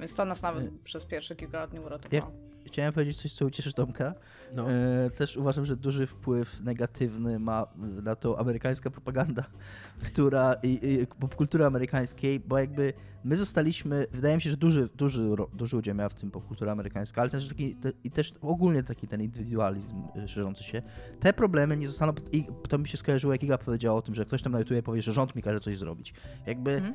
Więc 0.00 0.14
to 0.14 0.24
nas 0.24 0.42
nawet 0.42 0.64
Y- 0.64 0.72
przez 0.84 1.04
pierwsze 1.04 1.36
kilka 1.36 1.58
lat 1.58 1.72
nie 1.72 1.80
uratowało. 1.80 2.32
Chciałem 2.72 2.92
powiedzieć 2.92 3.22
coś, 3.22 3.32
co 3.32 3.46
ucieszy 3.46 3.72
Tomka. 3.72 4.14
No. 4.52 4.70
E, 4.70 5.10
też 5.10 5.36
uważam, 5.36 5.66
że 5.66 5.76
duży 5.76 6.06
wpływ 6.06 6.60
negatywny 6.60 7.38
ma 7.38 7.66
na 8.02 8.16
to 8.16 8.38
amerykańska 8.40 8.90
propaganda, 8.90 9.44
która 10.06 10.54
i, 10.62 10.78
i 10.82 11.06
popkultura 11.06 11.66
amerykańskiej, 11.66 12.40
bo 12.40 12.58
jakby 12.58 12.92
my 13.24 13.36
zostaliśmy, 13.36 14.06
wydaje 14.12 14.36
mi 14.36 14.42
się, 14.42 14.50
że 14.50 14.56
duży, 14.56 14.88
duży, 14.96 15.28
duży 15.52 15.76
udział 15.76 15.94
miała 15.94 16.08
w 16.08 16.14
tym 16.14 16.30
popkultura 16.30 16.72
amerykańska, 16.72 17.20
ale 17.20 17.30
też 17.30 17.48
taki, 17.48 17.76
te, 17.76 17.92
i 18.04 18.10
też 18.10 18.32
ogólnie 18.40 18.82
taki 18.82 19.08
ten 19.08 19.22
indywidualizm 19.22 20.02
e, 20.16 20.28
szerzący 20.28 20.64
się. 20.64 20.82
Te 21.20 21.32
problemy 21.32 21.76
nie 21.76 21.86
zostaną, 21.86 22.12
i 22.32 22.46
to 22.68 22.78
mi 22.78 22.88
się 22.88 22.96
skojarzyło, 22.96 23.32
jak 23.32 23.42
Iga 23.42 23.58
powiedziała 23.58 23.98
o 23.98 24.02
tym, 24.02 24.14
że 24.14 24.24
ktoś 24.24 24.42
tam 24.42 24.52
na 24.52 24.58
YouTube 24.58 24.82
powie, 24.82 25.02
że 25.02 25.12
rząd 25.12 25.36
mi 25.36 25.42
każe 25.42 25.60
coś 25.60 25.78
zrobić. 25.78 26.14
Jakby 26.46 26.72
Mhm. 26.72 26.94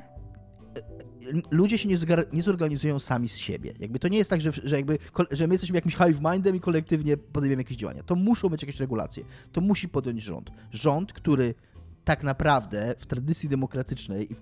Ludzie 1.50 1.78
się 1.78 1.88
nie, 1.88 1.96
nie 2.32 2.42
zorganizują 2.42 2.98
sami 2.98 3.28
z 3.28 3.36
siebie. 3.36 3.72
Jakby 3.78 3.98
to 3.98 4.08
nie 4.08 4.18
jest 4.18 4.30
tak, 4.30 4.40
że, 4.40 4.52
że, 4.64 4.76
jakby, 4.76 4.98
że 5.30 5.46
my 5.46 5.54
jesteśmy 5.54 5.76
jakimś 5.76 5.96
hive 5.96 6.20
mindem 6.32 6.56
i 6.56 6.60
kolektywnie 6.60 7.16
podejmiemy 7.16 7.60
jakieś 7.62 7.76
działania. 7.76 8.02
To 8.02 8.14
muszą 8.16 8.48
być 8.48 8.62
jakieś 8.62 8.80
regulacje. 8.80 9.24
To 9.52 9.60
musi 9.60 9.88
podjąć 9.88 10.22
rząd. 10.22 10.50
Rząd, 10.70 11.12
który 11.12 11.54
tak 12.04 12.22
naprawdę 12.22 12.94
w 12.98 13.06
tradycji 13.06 13.48
demokratycznej, 13.48 14.32
i 14.32 14.36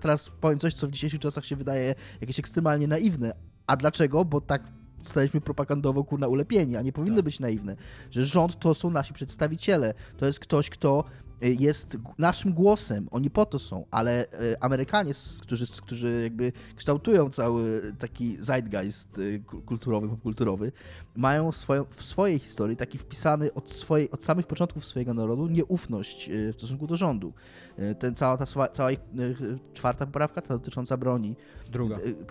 teraz 0.00 0.30
powiem 0.40 0.58
coś, 0.58 0.74
co 0.74 0.86
w 0.86 0.90
dzisiejszych 0.90 1.20
czasach 1.20 1.44
się 1.44 1.56
wydaje 1.56 1.94
jakieś 2.20 2.38
ekstremalnie 2.38 2.88
naiwne. 2.88 3.34
A 3.66 3.76
dlaczego? 3.76 4.24
Bo 4.24 4.40
tak 4.40 4.62
staliśmy 5.02 5.40
propagandowo 5.40 6.04
kurna 6.04 6.28
ulepieni, 6.28 6.76
a 6.76 6.82
nie 6.82 6.92
powinny 6.92 7.16
Tak. 7.16 7.24
być 7.24 7.40
naiwne. 7.40 7.76
Że 8.10 8.24
rząd 8.24 8.58
to 8.58 8.74
są 8.74 8.90
nasi 8.90 9.14
przedstawiciele. 9.14 9.94
To 10.16 10.26
jest 10.26 10.40
ktoś, 10.40 10.70
kto 10.70 11.04
jest 11.40 11.96
g- 11.96 12.12
naszym 12.18 12.52
głosem. 12.52 13.08
Oni 13.10 13.30
po 13.30 13.46
to 13.46 13.58
są, 13.58 13.84
ale 13.90 14.24
y, 14.24 14.60
Amerykanie, 14.60 15.12
którzy, 15.42 15.66
którzy 15.82 16.20
jakby 16.22 16.52
kształtują 16.76 17.30
cały 17.30 17.92
taki 17.98 18.36
zeitgeist 18.40 19.18
y, 19.18 19.42
ku- 19.46 19.60
kulturowy, 19.62 20.08
popkulturowy, 20.08 20.72
mają 21.16 21.52
w, 21.52 21.56
swoją, 21.56 21.84
w 21.90 22.04
swojej 22.04 22.38
historii 22.38 22.76
taki 22.76 22.98
wpisany 22.98 23.54
od, 23.54 23.70
swojej, 23.70 24.10
od 24.10 24.24
samych 24.24 24.46
początków 24.46 24.86
swojego 24.86 25.14
narodu 25.14 25.46
nieufność 25.46 26.28
y, 26.28 26.52
w 26.52 26.56
stosunku 26.56 26.86
do 26.86 26.96
rządu. 26.96 27.32
Y, 27.78 27.94
Ten, 27.94 28.14
cała 28.14 28.36
ta 28.36 28.68
cała 28.72 28.90
ich, 28.92 29.00
y, 29.18 29.58
czwarta 29.74 30.06
poprawka, 30.06 30.40
ta 30.42 30.54
dotycząca 30.54 30.96
broni, 30.96 31.36
Druga. 31.70 31.96
Y, 31.96 32.00
Druga, 32.02 32.22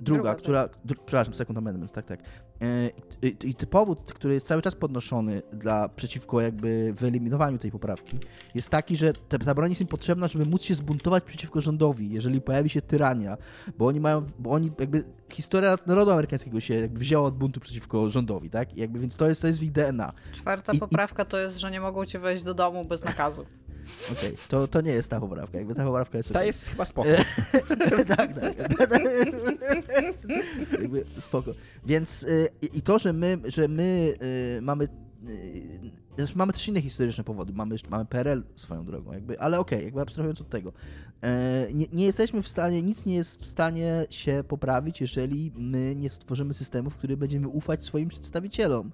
Druga, 0.00 0.30
tak. 0.30 0.38
która. 0.38 0.68
Dr, 0.84 1.04
przepraszam, 1.06 1.34
second 1.34 1.58
amendment, 1.58 1.92
tak, 1.92 2.06
tak. 2.06 2.20
E, 2.62 2.90
I, 3.22 3.36
I 3.50 3.66
powód, 3.66 4.12
który 4.12 4.34
jest 4.34 4.46
cały 4.46 4.62
czas 4.62 4.74
podnoszony 4.74 5.42
dla, 5.52 5.88
przeciwko 5.88 6.40
jakby 6.40 6.92
wyeliminowaniu 6.96 7.58
tej 7.58 7.70
poprawki, 7.70 8.18
jest 8.54 8.68
taki, 8.68 8.96
że 8.96 9.12
ta, 9.28 9.54
broń 9.54 9.68
jest 9.70 9.80
im 9.80 9.86
potrzebna, 9.86 10.28
żeby 10.28 10.44
móc 10.46 10.62
się 10.62 10.74
zbuntować 10.74 11.24
przeciwko 11.24 11.60
rządowi, 11.60 12.10
jeżeli 12.10 12.40
pojawi 12.40 12.70
się 12.70 12.82
tyrania, 12.82 13.36
bo 13.78 13.86
oni 13.86 14.00
mają, 14.00 14.26
bo 14.38 14.50
oni 14.50 14.72
jakby, 14.78 15.04
historia 15.32 15.76
narodu 15.86 16.10
amerykańskiego 16.10 16.60
się 16.60 16.74
jakby 16.74 16.98
wzięła 16.98 17.26
od 17.28 17.36
buntu 17.36 17.60
przeciwko 17.60 18.08
rządowi, 18.08 18.50
tak? 18.50 18.76
I 18.76 18.80
jakby, 18.80 18.98
więc 18.98 19.16
to 19.16 19.28
jest, 19.28 19.40
to 19.40 19.46
jest 19.46 19.60
w 19.64 19.70
DNA. 19.70 20.12
Czwarta 20.32 20.72
I- 20.72 20.76
i- 20.76 20.80
poprawka 20.80 21.24
to 21.24 21.38
jest, 21.38 21.58
że 21.58 21.70
nie 21.70 21.80
mogą 21.80 22.06
ci 22.06 22.18
wejść 22.18 22.44
do 22.44 22.54
domu 22.54 22.84
bez 22.84 23.04
nakazu. 23.04 23.46
Okej, 24.12 24.32
to, 24.48 24.68
to 24.68 24.80
nie 24.80 24.92
jest 24.92 25.10
ta 25.10 25.20
poprawka, 25.20 25.58
jakby 25.58 25.74
ta 25.74 25.84
poprawka 25.84 26.18
jest 26.18 26.32
Ta 26.32 26.44
jest 26.44 26.66
chyba 26.66 26.84
spoko. 26.84 27.08
tak, 28.16 28.34
tak. 28.34 28.54
Jakby 30.80 31.04
spoko. 31.18 31.52
Więc 31.86 32.22
y, 32.22 32.48
i 32.74 32.82
to, 32.82 32.98
że 32.98 33.12
my, 33.12 33.38
że 33.44 33.68
my 33.68 34.14
y, 34.58 34.62
mamy. 34.62 34.88
y, 35.28 35.96
Mamy 36.34 36.52
też 36.52 36.68
inne 36.68 36.82
historyczne 36.82 37.24
powody. 37.24 37.52
Mamy, 37.52 37.76
mamy 37.90 38.04
PRL 38.04 38.42
swoją 38.54 38.84
drogą, 38.84 39.12
jakby, 39.12 39.40
ale 39.40 39.58
okej, 39.58 39.84
jakby 39.84 40.00
abstrahując 40.00 40.40
od 40.40 40.48
tego. 40.48 40.72
E, 41.22 41.68
nie, 41.74 41.86
nie 41.92 42.04
jesteśmy 42.06 42.42
w 42.42 42.48
stanie, 42.48 42.82
nic 42.82 43.04
nie 43.04 43.14
jest 43.14 43.42
w 43.42 43.46
stanie 43.46 44.06
się 44.10 44.44
poprawić, 44.48 45.00
jeżeli 45.00 45.52
my 45.56 45.96
nie 45.96 46.10
stworzymy 46.10 46.54
systemu, 46.54 46.90
w 46.90 46.96
którym 46.96 47.18
będziemy 47.18 47.48
ufać 47.48 47.84
swoim 47.84 48.08
przedstawicielom 48.08 48.90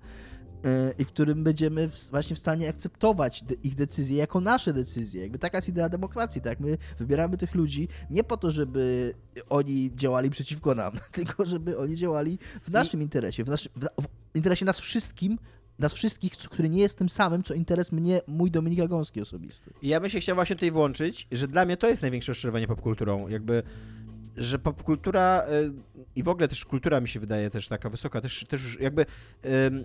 i 0.98 1.04
w 1.04 1.08
którym 1.08 1.44
będziemy 1.44 1.88
właśnie 2.10 2.36
w 2.36 2.38
stanie 2.38 2.68
akceptować 2.68 3.44
ich 3.62 3.74
decyzje 3.74 4.16
jako 4.16 4.40
nasze 4.40 4.72
decyzje. 4.72 5.22
Jakby 5.22 5.38
taka 5.38 5.58
jest 5.58 5.68
idea 5.68 5.88
demokracji, 5.88 6.40
tak? 6.40 6.60
My 6.60 6.78
wybieramy 6.98 7.36
tych 7.36 7.54
ludzi 7.54 7.88
nie 8.10 8.24
po 8.24 8.36
to, 8.36 8.50
żeby 8.50 9.14
oni 9.50 9.90
działali 9.94 10.30
przeciwko 10.30 10.74
nam, 10.74 10.92
tylko 11.12 11.46
żeby 11.46 11.78
oni 11.78 11.96
działali 11.96 12.38
w 12.62 12.70
naszym 12.70 13.02
interesie, 13.02 13.44
w, 13.44 13.48
naszy, 13.48 13.68
w, 13.76 14.02
w 14.02 14.36
interesie 14.36 14.64
nas 14.64 14.80
wszystkim, 14.80 15.38
nas 15.78 15.94
wszystkich, 15.94 16.32
który 16.32 16.70
nie 16.70 16.80
jest 16.80 16.98
tym 16.98 17.08
samym, 17.08 17.42
co 17.42 17.54
interes 17.54 17.92
mnie, 17.92 18.20
mój 18.26 18.50
Dominika 18.50 18.88
Gąski 18.88 19.20
osobisty. 19.20 19.70
Ja 19.82 20.00
bym 20.00 20.10
się 20.10 20.20
chciał 20.20 20.34
właśnie 20.34 20.56
tutaj 20.56 20.70
włączyć, 20.70 21.28
że 21.32 21.48
dla 21.48 21.64
mnie 21.64 21.76
to 21.76 21.88
jest 21.88 22.02
największe 22.02 22.32
rozczarowanie 22.32 22.66
popkulturą. 22.66 23.28
Jakby, 23.28 23.62
że 24.36 24.58
popkultura 24.58 25.46
y, 25.48 25.72
i 26.16 26.22
w 26.22 26.28
ogóle 26.28 26.48
też 26.48 26.64
kultura 26.64 27.00
mi 27.00 27.08
się 27.08 27.20
wydaje 27.20 27.50
też 27.50 27.68
taka 27.68 27.90
wysoka, 27.90 28.20
też, 28.20 28.46
też 28.48 28.62
już 28.62 28.80
jakby, 28.80 29.06
ym, 29.66 29.84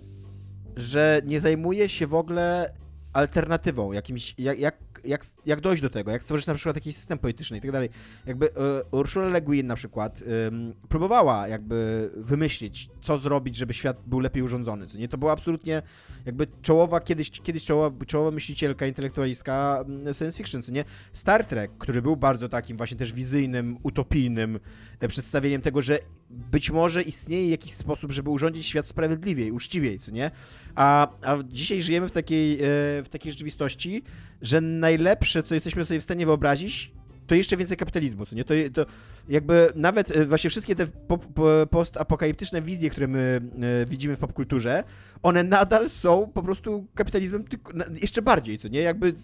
że 0.78 1.20
nie 1.26 1.40
zajmuje 1.40 1.88
się 1.88 2.06
w 2.06 2.14
ogóle 2.14 2.72
alternatywą, 3.12 3.92
jakimś, 3.92 4.34
jak, 4.38 4.58
jak, 4.58 4.76
jak, 5.04 5.24
jak 5.46 5.60
dojść 5.60 5.82
do 5.82 5.90
tego, 5.90 6.10
jak 6.10 6.22
stworzyć 6.22 6.46
na 6.46 6.54
przykład 6.54 6.76
jakiś 6.76 6.96
system 6.96 7.18
polityczny 7.18 7.58
i 7.58 7.60
tak 7.60 7.72
dalej. 7.72 7.88
Jakby 8.26 8.46
y, 8.46 8.50
Ursula 8.90 9.28
Le 9.28 9.40
Guin 9.40 9.66
na 9.66 9.76
przykład 9.76 10.22
ym, 10.46 10.74
próbowała 10.88 11.48
jakby 11.48 12.10
wymyślić, 12.16 12.90
co 13.02 13.18
zrobić, 13.18 13.56
żeby 13.56 13.74
świat 13.74 14.02
był 14.06 14.20
lepiej 14.20 14.42
urządzony, 14.42 14.86
co 14.86 14.98
nie? 14.98 15.08
To 15.08 15.18
była 15.18 15.32
absolutnie 15.32 15.82
jakby 16.26 16.46
czołowa, 16.62 17.00
kiedyś, 17.00 17.30
kiedyś 17.30 17.64
czołowa, 17.64 18.04
czołowa 18.06 18.30
myślicielka, 18.30 18.86
intelektualistka 18.86 19.84
mm, 19.86 20.14
science 20.14 20.38
fiction, 20.38 20.62
co 20.62 20.72
nie? 20.72 20.84
Star 21.12 21.44
Trek, 21.44 21.70
który 21.78 22.02
był 22.02 22.16
bardzo 22.16 22.48
takim 22.48 22.76
właśnie 22.76 22.96
też 22.96 23.12
wizyjnym, 23.12 23.78
utopijnym 23.82 24.60
e, 25.00 25.08
przedstawieniem 25.08 25.62
tego, 25.62 25.82
że 25.82 25.98
być 26.30 26.70
może 26.70 27.02
istnieje 27.02 27.50
jakiś 27.50 27.72
sposób, 27.72 28.12
żeby 28.12 28.30
urządzić 28.30 28.66
świat 28.66 28.86
sprawiedliwiej, 28.86 29.52
uczciwiej, 29.52 29.98
co 29.98 30.10
nie? 30.10 30.30
A, 30.78 31.08
a 31.22 31.36
dzisiaj 31.44 31.82
żyjemy 31.82 32.08
w 32.08 32.10
takiej, 32.10 32.54
e, 32.54 32.58
w 33.02 33.06
takiej 33.10 33.32
rzeczywistości, 33.32 34.02
że 34.42 34.60
najlepsze, 34.60 35.42
co 35.42 35.54
jesteśmy 35.54 35.84
sobie 35.84 36.00
w 36.00 36.04
stanie 36.04 36.26
wyobrazić, 36.26 36.92
to 37.26 37.34
jeszcze 37.34 37.56
więcej 37.56 37.76
kapitalizmu, 37.76 38.26
co 38.26 38.36
nie? 38.36 38.44
To, 38.44 38.54
to 38.74 38.86
jakby 39.28 39.72
nawet 39.74 40.16
e, 40.16 40.24
właśnie 40.24 40.50
wszystkie 40.50 40.76
te 40.76 40.86
po, 40.86 41.18
po, 41.18 41.66
postapokaliptyczne 41.70 42.62
wizje, 42.62 42.90
które 42.90 43.08
my 43.08 43.40
e, 43.82 43.86
widzimy 43.86 44.16
w 44.16 44.20
popkulturze, 44.20 44.84
one 45.22 45.42
nadal 45.42 45.90
są 45.90 46.30
po 46.34 46.42
prostu 46.42 46.86
kapitalizmem 46.94 47.44
tylko, 47.44 47.72
jeszcze 48.00 48.22
bardziej, 48.22 48.58
co 48.58 48.68
nie? 48.68 48.80
Jakby 48.80 49.14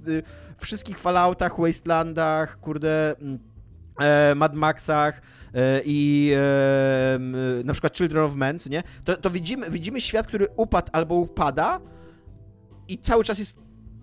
wszystkich 0.58 0.98
Falloutach, 0.98 1.60
Wastelandach, 1.60 2.60
kurde, 2.60 3.14
mm, 3.20 3.38
Mad 4.38 4.54
Maxach 4.54 5.20
i 5.84 6.32
e, 6.36 7.14
m, 7.14 7.36
na 7.64 7.72
przykład 7.72 7.96
Children 7.96 8.24
of 8.24 8.34
Men, 8.34 8.58
nie? 8.70 8.82
To, 9.04 9.16
to 9.16 9.30
widzimy, 9.30 9.70
widzimy 9.70 10.00
świat, 10.00 10.26
który 10.26 10.48
upadł 10.56 10.88
albo 10.92 11.14
upada 11.14 11.80
i 12.88 12.98
cały 12.98 13.24
czas 13.24 13.38
jest 13.38 13.56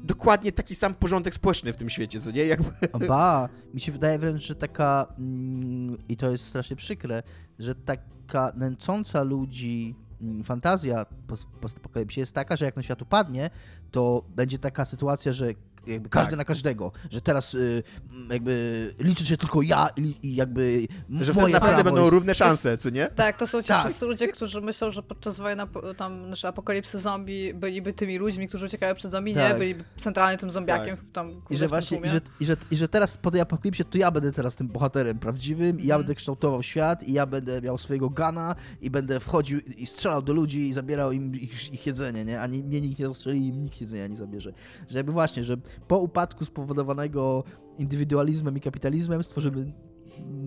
dokładnie 0.04 0.52
taki 0.52 0.76
sam 0.76 0.94
porządek 0.94 1.36
społeczny 1.36 1.74
w 1.74 1.78
tym 1.78 1.90
świecie, 1.90 2.22
co 2.22 2.32
nie? 2.32 2.46
Jakby... 2.46 2.70
Ba, 3.08 3.50
mi 3.74 3.82
się 3.82 3.92
wydaje 3.92 4.20
wręcz, 4.20 4.44
że 4.44 4.56
taka, 4.56 5.14
mm, 5.20 5.98
i 6.10 6.18
to 6.18 6.32
jest 6.32 6.48
strasznie 6.48 6.76
przykre, 6.76 7.24
że 7.60 7.76
taka 7.76 8.52
nęcąca 8.56 9.24
ludzi 9.24 9.96
mm, 10.22 10.44
fantazja 10.44 11.06
post- 11.28 11.46
postapokalipsie 11.62 12.20
jest 12.20 12.36
taka, 12.36 12.58
że 12.58 12.66
jak 12.66 12.76
na 12.76 12.84
świat 12.84 13.02
upadnie, 13.02 13.50
to 13.92 14.24
będzie 14.36 14.60
taka 14.60 14.86
sytuacja, 14.86 15.34
że 15.34 15.48
jakby 15.88 16.10
każdy 16.10 16.30
Tak. 16.32 16.38
na 16.38 16.44
każdego, 16.44 16.92
że 17.12 17.22
teraz 17.22 17.54
y, 17.54 17.84
jakby 18.32 18.94
liczy 19.00 19.26
się 19.26 19.38
tylko 19.38 19.62
ja 19.62 19.90
i, 19.98 20.16
i 20.24 20.36
jakby 20.36 20.88
Że 21.10 21.16
moje 21.18 21.24
wtedy 21.34 21.52
naprawdę 21.54 21.60
prawo 21.60 21.84
będą 21.84 22.02
jest- 22.02 22.14
równe 22.14 22.36
szanse, 22.36 22.78
co 22.78 22.90
nie? 22.90 23.08
Tak, 23.08 23.38
to 23.38 23.48
są 23.48 23.62
ci 23.62 23.68
Tak. 23.68 23.86
wszyscy 23.86 24.06
ludzie, 24.06 24.28
którzy 24.28 24.62
myślą, 24.62 24.92
że 24.92 25.04
podczas 25.04 25.38
wojny, 25.40 25.64
tam, 25.98 26.26
znaczy 26.26 26.48
apokalipsy 26.48 27.00
zombie 27.00 27.54
byliby 27.54 27.94
tymi 27.94 28.18
ludźmi, 28.18 28.48
którzy 28.48 28.66
uciekają 28.66 28.96
przed 28.96 29.12
zombie, 29.12 29.32
nie? 29.34 29.42
Tak. 29.42 29.58
Byliby 29.60 29.84
centralnie 29.98 30.38
tym 30.38 30.52
zombiakiem 30.52 30.96
Tak. 30.98 31.06
w 31.06 31.12
tam, 31.12 31.32
kurde, 31.34 31.54
I 31.56 31.58
że 31.58 31.68
właśnie, 31.68 31.98
i 32.00 32.10
że, 32.10 32.22
i, 32.40 32.46
że, 32.46 32.56
i 32.72 32.78
że 32.78 32.88
teraz 32.88 33.18
po 33.18 33.32
tej 33.32 33.42
apokalipsie 33.42 33.84
to 33.86 33.98
ja 33.98 34.12
będę 34.12 34.32
teraz 34.32 34.56
tym 34.56 34.68
bohaterem 34.68 35.20
prawdziwym 35.20 35.80
i 35.80 35.88
ja 35.88 35.96
Mhm. 35.96 36.02
będę 36.02 36.16
kształtował 36.16 36.64
świat 36.64 37.04
i 37.04 37.14
ja 37.14 37.26
będę 37.26 37.62
miał 37.62 37.78
swojego 37.78 38.10
gana 38.10 38.56
i 38.82 38.90
będę 38.92 39.20
wchodził 39.20 39.60
i 39.60 39.88
strzelał 39.88 40.22
do 40.22 40.34
ludzi 40.34 40.70
i 40.70 40.74
zabierał 40.74 41.12
im 41.12 41.36
ich, 41.36 41.74
ich 41.74 41.86
jedzenie, 41.88 42.26
nie? 42.26 42.42
Ani 42.42 42.64
mnie 42.64 42.82
nikt 42.82 43.00
nie 43.00 43.08
zastrzeli, 43.08 43.48
im 43.48 43.64
nikt 43.64 43.82
jedzenia 43.82 44.08
nie 44.08 44.18
zabierze. 44.18 44.54
Że 44.90 44.98
jakby 45.00 45.12
właśnie, 45.12 45.44
że 45.44 45.58
po 45.88 45.98
upadku 45.98 46.46
spowodowanego 46.46 47.44
indywidualizmem 47.78 48.58
i 48.58 48.62
kapitalizmem 48.62 49.24
stworzymy 49.24 49.74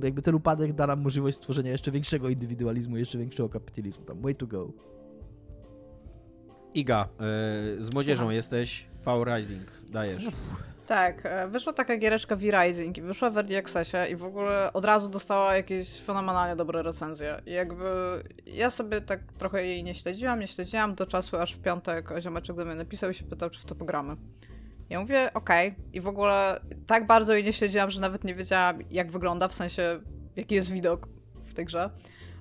jakby 0.02 0.22
ten 0.22 0.34
upadek 0.34 0.72
da 0.72 0.86
nam 0.86 1.00
możliwość 1.00 1.36
stworzenia 1.36 1.70
jeszcze 1.70 1.90
większego 1.90 2.28
indywidualizmu, 2.28 2.96
jeszcze 2.96 3.18
większego 3.18 3.48
kapitalizmu. 3.48 4.04
Tam 4.04 4.22
way 4.22 4.34
to 4.34 4.46
go. 4.46 4.72
Iga, 6.74 7.02
e, 7.02 7.82
z 7.82 7.94
młodzieżą 7.94 8.30
jesteś, 8.30 8.86
V-Rising, 9.04 9.66
dajesz. 9.90 10.26
Tak, 10.86 11.26
e, 11.26 11.48
wyszła 11.48 11.72
taka 11.72 11.96
giereczka 11.96 12.36
V-Rising 12.36 12.98
i 12.98 13.02
wyszła 13.02 13.30
w 13.30 13.38
Early 13.38 13.58
Accessie 13.58 13.96
i 14.10 14.16
w 14.16 14.24
ogóle 14.24 14.72
od 14.72 14.84
razu 14.84 15.08
dostała 15.08 15.56
jakieś 15.56 16.00
fenomenalnie 16.00 16.56
dobre 16.56 16.82
recenzje. 16.82 17.42
I 17.46 17.52
jakby 17.52 17.84
ja 18.46 18.70
sobie 18.70 19.00
tak 19.00 19.20
trochę 19.38 19.66
jej 19.66 19.84
nie 19.84 19.94
śledziłam, 19.94 20.40
nie 20.40 20.48
śledziłam 20.48 20.94
do 20.94 21.06
czasu, 21.06 21.36
aż 21.36 21.54
w 21.54 21.58
piątek 21.58 22.10
ziomeczek 22.20 22.56
do 22.56 22.64
mnie 22.64 22.74
napisał 22.74 23.10
i 23.10 23.14
się 23.14 23.24
pytał, 23.24 23.50
czy 23.50 23.60
w 23.60 23.64
to 23.64 23.74
pogramy. 23.74 24.16
Ja 24.90 25.00
mówię, 25.00 25.30
okej. 25.34 25.74
I 25.92 26.00
w 26.00 26.08
ogóle 26.08 26.60
tak 26.86 27.06
bardzo 27.06 27.34
jej 27.34 27.44
nie 27.44 27.52
śledziłam, 27.52 27.90
że 27.90 28.00
nawet 28.00 28.24
nie 28.24 28.34
wiedziałam, 28.34 28.78
jak 28.90 29.12
wygląda, 29.12 29.48
w 29.48 29.54
sensie, 29.54 30.00
jaki 30.36 30.54
jest 30.54 30.70
widok 30.70 31.08
w 31.44 31.54
tej 31.54 31.64
grze. 31.64 31.90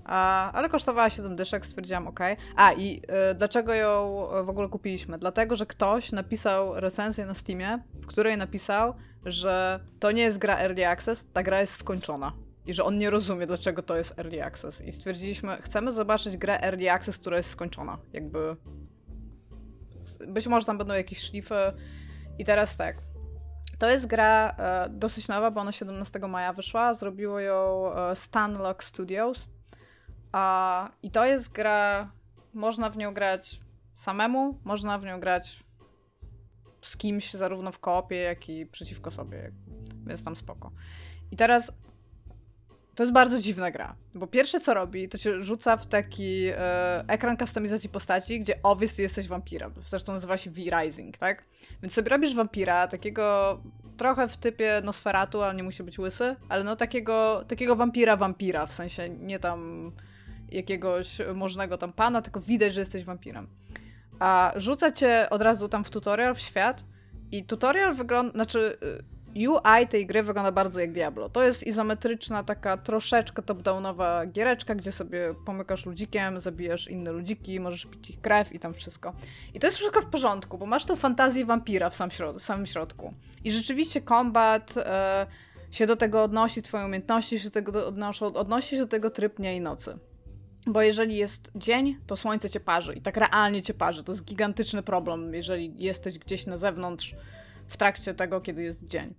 A, 0.06 0.52
ale 0.52 0.70
kosztowała 0.70 1.10
7 1.10 1.36
dyszek, 1.36 1.66
stwierdziłam 1.66 2.08
ok. 2.08 2.20
A 2.56 2.74
i 2.74 3.02
y, 3.32 3.36
dlaczego 3.36 3.74
ją 3.74 4.28
y, 4.42 4.44
w 4.44 4.50
ogóle 4.50 4.70
kupiliśmy? 4.70 5.18
Dlatego, 5.18 5.56
że 5.56 5.66
ktoś 5.66 6.12
napisał 6.12 6.80
recenzję 6.80 7.26
na 7.26 7.34
Steamie, 7.34 7.80
w 8.02 8.06
której 8.06 8.38
napisał, 8.38 8.94
że 9.26 9.80
to 10.00 10.12
nie 10.12 10.22
jest 10.22 10.38
gra 10.38 10.58
Early 10.58 10.88
Access, 10.88 11.28
ta 11.34 11.44
gra 11.44 11.62
jest 11.62 11.76
skończona. 11.76 12.34
I 12.66 12.74
że 12.74 12.84
on 12.84 12.98
nie 12.98 13.10
rozumie, 13.10 13.48
dlaczego 13.48 13.82
to 13.82 13.98
jest 13.98 14.20
Early 14.20 14.44
Access. 14.44 14.82
I 14.82 14.92
stwierdziliśmy, 14.92 15.58
chcemy 15.62 15.92
zobaczyć 15.92 16.38
grę 16.38 16.62
Early 16.62 16.92
Access, 16.92 17.18
która 17.18 17.38
jest 17.38 17.50
skończona. 17.50 17.98
Jakby. 18.14 18.56
Być 20.28 20.48
może 20.48 20.66
tam 20.66 20.78
będą 20.78 20.94
jakieś 20.94 21.20
szlify. 21.20 21.74
I 22.40 22.46
teraz 22.46 22.78
tak. 22.78 22.98
To 23.80 23.90
jest 23.90 24.08
gra 24.08 24.56
e, 24.58 24.90
dosyć 24.90 25.28
nowa, 25.28 25.52
bo 25.52 25.62
ona 25.62 25.72
17 25.72 26.20
maja 26.20 26.54
wyszła. 26.54 26.94
Zrobiło 26.94 27.40
ją 27.40 27.92
e, 27.96 28.16
Stanlock 28.16 28.84
Studios. 28.84 29.48
A, 30.32 30.90
I 31.04 31.12
to 31.12 31.26
jest 31.26 31.52
gra, 31.52 32.12
można 32.54 32.90
w 32.90 32.98
nią 32.98 33.14
grać 33.14 33.60
samemu, 33.96 34.60
można 34.64 34.98
w 34.98 35.06
nią 35.06 35.20
grać 35.20 35.64
z 36.82 36.98
kimś, 36.98 37.34
zarówno 37.34 37.72
w 37.72 37.80
koopie, 37.80 38.16
jak 38.16 38.50
i 38.50 38.66
przeciwko 38.66 39.12
sobie, 39.12 39.52
więc 40.06 40.24
tam 40.24 40.36
spoko. 40.36 40.72
I 41.32 41.36
teraz 41.36 41.72
to 42.96 43.04
jest 43.04 43.14
bardzo 43.14 43.40
dziwna 43.40 43.72
gra, 43.72 43.96
bo 44.16 44.28
pierwsze 44.28 44.60
co 44.60 44.74
robi, 44.74 45.10
to 45.10 45.18
cię 45.18 45.44
rzuca 45.44 45.78
w 45.78 45.86
taki 45.86 46.46
e, 46.48 47.04
ekran 47.08 47.38
kustomizacji 47.38 47.90
postaci, 47.90 48.40
gdzie 48.40 48.60
obviously 48.64 49.04
jesteś 49.04 49.28
wampirem. 49.28 49.74
Zresztą 49.86 50.14
nazywa 50.14 50.38
się 50.38 50.52
V-Rising, 50.52 51.18
tak? 51.18 51.44
Więc 51.82 51.94
sobie 51.94 52.10
robisz 52.10 52.36
wampira, 52.36 52.88
takiego 52.88 53.58
trochę 53.98 54.28
w 54.28 54.38
typie 54.38 54.82
Nosferatu, 54.84 55.42
ale 55.42 55.56
nie 55.56 55.64
musi 55.64 55.84
być 55.84 56.00
łysy, 56.00 56.36
ale 56.50 56.64
no 56.64 56.76
takiego, 56.76 57.46
takiego 57.48 57.76
wampira 57.76 58.18
wampira, 58.18 58.66
w 58.66 58.74
sensie 58.74 59.10
nie 59.10 59.40
tam 59.40 59.92
jakiegoś 60.52 61.18
możnego 61.36 61.78
tam 61.78 61.94
pana, 61.94 62.22
tylko 62.22 62.40
widać, 62.40 62.74
że 62.74 62.80
jesteś 62.80 63.04
wampirem. 63.04 63.48
A 64.20 64.54
rzuca 64.56 64.92
cię 64.92 65.28
od 65.30 65.42
razu 65.42 65.70
tam 65.70 65.84
w 65.84 65.90
tutorial, 65.90 66.36
w 66.36 66.40
świat 66.40 66.84
i 67.32 67.44
tutorial 67.44 67.94
wygląda, 67.94 68.34
znaczy 68.34 68.78
y, 68.84 69.13
UI 69.36 69.88
tej 69.90 70.06
gry 70.06 70.24
wygląda 70.24 70.52
bardzo 70.52 70.80
jak 70.80 70.92
Diablo. 70.92 71.30
To 71.30 71.44
jest 71.44 71.68
izometryczna, 71.68 72.44
taka 72.44 72.78
troszeczkę 72.78 73.42
top-downowa 73.42 74.26
giereczka, 74.26 74.76
gdzie 74.76 74.92
sobie 74.92 75.36
pomykasz 75.46 75.86
ludzikiem, 75.86 76.40
zabijasz 76.40 76.88
inne 76.88 77.12
ludziki, 77.12 77.60
możesz 77.60 77.86
pić 77.86 78.10
ich 78.10 78.22
krew 78.22 78.54
i 78.54 78.60
tam 78.60 78.74
wszystko. 78.74 79.14
I 79.54 79.60
to 79.60 79.68
jest 79.68 79.78
wszystko 79.78 80.02
w 80.02 80.06
porządku, 80.06 80.58
bo 80.58 80.66
masz 80.66 80.86
tą 80.86 80.96
fantazję 80.96 81.46
wampira 81.46 81.90
w 81.90 81.96
sam 81.96 82.10
środ- 82.10 82.40
samym 82.40 82.66
środku. 82.66 83.14
I 83.44 83.52
rzeczywiście 83.52 84.02
kombat 84.02 84.74
e, 84.78 85.28
się 85.72 85.88
do 85.88 85.96
tego 85.96 86.24
odnosi, 86.24 86.62
twoje 86.62 86.86
umiejętności 86.86 87.40
się 87.40 87.46
do 87.46 87.52
tego 87.52 87.88
odnoszą, 87.88 88.26
odnosi 88.26 88.70
się 88.70 88.78
do 88.78 88.88
tego 88.88 89.10
tryb 89.10 89.38
dnia 89.38 89.54
i 89.54 89.62
nocy. 89.62 89.98
Bo 90.68 90.82
jeżeli 90.82 91.16
jest 91.16 91.52
dzień, 91.56 91.98
to 92.08 92.16
słońce 92.18 92.50
cię 92.50 92.60
parzy 92.60 92.94
i 92.94 93.02
tak 93.02 93.18
realnie 93.18 93.62
cię 93.62 93.74
parzy. 93.74 94.04
To 94.04 94.12
jest 94.12 94.26
gigantyczny 94.26 94.84
problem, 94.84 95.34
jeżeli 95.34 95.74
jesteś 95.78 96.20
gdzieś 96.20 96.46
na 96.46 96.58
zewnątrz 96.58 97.16
w 97.74 97.78
trakcie 97.78 98.14
tego, 98.14 98.42
kiedy 98.42 98.64
jest 98.64 98.88
dzień. 98.88 99.14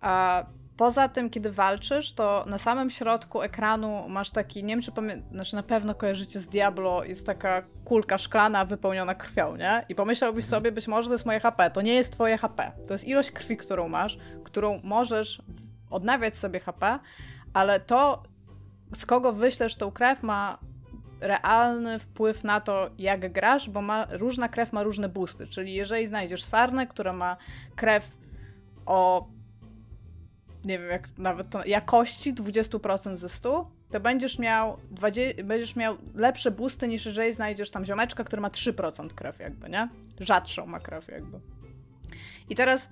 A 0.00 0.44
poza 0.76 1.08
tym, 1.08 1.30
kiedy 1.30 1.52
walczysz, 1.52 2.12
to 2.12 2.44
na 2.46 2.58
samym 2.58 2.90
środku 2.90 3.42
ekranu 3.42 4.08
masz 4.08 4.30
taki, 4.30 4.64
nie 4.64 4.74
wiem 4.74 4.82
czy 4.82 4.92
pamię- 4.92 5.22
znaczy 5.32 5.56
na 5.56 5.62
pewno 5.62 5.94
kojarzycie 5.94 6.40
z 6.40 6.48
Diablo, 6.48 7.04
jest 7.04 7.26
taka 7.26 7.62
kulka 7.84 8.18
szklana 8.18 8.64
wypełniona 8.64 9.14
krwią, 9.14 9.56
nie? 9.56 9.84
I 9.88 9.94
pomyślałbyś 9.94 10.44
sobie, 10.44 10.72
być 10.72 10.88
może 10.88 11.08
to 11.08 11.14
jest 11.14 11.26
moje 11.26 11.40
HP. 11.40 11.70
To 11.70 11.82
nie 11.82 11.94
jest 11.94 12.12
twoje 12.12 12.38
HP. 12.38 12.72
To 12.86 12.94
jest 12.94 13.08
ilość 13.08 13.30
krwi, 13.30 13.56
którą 13.56 13.88
masz, 13.88 14.18
którą 14.44 14.80
możesz 14.84 15.42
odnawiać 15.90 16.38
sobie 16.38 16.60
HP, 16.60 16.98
ale 17.52 17.80
to, 17.80 18.22
z 18.94 19.06
kogo 19.06 19.32
wyślesz 19.32 19.76
tą 19.76 19.90
krew, 19.90 20.22
ma 20.22 20.58
realny 21.20 21.98
wpływ 21.98 22.44
na 22.44 22.60
to, 22.60 22.90
jak 22.98 23.32
grasz, 23.32 23.70
bo 23.70 23.82
ma, 23.82 24.06
różna 24.10 24.48
krew 24.48 24.72
ma 24.72 24.82
różne 24.82 25.08
boosty. 25.08 25.46
Czyli 25.46 25.74
jeżeli 25.74 26.06
znajdziesz 26.06 26.44
sarnę, 26.44 26.86
która 26.86 27.12
ma 27.12 27.36
krew 27.76 28.16
o 28.86 29.28
nie 30.64 30.78
wiem, 30.78 30.88
jak 30.88 31.18
nawet 31.18 31.50
to, 31.50 31.66
jakości 31.66 32.34
20% 32.34 33.16
ze 33.16 33.28
100, 33.28 33.70
to 33.90 34.00
będziesz 34.00 34.38
miał, 34.38 34.78
20, 34.90 35.44
będziesz 35.44 35.76
miał 35.76 35.96
lepsze 36.14 36.50
boosty 36.50 36.88
niż 36.88 37.06
jeżeli 37.06 37.32
znajdziesz 37.32 37.70
tam 37.70 37.84
ziomeczka, 37.84 38.24
który 38.24 38.42
ma 38.42 38.48
3% 38.48 39.08
krew 39.08 39.38
jakby, 39.38 39.68
nie? 39.68 39.88
Rzadszą 40.20 40.66
ma 40.66 40.80
krew 40.80 41.08
jakby. 41.08 41.40
I 42.48 42.54
teraz 42.54 42.90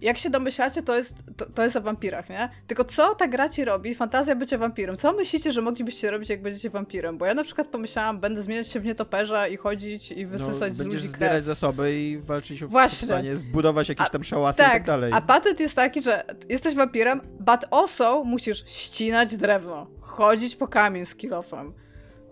jak 0.00 0.18
się 0.18 0.30
domyślacie, 0.30 0.82
to 0.82 0.96
jest, 0.96 1.16
to, 1.36 1.46
to 1.46 1.62
jest 1.64 1.76
o 1.76 1.80
wampirach, 1.80 2.28
nie? 2.30 2.48
Tylko 2.66 2.84
co 2.84 3.14
ta 3.14 3.28
gra 3.28 3.48
ci 3.48 3.64
robi? 3.64 3.94
Fantazja 3.94 4.34
bycia 4.36 4.58
wampirem. 4.58 4.96
Co 4.96 5.12
myślicie, 5.12 5.52
że 5.52 5.62
moglibyście 5.62 6.10
robić, 6.10 6.30
jak 6.30 6.42
będziecie 6.42 6.70
wampirem? 6.70 7.18
Bo 7.18 7.26
ja 7.26 7.34
na 7.34 7.44
przykład 7.44 7.66
pomyślałam, 7.66 8.20
będę 8.20 8.42
zmieniać 8.42 8.68
się 8.68 8.80
w 8.80 8.84
nietoperza 8.84 9.48
i 9.48 9.56
chodzić 9.56 10.12
i 10.12 10.26
wysysać 10.26 10.74
z 10.74 10.78
No, 10.78 10.84
będziesz 10.84 11.02
ludzi 11.02 11.14
zbierać 11.16 11.32
krew. 11.34 11.44
zasoby 11.44 11.94
i 12.00 12.18
walczyć 12.18 12.62
o 12.62 12.68
Właśnie. 12.68 13.06
stanie, 13.08 13.36
zbudować 13.36 13.88
jakieś 13.88 14.06
A- 14.06 14.10
tam 14.10 14.24
szałasy 14.24 14.62
i 14.62 14.64
tak 14.64 14.72
Tak, 14.72 14.84
dalej. 14.84 15.12
a 15.14 15.20
patent 15.20 15.60
jest 15.60 15.76
taki, 15.76 16.02
że 16.02 16.24
jesteś 16.48 16.74
wampirem, 16.74 17.20
but 17.40 17.64
also 17.70 18.24
musisz 18.24 18.64
ścinać 18.66 19.36
drewno, 19.36 19.86
chodzić 20.00 20.56
po 20.56 20.68
kamień 20.68 21.06
z 21.06 21.14
kilofem, 21.14 21.72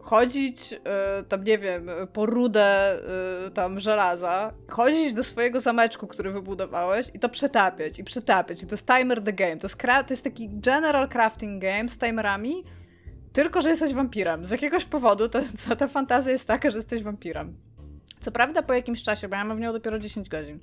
chodzić 0.04 0.72
e, 0.72 1.22
tam, 1.22 1.44
nie 1.44 1.58
wiem, 1.58 1.90
po 2.12 2.26
rudę 2.26 2.98
e, 3.46 3.50
tam 3.50 3.80
żelaza, 3.80 4.52
chodzić 4.68 5.12
do 5.12 5.24
swojego 5.24 5.60
zameczku, 5.60 6.06
który 6.06 6.32
wybudowałeś 6.32 7.10
i 7.14 7.18
to 7.18 7.28
przetapiać, 7.28 7.98
i 7.98 8.04
przetapiać. 8.04 8.62
I 8.62 8.66
to 8.66 8.72
jest 8.74 8.86
timer 8.86 9.22
the 9.22 9.32
game. 9.32 9.56
To 9.56 9.64
jest, 9.64 9.78
to 9.78 10.12
jest 10.12 10.24
taki 10.24 10.48
general 10.48 11.08
crafting 11.08 11.62
game 11.62 11.88
z 11.88 11.98
timerami, 11.98 12.64
tylko, 13.32 13.60
że 13.60 13.70
jesteś 13.70 13.92
wampirem. 13.92 14.46
Z 14.46 14.50
jakiegoś 14.50 14.84
powodu 14.84 15.28
to, 15.28 15.40
to, 15.68 15.76
ta 15.76 15.88
fantazja 15.88 16.32
jest 16.32 16.48
taka, 16.48 16.70
że 16.70 16.76
jesteś 16.76 17.02
wampirem. 17.02 17.56
Co 18.20 18.32
prawda 18.32 18.62
po 18.62 18.72
jakimś 18.72 19.02
czasie, 19.02 19.28
bo 19.28 19.36
ja 19.36 19.44
mam 19.44 19.56
w 19.56 19.60
nią 19.60 19.72
dopiero 19.72 19.98
10 19.98 20.28
godzin, 20.28 20.58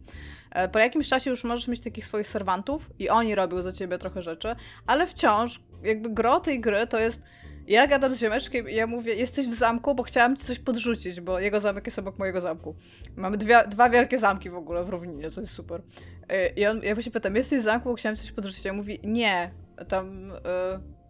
e, 0.51 0.69
po 0.69 0.79
jakimś 0.79 1.09
czasie 1.09 1.29
już 1.29 1.43
możesz 1.43 1.67
mieć 1.67 1.81
takich 1.81 2.05
swoich 2.05 2.27
serwantów 2.27 2.89
i 2.99 3.09
oni 3.09 3.35
robią 3.35 3.61
za 3.61 3.71
ciebie 3.71 3.97
trochę 3.97 4.21
rzeczy, 4.21 4.55
ale 4.87 5.07
wciąż 5.07 5.61
jakby 5.83 6.09
gro 6.09 6.39
tej 6.39 6.59
gry 6.59 6.87
to 6.87 6.99
jest 6.99 7.23
ja 7.67 7.87
gadam 7.87 8.15
z 8.15 8.19
ziomeczkiem 8.19 8.69
i 8.69 8.75
ja 8.75 8.87
mówię, 8.87 9.15
jesteś 9.15 9.47
w 9.47 9.53
zamku, 9.53 9.95
bo 9.95 10.03
chciałam 10.03 10.37
ci 10.37 10.43
coś 10.43 10.59
podrzucić, 10.59 11.21
bo 11.21 11.39
jego 11.39 11.59
zamek 11.59 11.85
jest 11.85 11.99
obok 11.99 12.19
mojego 12.19 12.41
zamku. 12.41 12.75
Mamy 13.15 13.37
dwie, 13.37 13.63
dwa 13.67 13.89
wielkie 13.89 14.19
zamki 14.19 14.49
w 14.49 14.55
ogóle 14.55 14.83
w 14.83 14.89
równinie, 14.89 15.29
co 15.29 15.41
jest 15.41 15.53
super. 15.53 15.81
E, 16.29 16.49
I 16.49 16.65
on, 16.65 16.81
ja 16.83 17.01
się 17.01 17.11
pytam, 17.11 17.35
jesteś 17.35 17.59
w 17.59 17.63
zamku, 17.63 17.89
bo 17.89 17.95
chciałam 17.95 18.15
ci 18.15 18.21
coś 18.21 18.31
podrzucić. 18.31 18.65
Ja 18.65 18.73
mówi, 18.73 18.99
nie, 19.03 19.51
tam... 19.87 20.31
e, 20.45 21.00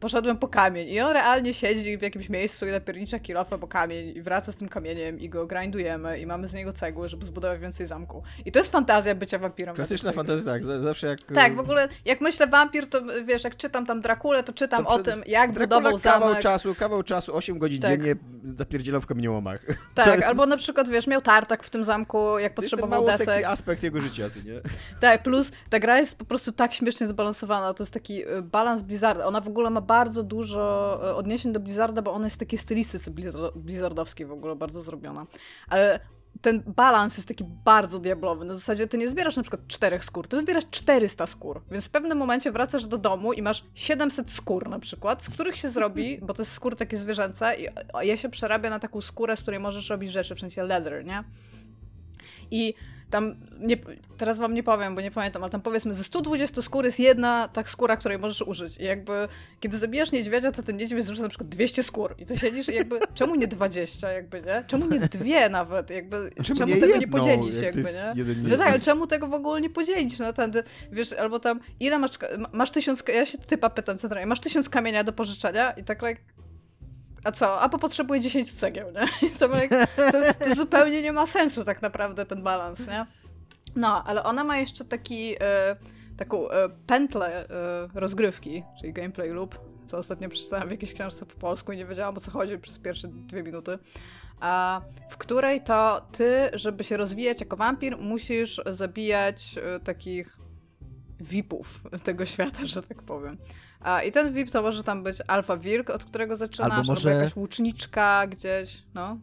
poszedłem 0.00 0.38
po 0.38 0.48
kamień 0.48 0.88
i 0.88 1.00
on 1.00 1.12
realnie 1.12 1.54
siedzi 1.54 1.98
w 1.98 2.02
jakimś 2.02 2.28
miejscu 2.28 2.66
i 2.66 2.70
napiernicza 2.70 3.18
kilofę 3.18 3.58
po 3.58 3.68
kamień 3.68 4.16
i 4.16 4.22
wraca 4.22 4.52
z 4.52 4.56
tym 4.56 4.68
kamieniem 4.68 5.20
i 5.20 5.28
go 5.28 5.46
grindujemy 5.46 6.20
i 6.20 6.26
mamy 6.26 6.46
z 6.46 6.54
niego 6.54 6.72
cegły, 6.72 7.08
żeby 7.08 7.26
zbudować 7.26 7.60
więcej 7.60 7.86
zamku. 7.86 8.22
I 8.44 8.52
to 8.52 8.58
jest 8.58 8.72
fantazja 8.72 9.14
bycia 9.14 9.38
wampirem. 9.38 9.76
Klasyczna 9.76 10.12
fantazja, 10.12 10.44
tak, 10.44 10.64
zawsze 10.64 11.06
jak... 11.06 11.18
Tak, 11.34 11.56
w 11.56 11.60
ogóle 11.60 11.88
jak 12.04 12.20
myślę 12.20 12.46
wampir, 12.46 12.88
to 12.88 13.02
wiesz, 13.24 13.44
jak 13.44 13.56
czytam 13.56 13.86
tam 13.86 14.00
Drakulę, 14.00 14.42
to 14.42 14.52
czytam 14.52 14.84
to 14.84 14.90
o 14.90 14.98
tym, 14.98 15.22
jak 15.26 15.52
Dracula 15.52 15.80
budował 15.80 15.98
kawał 15.98 16.28
zamek. 16.28 16.42
czasu, 16.42 16.74
kawał 16.74 17.02
czasu, 17.02 17.36
8 17.36 17.58
godzin 17.58 17.82
tak. 17.82 17.90
dziennie 17.90 18.16
zapierdzielał 18.56 19.00
w 19.00 19.06
kamieniołomach. 19.06 19.60
Tak, 19.94 20.22
albo 20.28 20.46
na 20.46 20.56
przykład, 20.56 20.88
wiesz, 20.88 21.06
miał 21.06 21.22
tartak 21.22 21.62
w 21.62 21.70
tym 21.70 21.84
zamku, 21.84 22.38
jak 22.38 22.54
to 22.54 22.62
potrzebował 22.62 23.06
jest 23.06 23.18
ten 23.18 23.26
desek. 23.26 23.44
aspekt 23.44 23.82
jego 23.82 24.00
życia, 24.00 24.22
nie? 24.46 24.60
Tak, 25.00 25.22
plus 25.22 25.52
ta 25.70 25.78
gra 25.78 25.98
jest 25.98 26.18
po 26.18 26.24
prostu 26.24 26.52
tak 26.52 26.74
śmiesznie 26.74 27.06
zbalansowana, 27.06 27.74
to 27.74 27.82
jest 27.82 27.94
taki 27.94 28.28
y, 28.28 28.42
balans 28.42 28.82
Blizzarda. 28.82 29.24
Ona 29.24 29.40
w 29.40 29.48
ogóle 29.48 29.70
ma 29.70 29.80
bardzo 29.86 30.22
dużo 30.22 31.00
y, 31.10 31.14
odniesień 31.14 31.52
do 31.52 31.60
Blizzarda, 31.60 32.02
bo 32.02 32.12
ona 32.12 32.26
jest 32.26 32.36
w 32.36 32.40
takiej 32.40 32.58
stylistyce 32.58 33.10
blizzardowskiej 33.54 34.26
w 34.26 34.32
ogóle 34.32 34.56
bardzo 34.56 34.82
zrobiona. 34.82 35.26
Ale 35.68 36.00
ten 36.40 36.62
balans 36.66 37.16
jest 37.16 37.28
taki 37.28 37.44
bardzo 37.44 37.98
diablowy. 37.98 38.44
Na 38.44 38.54
zasadzie 38.54 38.86
ty 38.86 38.98
nie 38.98 39.08
zbierasz 39.08 39.36
na 39.36 39.42
przykład 39.42 39.66
czterech 39.68 40.04
skór, 40.04 40.28
ty 40.28 40.40
zbierasz 40.40 40.64
400 40.70 41.26
skór. 41.26 41.62
Więc 41.70 41.86
w 41.86 41.90
pewnym 41.90 42.18
momencie 42.18 42.52
wracasz 42.52 42.86
do 42.86 42.98
domu 42.98 43.32
i 43.32 43.42
masz 43.42 43.64
700 43.74 44.30
skór 44.30 44.68
na 44.68 44.78
przykład, 44.78 45.24
z 45.24 45.30
których 45.30 45.56
się 45.56 45.68
zrobi, 45.68 46.18
bo 46.22 46.34
to 46.34 46.42
jest 46.42 46.52
skór 46.52 46.76
takie 46.76 46.96
zwierzęce 46.96 47.56
i 47.56 47.66
je 48.06 48.16
się 48.16 48.28
przerabia 48.28 48.70
na 48.70 48.78
taką 48.78 49.00
skórę, 49.00 49.36
z 49.36 49.40
której 49.40 49.60
możesz 49.60 49.90
robić 49.90 50.12
rzeczy, 50.12 50.34
w 50.34 50.40
sensie 50.40 50.62
leather, 50.62 51.04
nie? 51.04 51.24
I 52.50 52.74
tam, 53.10 53.36
nie, 53.60 53.76
teraz 54.18 54.38
wam 54.38 54.54
nie 54.54 54.62
powiem, 54.62 54.94
bo 54.94 55.00
nie 55.00 55.10
pamiętam, 55.10 55.42
ale 55.42 55.50
tam 55.50 55.60
powiedzmy 55.60 55.94
ze 55.94 56.04
120 56.04 56.62
skór 56.62 56.84
jest 56.84 57.00
jedna 57.00 57.48
tak 57.48 57.70
skóra, 57.70 57.96
której 57.96 58.18
możesz 58.18 58.42
użyć. 58.42 58.78
I 58.78 58.84
jakby, 58.84 59.28
kiedy 59.60 59.78
zabijasz 59.78 60.12
niedźwiedzia, 60.12 60.52
to 60.52 60.62
ten 60.62 60.76
niedźwiedź 60.76 61.04
zrzuca 61.04 61.22
na 61.22 61.28
przykład 61.28 61.48
200 61.48 61.82
skór. 61.82 62.14
I 62.18 62.26
ty 62.26 62.38
siedzisz 62.38 62.68
i 62.68 62.74
jakby, 62.74 62.98
czemu 63.14 63.34
nie 63.34 63.46
20 63.46 64.10
jakby, 64.10 64.42
nie? 64.42 64.64
Czemu 64.66 64.86
nie 64.90 65.00
dwie 65.00 65.48
nawet, 65.48 65.90
jakby, 65.90 66.30
czemu, 66.44 66.58
czemu 66.58 66.74
nie 66.74 66.80
tego 66.80 66.94
jedną, 66.94 67.00
nie 67.00 67.08
podzielić 67.08 67.56
jakby, 67.62 67.92
nie? 67.92 68.24
No 68.42 68.56
tak, 68.56 68.68
ale 68.68 68.78
czemu 68.78 69.06
tego 69.06 69.26
w 69.26 69.34
ogóle 69.34 69.60
nie 69.60 69.70
podzielić? 69.70 70.18
No 70.18 70.32
ten, 70.32 70.52
wiesz, 70.92 71.12
albo 71.12 71.40
tam, 71.40 71.60
ile 71.80 71.98
masz, 71.98 72.10
masz 72.52 72.70
tysiąc, 72.70 73.04
ja 73.14 73.26
się 73.26 73.38
typa 73.38 73.70
pytam 73.70 73.98
centralnie, 73.98 74.26
masz 74.26 74.40
tysiąc 74.40 74.68
kamienia 74.68 75.04
do 75.04 75.12
pożyczenia 75.12 75.70
i 75.70 75.84
tak 75.84 76.02
like, 76.02 76.20
a 77.24 77.32
co? 77.32 77.60
A 77.60 77.68
po 77.68 77.78
potrzebuje 77.78 78.20
10 78.20 78.52
cegieł, 78.52 78.88
nie? 78.92 79.28
To, 79.38 79.48
to, 79.48 80.12
to, 80.12 80.54
zupełnie 80.54 81.02
nie 81.02 81.12
ma 81.12 81.26
sensu 81.26 81.64
tak 81.64 81.82
naprawdę 81.82 82.26
ten 82.26 82.42
balans, 82.42 82.88
nie? 82.88 83.06
No, 83.76 84.04
ale 84.04 84.22
ona 84.22 84.44
ma 84.44 84.58
jeszcze 84.58 84.84
taki, 84.84 85.34
e, 85.40 85.76
taką 86.16 86.50
e, 86.50 86.68
pętlę 86.86 87.48
e, 87.48 87.88
rozgrywki, 87.94 88.62
czyli 88.80 88.92
gameplay 88.92 89.30
loop, 89.30 89.58
co 89.86 89.98
ostatnio 89.98 90.28
przeczytałam 90.28 90.68
w 90.68 90.70
jakiejś 90.70 90.94
książce 90.94 91.26
po 91.26 91.34
polsku 91.34 91.72
i 91.72 91.76
nie 91.76 91.86
wiedziałam 91.86 92.16
o 92.16 92.20
co 92.20 92.30
chodzi 92.30 92.58
przez 92.58 92.78
pierwsze 92.78 93.08
dwie 93.08 93.42
minuty, 93.42 93.78
a, 94.40 94.80
w 95.10 95.16
której 95.16 95.60
to 95.60 96.06
ty, 96.12 96.50
żeby 96.52 96.84
się 96.84 96.96
rozwijać 96.96 97.40
jako 97.40 97.56
wampir, 97.56 97.98
musisz 97.98 98.60
zabijać 98.66 99.54
takich 99.84 100.38
VIPów 101.20 101.80
tego 102.04 102.26
świata, 102.26 102.66
że 102.74 102.82
tak 102.82 103.02
powiem. 103.02 103.38
A, 103.80 104.02
I 104.02 104.12
ten 104.12 104.32
VIP 104.32 104.50
to 104.50 104.62
może 104.62 104.84
tam 104.84 105.02
być 105.02 105.18
Alfa 105.26 105.56
Wirk, 105.56 105.90
od 105.90 106.04
którego 106.04 106.36
zaczynasz, 106.36 106.72
albo, 106.72 106.92
może... 106.92 107.10
albo 107.10 107.20
jakaś 107.20 107.36
łuczniczka 107.36 108.26
gdzieś, 108.26 108.82
no. 108.94 109.18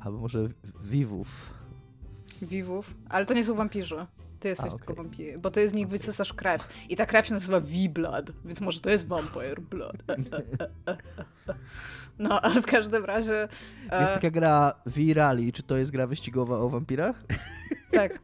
Albo 0.00 0.18
może 0.18 0.48
Vivów. 0.82 1.54
Vivów, 2.42 2.94
ale 3.08 3.26
to 3.26 3.34
nie 3.34 3.44
są 3.44 3.54
wampirzy. 3.54 4.06
Ty 4.40 4.48
jesteś 4.48 4.72
A, 4.72 4.74
okay. 4.74 4.78
tylko 4.78 4.94
wampir, 4.94 5.38
bo 5.38 5.50
ty 5.50 5.68
z 5.68 5.72
nich 5.72 5.86
okay. 5.86 5.98
wysysasz 5.98 6.32
krew. 6.32 6.68
I 6.88 6.96
ta 6.96 7.06
krew 7.06 7.26
się 7.26 7.34
nazywa 7.34 7.60
V-Blood, 7.60 8.32
więc 8.44 8.60
może 8.60 8.80
to 8.80 8.90
jest 8.90 9.06
Vampire 9.08 9.60
Blood. 9.60 9.96
No, 12.18 12.40
ale 12.40 12.62
w 12.62 12.66
każdym 12.66 13.04
razie... 13.04 13.48
E, 13.90 14.00
jest 14.00 14.14
taka 14.14 14.30
gra 14.30 14.72
V-Rally, 14.86 15.52
czy 15.52 15.62
to 15.62 15.76
jest 15.76 15.90
gra 15.90 16.06
wyścigowa 16.06 16.58
o 16.58 16.68
wampirach? 16.68 17.24
Tak. 17.94 18.18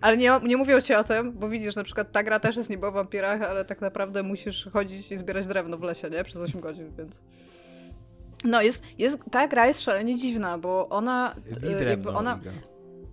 ale 0.00 0.16
nie, 0.16 0.40
nie 0.42 0.56
mówię 0.56 0.82
ci 0.82 0.94
o 0.94 1.04
tym, 1.04 1.32
bo 1.32 1.48
widzisz, 1.48 1.76
na 1.76 1.84
przykład 1.84 2.12
ta 2.12 2.22
gra 2.22 2.40
też 2.40 2.56
jest 2.56 2.70
niby 2.70 2.86
o 2.86 2.92
wampirach, 2.92 3.42
ale 3.42 3.64
tak 3.64 3.80
naprawdę 3.80 4.22
musisz 4.22 4.68
chodzić 4.72 5.12
i 5.12 5.16
zbierać 5.16 5.46
drewno 5.46 5.78
w 5.78 5.82
lesie, 5.82 6.10
nie? 6.10 6.24
Przez 6.24 6.40
8 6.40 6.60
godzin, 6.60 6.92
więc... 6.98 7.20
No, 8.44 8.62
jest, 8.62 8.84
jest, 8.98 9.18
ta 9.30 9.48
gra 9.48 9.66
jest 9.66 9.80
szalenie 9.80 10.18
dziwna, 10.18 10.58
bo 10.58 10.88
ona... 10.88 11.34
Widrewno, 11.46 11.90
jakby 11.90 12.10
ona... 12.10 12.40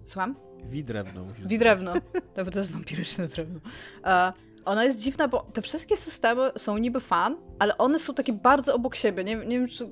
Słucham? 0.03 0.35
Widrewno. 0.63 1.25
Widrewno. 1.45 1.93
To, 2.33 2.45
to 2.45 2.59
jest 2.59 2.71
wampiryczne 2.71 3.27
drewno. 3.27 3.59
Uh, 4.03 4.33
ona 4.65 4.83
jest 4.83 4.99
dziwna, 4.99 5.27
bo 5.27 5.41
te 5.53 5.61
wszystkie 5.61 5.97
systemy 5.97 6.51
są 6.57 6.77
niby 6.77 6.99
fan, 6.99 7.37
ale 7.61 7.77
one 7.77 7.99
są 7.99 8.13
takie 8.13 8.33
bardzo 8.33 8.75
obok 8.75 8.95
siebie. 8.95 9.23
Nie, 9.23 9.35
nie, 9.35 9.59
wiem, 9.59 9.67
czy, 9.67 9.91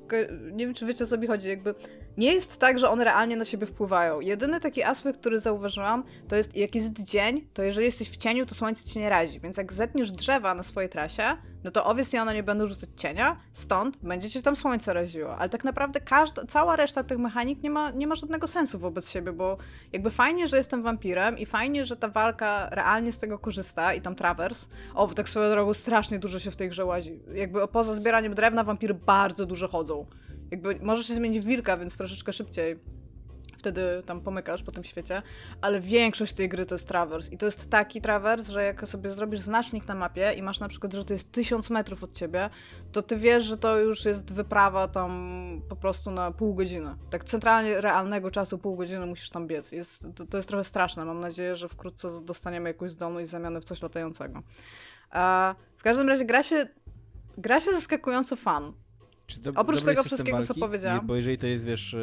nie 0.52 0.66
wiem, 0.66 0.74
czy 0.74 0.86
wiecie, 0.86 1.04
o 1.04 1.06
co 1.06 1.18
mi 1.18 1.26
chodzi. 1.26 1.48
Jakby 1.48 1.74
nie 2.16 2.32
jest 2.32 2.56
tak, 2.58 2.78
że 2.78 2.90
one 2.90 3.04
realnie 3.04 3.36
na 3.36 3.44
siebie 3.44 3.66
wpływają. 3.66 4.20
Jedyny 4.20 4.60
taki 4.60 4.82
aspekt, 4.82 5.20
który 5.20 5.40
zauważyłam, 5.40 6.04
to 6.28 6.36
jest 6.36 6.56
jak 6.56 6.74
jest 6.74 6.92
dzień, 6.92 7.48
to 7.54 7.62
jeżeli 7.62 7.86
jesteś 7.86 8.10
w 8.10 8.16
cieniu, 8.16 8.46
to 8.46 8.54
słońce 8.54 8.84
ci 8.84 8.98
nie 8.98 9.08
razi. 9.08 9.40
Więc 9.40 9.56
jak 9.56 9.72
zetniesz 9.72 10.12
drzewa 10.12 10.54
na 10.54 10.62
swojej 10.62 10.90
trasie, 10.90 11.22
no 11.64 11.70
to 11.70 11.84
obviously 11.84 12.20
one 12.20 12.34
nie 12.34 12.42
będą 12.42 12.66
rzucać 12.66 12.90
cienia, 12.96 13.36
stąd 13.52 13.96
będzie 13.96 14.30
cię 14.30 14.42
tam 14.42 14.56
słońce 14.56 14.92
raziło. 14.92 15.36
Ale 15.36 15.48
tak 15.48 15.64
naprawdę 15.64 16.00
każda, 16.00 16.46
cała 16.46 16.76
reszta 16.76 17.04
tych 17.04 17.18
mechanik 17.18 17.62
nie 17.62 17.70
ma, 17.70 17.90
nie 17.90 18.06
ma 18.06 18.14
żadnego 18.14 18.46
sensu 18.46 18.78
wobec 18.78 19.10
siebie, 19.10 19.32
bo 19.32 19.56
jakby 19.92 20.10
fajnie, 20.10 20.48
że 20.48 20.56
jestem 20.56 20.82
wampirem 20.82 21.38
i 21.38 21.46
fajnie, 21.46 21.84
że 21.84 21.96
ta 21.96 22.08
walka 22.08 22.68
realnie 22.70 23.12
z 23.12 23.18
tego 23.18 23.38
korzysta 23.38 23.94
i 23.94 24.00
tam 24.00 24.14
travers. 24.14 24.68
O, 24.94 25.06
tak 25.06 25.28
swoją 25.28 25.50
drogą 25.50 25.74
strasznie 25.74 26.18
dużo 26.18 26.38
się 26.38 26.50
w 26.50 26.56
tej 26.56 26.68
grze 26.68 26.84
łazi. 26.84 27.20
Jakby 27.34 27.59
poza 27.68 27.94
zbieraniem 27.94 28.34
drewna 28.34 28.64
wampiry 28.64 28.94
bardzo 28.94 29.46
dużo 29.46 29.68
chodzą. 29.68 30.06
Jakby 30.50 30.78
możesz 30.82 31.06
się 31.06 31.14
zmienić 31.14 31.44
w 31.44 31.46
wilka, 31.46 31.76
więc 31.76 31.96
troszeczkę 31.96 32.32
szybciej 32.32 32.80
wtedy 33.60 34.02
tam 34.06 34.20
pomykasz 34.20 34.62
po 34.62 34.72
tym 34.72 34.84
świecie, 34.84 35.22
ale 35.60 35.80
większość 35.80 36.32
tej 36.32 36.48
gry 36.48 36.66
to 36.66 36.74
jest 36.74 36.88
trawers 36.88 37.32
i 37.32 37.38
to 37.38 37.46
jest 37.46 37.70
taki 37.70 38.00
trawers, 38.00 38.48
że 38.48 38.64
jak 38.64 38.88
sobie 38.88 39.10
zrobisz 39.10 39.40
znacznik 39.40 39.88
na 39.88 39.94
mapie 39.94 40.32
i 40.36 40.42
masz 40.42 40.60
na 40.60 40.68
przykład, 40.68 40.92
że 40.92 41.04
to 41.04 41.12
jest 41.12 41.32
tysiąc 41.32 41.70
metrów 41.70 42.04
od 42.04 42.12
ciebie, 42.12 42.50
to 42.92 43.02
ty 43.02 43.16
wiesz, 43.16 43.44
że 43.44 43.58
to 43.58 43.78
już 43.78 44.04
jest 44.04 44.34
wyprawa 44.34 44.88
tam 44.88 45.10
po 45.68 45.76
prostu 45.76 46.10
na 46.10 46.30
pół 46.30 46.54
godziny. 46.54 46.96
Tak 47.10 47.24
centralnie 47.24 47.80
realnego 47.80 48.30
czasu 48.30 48.58
pół 48.58 48.76
godziny 48.76 49.06
musisz 49.06 49.30
tam 49.30 49.46
biec. 49.46 49.72
Jest, 49.72 50.06
to, 50.14 50.26
to 50.26 50.36
jest 50.36 50.48
trochę 50.48 50.64
straszne. 50.64 51.04
Mam 51.04 51.20
nadzieję, 51.20 51.56
że 51.56 51.68
wkrótce 51.68 52.08
dostaniemy 52.22 52.68
jakąś 52.68 52.90
zdolność 52.90 53.30
zamiany 53.30 53.60
w 53.60 53.64
coś 53.64 53.82
latającego. 53.82 54.42
A 55.10 55.54
w 55.76 55.82
każdym 55.82 56.08
razie 56.08 56.24
gra 56.24 56.42
się, 56.42 56.66
gra 57.38 57.60
się 57.60 57.72
zaskakująco 57.72 58.36
fan. 58.36 58.72
Do, 59.38 59.52
Oprócz 59.54 59.82
tego 59.82 60.02
wszystkiego, 60.02 60.36
walki? 60.36 60.54
co 60.54 60.60
powiedziałam. 60.60 60.98
Nie, 60.98 61.06
bo 61.06 61.16
jeżeli 61.16 61.38
to 61.38 61.46
jest, 61.46 61.64
wiesz... 61.64 61.96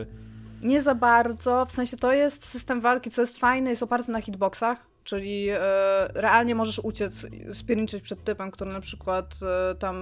Nie 0.61 0.81
za 0.81 0.95
bardzo, 0.95 1.65
w 1.65 1.71
sensie 1.71 1.97
to 1.97 2.13
jest 2.13 2.45
system 2.45 2.81
walki, 2.81 3.11
co 3.11 3.21
jest 3.21 3.37
fajne, 3.37 3.69
jest 3.69 3.83
oparty 3.83 4.11
na 4.11 4.21
hitboxach, 4.21 4.87
czyli 5.03 5.49
e, 5.49 5.59
realnie 6.13 6.55
możesz 6.55 6.79
uciec, 6.79 7.25
spierniczyć 7.53 8.03
przed 8.03 8.23
typem, 8.23 8.51
który 8.51 8.71
na 8.71 8.79
przykład 8.79 9.35
e, 9.71 9.75
tam 9.75 9.95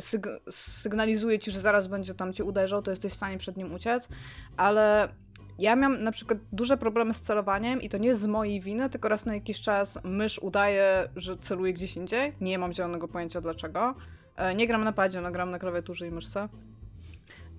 syg 0.00 0.26
sygnalizuje 0.50 1.38
ci, 1.38 1.50
że 1.50 1.60
zaraz 1.60 1.86
będzie 1.86 2.14
tam 2.14 2.32
cię 2.32 2.44
uderzał, 2.44 2.82
to 2.82 2.90
jesteś 2.90 3.12
w 3.12 3.16
stanie 3.16 3.38
przed 3.38 3.56
nim 3.56 3.74
uciec, 3.74 4.08
ale 4.56 5.08
ja 5.58 5.76
miałam 5.76 6.02
na 6.02 6.12
przykład 6.12 6.38
duże 6.52 6.76
problemy 6.76 7.14
z 7.14 7.20
celowaniem 7.20 7.82
i 7.82 7.88
to 7.88 7.98
nie 7.98 8.14
z 8.14 8.26
mojej 8.26 8.60
winy, 8.60 8.90
tylko 8.90 9.08
raz 9.08 9.26
na 9.26 9.34
jakiś 9.34 9.60
czas 9.60 9.98
mysz 10.04 10.38
udaje, 10.38 11.08
że 11.16 11.36
celuje 11.36 11.72
gdzieś 11.72 11.96
indziej. 11.96 12.32
Nie 12.40 12.58
mam 12.58 12.72
zielonego 12.72 13.08
pojęcia 13.08 13.40
dlaczego. 13.40 13.94
E, 14.36 14.54
nie 14.54 14.66
gram 14.66 14.84
na 14.84 14.92
padzie, 14.92 15.20
no 15.20 15.30
gram 15.30 15.50
na 15.50 15.58
klawiaturze 15.58 16.08
i 16.08 16.10
myszce. 16.10 16.48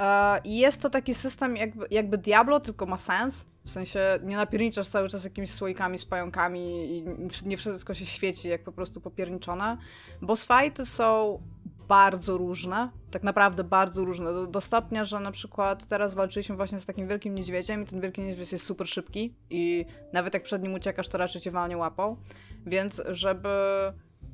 E, 0.02 0.42
jest 0.46 0.82
to 0.82 0.90
taki 0.90 1.14
system 1.14 1.58
jakby, 1.58 1.86
jakby 1.92 2.18
Diablo, 2.18 2.60
tylko 2.60 2.86
ma 2.86 2.98
sens. 2.98 3.46
W 3.66 3.72
sensie 3.72 4.00
nie 4.24 4.36
napierniczasz 4.36 4.88
cały 4.88 5.10
czas 5.10 5.24
jakimiś 5.24 5.52
słoikami 5.52 5.98
z 5.98 6.06
pająkami 6.06 6.98
i 6.98 7.06
nie 7.46 7.58
wszystko 7.58 7.94
się 7.94 8.06
świeci 8.06 8.48
jak 8.48 8.64
po 8.64 8.72
prostu 8.72 9.02
popierniczone. 9.02 9.78
Boss 10.22 10.48
fighty 10.48 10.86
są 10.86 11.40
bardzo 11.88 12.38
różne, 12.38 12.90
tak 13.12 13.24
naprawdę 13.24 13.64
bardzo 13.64 14.06
różne, 14.06 14.34
do, 14.34 14.48
do, 14.48 14.62
stopnia, 14.62 15.04
że 15.04 15.20
na 15.20 15.32
przykład 15.32 15.88
teraz 15.88 16.14
walczyliśmy 16.14 16.56
właśnie 16.56 16.80
z 16.80 16.86
takim 16.86 17.08
wielkim 17.08 17.36
niedźwiedziem 17.36 17.84
i 17.84 17.86
ten 17.86 18.02
wielki 18.02 18.22
niedźwiedź 18.22 18.52
jest 18.52 18.66
super 18.66 18.88
szybki 18.88 19.36
i 19.50 19.86
nawet 20.14 20.34
jak 20.34 20.44
przed 20.44 20.64
nim 20.64 20.74
uciekasz, 20.74 21.08
to 21.08 21.18
raczej 21.18 21.42
cię 21.42 21.52
walnie 21.52 21.78
łapą, 21.78 22.18
więc 22.66 23.02
żeby 23.10 23.50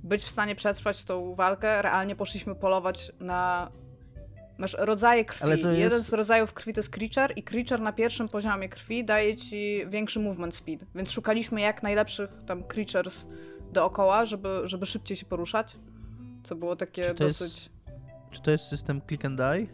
być 0.03 0.23
w 0.23 0.29
stanie 0.29 0.55
przetrwać 0.55 1.03
tą 1.03 1.35
walkę, 1.35 1.81
realnie 1.81 2.15
poszliśmy 2.15 2.55
polować 2.55 3.11
na 3.19 3.71
Masz 4.59 4.75
rodzaje 4.79 5.25
krwi. 5.25 5.49
Jest... 5.49 5.79
Jeden 5.79 6.03
z 6.03 6.13
rodzajów 6.13 6.53
krwi 6.53 6.73
to 6.73 6.79
jest 6.79 6.89
creature 6.89 7.33
i 7.35 7.43
creature 7.43 7.81
na 7.81 7.93
pierwszym 7.93 8.29
poziomie 8.29 8.69
krwi 8.69 9.05
daje 9.05 9.35
ci 9.35 9.85
większy 9.87 10.19
movement 10.19 10.55
speed. 10.55 10.85
Więc 10.95 11.11
szukaliśmy 11.11 11.61
jak 11.61 11.83
najlepszych 11.83 12.29
tam 12.47 12.63
creatures 12.63 13.27
dookoła, 13.71 14.25
żeby, 14.25 14.61
żeby 14.63 14.85
szybciej 14.85 15.17
się 15.17 15.25
poruszać. 15.25 15.77
Co 16.43 16.55
było 16.55 16.75
takie 16.75 17.13
dosyć... 17.13 17.41
Jest, 17.41 17.69
czy 18.31 18.41
to 18.41 18.51
jest 18.51 18.65
system 18.65 19.01
click 19.07 19.25
and 19.25 19.37
die? 19.37 19.67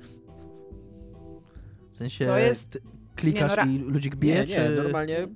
W 1.92 1.98
sensie 1.98 2.26
to 2.26 2.38
jest... 2.38 2.82
klikasz 3.16 3.42
nie, 3.42 3.48
no, 3.50 3.56
ra... 3.56 3.66
i 3.66 3.78
ludzik 3.78 4.16
bije, 4.16 4.36
nie, 4.36 4.42
nie, 4.42 4.56
czy... 4.56 4.76
normalnie 4.76 5.28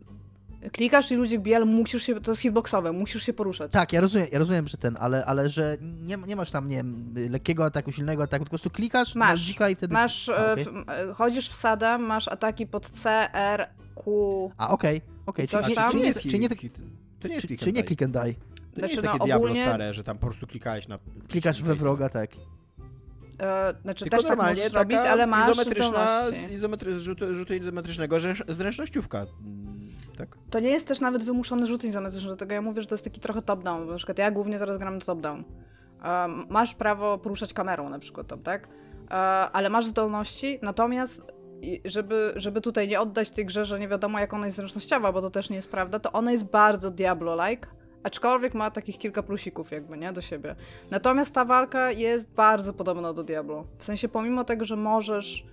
Klikasz 0.72 1.12
i 1.12 1.16
ludzie 1.16 1.40
bije, 1.40 1.56
ale 1.56 1.66
musisz 1.66 2.04
się, 2.04 2.22
to 2.22 2.32
jest 2.32 2.42
hitboxowe, 2.42 2.92
musisz 2.92 3.24
się 3.24 3.34
poruszać. 3.34 3.72
Tak, 3.72 3.94
ja 3.94 4.02
rozumiem, 4.02 4.28
ja 4.32 4.40
rozumiem, 4.40 4.68
że 4.68 4.78
ten, 4.78 4.98
ale, 5.00 5.26
ale 5.26 5.50
że 5.50 5.78
nie, 5.82 6.18
nie 6.28 6.36
masz 6.36 6.52
tam, 6.52 6.68
nie 6.68 6.76
wiem, 6.76 7.14
lekkiego 7.30 7.66
ataku, 7.66 7.92
silnego 7.92 8.24
ataku, 8.24 8.46
po 8.46 8.50
prostu 8.50 8.70
klikasz 8.70 9.16
masz, 9.16 9.40
ludzika 9.40 9.70
i 9.70 9.76
wtedy... 9.76 9.94
Masz, 9.94 10.30
A, 10.30 10.52
okay. 10.52 10.66
w, 10.66 10.90
e, 10.90 11.14
chodzisz 11.14 11.50
w 11.50 11.56
sadem, 11.56 12.02
masz 12.02 12.28
ataki 12.28 12.68
pod 12.68 12.90
C, 12.90 13.34
R, 13.34 13.70
Q... 13.96 14.52
A, 14.58 14.70
okej, 14.70 15.02
okej. 15.26 15.46
Okay. 15.46 15.64
Czy, 15.64 15.70
czy, 15.70 15.76
czy, 15.92 16.00
nie, 16.00 16.14
czy 16.14 16.40
nie, 16.40 16.50
to 16.50 17.28
nie 17.28 17.34
jest 17.34 17.48
czy, 17.48 17.58
czy 17.58 17.72
nie 17.72 17.84
click 17.84 18.02
and 18.02 18.14
die? 18.14 18.34
To 18.82 18.88
znaczy, 18.88 19.02
nie 19.02 19.02
jest 19.02 19.14
takie 19.14 19.18
no, 19.20 19.26
Diablo 19.26 19.50
stare, 19.50 19.94
że 19.94 20.04
tam 20.04 20.18
po 20.18 20.28
prostu 20.28 20.48
klikałeś 20.48 20.88
na... 20.88 21.00
Klikasz 21.28 21.64
we 21.64 21.76
wroga, 21.76 22.10
tak. 22.10 22.30
E, 23.42 23.74
znaczy 23.82 24.06
Tylko 24.06 24.18
też 24.18 24.26
tak 24.26 24.38
możesz 24.38 24.74
robić, 24.74 24.98
ale 24.98 25.28
masz 25.28 25.52
izometryczna, 25.52 26.26
izometry, 26.52 27.00
rzutu, 27.00 27.36
rzutu 27.36 27.54
izometrycznego 27.54 28.18
zręcznościówka. 28.48 29.18
Mm, 29.20 29.90
tak. 30.18 30.38
To 30.50 30.60
nie 30.60 30.70
jest 30.70 30.88
też 30.88 31.00
nawet 31.00 31.24
wymuszony 31.24 31.66
rzut 31.66 31.84
izometryczny, 31.84 32.28
dlatego 32.28 32.54
ja 32.54 32.62
mówię, 32.62 32.82
że 32.82 32.88
to 32.88 32.96
jest 32.96 33.04
taki 33.04 33.20
trochę 33.20 33.42
top-down. 33.42 33.88
Na 33.88 33.96
przykład 33.96 34.18
ja 34.18 34.32
głównie 34.32 34.60
teraz 34.60 34.78
gram 34.78 34.94
na 34.94 35.02
top-down. 35.02 35.44
Um, 36.06 36.46
masz 36.50 36.76
prawo 36.76 37.18
poruszać 37.18 37.54
kamerą 37.54 37.90
na 37.90 38.00
przykład 38.00 38.28
tam, 38.28 38.40
tak? 38.40 38.68
Uh, 38.68 39.14
ale 39.54 39.70
masz 39.70 39.86
zdolności, 39.86 40.60
natomiast 40.62 41.40
żeby, 41.86 42.34
żeby 42.36 42.62
tutaj 42.62 42.88
nie 42.88 43.00
oddać 43.00 43.32
tej 43.32 43.46
grze, 43.46 43.66
że 43.66 43.80
nie 43.80 43.88
wiadomo 43.88 44.20
jak 44.20 44.34
ona 44.34 44.46
jest 44.46 44.58
zręcznościowa, 44.58 45.12
bo 45.12 45.22
to 45.22 45.30
też 45.30 45.50
nie 45.50 45.56
jest 45.56 45.72
prawda, 45.72 46.00
to 46.00 46.12
ona 46.12 46.32
jest 46.32 46.44
bardzo 46.44 46.92
Diablo-like, 46.92 47.68
Aczkolwiek 48.04 48.54
ma 48.54 48.72
takich 48.72 48.98
kilka 48.98 49.24
plusików 49.24 49.72
jakby, 49.72 49.98
nie? 49.98 50.14
Do 50.14 50.22
siebie. 50.22 50.56
Natomiast 50.92 51.34
ta 51.34 51.46
walka 51.46 51.92
jest 51.92 52.34
bardzo 52.34 52.74
podobna 52.74 53.14
do 53.14 53.24
Diablo. 53.24 53.68
W 53.78 53.84
sensie 53.84 54.10
pomimo 54.10 54.44
tego, 54.44 54.66
że 54.66 54.76
możesz 54.76 55.46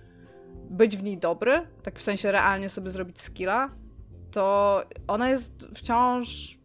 być 0.69 0.97
w 0.97 1.03
niej 1.03 1.17
dobry, 1.17 1.67
tak 1.83 1.99
w 1.99 2.03
sensie 2.03 2.31
realnie 2.31 2.69
sobie 2.69 2.89
zrobić 2.89 3.21
skilla, 3.21 3.69
to 4.31 4.83
ona 5.07 5.29
jest 5.29 5.65
wciąż... 5.75 6.57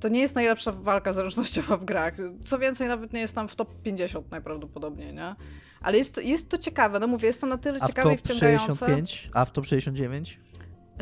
To 0.00 0.08
nie 0.08 0.20
jest 0.20 0.34
najlepsza 0.34 0.72
walka 0.72 1.12
zręcznościowa 1.12 1.76
w 1.76 1.84
grach. 1.84 2.14
Co 2.44 2.58
więcej, 2.58 2.88
nawet 2.88 3.12
nie 3.12 3.20
jest 3.20 3.34
tam 3.34 3.48
w 3.48 3.54
top 3.54 3.82
50 3.82 4.30
najprawdopodobniej, 4.30 5.14
nie? 5.14 5.34
Ale 5.80 5.98
jest, 5.98 6.24
jest 6.24 6.48
to 6.48 6.58
ciekawe, 6.58 7.00
no 7.00 7.06
mówię, 7.06 7.26
jest 7.26 7.40
to 7.40 7.46
na 7.46 7.58
tyle 7.58 7.78
a 7.80 7.86
ciekawe 7.86 8.14
i 8.14 8.16
wciągające. 8.16 8.66
65? 8.66 9.30
A 9.34 9.44
w 9.44 9.50
top 9.50 9.66
69? 9.66 10.40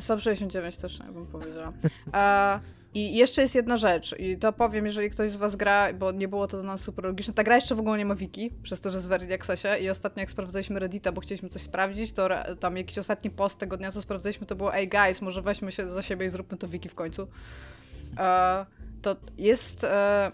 Top 0.06 0.20
69 0.20 0.76
też, 0.76 1.00
nie 1.00 1.12
bym 1.12 1.26
powiedziała. 1.26 1.72
A, 2.12 2.60
i 2.94 3.16
jeszcze 3.16 3.42
jest 3.42 3.54
jedna 3.54 3.76
rzecz, 3.76 4.14
i 4.18 4.38
to 4.38 4.52
powiem, 4.52 4.86
jeżeli 4.86 5.10
ktoś 5.10 5.30
z 5.30 5.36
was 5.36 5.56
gra, 5.56 5.92
bo 5.92 6.12
nie 6.12 6.28
było 6.28 6.46
to 6.46 6.56
dla 6.56 6.72
nas 6.72 6.80
super 6.80 7.04
logiczne. 7.04 7.34
Ta 7.34 7.42
gra 7.42 7.54
jeszcze 7.54 7.74
w 7.74 7.80
ogóle 7.80 7.98
nie 7.98 8.04
ma 8.04 8.14
wiki, 8.14 8.50
przez 8.62 8.80
to, 8.80 8.90
że 8.90 8.96
jest 8.96 9.08
w 9.08 9.12
Early 9.12 9.34
Accessie 9.34 9.68
i 9.80 9.90
ostatnio 9.90 10.20
jak 10.20 10.30
sprawdzaliśmy 10.30 10.80
Reddita, 10.80 11.12
bo 11.12 11.20
chcieliśmy 11.20 11.48
coś 11.48 11.62
sprawdzić, 11.62 12.12
to 12.12 12.28
tam 12.60 12.76
jakiś 12.76 12.98
ostatni 12.98 13.30
post 13.30 13.58
tego 13.58 13.76
dnia, 13.76 13.92
co 13.92 14.02
sprawdzaliśmy, 14.02 14.46
to 14.46 14.56
było 14.56 14.74
ej 14.74 14.88
guys, 14.88 15.22
może 15.22 15.42
weźmy 15.42 15.72
się 15.72 15.88
za 15.88 16.02
siebie 16.02 16.26
i 16.26 16.30
zróbmy 16.30 16.58
to 16.58 16.68
wiki 16.68 16.88
w 16.88 16.94
końcu. 16.94 17.28
E, 18.18 18.66
to 19.02 19.16
jest... 19.38 19.84
E, 19.84 20.32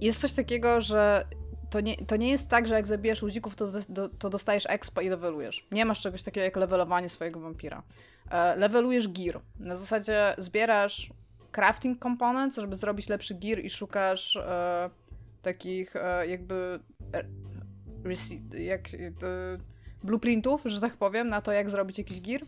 jest 0.00 0.20
coś 0.20 0.32
takiego, 0.32 0.80
że 0.80 1.24
to 1.70 1.80
nie, 1.80 1.96
to 1.96 2.16
nie 2.16 2.30
jest 2.30 2.48
tak, 2.48 2.66
że 2.66 2.74
jak 2.74 2.86
zabijesz 2.86 3.22
ludzików, 3.22 3.56
to, 3.56 3.66
do, 3.88 4.08
to 4.08 4.30
dostajesz 4.30 4.66
expa 4.68 5.02
i 5.02 5.08
levelujesz. 5.08 5.66
Nie 5.72 5.84
masz 5.84 6.00
czegoś 6.00 6.22
takiego 6.22 6.44
jak 6.44 6.56
levelowanie 6.56 7.08
swojego 7.08 7.40
wampira. 7.40 7.82
E, 8.30 8.56
levelujesz 8.56 9.08
gear. 9.08 9.40
Na 9.58 9.76
zasadzie 9.76 10.34
zbierasz 10.38 11.10
crafting 11.52 12.02
components, 12.02 12.56
żeby 12.56 12.76
zrobić 12.76 13.08
lepszy 13.08 13.34
gear 13.34 13.58
i 13.58 13.70
szukasz 13.70 14.36
e, 14.36 14.90
takich 15.42 15.96
e, 15.96 16.26
jakby 16.26 16.80
e, 17.14 18.62
jak, 18.64 18.88
e, 18.94 18.98
blueprintów, 20.02 20.62
że 20.64 20.80
tak 20.80 20.96
powiem, 20.96 21.28
na 21.28 21.40
to, 21.40 21.52
jak 21.52 21.70
zrobić 21.70 21.98
jakiś 21.98 22.20
gear. 22.20 22.40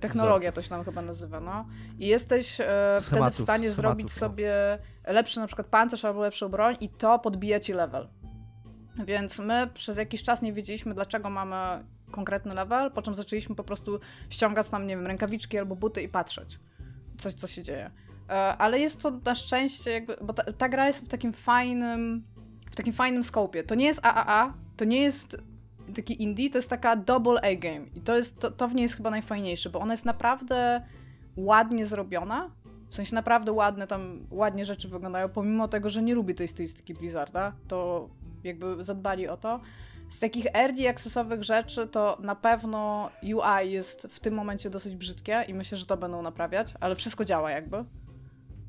Technologia 0.00 0.52
to 0.52 0.62
się 0.62 0.70
nam 0.70 0.84
chyba 0.84 1.02
nazywa, 1.02 1.40
no. 1.40 1.66
I 1.98 2.06
jesteś 2.06 2.60
e, 2.60 2.98
wtedy 3.00 3.30
w 3.30 3.38
stanie 3.38 3.70
zrobić 3.70 4.08
no. 4.08 4.20
sobie 4.20 4.52
lepszy 5.06 5.40
na 5.40 5.46
przykład 5.46 5.66
pancerz 5.66 6.04
albo 6.04 6.20
lepszą 6.22 6.48
broń 6.48 6.76
i 6.80 6.88
to 6.88 7.18
podbija 7.18 7.60
ci 7.60 7.72
level. 7.72 8.08
Więc 9.04 9.38
my 9.38 9.68
przez 9.74 9.96
jakiś 9.96 10.22
czas 10.22 10.42
nie 10.42 10.52
wiedzieliśmy, 10.52 10.94
dlaczego 10.94 11.30
mamy 11.30 11.84
konkretny 12.10 12.54
level, 12.54 12.90
po 12.90 13.02
czym 13.02 13.14
zaczęliśmy 13.14 13.54
po 13.54 13.64
prostu 13.64 14.00
ściągać 14.30 14.70
nam, 14.70 14.86
nie 14.86 14.96
wiem, 14.96 15.06
rękawiczki 15.06 15.58
albo 15.58 15.76
buty 15.76 16.02
i 16.02 16.08
patrzeć, 16.08 16.60
coś, 17.22 17.34
co 17.34 17.46
się 17.46 17.62
dzieje. 17.62 17.90
E, 18.28 18.32
ale 18.32 18.80
jest 18.80 19.00
to 19.00 19.10
na 19.10 19.34
szczęście 19.34 19.90
jakby, 19.90 20.16
bo 20.22 20.32
ta, 20.32 20.52
ta 20.52 20.68
gra 20.68 20.86
jest 20.86 21.04
w 21.04 21.08
takim 21.08 21.32
fajnym, 21.32 22.24
w 22.70 22.76
takim 22.76 22.92
fajnym 22.92 23.24
skopie. 23.24 23.62
To 23.62 23.74
nie 23.74 23.86
jest 23.86 24.06
AAA, 24.06 24.54
to 24.76 24.84
nie 24.84 25.00
jest 25.00 25.36
taki 25.94 26.22
indie, 26.22 26.50
to 26.50 26.58
jest 26.58 26.70
taka 26.70 26.96
double 26.96 27.40
A 27.40 27.56
game 27.56 27.86
i 27.94 28.00
to 28.00 28.16
jest, 28.16 28.38
to, 28.38 28.50
to 28.50 28.68
w 28.68 28.74
niej 28.74 28.82
jest 28.82 28.96
chyba 28.96 29.10
najfajniejsze, 29.10 29.70
bo 29.70 29.80
ona 29.80 29.94
jest 29.94 30.04
naprawdę 30.04 30.82
ładnie 31.36 31.86
zrobiona, 31.86 32.50
w 32.92 32.94
sensie 32.94 33.14
naprawdę 33.14 33.52
ładne 33.52 33.86
tam, 33.86 34.26
ładnie 34.30 34.64
rzeczy 34.64 34.88
wyglądają, 34.88 35.28
pomimo 35.28 35.68
tego, 35.68 35.90
że 35.90 36.02
nie 36.02 36.14
lubię 36.14 36.34
tej 36.34 36.48
stylistyki 36.48 36.94
Blizzarda, 36.94 37.52
to 37.68 38.08
jakby 38.44 38.84
zadbali 38.84 39.28
o 39.28 39.36
to. 39.36 39.60
Z 40.12 40.20
takich 40.20 40.46
early 40.54 40.88
accessowych 40.88 41.42
rzeczy 41.42 41.86
to 41.86 42.18
na 42.20 42.34
pewno 42.34 43.10
UI 43.22 43.72
jest 43.72 44.02
w 44.10 44.20
tym 44.20 44.34
momencie 44.34 44.70
dosyć 44.70 44.96
brzydkie 44.96 45.44
i 45.48 45.54
myślę, 45.54 45.78
że 45.78 45.86
to 45.86 45.96
będą 45.96 46.22
naprawiać, 46.22 46.74
ale 46.80 46.96
wszystko 46.96 47.24
działa 47.24 47.50
jakby. 47.50 47.84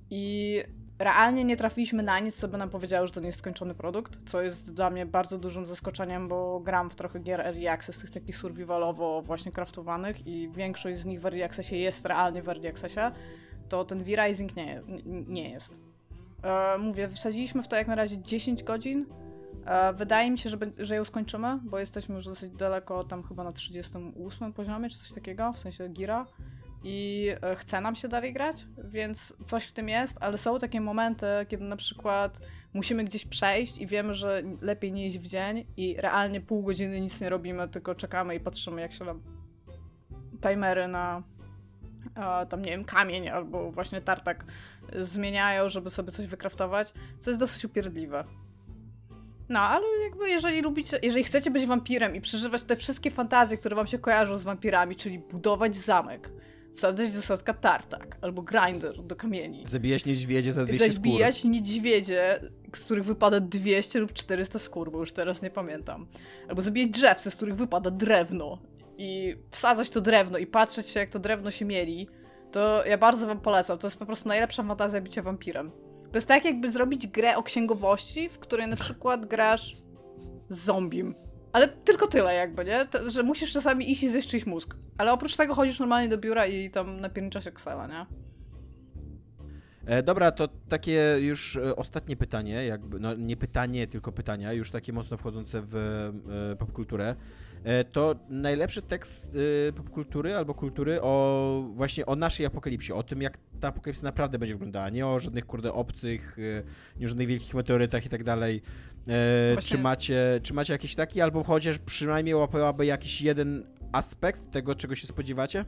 I 0.10 0.64
realnie 1.00 1.44
nie 1.44 1.58
trafiliśmy 1.58 2.04
na 2.04 2.20
nic, 2.20 2.36
co 2.36 2.48
by 2.48 2.58
nam 2.58 2.70
powiedziało, 2.70 3.08
że 3.08 3.14
to 3.14 3.20
nie 3.20 3.26
jest 3.26 3.40
skończony 3.40 3.76
produkt, 3.76 4.20
co 4.26 4.42
jest 4.42 4.74
dla 4.74 4.90
mnie 4.90 5.06
bardzo 5.06 5.38
dużym 5.38 5.66
zaskoczeniem, 5.66 6.28
bo 6.28 6.60
gram 6.60 6.90
w 6.90 6.96
trochę 6.96 7.20
gier 7.20 7.42
early 7.42 7.70
access, 7.70 7.98
tych 7.98 8.12
takich 8.12 8.38
survivalowo 8.38 9.22
właśnie 9.22 9.52
craftowanych 9.52 10.28
i 10.28 10.50
większość 10.50 10.98
z 10.98 11.06
nich 11.06 11.22
w 11.22 11.26
early 11.26 11.46
accessie 11.46 11.76
jest 11.76 12.06
realnie 12.06 12.44
w 12.44 12.50
early 12.50 12.70
accessie, 12.70 13.12
to 13.70 13.86
ten 13.86 14.04
V-Rising 14.04 14.56
nie, 14.56 14.82
nie 15.28 15.50
jest. 15.50 15.76
E, 16.44 16.78
mówię, 16.78 17.10
wsadziliśmy 17.10 17.64
w 17.64 17.68
to 17.68 17.76
jak 17.76 17.88
na 17.88 17.96
razie 17.96 18.18
10 18.18 18.64
godzin. 18.64 19.06
E, 19.66 19.94
wydaje 19.94 20.32
mi 20.32 20.40
się, 20.40 20.50
że, 20.50 20.58
że 20.78 20.96
ją 20.96 21.04
skończymy, 21.04 21.60
bo 21.64 21.80
jesteśmy 21.80 22.16
już 22.16 22.26
dosyć 22.26 22.52
daleko, 22.52 23.04
tam 23.04 23.24
chyba 23.24 23.44
na 23.44 23.52
38 23.52 24.54
poziomie, 24.54 24.90
czy 24.90 24.98
coś 24.98 25.12
takiego, 25.12 25.54
w 25.54 25.60
sensie 25.60 25.90
gira 25.90 26.26
i 26.84 27.30
e, 27.42 27.56
chce 27.56 27.82
nam 27.82 27.96
się 27.96 28.08
dalej 28.08 28.34
grać, 28.34 28.66
więc 28.84 29.34
coś 29.46 29.66
w 29.66 29.72
tym 29.72 29.90
jest, 29.90 30.18
ale 30.22 30.38
są 30.38 30.60
takie 30.60 30.82
momenty, 30.82 31.26
kiedy 31.48 31.64
na 31.64 31.76
przykład 31.76 32.40
musimy 32.74 33.04
gdzieś 33.04 33.26
przejść 33.26 33.78
i 33.78 33.88
wiemy, 33.88 34.14
że 34.14 34.44
lepiej 34.62 34.92
nie 34.92 35.08
iść 35.08 35.20
w 35.20 35.28
dzień 35.28 35.66
i 35.78 35.96
realnie 35.98 36.42
pół 36.42 36.64
godziny 36.64 37.02
nic 37.02 37.22
nie 37.22 37.30
robimy, 37.30 37.70
tylko 37.70 37.96
czekamy 37.96 38.36
i 38.36 38.40
patrzymy, 38.40 38.82
jak 38.82 38.94
się 38.94 39.06
nam 39.06 39.22
timery 40.42 40.88
na 40.88 41.24
tam, 42.50 42.62
nie 42.62 42.72
wiem, 42.72 42.86
kamień 42.86 43.30
albo 43.30 43.72
właśnie 43.72 44.02
tartak 44.02 44.46
zmieniają, 44.96 45.70
żeby 45.70 45.90
sobie 45.90 46.12
coś 46.12 46.28
wykraftować, 46.28 46.94
co 47.20 47.30
jest 47.30 47.40
dosyć 47.40 47.66
upierdliwe. 47.66 48.24
No, 49.54 49.60
ale 49.60 49.86
jakby 50.04 50.30
jeżeli 50.30 50.62
lubicie, 50.62 51.00
jeżeli 51.04 51.24
chcecie 51.24 51.52
być 51.52 51.66
wampirem 51.66 52.16
i 52.16 52.22
przeżywać 52.22 52.64
te 52.64 52.76
wszystkie 52.76 53.12
fantazje, 53.12 53.58
które 53.58 53.76
wam 53.76 53.88
się 53.88 54.00
kojarzą 54.00 54.38
z 54.38 54.44
wampirami, 54.44 54.96
czyli 54.96 55.20
budować 55.20 55.76
zamek, 55.76 56.30
wsadzać 56.76 57.12
do 57.12 57.22
środka 57.22 57.54
tartak 57.54 58.18
albo 58.22 58.42
grinder 58.42 59.04
do 59.04 59.16
kamieni. 59.16 59.64
Zabijać 59.68 60.06
niedźwiedzie 60.06 60.54
za 60.54 60.66
200 60.66 60.94
Zabijać 60.94 61.38
skór. 61.38 61.52
niedźwiedzie, 61.52 62.40
z 62.76 62.80
których 62.80 63.06
wypada 63.06 63.40
200 63.40 64.00
lub 64.00 64.14
400 64.14 64.60
skór, 64.60 64.92
bo 64.92 65.00
już 65.00 65.12
teraz 65.12 65.42
nie 65.42 65.50
pamiętam. 65.50 66.08
Albo 66.50 66.62
zabijać 66.62 66.90
drzewce, 66.90 67.32
z 67.32 67.36
których 67.36 67.56
wypada 67.56 67.92
drewno 67.92 68.62
i 68.98 69.36
wsadzać 69.52 69.90
to 69.90 70.02
drewno 70.02 70.38
i 70.38 70.48
patrzeć 70.48 70.88
się, 70.88 71.00
jak 71.00 71.10
to 71.10 71.20
drewno 71.20 71.52
się 71.52 71.66
mieli, 71.66 72.08
to 72.52 72.86
ja 72.86 72.98
bardzo 72.98 73.28
wam 73.28 73.42
polecam. 73.42 73.78
To 73.78 73.88
jest 73.88 73.98
po 73.98 74.06
prostu 74.06 74.28
najlepsza 74.30 74.64
fantazja 74.64 75.02
bycia 75.02 75.22
wampirem. 75.22 75.72
To 76.14 76.18
jest 76.18 76.28
tak, 76.28 76.46
jakby 76.46 76.72
zrobić 76.72 77.08
grę 77.08 77.38
o 77.38 77.44
księgowości, 77.44 78.30
w 78.30 78.40
której 78.40 78.68
na 78.68 78.76
przykład 78.76 79.26
grasz 79.26 79.78
z 80.50 80.58
zombiem. 80.58 81.16
Ale 81.52 81.68
tylko 81.68 82.08
tyle 82.08 82.36
jakby, 82.36 82.66
nie? 82.66 82.88
To, 82.88 83.12
że 83.12 83.24
musisz 83.24 83.52
czasami 83.52 83.92
iść 83.92 84.04
i 84.04 84.10
zjeść 84.10 84.30
czyjś 84.30 84.46
mózg. 84.46 84.76
Ale 84.98 85.14
oprócz 85.14 85.36
tego 85.36 85.56
chodzisz 85.56 85.80
normalnie 85.80 86.10
do 86.10 86.18
biura 86.18 86.46
i 86.46 86.70
tam 86.70 87.02
napierniczasz 87.02 87.48
Excela, 87.48 87.88
nie? 87.88 88.06
E, 89.86 90.04
dobra, 90.04 90.32
to 90.32 90.48
takie 90.70 91.18
już 91.20 91.56
e, 91.56 91.76
ostatnie 91.76 92.18
pytanie, 92.18 92.66
jakby, 92.66 93.00
no 93.00 93.14
nie 93.14 93.38
pytanie, 93.38 93.88
tylko 93.88 94.12
pytania, 94.12 94.54
już 94.54 94.72
takie 94.72 94.94
mocno 94.94 95.18
wchodzące 95.18 95.62
w 95.66 95.76
e, 96.54 96.56
popkulturę. 96.56 97.16
E, 97.64 97.84
to 97.84 98.16
najlepszy 98.30 98.82
tekst 98.82 99.32
e, 99.70 99.74
popkultury 99.74 100.36
albo 100.36 100.54
kultury 100.54 101.02
o 101.02 101.66
właśnie 101.76 102.06
o 102.06 102.16
naszej 102.16 102.46
apokalipsie, 102.46 102.94
o 102.94 103.04
tym 103.04 103.22
jak 103.22 103.38
ta 103.60 103.68
apokalipsa 103.68 104.04
naprawdę 104.04 104.40
będzie 104.40 104.56
wyglądała, 104.56 104.90
nie 104.90 105.08
o 105.08 105.20
żadnych 105.20 105.46
kurde 105.46 105.74
obcych, 105.74 106.38
e, 106.40 107.00
nie 107.00 107.06
o 107.06 107.10
żadnych 107.10 107.28
wielkich 107.28 107.54
meteorytach 107.54 108.06
i 108.06 108.10
tak 108.10 108.24
dalej. 108.24 108.62
Właśnie... 109.54 109.78
Czy 109.78 109.84
macie, 109.84 110.40
czy 110.44 110.54
macie 110.54 110.74
jakiś 110.74 110.96
taki, 110.96 111.22
albo 111.22 111.44
chociaż 111.44 111.80
przynajmniej 111.80 112.36
łapałaby 112.36 112.86
jakiś 112.86 113.22
jeden 113.22 113.66
aspekt 113.92 114.52
tego, 114.52 114.76
czego 114.76 114.96
się 114.96 115.08
spodziewacie? 115.08 115.66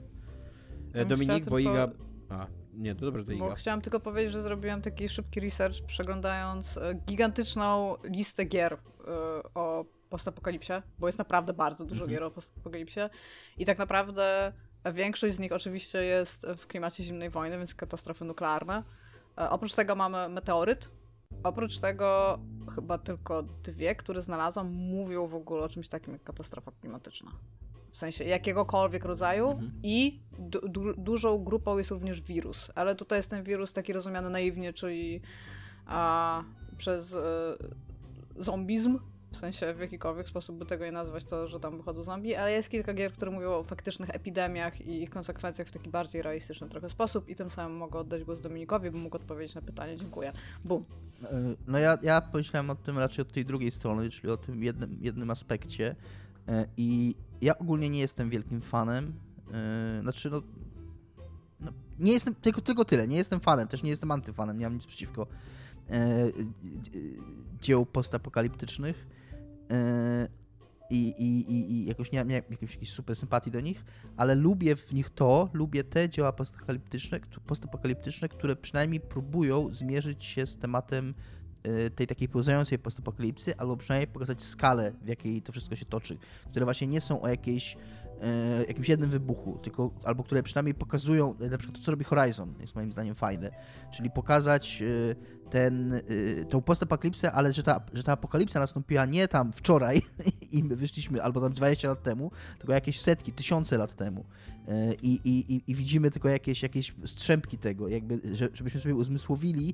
Dominik, 1.07 1.45
bo 1.45 1.59
Iga... 1.59 1.91
A, 2.29 2.47
nie, 2.73 2.95
to 2.95 3.05
dobrze, 3.05 3.25
to 3.25 3.31
Iga. 3.31 3.49
Bo 3.49 3.55
chciałam 3.55 3.81
tylko 3.81 3.99
powiedzieć, 3.99 4.31
że 4.31 4.41
zrobiłam 4.41 4.81
taki 4.81 5.09
szybki 5.09 5.39
research, 5.39 5.75
przeglądając 5.87 6.79
gigantyczną 7.07 7.95
listę 8.03 8.45
gier 8.45 8.77
o 9.55 9.85
postapokalipsie, 10.09 10.73
bo 10.99 11.07
jest 11.07 11.17
naprawdę 11.17 11.53
bardzo 11.53 11.85
dużo 11.85 12.03
mhm. 12.03 12.11
gier 12.11 12.23
o 12.23 12.31
postapokalipsie 12.31 12.99
i 13.57 13.65
tak 13.65 13.77
naprawdę 13.77 14.53
Większość 14.93 15.35
z 15.35 15.39
nich 15.39 15.51
oczywiście 15.51 16.03
jest 16.03 16.45
w 16.57 16.67
klimacie 16.67 17.03
zimnej 17.03 17.29
wojny, 17.29 17.57
więc 17.57 17.75
katastrofy 17.75 18.25
nuklearne. 18.25 18.83
E, 19.37 19.49
oprócz 19.49 19.73
tego 19.73 19.95
mamy 19.95 20.29
meteoryt. 20.29 20.89
Oprócz 21.43 21.79
tego 21.79 22.39
chyba 22.75 22.97
tylko 22.97 23.43
dwie, 23.43 23.95
które 23.95 24.21
znalazłam, 24.21 24.67
mówią 24.73 25.27
w 25.27 25.35
ogóle 25.35 25.63
o 25.63 25.69
czymś 25.69 25.87
takim 25.87 26.13
jak 26.13 26.23
katastrofa 26.23 26.71
klimatyczna. 26.71 27.31
W 27.91 27.97
sensie 27.97 28.23
jakiegokolwiek 28.23 29.05
rodzaju 29.05 29.51
mhm. 29.51 29.71
i 29.83 30.19
du 30.39 30.69
du 30.69 30.93
dużą 30.93 31.43
grupą 31.43 31.77
jest 31.77 31.91
również 31.91 32.21
wirus. 32.21 32.71
Ale 32.75 32.95
tutaj 32.95 33.19
jest 33.19 33.29
ten 33.29 33.43
wirus 33.43 33.73
taki 33.73 33.93
rozumiany 33.93 34.29
naiwnie, 34.29 34.73
czyli 34.73 35.21
a, 35.85 36.43
przez 36.77 37.13
y, 37.13 37.17
zombizm, 38.35 38.99
w 39.35 39.37
sensie 39.37 39.73
w 39.73 39.79
jakikolwiek 39.79 40.27
sposób 40.27 40.57
by 40.57 40.65
tego 40.65 40.85
nie 40.85 40.91
nazwać, 40.91 41.25
to, 41.25 41.47
że 41.47 41.59
tam 41.59 41.77
wychodzą 41.77 42.03
zombie, 42.03 42.35
ale 42.35 42.51
jest 42.51 42.69
kilka 42.69 42.93
gier, 42.93 43.13
które 43.13 43.31
mówią 43.31 43.51
o 43.51 43.63
faktycznych 43.63 44.09
epidemiach 44.09 44.81
i 44.81 45.03
ich 45.03 45.09
konsekwencjach 45.09 45.67
w 45.67 45.71
taki 45.71 45.89
bardziej 45.89 46.21
realistyczny 46.21 46.69
trochę 46.69 46.89
sposób 46.89 47.29
i 47.29 47.35
tym 47.35 47.49
samym 47.49 47.77
mogę 47.77 47.99
oddać 47.99 48.23
głos 48.23 48.41
Dominikowi, 48.41 48.91
by 48.91 48.97
mógł 48.97 49.15
odpowiedzieć 49.15 49.55
na 49.55 49.61
pytanie. 49.61 49.97
Dziękuję. 49.97 50.33
Bum. 50.63 50.85
E, 51.23 51.55
no 51.67 51.79
ja, 51.79 51.97
ja 52.01 52.21
pomyślałem 52.21 52.69
o 52.69 52.75
tym 52.75 52.97
raczej 52.97 53.21
od 53.21 53.31
tej 53.31 53.45
drugiej 53.45 53.71
strony, 53.71 54.09
czyli 54.09 54.33
o 54.33 54.37
tym 54.37 54.63
jednym, 54.63 54.97
jednym 55.01 55.31
aspekcie 55.31 55.95
e, 56.47 56.65
i 56.77 57.15
ja 57.41 57.57
ogólnie 57.57 57.89
nie 57.89 57.99
jestem 57.99 58.29
wielkim 58.29 58.61
fanem, 58.61 59.13
znaczy 60.01 60.29
no, 60.29 60.41
no 61.59 61.71
nie 61.99 62.13
jestem, 62.13 62.35
tylko, 62.35 62.61
tylko 62.61 62.85
tyle, 62.85 63.07
nie 63.07 63.17
jestem 63.17 63.39
fanem, 63.39 63.67
też 63.67 63.83
nie 63.83 63.89
jestem 63.89 64.11
antyfanem, 64.11 64.57
nie 64.57 64.65
mam 64.65 64.73
nic 64.73 64.85
przeciwko 64.85 65.27
dzieł 67.61 67.85
postapokaliptycznych 67.85 69.07
e, 69.09 69.14
i, 70.89 71.07
i, 71.07 71.51
i, 71.51 71.71
i 71.71 71.85
jakoś 71.85 72.11
nie 72.11 72.19
mam 72.19 72.29
jakiejś, 72.29 72.91
super 72.91 73.15
sympatii 73.15 73.51
do 73.51 73.61
nich, 73.61 73.85
ale 74.17 74.35
lubię 74.35 74.75
w 74.75 74.93
nich 74.93 75.09
to, 75.09 75.49
lubię 75.53 75.83
te 75.83 76.09
dzieła 76.09 76.33
postapokaliptyczne, 76.33 77.19
postapokaliptyczne 77.45 78.29
które 78.29 78.55
przynajmniej 78.55 78.99
próbują 78.99 79.71
zmierzyć 79.71 80.23
się 80.25 80.47
z 80.47 80.57
tematem 80.57 81.13
e, 81.63 81.89
tej 81.89 82.07
takiej 82.07 82.29
pełzającej 82.29 82.79
postapokalipsy, 82.79 83.57
albo 83.57 83.77
przynajmniej 83.77 84.07
pokazać 84.07 84.43
skalę, 84.43 84.91
w 85.01 85.07
jakiej 85.07 85.41
to 85.41 85.51
wszystko 85.51 85.75
się 85.75 85.85
toczy, 85.85 86.17
które 86.51 86.65
właśnie 86.65 86.87
nie 86.87 87.01
są 87.01 87.21
o 87.21 87.27
jakiejś 87.27 87.77
jakimś 88.67 88.89
jednym 88.89 89.09
wybuchu, 89.09 89.59
tylko 89.63 89.91
albo 90.03 90.23
które 90.23 90.43
przynajmniej 90.43 90.73
pokazują, 90.73 91.35
na 91.51 91.57
przykład 91.57 91.77
to, 91.79 91.85
co 91.85 91.91
robi 91.91 92.03
Horizon, 92.03 92.53
jest 92.59 92.75
moim 92.75 92.91
zdaniem 92.91 93.15
fajne, 93.15 93.51
czyli 93.91 94.11
pokazać 94.11 94.83
ten, 95.49 95.93
y, 95.93 96.45
tą 96.49 96.61
postapokalipsę, 96.61 97.31
ale 97.31 97.53
że 97.53 97.63
ta, 97.63 97.81
że 97.93 98.03
ta 98.03 98.11
apokalipsa 98.11 98.59
nastąpiła 98.59 99.05
nie 99.05 99.27
tam 99.27 99.53
wczoraj 99.53 100.01
i 100.51 100.63
my 100.63 100.75
wyszliśmy, 100.75 101.23
albo 101.23 101.41
tam 101.41 101.53
20 101.53 101.87
lat 101.87 102.03
temu, 102.03 102.31
tylko 102.57 102.73
jakieś 102.73 103.01
setki, 103.01 103.33
tysiące 103.33 103.77
lat 103.77 103.95
temu. 103.95 104.25
I, 105.01 105.19
i, 105.25 105.61
i 105.67 105.75
widzimy 105.75 106.11
tylko 106.11 106.29
jakieś, 106.29 106.63
jakieś 106.63 106.95
strzępki 107.05 107.57
tego, 107.57 107.87
jakby, 107.87 108.19
żebyśmy 108.33 108.79
sobie 108.79 108.95
uzmysłowili, 108.95 109.73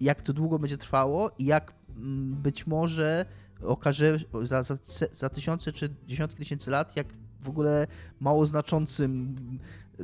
jak 0.00 0.22
to 0.22 0.32
długo 0.32 0.58
będzie 0.58 0.78
trwało 0.78 1.30
i 1.38 1.44
jak 1.44 1.72
mm, 1.96 2.34
być 2.34 2.66
może 2.66 3.26
okaże 3.62 4.18
za, 4.42 4.62
za, 4.62 4.76
za 5.12 5.28
tysiące 5.28 5.72
czy 5.72 5.88
dziesiątki 6.06 6.38
tysięcy 6.38 6.70
lat, 6.70 6.96
jak 6.96 7.06
w 7.40 7.48
ogóle 7.48 7.86
mało 8.20 8.46
znaczącym 8.46 9.36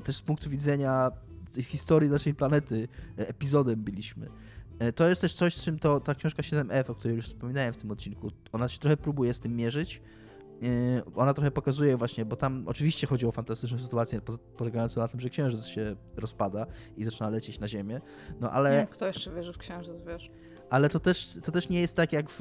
też 0.04 0.16
z 0.16 0.22
punktu 0.22 0.50
widzenia 0.50 1.10
historii 1.62 2.10
naszej 2.10 2.34
planety 2.34 2.88
e, 3.18 3.28
epizodem 3.28 3.82
byliśmy. 3.84 4.28
E, 4.78 4.92
to 4.92 5.08
jest 5.08 5.20
też 5.20 5.34
coś, 5.34 5.54
z 5.54 5.62
czym 5.62 5.78
to, 5.78 6.00
ta 6.00 6.14
książka 6.14 6.42
7F, 6.42 6.90
o 6.90 6.94
której 6.94 7.16
już 7.16 7.26
wspominałem 7.26 7.72
w 7.72 7.76
tym 7.76 7.90
odcinku, 7.90 8.30
ona 8.52 8.68
się 8.68 8.78
trochę 8.78 8.96
próbuje 8.96 9.34
z 9.34 9.40
tym 9.40 9.56
mierzyć. 9.56 10.02
E, 10.62 11.14
ona 11.14 11.34
trochę 11.34 11.50
pokazuje 11.50 11.96
właśnie, 11.96 12.24
bo 12.24 12.36
tam 12.36 12.64
oczywiście 12.66 13.06
chodzi 13.06 13.26
o 13.26 13.32
fantastyczną 13.32 13.78
sytuację 13.78 14.20
polegającą 14.56 15.00
na 15.00 15.08
tym, 15.08 15.20
że 15.20 15.30
księżyc 15.30 15.66
się 15.66 15.96
rozpada 16.16 16.66
i 16.96 17.04
zaczyna 17.04 17.30
lecieć 17.30 17.58
na 17.58 17.68
ziemię, 17.68 18.00
no 18.40 18.50
ale... 18.50 18.78
Nie, 18.78 18.86
kto 18.86 19.06
jeszcze 19.06 19.34
wierzy 19.34 19.52
w 19.52 19.58
księżyc, 19.58 19.96
wiesz? 20.06 20.30
Ale 20.70 20.88
to 20.88 21.00
też, 21.00 21.38
to 21.42 21.52
też 21.52 21.68
nie 21.68 21.80
jest 21.80 21.96
tak 21.96 22.12
jak 22.12 22.26
w. 22.30 22.40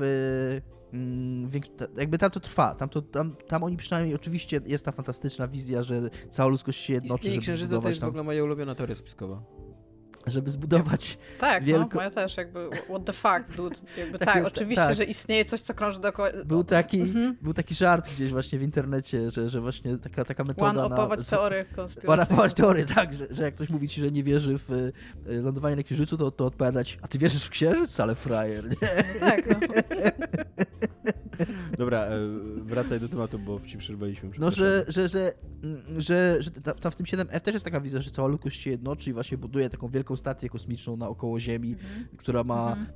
Mm, 0.93 1.51
jakby 1.97 2.17
tam 2.17 2.31
to 2.31 2.39
trwa. 2.39 2.75
Tam, 2.75 2.89
to, 2.89 3.01
tam, 3.01 3.35
tam 3.47 3.63
oni 3.63 3.77
przynajmniej 3.77 4.15
oczywiście 4.15 4.61
jest 4.65 4.85
ta 4.85 4.91
fantastyczna 4.91 5.47
wizja, 5.47 5.83
że 5.83 6.09
cała 6.29 6.49
ludzkość 6.49 6.81
się 6.81 6.93
jednoczy. 6.93 7.15
Istnieje 7.15 7.41
żeby 7.41 7.41
księżyca 7.41 7.81
to 7.81 7.87
jest 7.87 7.99
tam... 7.99 8.07
w 8.07 8.09
ogóle 8.09 8.23
moja 8.23 8.43
ulubiona 8.43 8.75
teoria 8.75 8.95
spiskowa 8.95 9.64
żeby 10.27 10.49
zbudować 10.49 11.17
Tak, 11.39 11.61
no, 11.61 11.67
wielko... 11.67 11.89
no, 11.89 11.95
moja 11.95 12.09
też 12.09 12.37
jakby 12.37 12.69
what 12.69 13.05
the 13.05 13.13
fuck, 13.13 13.57
dude. 13.57 13.75
Jakby, 13.97 14.19
tak, 14.25 14.33
tak, 14.33 14.45
oczywiście, 14.45 14.85
tak. 14.85 14.95
że 14.95 15.03
istnieje 15.03 15.45
coś, 15.45 15.61
co 15.61 15.73
krąży 15.73 15.99
dookoła. 15.99 16.29
Był 16.45 16.63
taki, 16.63 17.01
mhm. 17.01 17.37
był 17.41 17.53
taki 17.53 17.75
żart 17.75 18.09
gdzieś 18.15 18.31
właśnie 18.31 18.59
w 18.59 18.63
internecie, 18.63 19.31
że, 19.31 19.49
że 19.49 19.61
właśnie 19.61 19.97
taka, 19.97 20.25
taka 20.25 20.43
metoda 20.43 20.69
One 20.69 20.85
opować 20.85 21.19
na... 21.19 21.37
teorię 21.37 21.65
konspiracyjną. 21.75 22.23
opować 22.23 22.53
teorię, 22.53 22.85
tak, 22.85 23.13
że, 23.13 23.27
że 23.29 23.43
jak 23.43 23.55
ktoś 23.55 23.69
mówi 23.69 23.89
ci, 23.89 24.01
że 24.01 24.11
nie 24.11 24.23
wierzy 24.23 24.57
w 24.57 24.71
y, 24.71 24.93
lądowanie 25.25 25.75
na 25.75 25.83
Księżycu, 25.83 26.17
to, 26.17 26.31
to 26.31 26.45
odpowiadać, 26.45 26.97
a 27.01 27.07
ty 27.07 27.17
wierzysz 27.17 27.43
w 27.45 27.49
Księżyc? 27.49 27.99
Ale 27.99 28.15
frajer, 28.15 28.63
nie? 28.69 28.75
No 29.13 29.19
tak, 29.19 29.45
no. 29.49 29.67
Dobra, 31.77 32.05
e, 32.05 32.19
wracaj 32.63 32.99
do 32.99 33.09
tematu, 33.09 33.39
bo 33.39 33.61
ci 33.65 33.77
przerwaliśmy. 33.77 34.29
No, 34.39 34.51
że, 34.51 34.85
że, 34.87 35.09
że, 35.09 35.33
mm, 35.63 36.01
że, 36.01 36.43
że 36.43 36.51
tam 36.51 36.91
w 36.91 36.95
tym 36.95 37.05
7F 37.05 37.41
też 37.41 37.53
jest 37.53 37.65
taka 37.65 37.81
wizja, 37.81 38.01
że 38.01 38.11
cała 38.11 38.27
ludzkość 38.27 38.61
się 38.61 38.69
jednoczy 38.69 39.09
i 39.09 39.13
właśnie 39.13 39.37
buduje 39.37 39.69
taką 39.69 39.87
wielką 39.87 40.15
stację 40.15 40.49
kosmiczną 40.49 40.97
naokoło 40.97 41.39
Ziemi, 41.39 41.71
mhm. 41.71 42.07
która 42.17 42.43
ma 42.43 42.69
mhm. 42.69 42.87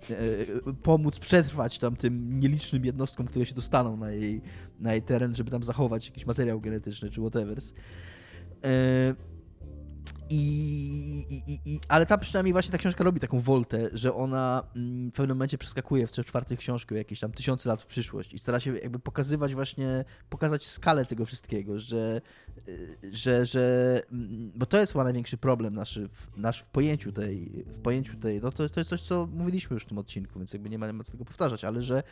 e, 0.69 0.73
pomóc 0.73 1.19
przetrwać 1.19 1.77
tam 1.77 1.95
tym 1.95 2.39
nielicznym 2.39 2.85
jednostkom, 2.85 3.27
które 3.27 3.45
się 3.45 3.55
dostaną 3.55 3.97
na 3.97 4.11
jej, 4.11 4.41
na 4.79 4.93
jej 4.93 5.01
teren, 5.01 5.35
żeby 5.35 5.51
tam 5.51 5.63
zachować 5.63 6.05
jakiś 6.05 6.25
materiał 6.25 6.61
genetyczny 6.61 7.09
czy 7.09 7.21
whatever. 7.21 7.57
E, 8.63 9.15
i, 10.29 11.43
i, 11.47 11.59
i, 11.65 11.79
ale 11.87 12.05
ta 12.05 12.17
przynajmniej 12.17 12.53
właśnie 12.53 12.71
ta 12.71 12.77
książka 12.77 13.03
robi 13.03 13.19
taką 13.19 13.39
woltę, 13.39 13.89
że 13.93 14.13
ona 14.13 14.63
mm, 14.75 15.11
w 15.11 15.13
pewnym 15.13 15.37
momencie 15.37 15.57
przeskakuje 15.57 16.07
w 16.07 16.11
trzech 16.11 16.25
czwartych 16.25 16.59
książki 16.59 16.95
jakieś 16.95 17.19
tam 17.19 17.31
tysiące 17.31 17.69
lat 17.69 17.81
w 17.81 17.85
przyszłość 17.85 18.33
i 18.33 18.39
stara 18.39 18.59
się 18.59 18.77
jakby 18.77 18.99
pokazywać 18.99 19.55
właśnie, 19.55 20.05
pokazać 20.29 20.67
skalę 20.67 21.05
tego 21.05 21.25
wszystkiego, 21.25 21.79
że, 21.79 22.21
y, 22.67 22.97
że, 23.11 23.45
że 23.45 24.01
mm, 24.11 24.51
bo 24.55 24.65
to 24.65 24.77
jest 24.77 24.91
chyba 24.91 25.03
największy 25.03 25.37
problem 25.37 25.73
nasz, 25.73 25.99
nasz 26.37 26.59
w 26.59 26.67
pojęciu 26.67 27.11
tej, 27.11 27.65
w 27.67 27.79
pojęciu 27.79 28.17
tej, 28.17 28.41
no 28.41 28.51
to, 28.51 28.69
to 28.69 28.79
jest 28.79 28.89
coś, 28.89 29.01
co 29.01 29.27
mówiliśmy 29.33 29.73
już 29.73 29.83
w 29.83 29.87
tym 29.87 29.97
odcinku, 29.97 30.39
więc 30.39 30.53
jakby 30.53 30.69
nie 30.69 30.79
ma, 30.79 30.87
nie 30.87 30.93
ma 30.93 31.03
co 31.03 31.11
tego 31.11 31.25
powtarzać, 31.25 31.63
ale 31.63 31.81
że, 31.81 32.03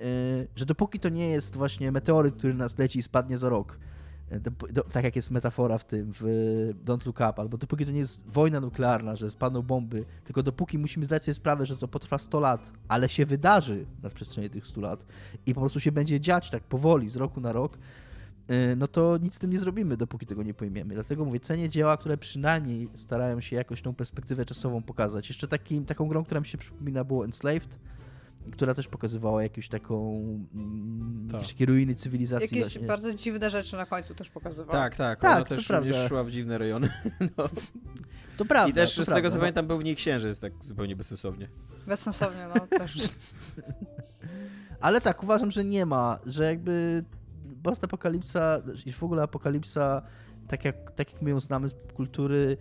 y, 0.00 0.48
że 0.56 0.66
dopóki 0.66 1.00
to 1.00 1.08
nie 1.08 1.28
jest 1.28 1.56
właśnie 1.56 1.92
meteoryt, 1.92 2.34
który 2.34 2.54
nas 2.54 2.78
leci 2.78 2.98
i 2.98 3.02
spadnie 3.02 3.38
za 3.38 3.48
rok, 3.48 3.78
do, 4.72 4.82
tak 4.82 5.04
jak 5.04 5.16
jest 5.16 5.30
metafora 5.30 5.78
w 5.78 5.84
tym, 5.84 6.12
w 6.20 6.24
Don't 6.84 7.06
Look 7.06 7.16
Up, 7.16 7.32
albo 7.36 7.58
dopóki 7.58 7.86
to 7.86 7.92
nie 7.92 7.98
jest 7.98 8.22
wojna 8.26 8.60
nuklearna, 8.60 9.16
że 9.16 9.30
spadną 9.30 9.62
bomby, 9.62 10.04
tylko 10.24 10.42
dopóki 10.42 10.78
musimy 10.78 11.04
zdać 11.04 11.24
sobie 11.24 11.34
sprawę, 11.34 11.66
że 11.66 11.76
to 11.76 11.88
potrwa 11.88 12.18
100 12.18 12.40
lat, 12.40 12.72
ale 12.88 13.08
się 13.08 13.26
wydarzy 13.26 13.86
na 14.02 14.10
przestrzeni 14.10 14.50
tych 14.50 14.66
100 14.66 14.80
lat 14.80 15.06
i 15.46 15.54
po 15.54 15.60
prostu 15.60 15.80
się 15.80 15.92
będzie 15.92 16.20
dziać 16.20 16.50
tak 16.50 16.62
powoli, 16.62 17.08
z 17.08 17.16
roku 17.16 17.40
na 17.40 17.52
rok, 17.52 17.78
y, 18.50 18.76
no 18.76 18.88
to 18.88 19.18
nic 19.18 19.34
z 19.34 19.38
tym 19.38 19.50
nie 19.50 19.58
zrobimy, 19.58 19.96
dopóki 19.96 20.26
tego 20.26 20.42
nie 20.42 20.54
pojmiemy. 20.54 20.94
Dlatego 20.94 21.24
mówię, 21.24 21.40
cenię 21.40 21.68
dzieła, 21.68 21.96
które 21.96 22.16
przynajmniej 22.16 22.88
starają 22.94 23.40
się 23.40 23.56
jakoś 23.56 23.82
tą 23.82 23.94
perspektywę 23.94 24.44
czasową 24.44 24.82
pokazać. 24.82 25.28
Jeszcze 25.28 25.48
taki, 25.48 25.80
taką 25.80 26.08
grą, 26.08 26.24
która 26.24 26.40
mi 26.40 26.46
się 26.46 26.58
przypomina 26.58 27.04
było 27.04 27.24
Enslaved, 27.24 27.78
która 28.50 28.74
też 28.74 28.88
pokazywała 28.88 29.42
jakąś 29.42 29.68
taką 29.68 30.20
mm, 30.54 31.28
tak. 31.30 31.32
jakieś 31.32 31.52
takie 31.52 31.66
ruiny 31.66 31.94
cywilizacji. 31.94 32.44
Jakieś 32.44 32.60
właśnie. 32.60 32.86
bardzo 32.86 33.14
dziwne 33.14 33.50
rzeczy 33.50 33.76
na 33.76 33.86
końcu 33.86 34.14
też 34.14 34.30
pokazywała. 34.30 34.78
Tak, 34.78 34.96
tak. 34.96 35.20
tak 35.20 35.36
ona 35.36 35.44
też 35.44 35.66
prawda. 35.66 36.08
szła 36.08 36.24
w 36.24 36.30
dziwne 36.30 36.58
rejony. 36.58 36.88
No. 37.36 37.48
To 38.36 38.44
prawda. 38.44 38.70
I 38.70 38.74
też 38.74 38.92
z 38.92 38.94
prawda, 38.94 39.14
tego 39.14 39.28
co 39.28 39.34
no. 39.34 39.40
pamiętam 39.40 39.66
był 39.66 39.78
w 39.78 39.84
niej 39.84 39.96
księżyc, 39.96 40.38
tak 40.38 40.52
zupełnie 40.64 40.96
bezsensownie. 40.96 41.48
Bezsensownie, 41.86 42.48
no 42.54 42.66
też. 42.78 42.94
Ale 44.80 45.00
tak, 45.00 45.22
uważam, 45.22 45.50
że 45.50 45.64
nie 45.64 45.86
ma, 45.86 46.18
że 46.26 46.44
jakby 46.44 47.04
post-apokalipsa 47.62 48.62
i 48.86 48.92
w 48.92 49.02
ogóle 49.02 49.22
apokalipsa, 49.22 50.02
tak 50.48 50.64
jak, 50.64 50.90
tak 50.90 51.12
jak 51.12 51.22
my 51.22 51.30
ją 51.30 51.40
znamy 51.40 51.68
z 51.68 51.74
kultury, 51.94 52.56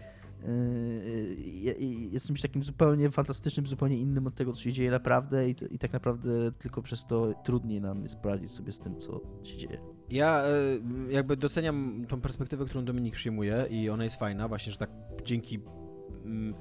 jest 2.12 2.28
czymś 2.28 2.42
takim 2.42 2.64
zupełnie 2.64 3.12
fantastycznym, 3.12 3.68
zupełnie 3.68 3.98
innym 3.98 4.28
od 4.28 4.36
tego, 4.36 4.54
co 4.54 4.62
się 4.62 4.74
dzieje 4.74 4.92
naprawdę 4.92 5.50
i, 5.50 5.56
i 5.70 5.80
tak 5.80 5.94
naprawdę 5.94 6.52
tylko 6.52 6.82
przez 6.82 7.06
to 7.06 7.34
trudniej 7.44 7.82
nam 7.82 8.04
jest 8.04 8.16
poradzić 8.16 8.52
sobie 8.52 8.72
z 8.72 8.80
tym, 8.80 9.00
co 9.00 9.22
się 9.44 9.58
dzieje. 9.58 9.80
Ja 10.10 10.44
e, 10.44 11.14
jakby 11.14 11.38
doceniam 11.38 12.06
tą 12.10 12.22
perspektywę, 12.22 12.66
którą 12.66 12.86
Dominik 12.86 13.16
przyjmuje 13.16 13.66
i 13.70 13.90
ona 13.90 14.04
jest 14.04 14.16
fajna, 14.16 14.48
właśnie, 14.48 14.72
że 14.72 14.78
tak 14.78 14.90
dzięki 15.24 15.60
mm, 16.26 16.54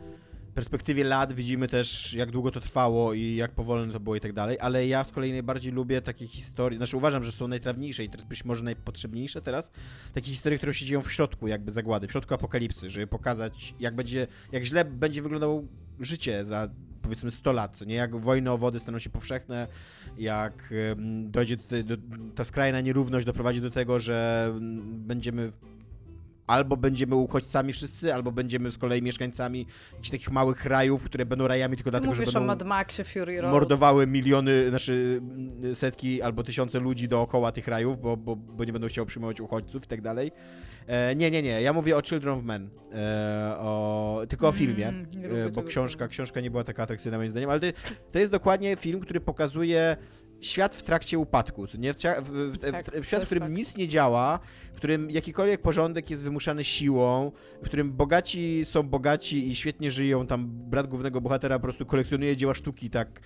perspektywie 0.61 1.05
lat 1.05 1.33
widzimy 1.33 1.69
też, 1.69 2.15
jak 2.15 2.31
długo 2.31 2.51
to 2.51 2.61
trwało 2.61 3.15
i 3.15 3.35
jak 3.35 3.51
powolne 3.51 3.93
to 3.93 4.01
było 4.01 4.17
i 4.17 4.21
tak 4.21 4.33
dalej, 4.33 4.59
ale 4.61 4.87
ja 4.87 5.05
z 5.05 5.13
kolei 5.13 5.33
najbardziej 5.33 5.73
lubię 5.73 6.03
takie 6.03 6.27
historie, 6.27 6.77
znaczy 6.77 6.97
uważam, 6.97 7.25
że 7.25 7.33
są 7.33 7.49
najtrawniejsze 7.49 8.05
i 8.05 8.09
teraz 8.09 8.27
być 8.27 8.45
może 8.45 8.65
najpotrzebniejsze 8.65 9.43
teraz, 9.43 9.71
takie 10.15 10.31
historie, 10.31 10.59
które 10.59 10.75
się 10.75 10.87
dzieją 10.87 11.03
w 11.03 11.13
środku 11.13 11.49
jakby 11.49 11.73
zagłady, 11.73 12.09
w 12.09 12.11
środku 12.11 12.35
apokalipsy, 12.35 12.91
żeby 12.91 13.07
pokazać, 13.07 13.75
jak 13.81 13.95
będzie, 13.95 14.27
jak 14.53 14.65
źle 14.65 14.85
będzie 14.85 15.23
wyglądało 15.23 15.63
życie 16.01 16.45
za 16.45 16.69
powiedzmy 17.03 17.31
100 17.31 17.53
lat, 17.53 17.77
co 17.77 17.85
nie? 17.85 17.95
Jak 17.95 18.17
wojny 18.17 18.51
o 18.51 18.59
wody 18.59 18.81
staną 18.81 18.99
się 18.99 19.11
powszechne, 19.11 19.67
jak 20.19 20.75
dojdzie 21.25 21.57
do, 21.57 21.97
do, 21.97 21.97
ta 22.35 22.45
skrajna 22.45 22.81
nierówność 22.81 23.27
doprowadzi 23.27 23.61
do 23.61 23.71
tego, 23.71 23.99
że 23.99 24.49
będziemy 24.83 25.53
albo 26.51 26.77
będziemy 26.77 27.15
uchodźcami 27.17 27.73
wszyscy, 27.73 28.15
albo 28.15 28.33
będziemy 28.33 28.71
z 28.71 28.79
kolei 28.79 29.03
mieszkańcami 29.03 29.67
jakichś 29.93 30.11
takich 30.11 30.31
małych 30.31 30.65
rajów, 30.65 31.05
które 31.05 31.27
będą 31.27 31.49
rajami 31.49 31.77
tylko 31.77 31.91
dlatego, 31.91 32.13
Mówisz 32.13 32.29
że 32.29 32.33
będą 32.33 32.47
Mad 32.47 32.63
Maxie 32.63 33.05
Fury 33.05 33.41
Road. 33.41 33.53
mordowały 33.53 34.07
miliony, 34.07 34.69
znaczy 34.69 35.21
mm, 35.23 35.75
setki 35.75 36.23
albo 36.23 36.43
tysiące 36.45 36.79
ludzi 36.79 37.09
dookoła 37.09 37.53
tych 37.53 37.69
rajów, 37.69 38.01
bo, 38.01 38.17
bo, 38.17 38.37
bo 38.37 38.65
nie 38.65 38.73
będą 38.73 38.89
chciały 38.89 39.07
przyjmować 39.07 39.41
uchodźców 39.41 39.85
i 39.85 39.87
tak 39.87 40.01
dalej. 40.01 40.33
E, 40.87 41.17
nie, 41.17 41.31
nie, 41.31 41.43
nie, 41.43 41.63
ja 41.63 41.73
mówię 41.73 41.97
o 41.97 42.03
Children 42.03 42.39
of 42.39 42.45
Men, 42.45 42.71
e, 42.95 43.55
o, 43.59 44.23
tylko 44.29 44.47
o 44.49 44.51
Mm, 44.51 44.59
filmie, 44.59 44.93
lubię 45.29 45.51
bo 45.55 45.63
książka, 45.63 46.09
książka 46.09 46.41
nie 46.41 46.51
była 46.51 46.65
taka 46.65 46.83
atrakcyjna 46.83 47.19
moim 47.19 47.31
zdaniem, 47.31 47.51
ale 47.51 47.61
to, 47.61 47.67
to 48.13 48.19
jest 48.19 48.33
dokładnie 48.33 48.77
film, 48.77 49.01
który 49.01 49.21
pokazuje 49.21 49.97
świat 50.41 50.77
w 50.77 50.83
trakcie 50.83 51.19
upadku, 51.19 51.67
nie? 51.79 51.95
W, 51.95 51.97
w, 51.97 52.31
w, 52.53 52.59
Tak, 52.59 52.91
w, 53.01 53.05
świat, 53.07 53.23
w 53.23 53.27
którym 53.27 53.43
fakt. 53.43 53.55
nic 53.55 53.77
nie 53.77 53.89
działa, 53.89 54.39
w 54.73 54.77
którym 54.77 55.11
jakikolwiek 55.11 55.61
porządek 55.63 56.11
jest 56.11 56.25
wymuszany 56.25 56.65
siłą, 56.65 57.33
w 57.63 57.65
którym 57.65 57.93
bogaci 57.93 58.65
są 58.65 58.83
bogaci 58.83 59.49
i 59.49 59.57
świetnie 59.57 59.91
żyją, 59.91 60.27
tam 60.27 60.49
brat 60.51 60.87
głównego 60.87 61.21
bohatera 61.21 61.59
po 61.59 61.63
prostu 61.63 61.87
kolekcjonuje 61.87 62.37
dzieła 62.37 62.55
sztuki 62.55 62.91
tak 62.91 63.21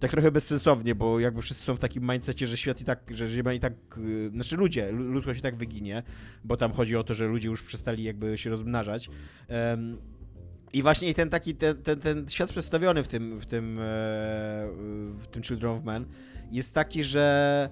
tak 0.00 0.10
trochę 0.10 0.30
bezsensownie, 0.30 0.94
bo 0.94 1.20
jakby 1.20 1.42
wszyscy 1.42 1.64
są 1.64 1.74
w 1.74 1.78
takim 1.78 2.10
mindsetie, 2.10 2.46
że 2.46 2.56
świat 2.56 2.80
i 2.80 2.84
tak, 2.84 3.00
że 3.10 3.28
Ziemia 3.28 3.52
i 3.52 3.60
tak, 3.60 3.72
yy, 3.96 4.30
znaczy 4.30 4.56
ludzie, 4.56 4.92
lu- 4.92 5.04
ludzkość 5.04 5.38
i 5.38 5.42
tak 5.42 5.56
wyginie, 5.56 6.02
bo 6.44 6.56
tam 6.56 6.72
chodzi 6.72 6.96
o 6.96 7.04
to, 7.04 7.14
że 7.14 7.26
ludzie 7.26 7.48
już 7.48 7.62
przestali 7.62 8.04
jakby 8.04 8.38
się 8.38 8.50
rozmnażać. 8.50 9.10
Em, 9.48 9.98
I 10.72 10.82
właśnie 10.82 11.14
ten 11.14 11.30
taki, 11.30 11.54
ten, 11.54 11.82
ten, 11.82 12.00
ten 12.00 12.28
świat 12.28 12.50
przedstawiony 12.50 13.02
w 13.02 13.08
tym, 13.08 13.38
w 13.38 13.46
tym, 13.46 13.78
e, 13.78 13.82
w 15.18 15.26
tym 15.30 15.42
Children 15.42 15.72
of 15.72 15.84
Men 15.84 16.04
jest 16.50 16.74
taki, 16.74 17.04
że 17.04 17.68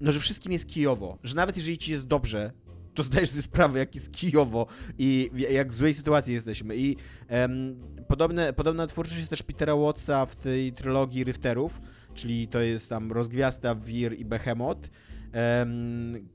no, 0.00 0.12
że 0.12 0.20
wszystkim 0.20 0.52
jest 0.52 0.66
kijowo, 0.66 1.18
że 1.22 1.36
nawet 1.36 1.56
jeżeli 1.56 1.78
ci 1.78 1.92
jest 1.92 2.06
dobrze, 2.06 2.52
to 2.94 3.02
zdajesz 3.02 3.30
sobie 3.30 3.42
sprawę, 3.42 3.78
jak 3.78 3.94
jest 3.94 4.12
kijowo 4.12 4.66
i 4.98 5.30
jak 5.50 5.68
w 5.68 5.74
złej 5.74 5.94
sytuacji 5.94 6.34
jesteśmy. 6.34 6.76
I 6.76 6.96
em, 7.28 7.80
podobne, 8.08 8.52
podobna 8.52 8.86
twórczość 8.86 9.18
jest 9.18 9.30
też 9.30 9.42
Petera 9.42 9.76
Wattsa 9.76 10.26
w 10.26 10.36
tej 10.36 10.72
trylogii 10.72 11.24
Rifterów, 11.24 11.80
czyli 12.14 12.48
to 12.48 12.60
jest 12.60 12.88
tam 12.88 13.12
Rozgwiazda, 13.12 13.74
Wir 13.74 14.18
i 14.18 14.24
Behemoth. 14.24 14.90
Em, 15.32 16.28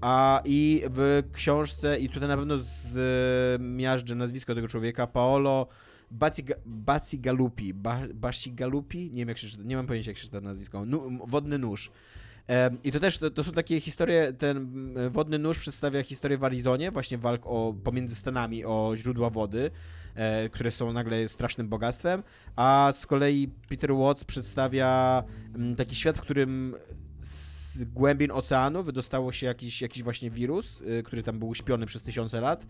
a 0.00 0.42
i 0.44 0.82
w 0.90 1.22
książce, 1.32 1.98
i 1.98 2.08
tutaj 2.08 2.28
na 2.28 2.36
pewno 2.36 2.54
zmiażdżę 2.58 4.14
nazwisko 4.14 4.54
tego 4.54 4.68
człowieka, 4.68 5.06
Paolo 5.06 5.66
Baciga- 6.18 6.60
Bacigalupi, 6.66 7.74
ba, 7.74 8.00
Basigalupi, 8.14 9.10
nie 9.10 9.16
wiem 9.16 9.28
jak 9.28 9.38
się 9.38 9.48
czyta, 9.48 9.62
nie 9.62 9.76
mam 9.76 9.86
pojęcia 9.86 10.10
jak 10.10 10.18
się 10.18 10.24
czyta 10.24 10.40
nazwisko, 10.40 10.84
nu, 10.84 11.06
m- 11.08 11.20
Wodny 11.26 11.58
Nóż. 11.58 11.90
I 12.84 12.92
to 12.92 13.00
też, 13.00 13.18
to, 13.18 13.30
to 13.30 13.44
są 13.44 13.52
takie 13.52 13.80
historie, 13.80 14.32
ten 14.32 14.68
Wodny 15.10 15.38
Nóż 15.38 15.58
przedstawia 15.58 16.02
historię 16.02 16.38
w 16.38 16.44
Arizonie, 16.44 16.90
właśnie 16.90 17.18
walk 17.18 17.42
o, 17.44 17.74
pomiędzy 17.84 18.14
Stanami 18.16 18.64
o 18.64 18.92
źródła 18.96 19.30
wody, 19.30 19.70
e, 20.14 20.48
które 20.48 20.70
są 20.70 20.92
nagle 20.92 21.28
strasznym 21.28 21.68
bogactwem, 21.68 22.22
a 22.56 22.90
z 22.92 23.06
kolei 23.06 23.48
Peter 23.68 23.94
Watts 23.94 24.24
przedstawia 24.24 25.22
mm, 25.54 25.74
taki 25.76 25.94
świat, 25.94 26.18
w 26.18 26.20
którym 26.20 26.74
z 27.22 27.84
głębin 27.84 28.30
oceanu 28.30 28.82
wydostało 28.82 29.32
się 29.32 29.46
jakiś, 29.46 29.82
jakiś 29.82 30.02
właśnie 30.02 30.30
wirus, 30.30 30.80
y, 30.80 31.02
który 31.02 31.22
tam 31.22 31.38
był 31.38 31.48
uśpiony 31.48 31.86
przez 31.86 32.02
tysiące 32.02 32.40
lat. 32.40 32.62
e, 32.62 32.66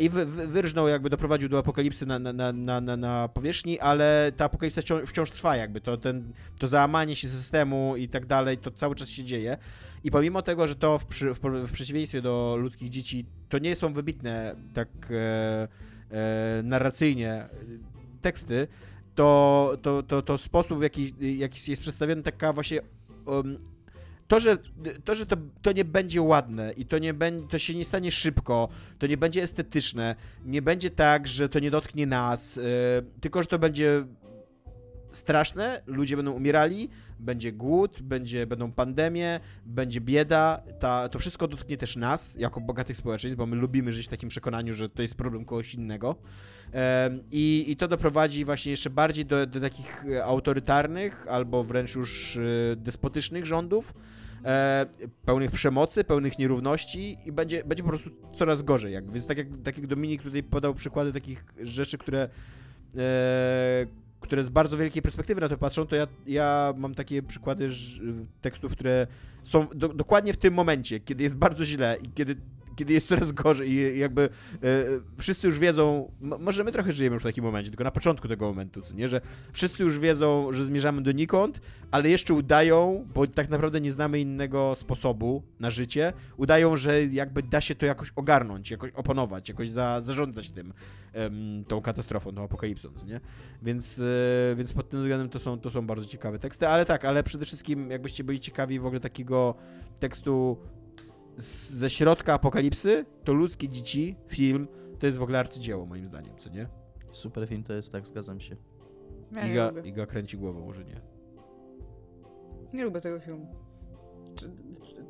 i 0.00 0.08
wy, 0.08 0.26
wy, 0.26 0.46
wyrżnął, 0.46 0.88
jakby 0.88 1.10
doprowadził 1.10 1.48
do 1.48 1.58
apokalipsy 1.58 2.06
na, 2.06 2.18
na, 2.18 2.32
na, 2.52 2.80
na, 2.80 2.96
na- 2.96 3.28
powierzchni, 3.28 3.80
ale 3.80 4.32
ta 4.36 4.44
apokalipsa 4.44 4.80
wciąż, 4.80 5.02
wciąż 5.10 5.30
trwa 5.30 5.56
jakby, 5.56 5.80
to, 5.80 5.96
ten, 5.96 6.32
to 6.58 6.68
załamanie 6.68 7.16
się 7.16 7.28
systemu 7.28 7.96
i 7.96 8.08
tak 8.08 8.26
dalej, 8.26 8.58
to 8.58 8.70
cały 8.70 8.94
czas 8.94 9.08
się 9.08 9.24
dzieje. 9.24 9.56
I 10.04 10.10
pomimo 10.10 10.42
tego, 10.42 10.66
że 10.66 10.74
to 10.74 10.98
w, 10.98 11.06
w, 11.06 11.40
w 11.68 11.72
przeciwieństwie 11.72 12.22
do 12.22 12.56
ludzkich 12.58 12.90
dzieci, 12.90 13.26
to 13.48 13.58
nie 13.58 13.76
są 13.76 13.92
wybitne 13.92 14.56
tak 14.74 14.88
e, 15.10 15.68
e, 16.10 16.62
narracyjnie 16.62 17.32
e, 17.32 17.48
teksty, 18.22 18.68
to, 19.14 19.78
to, 19.82 20.02
to, 20.02 20.22
to 20.22 20.38
sposób, 20.38 20.78
w 20.78 20.82
jaki, 20.82 21.14
jaki 21.38 21.70
jest 21.70 21.82
przedstawiony, 21.82 22.22
taka 22.22 22.52
właśnie 22.52 22.80
um, 23.26 23.58
to, 24.28 24.40
że, 24.40 24.58
to, 25.04 25.14
że 25.14 25.26
to, 25.26 25.36
to 25.62 25.72
nie 25.72 25.84
będzie 25.84 26.22
ładne 26.22 26.72
i 26.72 26.86
to, 26.86 26.98
nie 26.98 27.14
to 27.50 27.58
się 27.58 27.74
nie 27.74 27.84
stanie 27.84 28.10
szybko, 28.10 28.68
to 28.98 29.06
nie 29.06 29.16
będzie 29.16 29.42
estetyczne, 29.42 30.16
nie 30.44 30.62
będzie 30.62 30.90
tak, 30.90 31.28
że 31.28 31.48
to 31.48 31.58
nie 31.58 31.70
dotknie 31.70 32.06
nas, 32.06 32.56
yy, 32.56 32.62
tylko 33.20 33.42
że 33.42 33.48
to 33.48 33.58
będzie 33.58 34.04
straszne, 35.12 35.82
ludzie 35.86 36.16
będą 36.16 36.32
umierali, 36.32 36.88
będzie 37.18 37.52
głód, 37.52 38.02
będzie, 38.02 38.46
będą 38.46 38.72
pandemie, 38.72 39.40
będzie 39.66 40.00
bieda, 40.00 40.62
ta, 40.80 41.08
to 41.08 41.18
wszystko 41.18 41.48
dotknie 41.48 41.76
też 41.76 41.96
nas, 41.96 42.34
jako 42.38 42.60
bogatych 42.60 42.96
społeczeństw, 42.96 43.38
bo 43.38 43.46
my 43.46 43.56
lubimy 43.56 43.92
żyć 43.92 44.06
w 44.06 44.10
takim 44.10 44.28
przekonaniu, 44.28 44.74
że 44.74 44.88
to 44.88 45.02
jest 45.02 45.14
problem 45.14 45.44
kogoś 45.44 45.74
innego. 45.74 46.16
I, 47.30 47.64
I 47.68 47.76
to 47.76 47.88
doprowadzi 47.88 48.44
właśnie 48.44 48.70
jeszcze 48.70 48.90
bardziej 48.90 49.26
do, 49.26 49.46
do 49.46 49.60
takich 49.60 50.04
e, 50.06 50.24
autorytarnych 50.24 51.26
albo 51.28 51.64
wręcz 51.64 51.94
już 51.94 52.36
e, 52.36 52.40
despotycznych 52.76 53.46
rządów, 53.46 53.94
e, 54.44 54.86
pełnych 55.24 55.50
przemocy, 55.50 56.04
pełnych 56.04 56.38
nierówności 56.38 57.18
i 57.24 57.32
będzie, 57.32 57.64
będzie 57.64 57.82
po 57.82 57.88
prostu 57.88 58.10
coraz 58.34 58.62
gorzej. 58.62 58.92
Jak, 58.92 59.12
więc 59.12 59.26
tak 59.26 59.38
jak, 59.38 59.46
tak 59.64 59.78
jak 59.78 59.86
Dominik 59.86 60.22
tutaj 60.22 60.42
podał 60.42 60.74
przykłady 60.74 61.12
takich 61.12 61.44
rzeczy, 61.62 61.98
które, 61.98 62.28
e, 62.96 63.86
które 64.20 64.44
z 64.44 64.48
bardzo 64.48 64.76
wielkiej 64.76 65.02
perspektywy 65.02 65.40
na 65.40 65.48
to 65.48 65.58
patrzą, 65.58 65.86
to 65.86 65.96
ja, 65.96 66.06
ja 66.26 66.74
mam 66.76 66.94
takie 66.94 67.22
przykłady 67.22 67.70
tekstów, 68.40 68.72
które 68.72 69.06
są 69.42 69.66
do, 69.74 69.88
dokładnie 69.88 70.32
w 70.32 70.36
tym 70.36 70.54
momencie, 70.54 71.00
kiedy 71.00 71.22
jest 71.22 71.36
bardzo 71.36 71.64
źle 71.64 71.96
i 72.02 72.08
kiedy 72.14 72.36
kiedy 72.76 72.92
jest 72.92 73.08
coraz 73.08 73.32
gorzej 73.32 73.70
i 73.70 73.98
jakby 73.98 74.22
e, 74.22 74.28
wszyscy 75.18 75.46
już 75.46 75.58
wiedzą, 75.58 76.12
może 76.20 76.64
my 76.64 76.72
trochę 76.72 76.92
żyjemy 76.92 77.14
już 77.14 77.22
w 77.22 77.26
takim 77.26 77.44
momencie, 77.44 77.70
tylko 77.70 77.84
na 77.84 77.90
początku 77.90 78.28
tego 78.28 78.46
momentu, 78.46 78.82
co 78.82 78.94
nie, 78.94 79.08
że 79.08 79.20
wszyscy 79.52 79.82
już 79.82 79.98
wiedzą, 79.98 80.52
że 80.52 80.66
zmierzamy 80.66 81.02
donikąd, 81.02 81.60
ale 81.90 82.08
jeszcze 82.08 82.34
udają, 82.34 83.06
bo 83.14 83.26
tak 83.26 83.48
naprawdę 83.48 83.80
nie 83.80 83.92
znamy 83.92 84.20
innego 84.20 84.76
sposobu 84.80 85.42
na 85.60 85.70
życie, 85.70 86.12
udają, 86.36 86.76
że 86.76 87.04
jakby 87.04 87.42
da 87.42 87.60
się 87.60 87.74
to 87.74 87.86
jakoś 87.86 88.12
ogarnąć, 88.16 88.70
jakoś 88.70 88.90
opanować, 88.92 89.48
jakoś 89.48 89.70
za, 89.70 90.00
zarządzać 90.00 90.50
tym, 90.50 90.72
tą 91.68 91.80
katastrofą, 91.80 92.34
tą 92.34 92.44
apokalipsą, 92.44 92.88
co 93.00 93.06
nie? 93.06 93.20
Więc, 93.62 93.98
e, 94.52 94.56
więc 94.56 94.72
pod 94.72 94.88
tym 94.88 95.00
względem 95.00 95.28
to 95.28 95.38
są, 95.38 95.60
to 95.60 95.70
są 95.70 95.86
bardzo 95.86 96.06
ciekawe 96.06 96.38
teksty, 96.38 96.68
ale 96.68 96.84
tak, 96.84 97.04
ale 97.04 97.22
przede 97.22 97.44
wszystkim 97.44 97.90
jakbyście 97.90 98.24
byli 98.24 98.40
ciekawi 98.40 98.80
w 98.80 98.86
ogóle 98.86 99.00
takiego 99.00 99.54
tekstu 100.00 100.58
z, 101.36 101.70
ze 101.70 101.90
środka 101.90 102.34
apokalipsy, 102.34 103.04
to 103.24 103.32
ludzkie 103.32 103.68
dzieci, 103.68 104.16
film, 104.28 104.68
to 104.98 105.06
jest 105.06 105.18
w 105.18 105.22
ogóle 105.22 105.38
arcydzieło 105.38 105.86
moim 105.86 106.06
zdaniem, 106.06 106.36
co 106.38 106.50
nie? 106.50 106.68
Super 107.10 107.48
film 107.48 107.62
to 107.62 107.72
jest, 107.72 107.92
tak, 107.92 108.06
zgadzam 108.06 108.40
się. 108.40 108.56
Ja 109.32 109.44
nie 109.44 109.52
Iga, 109.52 109.70
lubię. 109.70 109.88
Iga 109.88 110.06
kręci 110.06 110.36
głową, 110.38 110.60
może 110.66 110.84
nie. 110.84 111.00
Nie 112.74 112.84
lubię 112.84 113.00
tego 113.00 113.20
filmu. 113.20 113.46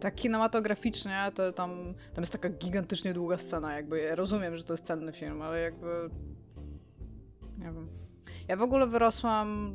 Tak 0.00 0.14
kinematograficznie, 0.14 1.32
to 1.34 1.52
tam, 1.52 1.70
tam 2.14 2.22
jest 2.22 2.32
taka 2.32 2.48
gigantycznie 2.48 3.14
długa 3.14 3.38
scena, 3.38 3.74
jakby 3.74 4.00
ja 4.00 4.14
rozumiem, 4.14 4.56
że 4.56 4.64
to 4.64 4.72
jest 4.72 4.84
cenny 4.84 5.12
film, 5.12 5.42
ale 5.42 5.60
jakby 5.60 6.10
nie 7.58 7.64
wiem. 7.64 7.88
Ja 8.48 8.56
w 8.56 8.62
ogóle 8.62 8.86
wyrosłam 8.86 9.74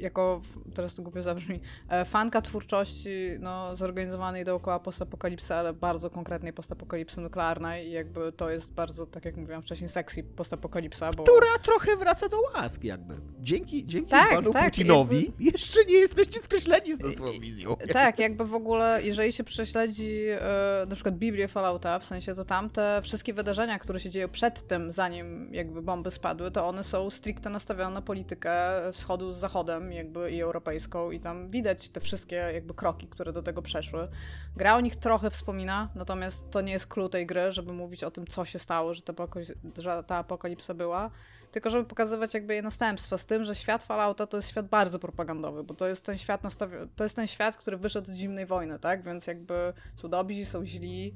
jako, 0.00 0.42
teraz 0.74 0.94
to 0.94 1.02
głupio 1.02 1.22
zabrzmi, 1.22 1.60
e, 1.88 2.04
fanka 2.04 2.42
twórczości 2.42 3.10
no, 3.40 3.76
zorganizowanej 3.76 4.44
dookoła 4.44 4.80
postapokalipsy, 4.80 5.54
ale 5.54 5.72
bardzo 5.72 6.10
konkretnej 6.10 6.52
postapokalipsy 6.52 7.20
nuklearnej 7.20 7.86
i 7.88 7.90
jakby 7.90 8.32
to 8.32 8.50
jest 8.50 8.72
bardzo, 8.72 9.06
tak 9.06 9.24
jak 9.24 9.36
mówiłam 9.36 9.62
wcześniej, 9.62 9.88
sexy 9.88 10.22
postapokalipsa, 10.22 11.10
bo... 11.12 11.22
Która 11.22 11.58
trochę 11.62 11.96
wraca 11.96 12.28
do 12.28 12.40
łask 12.40 12.84
jakby. 12.84 13.14
Dzięki, 13.40 13.86
dzięki 13.86 14.10
Tak, 14.10 14.30
panu 14.30 14.52
tak, 14.52 14.70
Putinowi 14.70 15.32
jeszcze 15.40 15.84
nie 15.84 15.94
jesteście 15.94 16.40
skreśleni 16.40 16.94
z 16.94 16.98
tą 16.98 17.10
swoją 17.10 17.40
wizją. 17.40 17.76
Tak, 17.92 18.18
jakby 18.18 18.44
w 18.44 18.54
ogóle, 18.60 19.00
jeżeli 19.02 19.32
się 19.32 19.44
prześledzi 19.44 20.22
e, 20.30 20.86
na 20.88 20.94
przykład 20.94 21.16
Biblię 21.16 21.48
Fallouta, 21.48 21.98
w 21.98 22.04
sensie 22.04 22.34
to 22.34 22.44
tamte 22.44 23.00
wszystkie 23.02 23.34
wydarzenia, 23.34 23.78
które 23.78 24.00
się 24.00 24.10
dzieją 24.10 24.28
przed 24.28 24.68
tym, 24.68 24.92
zanim 24.92 25.54
jakby 25.54 25.82
bomby 25.82 26.10
spadły, 26.10 26.50
to 26.50 26.66
one 26.66 26.84
są 26.84 27.10
stricte 27.10 27.50
nastawione 27.50 27.94
na 27.94 28.02
politykę 28.02 28.52
wschodu 28.92 29.32
z 29.32 29.36
zachodem 29.36 29.85
jakby 29.92 30.30
i 30.30 30.42
europejską 30.42 31.10
i 31.10 31.20
tam 31.20 31.48
widać 31.48 31.88
te 31.88 32.00
wszystkie 32.00 32.36
jakby 32.36 32.74
kroki, 32.74 33.06
które 33.06 33.32
do 33.32 33.42
tego 33.42 33.62
przeszły. 33.62 34.08
Gra 34.56 34.76
o 34.76 34.80
nich 34.80 34.96
trochę 34.96 35.30
wspomina, 35.30 35.88
natomiast 35.94 36.50
to 36.50 36.60
nie 36.60 36.72
jest 36.72 36.86
clue 36.86 37.08
tej 37.08 37.26
gry, 37.26 37.52
żeby 37.52 37.72
mówić 37.72 38.04
o 38.04 38.10
tym, 38.10 38.26
co 38.26 38.44
się 38.44 38.58
stało, 38.58 38.94
że 38.94 39.02
ta, 39.02 39.12
apokalips- 39.12 39.82
że 39.82 40.04
ta 40.06 40.16
apokalipsa 40.16 40.74
była, 40.74 41.10
tylko 41.56 41.70
żeby 41.70 41.84
pokazywać 41.84 42.34
jakby 42.34 42.54
jej 42.54 42.62
następstwa 42.62 43.18
z 43.18 43.26
tym, 43.26 43.44
że 43.44 43.54
świat 43.54 43.84
Fallouta 43.84 44.26
to 44.26 44.36
jest 44.36 44.48
świat 44.48 44.68
bardzo 44.68 44.98
propagandowy, 44.98 45.64
bo 45.64 45.74
to 45.74 45.88
jest 45.88 46.04
ten 46.04 46.18
świat 46.18 46.42
nastawi- 46.42 46.88
to 46.96 47.04
jest 47.04 47.16
ten 47.16 47.26
świat, 47.26 47.56
który 47.56 47.76
wyszedł 47.76 48.12
z 48.12 48.16
zimnej 48.16 48.46
wojny, 48.46 48.78
tak? 48.78 49.02
Więc 49.04 49.26
jakby 49.26 49.72
są 49.96 50.08
dobrzy, 50.08 50.46
są 50.46 50.66
źli, 50.66 51.14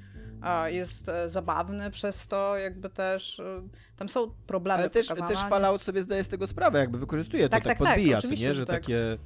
jest 0.67 1.09
e, 1.09 1.31
zabawny 1.31 1.91
przez 1.91 2.29
to, 2.29 2.59
jakby 2.59 2.91
też 2.91 3.41
e, 3.41 3.62
tam 3.97 4.09
są 4.09 4.31
problemy 4.47 4.81
Ale 4.81 4.91
też, 4.91 5.09
pokazane. 5.09 5.31
też? 5.31 5.45
Fallout 5.45 5.83
sobie 5.83 6.03
zdaje 6.03 6.25
z 6.25 6.29
tego 6.29 6.47
sprawę, 6.47 6.79
jakby 6.79 6.99
wykorzystuje 6.99 7.43
to, 7.43 7.49
Tak, 7.49 7.65
tak, 7.65 7.79
tak, 7.79 7.87
tak, 7.87 7.95
podbija, 7.97 8.19
oczywiście, 8.19 8.47
nie, 8.47 8.55
że 8.55 8.61
że 8.61 8.67
tak. 8.67 8.81
takie... 8.81 9.19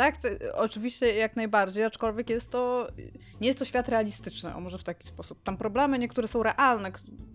Tak, 0.00 0.16
to, 0.16 0.28
oczywiście 0.54 1.14
jak 1.14 1.36
najbardziej, 1.36 1.84
aczkolwiek 1.84 2.30
jest 2.30 2.50
to, 2.50 2.88
nie 3.40 3.46
jest 3.46 3.58
to 3.58 3.64
świat 3.64 3.88
realistyczny, 3.88 4.54
o 4.54 4.60
może 4.60 4.78
w 4.78 4.82
taki 4.82 5.06
sposób. 5.06 5.42
Tam 5.42 5.56
problemy 5.56 5.98
niektóre 5.98 6.28
są 6.28 6.42
realne, 6.42 6.92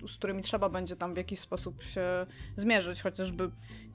z 0.07 0.17
którymi 0.17 0.43
trzeba 0.43 0.69
będzie 0.69 0.95
tam 0.95 1.13
w 1.13 1.17
jakiś 1.17 1.39
sposób 1.39 1.83
się 1.83 2.01
zmierzyć, 2.55 3.01
chociażby 3.01 3.51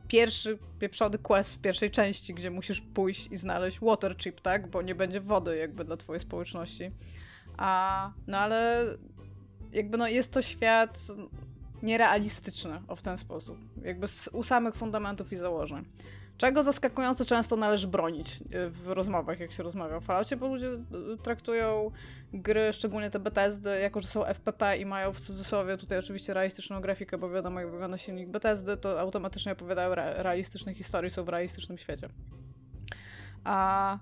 pierwszy 0.09 0.59
pieprzony 0.79 1.19
quest 1.19 1.55
w 1.55 1.59
pierwszej 1.59 1.91
części, 1.91 2.35
gdzie 2.35 2.51
musisz 2.51 2.81
pójść 2.81 3.29
i 3.31 3.37
znaleźć 3.37 3.81
water 3.81 4.17
chip, 4.17 4.41
tak, 4.41 4.71
bo 4.71 4.83
nie 4.83 4.95
będzie 4.95 5.21
wody 5.21 5.57
jakby 5.57 5.85
dla 5.85 5.97
twojej 5.97 6.21
społeczności. 6.21 6.89
A, 7.57 8.13
no 8.27 8.39
ale 8.39 8.85
jakby 9.73 9.99
no 9.99 10.09
jest 10.09 10.33
to 10.33 10.43
świat 10.43 11.07
nierealistyczny 11.83 12.83
o 12.89 12.97
w 12.97 13.03
ten 13.03 13.19
sposób, 13.19 13.59
jakby 13.83 14.09
z, 14.09 14.29
u 14.33 14.43
samych 14.43 14.75
fundamentów 14.75 15.33
i 15.33 15.37
założeń. 15.37 15.85
Czego 16.41 16.63
zaskakująco 16.63 17.25
często 17.25 17.57
należy 17.57 17.89
bronić 17.89 18.43
e, 18.53 18.69
w 18.69 18.89
rozmowach, 18.89 19.41
jak 19.41 19.53
się 19.53 19.63
rozmawia 19.63 19.97
o 19.97 20.01
Falloutie, 20.01 20.37
bo 20.37 20.47
ludzie 20.47 20.69
e, 20.69 20.81
traktują 21.23 21.91
gry, 22.33 22.73
szczególnie 22.73 23.11
te 23.11 23.19
Bethesdy, 23.19 23.81
jako 23.81 24.01
że 24.01 24.07
są 24.07 24.25
FPP 24.25 24.77
i 24.77 24.85
mają 24.85 25.13
w 25.13 25.21
cudzysłowie 25.21 25.77
tutaj 25.77 25.99
oczywiście 25.99 26.35
realistyczną 26.35 26.81
grafikę, 26.81 27.19
bo 27.19 27.31
wiadomo 27.31 27.61
jak 27.61 27.71
wygląda 27.71 27.99
silnik 27.99 28.31
Bethesdy, 28.31 28.77
to 28.77 29.01
automatycznie 29.01 29.53
opowiadają 29.53 29.93
re 29.93 30.23
realistyczne 30.23 30.75
historie, 30.75 31.11
są 31.11 31.25
w 31.25 31.29
realistycznym 31.29 31.79
świecie. 31.79 32.09
A 33.45 33.99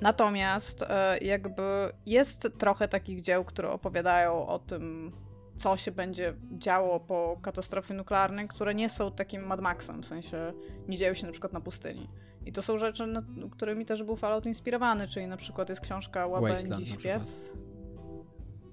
Natomiast 0.00 0.82
e, 0.82 1.18
jakby 1.18 1.62
jest 2.06 2.48
trochę 2.58 2.88
takich 2.88 3.20
dzieł, 3.20 3.44
które 3.44 3.70
opowiadają 3.70 4.46
o 4.46 4.58
tym, 4.58 5.12
co 5.58 5.76
się 5.76 5.90
będzie 5.90 6.34
działo 6.52 7.00
po 7.00 7.38
katastrofie 7.42 7.94
nuklearnej, 7.94 8.48
które 8.48 8.74
nie 8.74 8.88
są 8.88 9.12
takim 9.12 9.46
Mad 9.46 9.60
Maxem, 9.60 10.02
w 10.02 10.06
sensie 10.06 10.52
nie 10.88 10.96
dzieją 10.96 11.14
się 11.14 11.26
na 11.26 11.32
przykład 11.32 11.52
na 11.52 11.60
pustyni. 11.60 12.08
I 12.46 12.52
to 12.52 12.62
są 12.62 12.78
rzeczy, 12.78 13.06
nad 13.06 13.24
którymi 13.50 13.86
też 13.86 14.02
był 14.02 14.16
Fallout 14.16 14.46
inspirowany, 14.46 15.08
czyli 15.08 15.26
na 15.26 15.36
przykład 15.36 15.68
jest 15.68 15.80
książka 15.80 16.26
Łabędzi 16.26 16.86
Śpiew. 16.86 17.22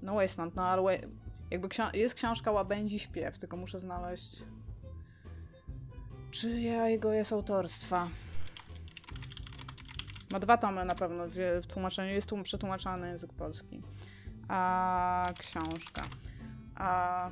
No 0.02 0.14
Wasteland, 0.14 0.54
no 0.54 0.64
ale 0.64 0.98
jakby 1.50 1.68
jest 1.94 2.14
książka 2.14 2.52
Łabędzi 2.52 2.98
Śpiew, 2.98 3.38
tylko 3.38 3.56
muszę 3.56 3.80
znaleźć 3.80 4.42
czy 6.36 6.60
ja 6.60 6.88
jego 6.88 7.12
jest 7.12 7.32
autorstwa. 7.32 8.08
Ma 10.32 10.38
dwa 10.38 10.56
tomy 10.56 10.84
na 10.84 10.94
pewno 10.94 11.24
w, 11.28 11.66
tłumaczeniu, 11.66 12.12
jest 12.12 12.28
tu 12.28 12.42
przetłumaczany 12.42 13.02
na 13.02 13.08
język 13.08 13.32
polski. 13.32 13.82
A 14.48 15.32
książka. 15.38 16.02
A 16.76 17.30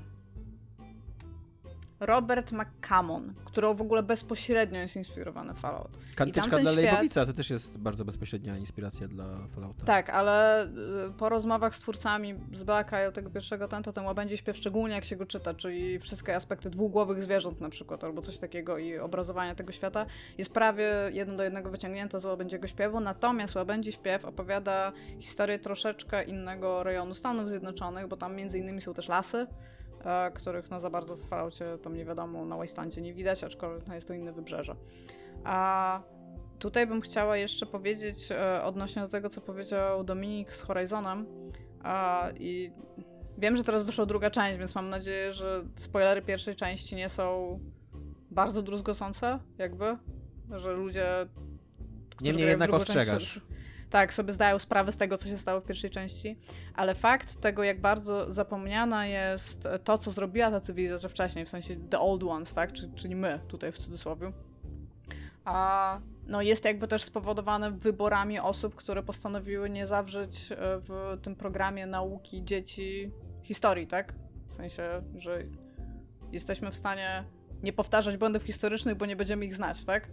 Robert 2.00 2.52
McCammon, 2.52 3.34
którą 3.44 3.74
w 3.74 3.80
ogóle 3.80 4.02
bezpośrednio 4.02 4.80
jest 4.80 4.96
inspirowany 4.96 5.54
Fallout. 5.54 5.98
Kantyczka 6.14 6.50
dla 6.58 6.72
świat... 6.72 6.76
Lejbowica 6.76 7.26
to 7.26 7.32
też 7.32 7.50
jest 7.50 7.78
bardzo 7.78 8.04
bezpośrednia 8.04 8.58
inspiracja 8.58 9.08
dla 9.08 9.24
Fallouta. 9.54 9.84
Tak, 9.84 10.10
ale 10.10 10.66
y, 10.66 10.70
po 11.18 11.28
rozmowach 11.28 11.76
z 11.76 11.78
twórcami 11.78 12.34
z 12.54 12.62
Blacka 12.62 13.08
i 13.08 13.12
tego 13.12 13.30
pierwszego 13.30 13.68
ten, 13.68 13.82
to 13.82 13.92
ten 13.92 14.04
łabędzie 14.04 14.36
śpiew, 14.36 14.56
szczególnie 14.56 14.94
jak 14.94 15.04
się 15.04 15.16
go 15.16 15.26
czyta, 15.26 15.54
czyli 15.54 15.98
wszystkie 15.98 16.36
aspekty 16.36 16.70
dwugłowych 16.70 17.22
zwierząt 17.22 17.60
na 17.60 17.68
przykład, 17.68 18.04
albo 18.04 18.22
coś 18.22 18.38
takiego 18.38 18.78
i 18.78 18.98
obrazowania 18.98 19.54
tego 19.54 19.72
świata, 19.72 20.06
jest 20.38 20.52
prawie 20.52 20.90
jedno 21.12 21.36
do 21.36 21.44
jednego 21.44 21.70
wyciągnięte 21.70 22.20
z 22.20 22.24
łabędziego 22.24 22.66
śpiewu, 22.66 23.00
natomiast 23.00 23.54
łabędzi 23.54 23.92
śpiew 23.92 24.24
opowiada 24.24 24.92
historię 25.20 25.58
troszeczkę 25.58 26.24
innego 26.24 26.82
rejonu 26.82 27.14
Stanów 27.14 27.48
Zjednoczonych, 27.48 28.08
bo 28.08 28.16
tam 28.16 28.36
między 28.36 28.58
innymi 28.58 28.80
są 28.80 28.94
też 28.94 29.08
lasy, 29.08 29.46
których 30.34 30.70
no 30.70 30.80
za 30.80 30.90
bardzo 30.90 31.16
w 31.16 31.20
Falloutie 31.20 31.78
tam 31.82 31.96
nie 31.96 32.04
wiadomo, 32.04 32.44
na 32.44 32.56
Wastelandzie 32.56 33.00
nie 33.00 33.14
widać, 33.14 33.44
aczkolwiek 33.44 33.86
no, 33.86 33.94
jest 33.94 34.08
to 34.08 34.14
inne 34.14 34.32
wybrzeże. 34.32 34.76
A 35.44 36.00
tutaj 36.58 36.86
bym 36.86 37.00
chciała 37.00 37.36
jeszcze 37.36 37.66
powiedzieć 37.66 38.32
e, 38.32 38.62
odnośnie 38.62 39.02
do 39.02 39.08
tego, 39.08 39.30
co 39.30 39.40
powiedział 39.40 40.04
Dominik 40.04 40.52
z 40.52 40.62
Horizonem 40.62 41.26
a, 41.82 42.28
i 42.38 42.72
wiem, 43.38 43.56
że 43.56 43.64
teraz 43.64 43.84
wyszła 43.84 44.06
druga 44.06 44.30
część, 44.30 44.58
więc 44.58 44.74
mam 44.74 44.88
nadzieję, 44.88 45.32
że 45.32 45.64
spoilery 45.76 46.22
pierwszej 46.22 46.54
części 46.54 46.96
nie 46.96 47.08
są 47.08 47.58
bardzo 48.30 48.62
druzgocące, 48.62 49.38
jakby, 49.58 49.96
że 50.50 50.72
ludzie 50.72 51.06
Niemniej 52.20 52.48
jednak 52.48 52.72
ostrzegasz. 52.72 53.34
Część, 53.34 53.46
tak, 53.94 54.14
sobie 54.14 54.32
zdają 54.32 54.58
sprawę 54.58 54.92
z 54.92 54.96
tego, 54.96 55.18
co 55.18 55.28
się 55.28 55.38
stało 55.38 55.60
w 55.60 55.64
pierwszej 55.64 55.90
części, 55.90 56.38
ale 56.74 56.94
fakt 56.94 57.40
tego, 57.40 57.62
jak 57.62 57.80
bardzo 57.80 58.32
zapomniana 58.32 59.06
jest 59.06 59.68
to, 59.84 59.98
co 59.98 60.10
zrobiła 60.10 60.50
ta 60.50 60.60
cywilizacja 60.60 61.08
wcześniej, 61.08 61.44
w 61.44 61.48
sensie 61.48 61.76
the 61.76 61.98
old 61.98 62.22
ones, 62.22 62.54
tak, 62.54 62.72
czyli 62.94 63.14
my 63.14 63.40
tutaj 63.48 63.72
w 63.72 63.78
cudzysłowie, 63.78 64.32
a 65.44 66.00
no 66.26 66.42
jest 66.42 66.64
jakby 66.64 66.88
też 66.88 67.04
spowodowane 67.04 67.70
wyborami 67.70 68.38
osób, 68.38 68.74
które 68.74 69.02
postanowiły 69.02 69.70
nie 69.70 69.86
zawrzeć 69.86 70.52
e, 70.52 70.56
w 70.58 71.18
tym 71.22 71.36
programie 71.36 71.86
nauki 71.86 72.44
dzieci 72.44 73.12
historii, 73.42 73.86
tak? 73.86 74.14
W 74.48 74.54
sensie, 74.54 75.02
że 75.16 75.44
jesteśmy 76.32 76.70
w 76.70 76.76
stanie 76.76 77.24
nie 77.62 77.72
powtarzać 77.72 78.16
błędów 78.16 78.42
historycznych, 78.42 78.96
bo 78.96 79.06
nie 79.06 79.16
będziemy 79.16 79.44
ich 79.44 79.54
znać, 79.54 79.84
tak? 79.84 80.08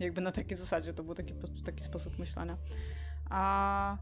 Jakby 0.00 0.20
na 0.20 0.32
takiej 0.32 0.56
zasadzie 0.56 0.94
to 0.94 1.04
był 1.04 1.14
taki, 1.14 1.34
taki 1.64 1.84
sposób 1.84 2.18
myślenia. 2.18 2.56
A 3.30 3.96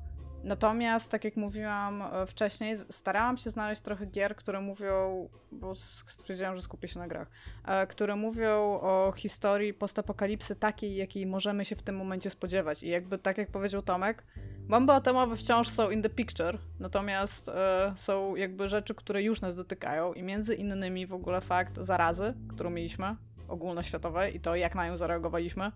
natomiast, 0.44 1.10
tak 1.10 1.24
jak 1.24 1.36
mówiłam 1.36 2.02
e, 2.02 2.26
wcześniej, 2.26 2.76
starałam 2.90 3.36
się 3.36 3.50
znaleźć 3.50 3.82
trochę 3.82 4.06
gier, 4.06 4.36
które 4.36 4.60
mówią, 4.60 5.28
bo 5.52 5.74
stwierdziłam, 5.76 6.56
że 6.56 6.62
skupię 6.62 6.88
się 6.88 6.98
na 6.98 7.08
grach, 7.08 7.30
e, 7.64 7.86
które 7.86 8.16
mówią 8.16 8.78
o 8.82 9.12
historii 9.16 9.74
postapokalipsy 9.74 10.56
takiej, 10.56 10.96
jakiej 10.96 11.26
możemy 11.26 11.64
się 11.64 11.76
w 11.76 11.82
tym 11.82 11.96
momencie 11.96 12.30
spodziewać. 12.30 12.82
I 12.82 12.88
jakby 12.88 13.18
tak 13.18 13.38
jak 13.38 13.50
powiedział 13.50 13.82
Tomek, 13.82 14.24
bomby 14.68 14.92
atomowe 14.92 15.36
wciąż 15.36 15.68
są 15.68 15.90
in 15.90 16.02
the 16.02 16.10
picture, 16.10 16.58
natomiast 16.80 17.48
e, 17.48 17.92
są 17.96 18.36
jakby 18.36 18.68
rzeczy, 18.68 18.94
które 18.94 19.22
już 19.22 19.40
nas 19.40 19.56
dotykają 19.56 20.12
i 20.12 20.22
między 20.22 20.54
innymi 20.54 21.06
w 21.06 21.14
ogóle 21.14 21.40
fakt 21.40 21.78
zarazy, 21.80 22.34
którą 22.48 22.70
mieliśmy, 22.70 23.16
ogólnoświatowej 23.48 24.36
i 24.36 24.40
to 24.40 24.56
jak 24.56 24.74
na 24.74 24.86
nią 24.86 24.96
zareagowaliśmy 24.96 25.72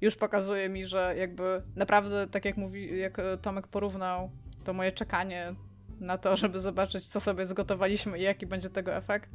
już 0.00 0.16
pokazuje 0.16 0.68
mi, 0.68 0.86
że 0.86 1.14
jakby 1.18 1.62
naprawdę, 1.76 2.26
tak 2.26 2.44
jak 2.44 2.56
mówi, 2.56 2.98
jak 2.98 3.20
Tomek 3.42 3.66
porównał, 3.66 4.30
to 4.64 4.72
moje 4.72 4.92
czekanie 4.92 5.54
na 6.00 6.18
to, 6.18 6.36
żeby 6.42 6.60
zobaczyć, 6.60 7.08
co 7.08 7.20
sobie 7.20 7.46
zgotowaliśmy 7.46 8.18
i 8.18 8.22
jaki 8.22 8.46
będzie 8.46 8.70
tego 8.70 8.94
efekt, 8.94 9.30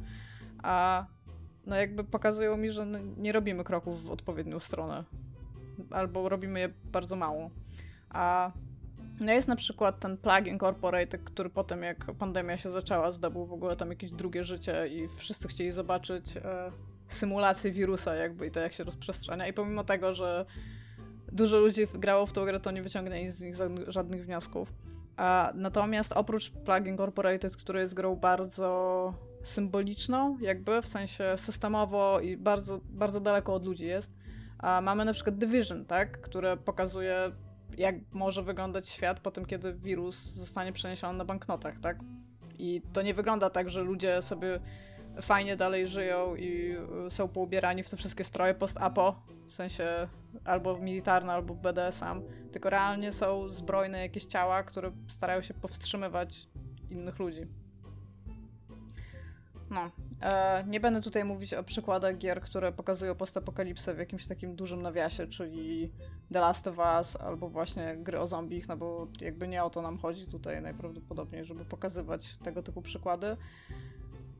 a 0.62 1.06
no 1.66 1.76
jakby 1.76 2.04
pokazują 2.04 2.56
mi, 2.56 2.70
że 2.70 2.86
nie 3.16 3.32
robimy 3.32 3.64
kroków 3.64 4.04
w 4.04 4.10
odpowiednią 4.10 4.60
stronę. 4.60 5.04
Albo 5.90 6.28
robimy 6.28 6.60
je 6.60 6.68
bardzo 6.68 7.16
mało. 7.16 7.50
A 8.10 8.52
no 9.20 9.32
jest 9.32 9.48
na 9.48 9.56
przykład 9.56 10.00
ten 10.00 10.16
Plug 10.16 10.46
Incorporated, 10.46 11.22
który 11.24 11.50
potem 11.50 11.82
jak 11.82 12.12
pandemia 12.18 12.58
się 12.58 12.70
zaczęła, 12.70 13.10
zdobył 13.10 13.46
w 13.46 13.52
ogóle 13.52 13.76
tam 13.76 13.90
jakieś 13.90 14.10
drugie 14.10 14.44
życie 14.44 14.88
i 14.88 15.08
wszyscy 15.16 15.48
chcieli 15.48 15.70
zobaczyć 15.70 16.36
e, 16.36 16.72
symulację 17.12 17.72
wirusa 17.72 18.14
jakby 18.14 18.46
i 18.46 18.50
to 18.50 18.60
jak 18.60 18.72
się 18.72 18.84
rozprzestrzenia 18.84 19.46
i 19.46 19.52
pomimo 19.52 19.84
tego, 19.84 20.14
że 20.14 20.46
dużo 21.32 21.58
ludzi 21.58 21.86
grało 21.94 22.26
w 22.26 22.32
tą 22.32 22.44
grę, 22.44 22.60
to 22.60 22.70
nie 22.70 22.82
wyciągnęli 22.82 23.30
z 23.30 23.40
nich 23.40 23.54
żadnych 23.86 24.24
wniosków. 24.24 24.72
A, 25.16 25.52
natomiast 25.54 26.12
oprócz 26.12 26.50
Plug 26.50 26.86
Incorporated, 26.86 27.56
który 27.56 27.80
jest 27.80 27.94
grą 27.94 28.16
bardzo 28.16 29.14
symboliczną, 29.42 30.38
jakby 30.40 30.82
w 30.82 30.88
sensie 30.88 31.24
systemowo 31.36 32.20
i 32.20 32.36
bardzo, 32.36 32.80
bardzo 32.84 33.20
daleko 33.20 33.54
od 33.54 33.64
ludzi 33.64 33.86
jest, 33.86 34.12
a 34.58 34.80
mamy 34.80 35.04
na 35.04 35.12
przykład 35.12 35.36
Division, 35.36 35.84
tak, 35.84 36.20
które 36.20 36.56
pokazuje 36.56 37.32
jak 37.78 37.94
może 38.12 38.42
wyglądać 38.42 38.88
świat 38.88 39.20
po 39.20 39.30
tym, 39.30 39.46
kiedy 39.46 39.74
wirus 39.74 40.16
zostanie 40.16 40.72
przeniesiony 40.72 41.18
na 41.18 41.24
banknotach, 41.24 41.80
tak? 41.80 41.98
I 42.58 42.82
to 42.92 43.02
nie 43.02 43.14
wygląda 43.14 43.50
tak, 43.50 43.70
że 43.70 43.82
ludzie 43.82 44.22
sobie 44.22 44.60
fajnie 45.20 45.56
dalej 45.56 45.86
żyją 45.86 46.36
i 46.36 46.76
y, 47.06 47.10
są 47.10 47.28
poubierani 47.28 47.82
w 47.82 47.90
te 47.90 47.96
wszystkie 47.96 48.24
stroje 48.24 48.54
post-apo, 48.54 49.22
w 49.46 49.52
sensie 49.52 50.08
albo 50.44 50.78
militarne, 50.78 51.32
albo 51.32 51.54
BDSM, 51.54 52.22
tylko 52.52 52.70
realnie 52.70 53.12
są 53.12 53.48
zbrojne 53.48 54.00
jakieś 54.00 54.24
ciała, 54.24 54.62
które 54.62 54.92
starają 55.08 55.42
się 55.42 55.54
powstrzymywać 55.54 56.48
innych 56.90 57.18
ludzi. 57.18 57.46
No, 59.72 59.90
e, 60.22 60.64
nie 60.66 60.80
będę 60.80 61.00
tutaj 61.00 61.24
mówić 61.24 61.54
o 61.54 61.62
przykładach 61.62 62.18
gier, 62.18 62.40
które 62.40 62.72
pokazują 62.72 63.14
postapokalipsę 63.14 63.94
w 63.94 63.98
jakimś 63.98 64.26
takim 64.26 64.56
dużym 64.56 64.82
nawiasie, 64.82 65.26
czyli 65.26 65.92
The 66.32 66.40
Last 66.40 66.68
of 66.68 66.78
Us 66.78 67.16
albo 67.16 67.48
właśnie 67.48 67.96
gry 67.96 68.20
o 68.20 68.26
zombich, 68.26 68.68
no 68.68 68.76
bo 68.76 69.08
jakby 69.20 69.48
nie 69.48 69.64
o 69.64 69.70
to 69.70 69.82
nam 69.82 69.98
chodzi 69.98 70.26
tutaj 70.26 70.62
najprawdopodobniej, 70.62 71.44
żeby 71.44 71.64
pokazywać 71.64 72.36
tego 72.44 72.62
typu 72.62 72.82
przykłady. 72.82 73.36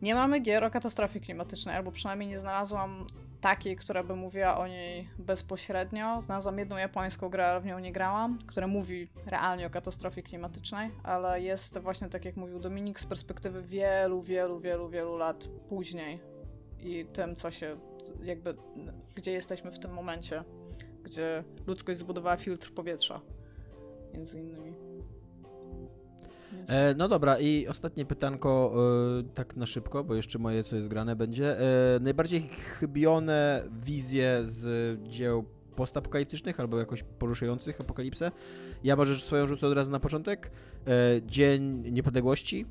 Nie 0.02 0.14
mamy 0.14 0.40
gier 0.40 0.64
o 0.64 0.70
katastrofie 0.70 1.20
klimatycznej, 1.20 1.76
albo 1.76 1.92
przynajmniej 1.92 2.28
nie 2.28 2.38
znalazłam 2.38 3.06
takiej, 3.40 3.76
która 3.76 4.02
by 4.02 4.16
mówiła 4.16 4.58
o 4.58 4.66
niej 4.66 5.08
bezpośrednio. 5.18 6.20
Znalazłam 6.20 6.58
jedną 6.58 6.76
japońską 6.76 7.28
grę, 7.28 7.46
ale 7.46 7.60
w 7.60 7.64
nią 7.64 7.78
nie 7.78 7.92
grałam, 7.92 8.38
która 8.46 8.66
mówi 8.66 9.08
realnie 9.26 9.66
o 9.66 9.70
katastrofie 9.70 10.22
klimatycznej, 10.22 10.90
ale 11.02 11.40
jest 11.40 11.78
właśnie 11.78 12.08
tak 12.08 12.24
jak 12.24 12.36
mówił 12.36 12.58
Dominik 12.58 13.00
z 13.00 13.06
perspektywy 13.06 13.62
wielu, 13.62 14.22
wielu, 14.22 14.60
wielu, 14.60 14.88
wielu 14.88 15.16
lat 15.16 15.48
później 15.68 16.20
i 16.80 17.06
tym, 17.12 17.36
co 17.36 17.50
się 17.50 17.76
jakby, 18.22 18.54
gdzie 19.14 19.32
jesteśmy 19.32 19.70
w 19.70 19.78
tym 19.78 19.92
momencie 19.92 20.44
gdzie 21.02 21.44
ludzkość 21.66 21.98
zbudowała 21.98 22.36
filtr 22.36 22.74
powietrza. 22.74 23.20
Między 24.14 24.40
innymi. 24.40 24.74
E, 26.68 26.94
no 26.94 27.08
dobra, 27.08 27.38
i 27.38 27.66
ostatnie 27.68 28.04
pytanko, 28.04 28.74
e, 29.20 29.34
tak 29.34 29.56
na 29.56 29.66
szybko, 29.66 30.04
bo 30.04 30.14
jeszcze 30.14 30.38
moje 30.38 30.64
co 30.64 30.76
jest 30.76 30.88
grane 30.88 31.16
będzie. 31.16 31.60
E, 31.60 32.00
najbardziej 32.00 32.48
chybione 32.78 33.62
wizje 33.84 34.42
z 34.44 34.98
dzieł 35.08 35.44
postapokaliptycznych 35.76 36.60
albo 36.60 36.78
jakoś 36.78 37.02
poruszających 37.02 37.80
apokalipsę. 37.80 38.30
Ja 38.84 38.96
może 38.96 39.16
swoją 39.16 39.46
rzucę 39.46 39.66
od 39.66 39.74
razu 39.74 39.90
na 39.90 40.00
początek. 40.00 40.50
Dzień 41.26 41.92
Niepodległości, 41.92 42.66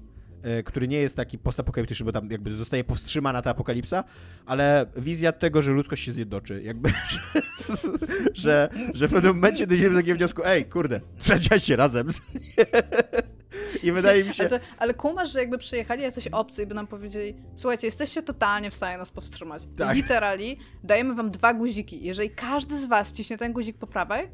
który 0.66 0.88
nie 0.88 1.00
jest 1.00 1.16
taki 1.16 1.38
postapokaliptyczny, 1.38 2.06
bo 2.06 2.12
tam 2.12 2.32
jakby 2.32 2.56
zostaje 2.56 2.84
powstrzymana 2.84 3.42
ta 3.42 3.50
apokalipsa, 3.50 4.04
ale 4.46 4.86
wizja 4.98 5.32
tego, 5.32 5.62
że 5.62 5.72
ludzkość 5.72 6.04
się 6.04 6.14
zjednoczy. 6.14 6.64
Jakby, 6.64 6.94
że, 8.34 8.70
że 8.94 9.08
w 9.08 9.12
pewnym 9.12 9.36
momencie 9.36 9.68
dojdziemy 9.68 9.90
do 9.90 10.00
takiego 10.00 10.18
wniosku, 10.18 10.42
ej, 10.46 10.66
kurde, 10.66 11.02
trzeba 11.20 11.60
się 11.60 11.76
razem. 11.76 12.08
I 13.84 13.92
wydaje 13.92 14.24
mi 14.24 14.34
się... 14.34 14.44
Ale, 14.44 14.60
to, 14.60 14.66
ale 14.78 14.94
kumasz, 14.94 15.32
że 15.32 15.40
jakby 15.40 15.58
przyjechali 15.58 16.04
jacyś 16.04 16.28
obcy 16.28 16.64
i 16.64 16.66
by 16.66 16.76
nam 16.76 16.88
powiedzieli 16.88 17.36
słuchajcie, 17.56 17.88
jesteście 17.88 18.22
totalnie 18.22 18.72
w 18.72 18.74
stanie 18.74 18.98
nas 18.98 19.12
powstrzymać. 19.12 19.64
Tak. 19.78 19.96
Literally 19.96 20.56
dajemy 20.84 21.16
wam 21.16 21.32
dwa 21.32 21.54
guziki. 21.54 22.04
Jeżeli 22.04 22.30
każdy 22.30 22.78
z 22.78 22.86
was 22.86 23.12
wciśnie 23.12 23.38
ten 23.38 23.54
guzik 23.54 23.78
po 23.78 23.88
prawej, 23.88 24.28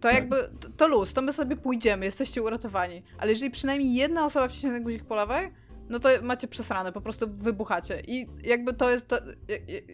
to 0.00 0.10
jakby, 0.10 0.36
to, 0.60 0.68
to 0.76 0.88
luz, 0.88 1.12
to 1.12 1.22
my 1.22 1.32
sobie 1.32 1.56
pójdziemy, 1.56 2.04
jesteście 2.04 2.42
uratowani. 2.42 3.02
Ale 3.18 3.30
jeżeli 3.30 3.50
przynajmniej 3.50 3.94
jedna 3.94 4.24
osoba 4.24 4.48
wciśnie 4.48 4.70
ten 4.70 4.82
guzik 4.82 5.04
po 5.04 5.14
lewej, 5.14 5.50
no 5.88 5.98
to 5.98 6.08
macie 6.22 6.48
przesrane, 6.48 6.92
po 6.92 7.00
prostu 7.00 7.26
wybuchacie. 7.38 8.02
I 8.06 8.26
jakby 8.44 8.74
to 8.74 8.90
jest, 8.90 9.08
to, 9.08 9.16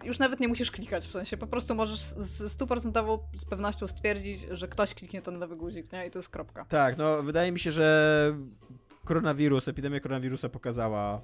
już 0.04 0.18
nawet 0.18 0.40
nie 0.40 0.48
musisz 0.48 0.70
klikać, 0.70 1.04
w 1.04 1.10
sensie 1.10 1.36
po 1.36 1.46
prostu 1.46 1.74
możesz 1.74 1.98
z 2.00 2.52
stuprocentową 2.52 3.18
z 3.36 3.44
pewnością 3.44 3.86
stwierdzić, 3.86 4.40
że 4.50 4.68
ktoś 4.68 4.94
kliknie 4.94 5.22
ten 5.22 5.38
lewy 5.38 5.56
guzik, 5.56 5.92
nie? 5.92 6.06
I 6.06 6.10
to 6.10 6.18
jest 6.18 6.28
kropka. 6.28 6.64
Tak, 6.64 6.98
no 6.98 7.22
wydaje 7.22 7.52
mi 7.52 7.60
się, 7.60 7.72
że 7.72 8.36
koronawirus, 9.04 9.68
epidemia 9.68 10.00
koronawirusa 10.00 10.48
pokazała, 10.48 11.20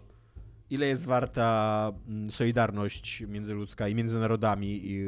ile 0.70 0.86
jest 0.86 1.04
warta 1.04 1.92
mm, 2.08 2.30
solidarność 2.30 3.20
międzyludzka 3.20 3.88
i 3.88 3.94
między 3.94 4.18
narodami 4.18 4.80
i 4.84 5.06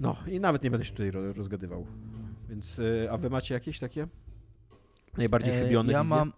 no, 0.00 0.16
i 0.26 0.40
nawet 0.40 0.62
nie 0.62 0.70
będę 0.70 0.84
się 0.86 0.92
tutaj 0.92 1.10
ro- 1.10 1.32
rozgadywał. 1.32 1.86
Więc, 2.48 2.78
y, 2.78 3.08
a 3.10 3.16
wy 3.16 3.30
macie 3.30 3.54
jakieś 3.54 3.78
takie 3.78 4.06
najbardziej 5.16 5.54
E, 5.54 5.62
chybione 5.64 5.92
Ja 5.92 6.04
mam. 6.04 6.32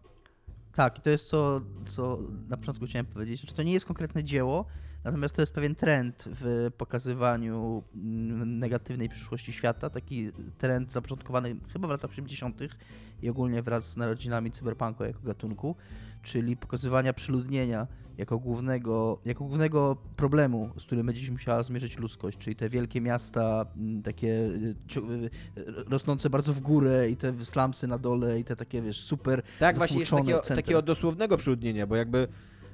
Tak, 0.74 0.98
i 0.98 1.02
to 1.02 1.10
jest 1.10 1.30
to, 1.30 1.60
co 1.86 2.18
na 2.48 2.56
początku 2.56 2.86
chciałem 2.86 3.06
powiedzieć. 3.06 3.40
Że 3.40 3.54
to 3.54 3.62
nie 3.62 3.72
jest 3.72 3.86
konkretne 3.86 4.24
dzieło, 4.24 4.64
natomiast 5.04 5.34
to 5.34 5.42
jest 5.42 5.54
pewien 5.54 5.74
trend 5.74 6.24
w 6.26 6.70
pokazywaniu 6.76 7.82
mm, 7.94 8.58
negatywnej 8.58 9.08
przyszłości 9.08 9.52
świata. 9.52 9.90
Taki 9.90 10.30
trend 10.58 10.92
zapoczątkowany 10.92 11.56
chyba 11.72 11.88
w 11.88 11.90
latach 11.90 12.10
80. 12.10 12.60
i 13.22 13.28
ogólnie 13.28 13.62
wraz 13.62 13.90
z 13.90 13.96
narodzinami 13.96 14.50
cyberpunku 14.50 15.04
jako 15.04 15.20
gatunku, 15.20 15.76
czyli 16.22 16.56
pokazywania 16.56 17.12
przeludnienia 17.12 17.86
jako 18.20 18.38
głównego, 18.38 19.20
jako 19.24 19.44
głównego 19.44 19.96
problemu, 20.16 20.70
z 20.78 20.84
którym 20.84 21.06
będzie 21.06 21.22
się 21.22 21.32
musiała 21.32 21.62
zmierzyć 21.62 21.98
ludzkość, 21.98 22.38
czyli 22.38 22.56
te 22.56 22.68
wielkie 22.68 23.00
miasta, 23.00 23.66
mm, 23.76 24.02
takie 24.02 24.28
y, 24.28 24.76
y, 24.96 25.84
rosnące 25.88 26.30
bardzo 26.30 26.52
w 26.52 26.60
górę 26.60 27.10
i 27.10 27.16
te 27.16 27.44
slumsy 27.44 27.86
na 27.86 27.98
dole 27.98 28.40
i 28.40 28.44
te 28.44 28.56
takie, 28.56 28.82
wiesz, 28.82 29.00
super 29.00 29.42
Tak, 29.58 29.76
właśnie 29.76 30.06
takiego, 30.06 30.40
takiego 30.40 30.82
dosłownego 30.82 31.36
przyludnienia, 31.36 31.86
bo 31.86 31.96
jakby 31.96 32.28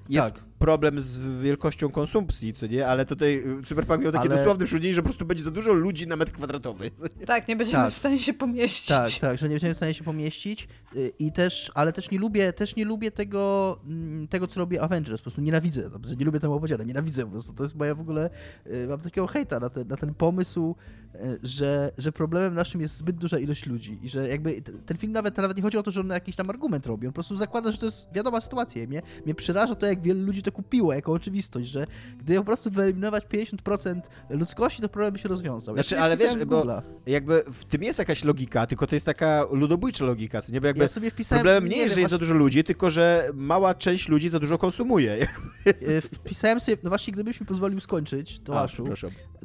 jest 0.09 0.35
Tak. 0.35 0.45
problem 0.59 1.01
z 1.01 1.43
wielkością 1.43 1.91
konsumpcji, 1.91 2.55
co 2.55 2.67
nie? 2.67 2.87
Ale 2.89 3.05
tutaj 3.07 3.37
y, 3.61 3.63
Cyberpunk 3.67 4.03
miał 4.03 4.13
takie 4.13 4.29
Ale- 4.29 4.37
dosłowne 4.37 4.67
że 4.95 5.03
po 5.03 5.09
prostu 5.09 5.27
będzie 5.27 5.45
za 5.45 5.51
dużo 5.51 5.73
ludzi 5.73 6.07
na 6.07 6.17
metr 6.17 6.33
kwadratowy. 6.33 6.91
Tak, 7.27 7.49
nie 7.49 7.57
będziemy 7.57 7.79
Tak. 7.85 7.93
w 7.93 7.97
stanie 7.97 8.19
się 8.19 8.35
pomieścić. 8.35 8.89
Tak, 8.89 9.13
tak, 9.21 9.39
że 9.39 9.49
nie 9.49 9.55
będziemy 9.55 9.75
w 9.75 9.77
stanie 9.77 9.95
się 9.95 10.05
pomieścić 10.05 10.69
i 11.19 11.33
też, 11.33 11.71
ale 11.75 11.93
też 11.93 12.11
nie 12.11 12.19
lubię, 12.19 12.53
też 12.53 12.77
nie 12.77 12.85
lubię 12.85 13.11
tego, 13.11 13.79
mm, 13.87 14.29
tego 14.29 14.47
co 14.47 14.61
robi 14.61 14.79
Avengers, 14.79 15.21
po 15.21 15.25
prostu 15.25 15.41
nienawidzę, 15.41 15.91
nie 16.19 16.25
lubię 16.25 16.41
temu 16.41 16.55
opowiedziane, 16.55 16.85
nienawidzę 16.85 17.25
po 17.25 17.31
prostu, 17.31 17.53
to 17.53 17.63
jest 17.63 17.77
moja 17.77 17.95
w 17.95 18.01
ogóle, 18.01 18.31
y, 18.67 18.87
mam 18.89 19.01
takiego 19.01 19.27
hejta 19.27 19.61
na 19.61 19.71
ten, 19.71 19.89
na 19.89 19.97
ten 19.97 20.15
pomysł, 20.15 20.75
y, 21.15 21.39
że, 21.43 21.93
że 21.99 22.13
problemem 22.13 22.55
naszym 22.55 22.81
jest 22.81 22.97
zbyt 22.97 23.17
duża 23.17 23.39
ilość 23.39 23.67
ludzi 23.67 23.99
i 24.03 24.09
że 24.09 24.29
jakby 24.29 24.63
ten 24.87 24.97
film 24.97 25.13
nawet, 25.13 25.37
nawet 25.37 25.57
nie 25.57 25.63
chodzi 25.63 25.79
o 25.79 25.83
to, 25.83 25.91
że 25.91 26.01
on 26.01 26.09
jakiś 26.09 26.37
tam 26.37 26.51
argument 26.51 26.87
robi, 26.87 27.07
on 27.07 27.13
po 27.13 27.15
prostu 27.15 27.37
zakłada, 27.37 27.73
że 27.73 27.79
to 27.79 27.87
jest 27.87 28.07
wiadoma 28.15 28.41
sytuacja 28.41 28.83
i 28.83 28.89
mnie, 28.89 29.03
mnie 29.25 29.35
przeraża 29.35 29.75
to, 29.75 29.87
jak 29.87 30.03
wielu 30.03 30.27
ludzi 30.27 30.43
to 30.43 30.53
kupiło 30.53 30.95
jako 30.95 31.13
oczywistość, 31.13 31.69
że 31.69 31.87
gdy 32.19 32.37
po 32.37 32.45
prostu 32.45 32.71
wyeliminować 32.71 33.25
50% 33.25 34.01
ludzkości, 34.31 34.83
to 34.83 34.89
problem 34.89 35.13
by 35.13 35.19
się 35.19 35.29
rozwiązał. 35.29 35.77
Ja 35.77 35.83
Znaczy, 35.83 35.89
sobie 35.89 36.03
ale 36.03 36.17
wiesz, 36.17 36.47
bo-. 36.47 36.83
Jakby 37.07 37.45
w 37.53 37.65
tym 37.65 37.83
jest 37.83 37.99
jakaś 37.99 38.25
logika, 38.25 38.67
tylko 38.67 38.87
to 38.87 38.97
jest 38.97 39.07
taka 39.07 39.47
ludobójcza 39.51 40.05
logika, 40.05 40.41
nie? 40.53 40.61
Bo 40.61 40.67
jakby 40.67 40.86
Ja 40.87 40.95
sobie 40.95 41.11
wpisałem... 41.11 41.45
problemem 41.45 41.71
nie, 41.71 41.77
jest, 41.77 41.95
że 41.95 42.01
jest 42.01 42.11
za 42.11 42.19
dużo 42.19 42.35
ludzi, 42.35 42.65
tylko 42.65 42.91
że 42.91 43.31
mała 43.35 43.75
część 43.75 44.09
ludzi 44.09 44.29
za 44.29 44.41
dużo 44.41 44.59
konsumuje. 44.59 45.17
E, 45.67 46.01
Wpisałem 46.01 46.61
sobie, 46.61 46.77
no 46.83 46.91
właśnie, 46.91 47.13
gdybyś 47.13 47.41
mi 47.41 47.47
pozwolił 47.47 47.81
skończyć, 47.81 48.41
A, 48.43 48.47
Tomaszu, 48.47 48.85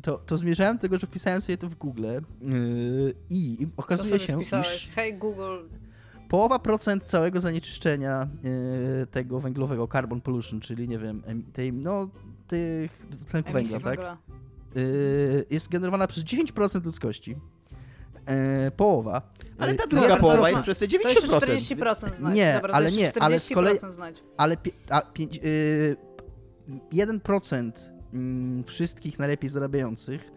to, 0.01 0.17
to 0.17 0.37
zmierzałem 0.37 0.77
do 0.77 0.81
tego, 0.81 0.97
że 0.97 1.07
wpisałem 1.07 1.41
sobie 1.41 1.57
to 1.57 1.69
w 1.69 1.75
Google 1.75 2.03
yy, 2.03 2.21
i 3.29 3.67
okazuje 3.77 4.19
się, 4.19 4.35
wpisałeś. 4.35 4.85
iż 4.87 4.89
Hej 4.95 5.13
Google, 5.13 5.57
połowa 6.29 6.59
procent 6.59 7.03
całego 7.03 7.41
zanieczyszczenia 7.41 8.27
yy, 8.43 9.07
tego 9.07 9.39
węglowego, 9.39 9.87
carbon 9.87 10.21
pollution, 10.21 10.59
czyli 10.59 10.87
nie 10.87 10.99
wiem, 10.99 11.23
em- 11.25 11.43
tej, 11.53 11.73
no, 11.73 12.09
tych 12.47 12.97
tlenku 13.29 13.49
emisji 13.49 13.73
węgla, 13.73 13.91
tak? 13.91 13.99
węgla. 13.99 14.17
Yy, 14.75 15.45
jest 15.49 15.69
generowana 15.69 16.07
przez 16.07 16.23
9% 16.23 16.85
ludzkości. 16.85 17.35
Yy, 18.65 18.71
połowa. 18.71 19.21
Ale 19.57 19.73
ta 19.73 19.83
no 19.83 19.89
druga 19.89 20.03
jeden 20.05 20.19
połowa 20.19 20.49
jest 20.49 20.63
przez 20.63 20.77
te 20.77 20.87
To 20.87 21.09
jeszcze 21.09 21.27
90%. 21.27 21.39
40% 21.39 22.13
znajdź. 22.13 22.35
Nie, 22.35 22.53
Dobra, 22.53 22.69
to 22.69 22.75
ale 22.75 22.91
nie, 22.91 23.11
ale 23.19 23.39
z 23.39 23.49
kolei- 23.49 23.77
40% 23.77 23.91
znajdź. 23.91 24.23
ale 24.37 24.57
pie, 24.57 24.71
a, 24.89 25.01
pięć, 25.01 25.39
y, 25.43 25.95
1% 26.91 27.71
mm, 28.13 28.63
wszystkich 28.63 29.19
najlepiej 29.19 29.49
zarabiających, 29.49 30.31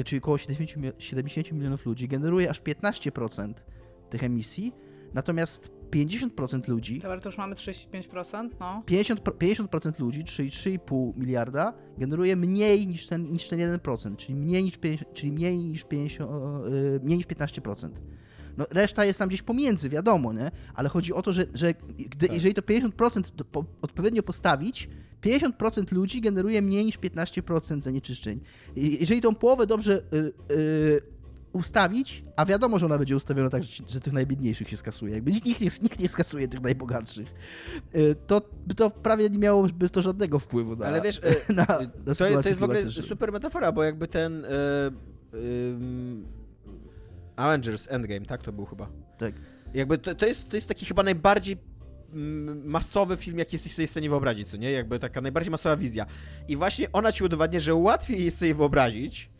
y, 0.00 0.04
czyli 0.04 0.18
około 0.18 0.38
70, 0.38 0.84
mil- 0.84 0.92
70 0.98 1.52
milionów 1.52 1.86
ludzi, 1.86 2.08
generuje 2.08 2.50
aż 2.50 2.60
15% 2.62 3.64
tych 4.10 4.24
emisji, 4.24 4.72
natomiast 5.14 5.70
50% 5.94 6.68
ludzi, 6.68 6.98
Dobra, 7.00 7.20
to 7.20 7.28
już 7.28 7.38
mamy 7.38 7.54
35%, 7.54 8.48
no. 8.60 8.82
50%, 8.86 9.16
pro- 9.16 9.32
50% 9.34 10.00
ludzi, 10.00 10.24
czyli 10.24 10.50
3,5 10.50 11.12
miliarda, 11.16 11.72
generuje 11.98 12.36
mniej 12.36 12.86
niż 12.86 13.06
ten, 13.06 13.30
niż 13.32 13.48
ten 13.48 13.58
1%, 13.60 14.16
czyli 14.16 14.34
mniej 14.34 14.64
niż, 14.64 14.76
50, 14.78 15.14
czyli 15.14 15.32
mniej 15.32 15.58
niż, 15.64 15.84
50, 15.84 16.30
y, 16.66 17.00
mniej 17.02 17.18
niż 17.18 17.26
15%. 17.26 17.88
No, 18.56 18.64
reszta 18.70 19.04
jest 19.04 19.18
tam 19.18 19.28
gdzieś 19.28 19.42
pomiędzy, 19.42 19.88
wiadomo, 19.88 20.32
nie? 20.32 20.50
Ale 20.74 20.88
chodzi 20.88 21.12
o 21.12 21.22
to, 21.22 21.32
że, 21.32 21.46
że 21.54 21.74
gdy, 21.98 22.26
Tak. 22.26 22.34
jeżeli 22.34 22.54
to 22.54 22.62
50% 22.62 23.30
do- 23.36 23.44
po, 23.44 23.64
odpowiednio 23.82 24.22
postawić, 24.22 24.88
50% 25.22 25.92
ludzi 25.92 26.20
generuje 26.20 26.62
mniej 26.62 26.84
niż 26.84 26.98
15% 26.98 27.82
zanieczyszczeń. 27.82 28.40
Jeżeli 28.76 29.20
tą 29.20 29.34
połowę 29.34 29.66
dobrze 29.66 30.02
y, 30.14 30.32
y, 30.54 31.13
ustawić, 31.54 32.24
a 32.36 32.44
wiadomo, 32.44 32.78
że 32.78 32.86
ona 32.86 32.98
będzie 32.98 33.16
ustawiona 33.16 33.50
tak, 33.50 33.64
że, 33.64 33.84
że 33.88 34.00
tych 34.00 34.12
najbiedniejszych 34.12 34.68
się 34.68 34.76
skasuje, 34.76 35.14
jakby 35.14 35.32
nikt, 35.32 35.46
nikt, 35.46 35.60
nie, 35.60 35.68
nikt 35.82 36.00
nie 36.00 36.08
skasuje 36.08 36.48
tych 36.48 36.60
najbogatszych, 36.60 37.28
y, 37.96 38.16
to 38.26 38.40
to 38.76 38.90
prawie 38.90 39.30
nie 39.30 39.38
miałoby 39.38 39.90
to 39.90 40.02
żadnego 40.02 40.38
wpływu 40.38 40.76
na, 40.76 40.86
Ale 40.86 41.00
wiesz, 41.00 41.20
na, 41.48 41.54
na 41.56 41.66
To, 41.66 42.14
sytuację 42.14 42.26
jest- 42.30 42.42
to 42.42 42.48
jest 42.48 42.60
w 42.60 42.64
ogóle 42.64 42.90
super 42.90 43.32
metafora, 43.32 43.72
bo 43.72 43.82
jakby 43.82 44.08
ten 44.08 44.44
e, 44.44 44.48
ym, 45.34 46.26
Avengers 47.36 47.86
Endgame, 47.90 48.26
tak 48.26 48.42
to 48.42 48.52
był 48.52 48.64
chyba. 48.66 48.88
Tak. 49.18 49.34
Jakby 49.74 49.98
to, 49.98 50.14
to, 50.14 50.26
jest, 50.26 50.48
to 50.48 50.56
jest 50.56 50.68
taki 50.68 50.86
chyba 50.86 51.02
najbardziej 51.02 51.56
mm, 52.12 52.66
masowy 52.66 53.16
film, 53.16 53.38
jaki 53.38 53.54
jesteś 53.56 53.74
sobie 53.74 53.86
w 53.86 53.90
stanie 53.90 54.08
wyobrazić, 54.10 54.48
co 54.48 54.56
nie? 54.56 54.72
Jakby 54.72 54.98
taka 54.98 55.20
najbardziej 55.20 55.50
masowa 55.50 55.76
wizja. 55.76 56.06
I 56.48 56.56
właśnie 56.56 56.92
ona 56.92 57.12
ci 57.12 57.24
udowadnia, 57.24 57.60
że 57.60 57.74
łatwiej 57.74 58.24
jest 58.24 58.38
sobie 58.38 58.54
wyobrazić 58.54 59.30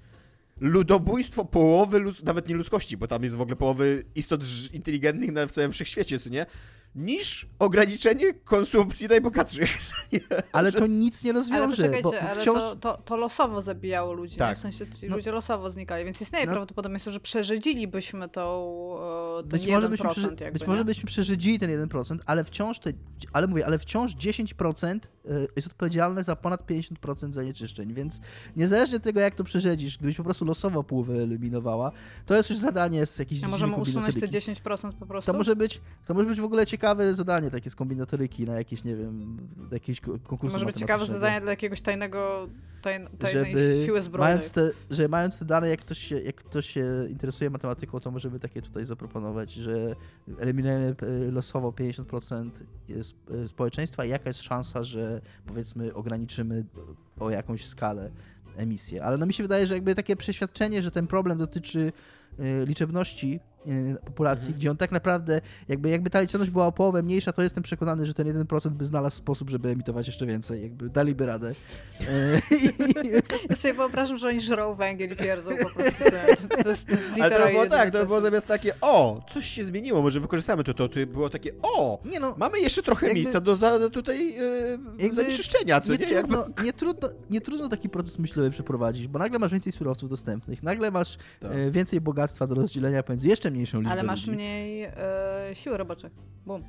ludobójstwo 0.60 1.44
połowy, 1.44 2.04
nawet 2.24 2.48
nie 2.48 2.54
ludzkości, 2.54 2.96
bo 2.96 3.08
tam 3.08 3.24
jest 3.24 3.36
w 3.36 3.40
ogóle 3.40 3.56
połowy 3.56 4.02
istot 4.14 4.42
inteligentnych 4.72 5.32
na 5.32 5.46
w 5.46 5.52
całym 5.52 5.72
wszechświecie, 5.72 6.20
co 6.20 6.28
nie? 6.28 6.46
Niż 6.94 7.46
ograniczenie 7.58 8.34
konsumpcji 8.34 9.08
najbogatszych. 9.08 9.76
Ale 10.52 10.72
to 10.72 10.86
nic 10.86 11.24
nie 11.24 11.30
Ale 11.30 11.40
rozwiąże, 11.40 11.76
poczekajcie, 11.76 12.02
bo 12.02 12.20
ale 12.20 12.40
wciąż... 12.40 12.58
to, 12.58 12.76
to, 12.76 12.96
to 13.04 13.16
losowo 13.16 13.62
zabijało 13.62 14.12
ludzi, 14.12 14.36
Tak. 14.36 14.58
w 14.58 14.60
sensie 14.60 14.86
ci 15.00 15.08
No. 15.08 15.16
ludzie 15.16 15.32
losowo 15.32 15.70
znikali, 15.70 16.04
więc 16.04 16.20
istnieje 16.20 16.46
No. 16.46 16.52
prawdopodobieństwo, 16.52 17.10
że 17.10 17.20
przeżydzilibyśmy 17.20 18.28
tą, 18.28 18.74
e, 19.38 19.42
ten 19.42 19.48
Być 19.48 19.62
1%, 19.66 20.04
może, 20.04 20.20
byśmy, 20.20 20.44
jakby, 20.44 20.58
być 20.58 20.66
może 20.68 20.78
nie? 20.80 20.84
byśmy 20.84 21.06
przeżydzili 21.06 21.58
ten 21.58 21.70
1%, 21.70 22.18
ale 22.26 22.44
wciąż 22.44 22.78
te, 22.78 22.92
ale 23.32 23.46
mówię, 23.46 23.66
ale 23.66 23.78
wciąż 23.78 24.14
10% 24.16 25.08
y, 25.26 25.48
jest 25.56 25.68
odpowiedzialne 25.68 26.24
za 26.24 26.36
ponad 26.36 26.66
50% 26.66 27.32
zanieczyszczeń, 27.32 27.94
więc 27.94 28.20
niezależnie 28.56 28.96
od 28.96 29.02
tego, 29.02 29.20
jak 29.20 29.34
to 29.34 29.44
przerzedzisz, 29.44 29.98
gdybyś 29.98 30.16
po 30.16 30.24
prostu 30.24 30.44
losowo 30.44 30.84
pół 30.84 31.02
wyeliminowała, 31.02 31.92
to 32.26 32.34
jest 32.36 32.50
już 32.50 32.58
zadanie 32.58 33.06
z 33.06 33.18
jakiejś 33.18 33.44
A 33.44 33.48
możemy 33.48 33.76
usunąć 33.76 34.14
te 34.14 34.20
kombinatoryki. 34.20 34.62
10% 34.62 34.92
po 34.92 35.06
prostu? 35.06 35.32
To 35.32 35.38
może 35.38 35.56
być, 35.56 35.80
to 36.06 36.14
może 36.14 36.26
być 36.28 36.40
w 36.40 36.44
ogóle 36.44 36.66
ciekawe 36.66 36.83
ciekawe 36.84 37.14
zadanie 37.14 37.50
takie 37.50 37.70
z 37.70 37.76
kombinatoryki 37.76 38.44
na 38.44 38.54
jakieś, 38.54 38.84
nie 38.84 38.96
wiem, 38.96 39.38
jakieś 39.72 40.00
konkursy 40.00 40.54
Może 40.54 40.66
być 40.66 40.76
ciekawe 40.76 41.06
zadanie 41.06 41.40
dla 41.40 41.50
jakiegoś 41.50 41.80
tajnego, 41.80 42.48
taj, 42.82 43.06
tajnej 43.18 43.52
żeby, 43.52 43.82
siły 43.84 44.02
zbrojnej. 44.02 44.34
Mając 44.34 44.52
te, 44.52 44.70
że 44.90 45.08
mając 45.08 45.38
te 45.38 45.44
dane, 45.44 45.68
jak 45.68 45.80
ktoś, 45.80 45.98
się, 45.98 46.20
jak 46.20 46.36
ktoś 46.36 46.70
się 46.70 46.84
interesuje 47.08 47.50
matematyką, 47.50 48.00
to 48.00 48.10
możemy 48.10 48.38
takie 48.38 48.62
tutaj 48.62 48.84
zaproponować, 48.84 49.52
że 49.52 49.94
eliminujemy 50.38 50.94
e, 51.02 51.30
losowo 51.30 51.70
50% 51.70 52.50
e, 53.44 53.48
społeczeństwa 53.48 54.04
i 54.04 54.08
jaka 54.08 54.30
jest 54.30 54.42
szansa, 54.42 54.82
że 54.82 55.20
powiedzmy 55.46 55.94
ograniczymy 55.94 56.64
o 57.18 57.30
jakąś 57.30 57.66
skalę 57.66 58.10
emisję. 58.56 59.04
Ale 59.04 59.18
no 59.18 59.26
mi 59.26 59.32
się 59.32 59.42
wydaje, 59.42 59.66
że 59.66 59.74
jakby 59.74 59.94
takie 59.94 60.16
przeświadczenie, 60.16 60.82
że 60.82 60.90
ten 60.90 61.06
problem 61.06 61.38
dotyczy 61.38 61.92
e, 62.38 62.66
liczebności 62.66 63.40
populacji, 64.04 64.46
mhm. 64.46 64.58
gdzie 64.58 64.70
on 64.70 64.76
tak 64.76 64.92
naprawdę, 64.92 65.40
jakby, 65.68 65.88
jakby 65.88 66.10
ta 66.10 66.20
liczebność 66.20 66.50
była 66.50 66.66
o 66.66 66.72
połowę 66.72 67.02
mniejsza, 67.02 67.32
to 67.32 67.42
jestem 67.42 67.62
przekonany, 67.62 68.06
że 68.06 68.14
ten 68.14 68.44
1% 68.44 68.70
by 68.70 68.84
znalazł 68.84 69.16
sposób, 69.16 69.50
żeby 69.50 69.68
emitować 69.68 70.06
jeszcze 70.06 70.26
więcej, 70.26 70.62
jakby 70.62 70.88
daliby 70.88 71.26
radę. 71.26 71.50
Y, 72.00 72.04
ja 73.50 73.56
sobie 73.56 73.74
wyobrażam, 73.74 74.18
że 74.18 74.28
oni 74.28 74.40
żrą 74.40 74.74
węgiel 74.74 75.12
i 75.12 75.16
pierdzą 75.16 75.50
po 75.56 75.70
prostu. 75.70 76.04
To, 76.04 76.10
to 76.62 76.68
jest, 76.68 76.86
to 76.86 76.92
jest 76.92 77.12
Ale 77.20 77.38
to 77.38 77.48
było 77.48 77.66
tak, 77.66 77.92
to 77.92 78.06
było 78.06 78.20
zamiast 78.20 78.46
takie, 78.46 78.72
o, 78.80 79.24
coś 79.32 79.46
się 79.46 79.64
zmieniło, 79.64 80.02
może 80.02 80.20
wykorzystamy 80.20 80.64
to, 80.64 80.74
to, 80.74 80.88
to 80.88 81.06
było 81.06 81.30
takie, 81.30 81.52
o, 81.62 81.98
nie 82.04 82.20
no, 82.20 82.34
mamy 82.38 82.60
jeszcze 82.60 82.82
trochę 82.82 83.06
jakby, 83.06 83.20
miejsca 83.20 83.40
do 83.40 83.56
za, 83.56 83.90
tutaj 83.90 84.34
yy, 84.98 85.14
zanieczyszczenia, 85.14 85.80
nie? 85.88 85.96
Nie 85.98 86.06
trudno, 86.06 86.46
nie, 86.64 86.72
trudno, 86.72 87.08
nie 87.30 87.40
trudno 87.40 87.68
taki 87.68 87.88
proces 87.88 88.18
myślowy 88.18 88.50
przeprowadzić, 88.50 89.08
bo 89.08 89.18
nagle 89.18 89.38
masz 89.38 89.52
więcej 89.52 89.72
surowców 89.72 90.10
dostępnych, 90.10 90.62
nagle 90.62 90.90
masz 90.90 91.16
tak. 91.40 91.52
E, 91.52 91.70
więcej 91.70 92.00
bogactwa 92.00 92.46
do 92.46 92.54
rozdzielenia 92.54 93.02
pomiędzy 93.02 93.28
jeszcze 93.28 93.50
mniejszą 93.54 93.78
liczbą 93.78 93.92
Ale 93.92 94.02
masz 94.02 94.26
ludzi. 94.26 94.36
mniej 94.36 94.82
e, 94.82 94.90
siły 95.54 95.76
roboczych. 95.76 96.12
Bum. 96.46 96.64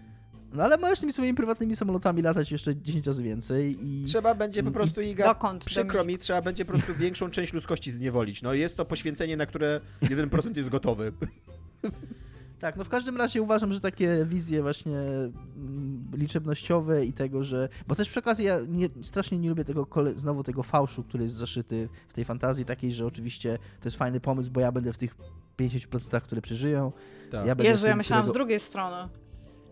No 0.53 0.63
ale 0.63 0.77
możesz 0.77 0.99
tymi 0.99 1.13
swoimi 1.13 1.33
prywatnymi 1.33 1.75
samolotami 1.75 2.21
latać 2.21 2.51
jeszcze 2.51 2.75
10 2.75 3.07
razy 3.07 3.23
więcej 3.23 3.77
i... 3.81 4.03
Trzeba 4.03 4.35
będzie 4.35 4.63
po 4.63 4.71
prostu, 4.71 5.01
Iga, 5.01 5.25
Dokąd, 5.25 5.65
przykro 5.65 6.03
mi, 6.05 6.17
trzeba 6.17 6.41
będzie 6.41 6.65
po 6.65 6.71
prostu 6.71 6.93
większą 6.95 7.29
część 7.29 7.53
ludzkości 7.53 7.91
zniewolić. 7.91 8.41
No 8.41 8.53
jest 8.53 8.77
to 8.77 8.85
poświęcenie, 8.85 9.37
na 9.37 9.45
które 9.45 9.81
1% 10.01 10.57
jest 10.57 10.69
gotowy. 10.69 11.11
Tak, 12.59 12.75
no 12.75 12.83
w 12.83 12.89
każdym 12.89 13.17
razie 13.17 13.41
uważam, 13.41 13.73
że 13.73 13.79
takie 13.79 14.25
wizje 14.25 14.61
właśnie 14.61 14.97
mm, 14.97 16.11
liczebnościowe 16.13 17.05
i 17.05 17.13
tego, 17.13 17.43
że... 17.43 17.69
Bo 17.87 17.95
też 17.95 18.09
przy 18.09 18.19
okazji 18.19 18.45
ja 18.45 18.59
nie, 18.67 18.89
strasznie 19.01 19.39
nie 19.39 19.49
lubię 19.49 19.65
tego 19.65 19.87
znowu 20.15 20.43
tego 20.43 20.63
fałszu, 20.63 21.03
który 21.03 21.23
jest 21.23 21.35
zaszyty 21.35 21.89
w 22.07 22.13
tej 22.13 22.25
fantazji 22.25 22.65
takiej, 22.65 22.93
że 22.93 23.05
oczywiście 23.05 23.57
to 23.79 23.87
jest 23.87 23.97
fajny 23.97 24.19
pomysł, 24.19 24.51
bo 24.51 24.59
ja 24.59 24.71
będę 24.71 24.93
w 24.93 24.97
tych 24.97 25.15
50%, 25.59 26.21
które 26.21 26.41
przeżyją. 26.41 26.91
Tak. 27.31 27.47
Ja 27.47 27.55
Jezu, 27.59 27.81
tym, 27.81 27.89
ja 27.89 27.95
myślałam 27.95 28.23
którego... 28.23 28.33
z 28.33 28.37
drugiej 28.37 28.59
strony. 28.59 29.09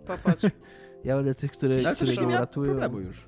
Popatrz. 0.07 0.43
ja 1.05 1.15
będę 1.15 1.35
tych, 1.35 1.51
które, 1.51 1.75
Ale 1.75 1.95
które 1.95 2.15
nie 2.15 2.27
uratują. 2.27 2.65
problemu 2.65 2.99
już. 2.99 3.27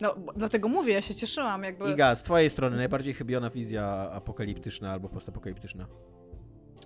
No, 0.00 0.14
dlatego 0.36 0.68
mówię, 0.68 0.92
ja 0.92 1.02
się 1.02 1.14
cieszyłam. 1.14 1.62
Jakby... 1.62 1.90
Iga, 1.90 2.14
z 2.14 2.22
twojej 2.22 2.50
strony 2.50 2.76
najbardziej 2.76 3.14
chybiona 3.14 3.50
wizja 3.50 4.10
apokaliptyczna 4.12 4.92
albo 4.92 5.08
postapokaliptyczna? 5.08 5.86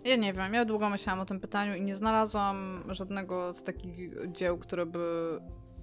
Ja 0.05 0.16
nie 0.16 0.32
wiem, 0.32 0.55
ja 0.55 0.64
długo 0.64 0.90
myślałam 0.90 1.20
o 1.20 1.26
tym 1.26 1.40
pytaniu 1.40 1.74
i 1.74 1.82
nie 1.82 1.94
znalazłam 1.94 2.85
żadnego 2.89 3.55
z 3.55 3.64
takich 3.64 4.10
dzieł, 4.32 4.59
które 4.59 4.86
by, 4.86 5.39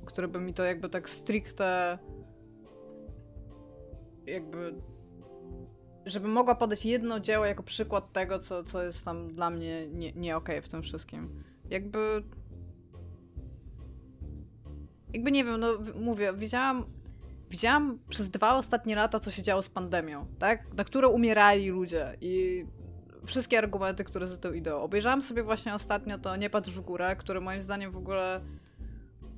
które 0.05 0.27
by 0.27 0.39
mi 0.39 0.53
to 0.53 0.63
jakby 0.63 0.89
tak 0.89 1.09
stricte 1.09 1.97
jakby 4.25 4.73
żeby 6.05 6.27
mogła 6.27 6.55
podać 6.55 6.85
jedno 6.85 7.19
dzieło 7.19 7.45
jako 7.45 7.63
przykład 7.63 8.13
tego, 8.13 8.39
co, 8.39 8.63
co 8.63 8.83
jest 8.83 9.05
tam 9.05 9.35
dla 9.35 9.49
mnie 9.49 9.87
nie, 9.87 10.11
nie 10.11 10.37
okej 10.37 10.55
okay 10.55 10.61
w 10.61 10.69
tym 10.69 10.81
wszystkim. 10.81 11.43
Jakby 11.69 12.23
jakby 15.13 15.31
nie 15.31 15.43
wiem, 15.43 15.59
no 15.59 15.67
mówię, 15.95 16.33
widziałam 16.33 16.85
widziałam 17.49 17.99
przez 18.09 18.29
dwa 18.29 18.57
ostatnie 18.57 18.95
lata, 18.95 19.19
co 19.19 19.31
się 19.31 19.43
działo 19.43 19.61
z 19.61 19.69
pandemią, 19.69 20.25
tak? 20.39 20.73
Na 20.73 20.83
które 20.83 21.07
umierali 21.07 21.69
ludzie 21.69 22.17
i 22.21 22.65
wszystkie 23.25 23.57
argumenty, 23.57 24.03
które 24.03 24.27
za 24.27 24.37
tym 24.37 24.55
idą. 24.55 24.81
Obejrzałam 24.81 25.21
sobie 25.21 25.43
właśnie 25.43 25.73
ostatnio 25.73 26.17
to 26.17 26.35
Nie 26.35 26.49
patrz 26.49 26.69
w 26.71 26.81
górę, 26.81 27.15
które 27.15 27.41
moim 27.41 27.61
zdaniem 27.61 27.91
w 27.91 27.97
ogóle 27.97 28.41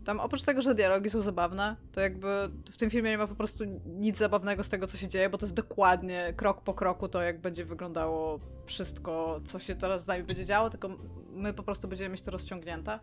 tam 0.04 0.20
oprócz 0.20 0.44
tego, 0.44 0.62
że 0.62 0.76
dialogi 0.76 1.10
są 1.10 1.22
zabawne, 1.22 1.76
to 1.92 2.02
jakby 2.02 2.28
w 2.72 2.78
tym 2.78 2.90
filmie 2.90 3.10
nie 3.10 3.18
ma 3.18 3.28
po 3.28 3.36
prostu 3.36 3.64
nic 3.86 4.18
zabawnego 4.18 4.64
z 4.64 4.70
tego, 4.70 4.88
co 4.88 4.98
się 4.98 5.08
dzieje, 5.08 5.30
bo 5.30 5.38
to 5.38 5.46
jest 5.46 5.56
dokładnie 5.56 6.34
krok 6.38 6.62
po 6.62 6.74
kroku 6.74 7.08
to, 7.08 7.22
jak 7.22 7.42
będzie 7.42 7.66
wyglądało 7.66 8.40
wszystko, 8.66 9.42
co 9.46 9.60
się 9.60 9.76
teraz 9.76 10.04
z 10.04 10.08
nami 10.08 10.24
będzie 10.24 10.46
działo, 10.46 10.70
tylko 10.70 10.90
my 11.30 11.54
po 11.54 11.64
prostu 11.64 11.88
będziemy 11.88 12.10
mieć 12.10 12.22
to 12.22 12.32
rozciągnięte. 12.32 13.00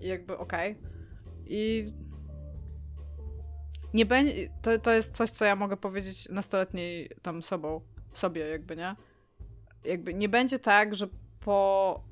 I 0.00 0.08
jakby 0.08 0.38
okej. 0.38 0.72
Okay. 0.72 0.92
I 1.46 1.92
nie 3.94 4.06
będzie. 4.06 4.48
To, 4.62 4.78
to 4.78 4.90
jest 4.90 5.16
coś, 5.16 5.30
co 5.30 5.44
ja 5.44 5.56
mogę 5.56 5.76
powiedzieć 5.76 6.28
nastoletniej 6.28 7.10
tam 7.22 7.42
sobą, 7.42 7.80
sobie, 8.12 8.48
jakby, 8.48 8.76
nie? 8.76 8.96
Jakby 9.84 10.14
nie 10.14 10.28
będzie 10.28 10.58
tak, 10.58 10.94
że 10.94 11.08
po, 11.40 12.02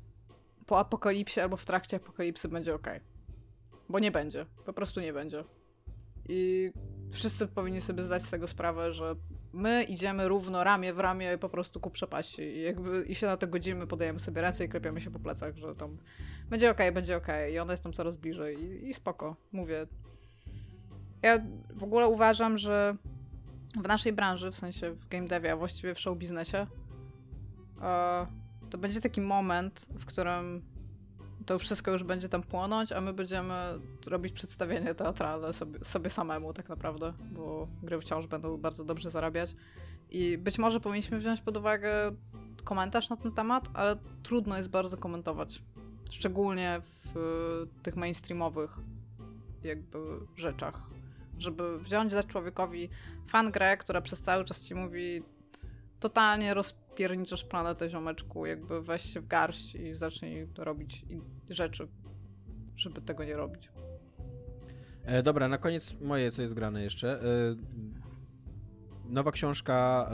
po 0.65 0.79
apokalipsie 0.79 1.39
albo 1.39 1.57
w 1.57 1.65
trakcie 1.65 1.97
apokalipsy 1.97 2.49
będzie 2.49 2.75
ok. 2.75 2.87
Bo 3.89 3.99
nie 3.99 4.11
będzie. 4.11 4.45
Po 4.65 4.73
prostu 4.73 5.01
nie 5.01 5.13
będzie. 5.13 5.43
I 6.29 6.71
wszyscy 7.11 7.47
powinni 7.47 7.81
sobie 7.81 8.03
zdać 8.03 8.23
z 8.23 8.31
tego 8.31 8.47
sprawę, 8.47 8.91
że 8.91 9.15
my 9.53 9.83
idziemy 9.83 10.27
równo, 10.27 10.63
ramię 10.63 10.93
w 10.93 10.99
ramię 10.99 11.37
po 11.37 11.49
prostu 11.49 11.79
ku 11.79 11.89
przepaści. 11.89 12.41
I 12.41 12.61
jakby 12.61 13.03
i 13.03 13.15
się 13.15 13.27
na 13.27 13.37
to 13.37 13.47
godzimy, 13.47 13.87
podajemy 13.87 14.19
sobie 14.19 14.41
ręce 14.41 14.65
i 14.65 14.69
klepiamy 14.69 15.01
się 15.01 15.11
po 15.11 15.19
plecach, 15.19 15.57
że 15.57 15.75
tam 15.75 15.97
będzie 16.49 16.71
ok, 16.71 16.77
będzie 16.93 17.17
ok. 17.17 17.27
I 17.53 17.59
ona 17.59 17.73
jest 17.73 17.83
tam 17.83 17.93
coraz 17.93 18.17
bliżej. 18.17 18.57
I, 18.63 18.89
i 18.89 18.93
spoko. 18.93 19.35
Mówię. 19.51 19.87
Ja 21.21 21.39
w 21.75 21.83
ogóle 21.83 22.07
uważam, 22.07 22.57
że 22.57 22.95
w 23.83 23.87
naszej 23.87 24.13
branży, 24.13 24.51
w 24.51 24.55
sensie 24.55 24.91
w 24.91 25.07
game 25.07 25.27
devie, 25.27 25.51
a 25.51 25.55
właściwie 25.55 25.95
w 25.95 25.99
show 25.99 26.17
biznesie, 26.17 26.67
to 28.69 28.77
będzie 28.77 29.01
taki 29.01 29.21
moment, 29.21 29.87
w 29.99 30.05
którym 30.05 30.61
to 31.45 31.59
wszystko 31.59 31.91
już 31.91 32.03
będzie 32.03 32.29
tam 32.29 32.43
płonąć, 32.43 32.91
a 32.91 33.01
my 33.01 33.13
będziemy 33.13 33.53
robić 34.07 34.33
przedstawienie 34.33 34.95
teatralne 34.95 35.53
sobie, 35.53 35.85
sobie 35.85 36.09
samemu 36.09 36.53
tak 36.53 36.69
naprawdę, 36.69 37.13
bo 37.31 37.67
gry 37.83 38.01
wciąż 38.01 38.27
będą 38.27 38.57
bardzo 38.57 38.85
dobrze 38.85 39.09
zarabiać. 39.09 39.55
I 40.09 40.37
być 40.37 40.59
może 40.59 40.79
powinniśmy 40.79 41.19
wziąć 41.19 41.41
pod 41.41 41.57
uwagę 41.57 42.11
komentarz 42.63 43.09
na 43.09 43.17
ten 43.17 43.31
temat, 43.31 43.69
ale 43.73 43.95
trudno 44.23 44.57
jest 44.57 44.69
bardzo 44.69 44.97
komentować. 44.97 45.63
Szczególnie 46.11 46.81
w 47.13 47.67
tych 47.83 47.95
mainstreamowych 47.95 48.77
jakby 49.63 49.97
rzeczach. 50.35 50.81
Żeby 51.37 51.79
wziąć 51.79 52.11
dać 52.13 52.25
człowiekowi 52.25 52.89
fan 53.27 53.51
grę, 53.51 53.77
która 53.77 54.01
przez 54.01 54.21
cały 54.21 54.45
czas 54.45 54.65
ci 54.65 54.75
mówi 54.75 55.23
totalnie 55.99 56.53
rozpierniczasz 56.91 57.43
planetę 57.43 57.89
ziomeczku, 57.89 58.45
jakby 58.45 58.81
weź 58.81 59.01
się 59.01 59.21
w 59.21 59.27
garść 59.27 59.75
i 59.75 59.93
zacznij 59.93 60.47
robić 60.57 61.05
rzeczy, 61.49 61.87
żeby 62.75 63.01
tego 63.01 63.23
nie 63.23 63.35
robić. 63.35 63.71
E, 65.05 65.23
dobra, 65.23 65.47
na 65.47 65.57
koniec 65.57 65.95
moje, 66.01 66.31
co 66.31 66.41
jest 66.41 66.53
grane 66.53 66.83
jeszcze. 66.83 67.21
E, 67.21 67.25
nowa 69.05 69.31
książka 69.31 70.09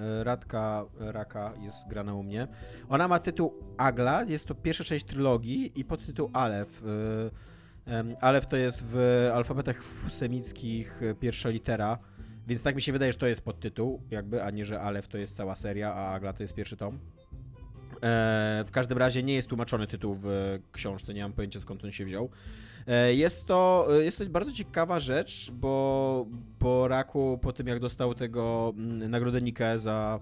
e, 0.00 0.24
Radka 0.24 0.84
Raka 0.98 1.52
jest 1.60 1.88
grana 1.88 2.14
u 2.14 2.22
mnie. 2.22 2.48
Ona 2.88 3.08
ma 3.08 3.18
tytuł 3.18 3.54
Agla, 3.76 4.24
jest 4.24 4.44
to 4.44 4.54
pierwsza 4.54 4.84
część 4.84 5.06
trylogii 5.06 5.80
i 5.80 5.84
podtytuł 5.84 6.30
Alef. 6.32 6.82
E, 7.86 8.16
Alef 8.20 8.46
to 8.46 8.56
jest 8.56 8.82
w 8.84 8.96
alfabetach 9.34 9.84
semickich 10.08 11.00
pierwsza 11.20 11.48
litera 11.48 11.98
więc 12.46 12.62
tak 12.62 12.76
mi 12.76 12.82
się 12.82 12.92
wydaje, 12.92 13.12
że 13.12 13.18
to 13.18 13.26
jest 13.26 13.40
podtytuł, 13.40 14.02
jakby, 14.10 14.42
a 14.42 14.50
nie, 14.50 14.64
że 14.64 14.80
Alef 14.80 15.08
to 15.08 15.18
jest 15.18 15.36
cała 15.36 15.54
seria, 15.56 15.94
a 15.94 16.14
Agla 16.14 16.32
to 16.32 16.42
jest 16.42 16.54
pierwszy 16.54 16.76
tom. 16.76 16.98
E, 18.02 18.64
w 18.66 18.70
każdym 18.70 18.98
razie 18.98 19.22
nie 19.22 19.34
jest 19.34 19.48
tłumaczony 19.48 19.86
tytuł 19.86 20.16
w 20.20 20.58
książce, 20.72 21.14
nie 21.14 21.22
mam 21.22 21.32
pojęcia 21.32 21.60
skąd 21.60 21.84
on 21.84 21.92
się 21.92 22.04
wziął. 22.04 22.30
E, 22.86 23.14
jest 23.14 23.46
to, 23.46 23.88
jest 24.00 24.18
to 24.18 24.24
bardzo 24.24 24.52
ciekawa 24.52 25.00
rzecz, 25.00 25.50
bo 25.50 26.26
po 26.58 26.88
Raku, 26.88 27.38
po 27.42 27.52
tym 27.52 27.66
jak 27.66 27.80
dostał 27.80 28.14
tego 28.14 28.72
mm, 28.76 29.10
nagrodę 29.10 29.42
Nike 29.42 29.78
za 29.78 30.20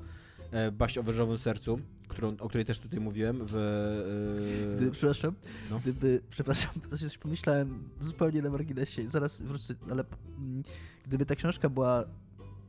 e, 0.52 0.72
Baść 0.72 0.98
o 0.98 1.02
wężowym 1.02 1.38
sercu, 1.38 1.80
którą, 2.12 2.36
o 2.40 2.48
której 2.48 2.64
też 2.64 2.78
tutaj 2.78 3.00
mówiłem 3.00 3.46
w... 3.46 3.52
Yy... 3.52 4.76
Gdy, 4.76 4.90
przepraszam, 4.90 5.34
no. 5.70 5.78
gdyby, 5.78 6.20
przepraszam, 6.30 6.72
to 6.90 6.96
się 6.96 7.04
coś 7.04 7.18
pomyślałem 7.18 7.88
zupełnie 8.00 8.42
na 8.42 8.50
marginesie, 8.50 9.10
zaraz 9.10 9.42
wrócę, 9.42 9.74
ale 9.90 10.04
mm, 10.38 10.62
gdyby 11.06 11.26
ta 11.26 11.34
książka 11.34 11.68
była 11.68 12.04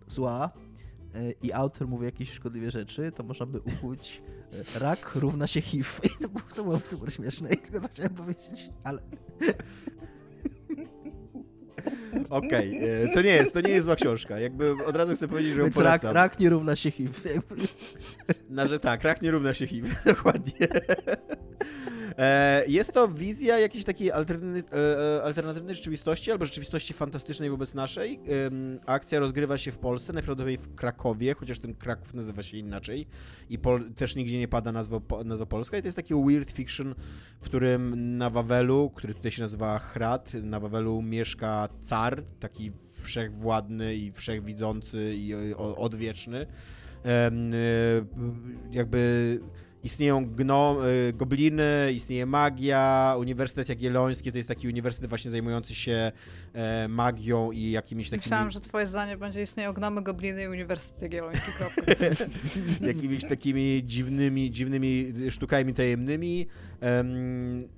zła 0.07 0.51
e, 1.15 1.31
i 1.31 1.53
autor 1.53 1.87
mówi 1.87 2.05
jakieś 2.05 2.31
szkodliwe 2.31 2.71
rzeczy, 2.71 3.11
to 3.11 3.23
można 3.23 3.45
by 3.45 3.61
ukuć 3.61 4.21
e, 4.75 4.79
rak 4.79 5.15
równa 5.15 5.47
się 5.47 5.61
HIV. 5.61 5.89
I 6.19 6.23
to 6.55 6.63
było 6.63 6.79
super 6.79 7.13
śmieszne 7.13 7.49
i 7.53 7.57
tylko 7.57 7.87
chciałem 7.87 8.13
powiedzieć, 8.13 8.69
ale... 8.83 9.01
Okej, 12.33 12.77
okay. 12.77 13.09
E, 13.11 13.13
to 13.13 13.21
nie 13.21 13.31
jest, 13.31 13.53
to 13.53 13.61
nie 13.61 13.69
jest 13.69 13.85
zła 13.85 13.95
książka. 13.95 14.39
Jakby 14.39 14.71
od 14.85 14.95
razu 14.95 15.15
chcę 15.15 15.27
powiedzieć, 15.27 15.53
że 15.53 15.59
ją 15.59 15.65
Więc 15.65 15.75
polecam. 15.75 16.13
Rak, 16.13 16.31
rak 16.31 16.39
nie 16.39 16.49
równa 16.49 16.75
się 16.75 16.91
HIV. 16.91 17.29
Na, 18.49 18.67
że 18.67 18.79
tak, 18.79 19.03
rak 19.03 19.21
nie 19.21 19.31
równa 19.31 19.53
się 19.53 19.67
HIV, 19.67 19.89
dokładnie. 20.05 20.67
E, 22.17 22.43
E, 22.43 22.63
jest 22.67 22.93
to 22.93 23.07
wizja 23.07 23.59
jakiejś 23.59 23.83
takiej 23.83 24.11
alterny, 24.11 24.63
e, 25.17 25.23
alternatywnej 25.23 25.75
rzeczywistości 25.75 26.31
albo 26.31 26.45
rzeczywistości 26.45 26.93
fantastycznej 26.93 27.49
wobec 27.49 27.73
naszej. 27.73 28.19
Akcja 28.85 29.19
rozgrywa 29.19 29.57
się 29.57 29.71
w 29.71 29.77
Polsce, 29.77 30.13
najprawdopodobniej 30.13 30.57
w 30.57 30.75
Krakowie, 30.75 31.33
chociaż 31.33 31.59
ten 31.59 31.73
Kraków 31.75 32.13
nazywa 32.13 32.43
się 32.43 32.57
inaczej 32.57 33.07
i 33.49 33.59
też 33.95 34.15
nigdzie 34.15 34.39
nie 34.39 34.47
pada 34.47 34.71
nazwa, 34.71 34.99
nazwa 35.25 35.45
polska. 35.45 35.77
I 35.77 35.81
to 35.81 35.87
jest 35.87 35.95
taki 35.95 36.13
weird 36.13 36.51
fiction, 36.51 36.95
w 37.41 37.45
którym 37.45 38.17
na 38.17 38.29
Wawelu, 38.29 38.91
który 38.95 39.13
tutaj 39.13 39.31
się 39.31 39.41
nazywa 39.41 39.79
Hrat, 39.79 40.33
na 40.33 40.59
Wawelu 40.59 41.01
mieszka 41.01 41.69
car, 41.81 42.23
taki 42.39 42.71
wszechwładny 42.91 43.95
i 43.95 44.11
wszechwidzący 44.11 45.13
i 45.15 45.53
odwieczny. 45.57 46.45
Jakby 48.71 49.39
istnieją 49.83 50.25
gno, 50.25 50.77
y, 51.09 51.13
gobliny, 51.13 51.91
istnieje 51.93 52.25
magia, 52.25 53.15
Uniwersytet 53.19 53.69
Jagielloński 53.69 54.31
to 54.31 54.37
jest 54.37 54.49
taki 54.49 54.67
uniwersytet 54.67 55.09
właśnie 55.09 55.31
zajmujący 55.31 55.75
się 55.75 56.11
e, 56.53 56.87
magią 56.87 57.51
i 57.51 57.71
jakimiś 57.71 58.09
takimi... 58.09 58.23
Myślałam, 58.23 58.51
że 58.51 58.61
twoje 58.61 58.87
zdanie 58.87 59.17
będzie 59.17 59.41
istnieją 59.41 59.73
gnomy, 59.73 60.01
gobliny 60.01 60.43
i 60.43 60.47
Uniwersytet 60.47 61.01
Jagielloński, 61.01 61.51
jakimiś 62.93 63.25
takimi 63.25 63.83
dziwnymi, 63.85 64.51
dziwnymi 64.51 65.13
sztukami 65.29 65.73
tajemnymi. 65.73 66.47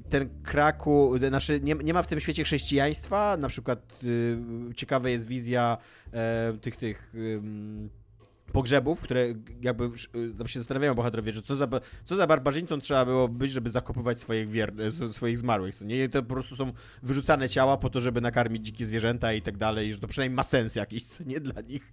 Ten 0.10 0.30
Kraku, 0.44 1.14
znaczy 1.30 1.60
nie, 1.64 1.74
nie 1.74 1.94
ma 1.94 2.04
w 2.04 2.08
tym 2.08 2.20
świecie 2.20 2.44
chrześcijaństwa, 2.44 3.38
na 3.38 3.48
przykład 3.48 3.80
y, 4.04 4.38
ciekawa 4.76 5.10
jest 5.10 5.28
wizja 5.28 5.78
e, 6.14 6.54
tych, 6.62 6.76
tych 6.76 7.14
pogrzebów, 8.56 9.02
które 9.02 9.28
jakby 9.62 9.90
tam 10.38 10.48
się 10.48 10.60
zastanawiają 10.60 10.94
bohaterowie, 10.94 11.34
że 11.34 11.42
co 11.42 11.56
za, 11.56 11.68
co 12.06 12.16
za 12.16 12.28
barbarzyńcą 12.28 12.80
trzeba 12.80 13.06
było 13.06 13.28
być, 13.28 13.52
żeby 13.52 13.70
zakopywać 13.70 14.20
swoich, 14.20 14.50
wier, 14.50 14.74
swoich 15.12 15.38
zmarłych. 15.38 15.82
Nie? 15.82 16.10
To 16.10 16.24
po 16.24 16.34
prostu 16.34 16.56
są 16.56 16.72
wyrzucane 17.04 17.50
ciała 17.50 17.78
po 17.78 17.90
to, 17.90 18.02
żeby 18.02 18.22
nakarmić 18.22 18.66
dzikie 18.66 18.86
zwierzęta 18.86 19.34
i 19.34 19.42
tak 19.42 19.58
dalej, 19.58 19.94
że 19.94 20.00
to 20.00 20.08
przynajmniej 20.08 20.36
ma 20.36 20.44
sens 20.44 20.76
jakiś, 20.76 21.04
co 21.04 21.24
nie 21.24 21.40
dla 21.40 21.62
nich. 21.62 21.92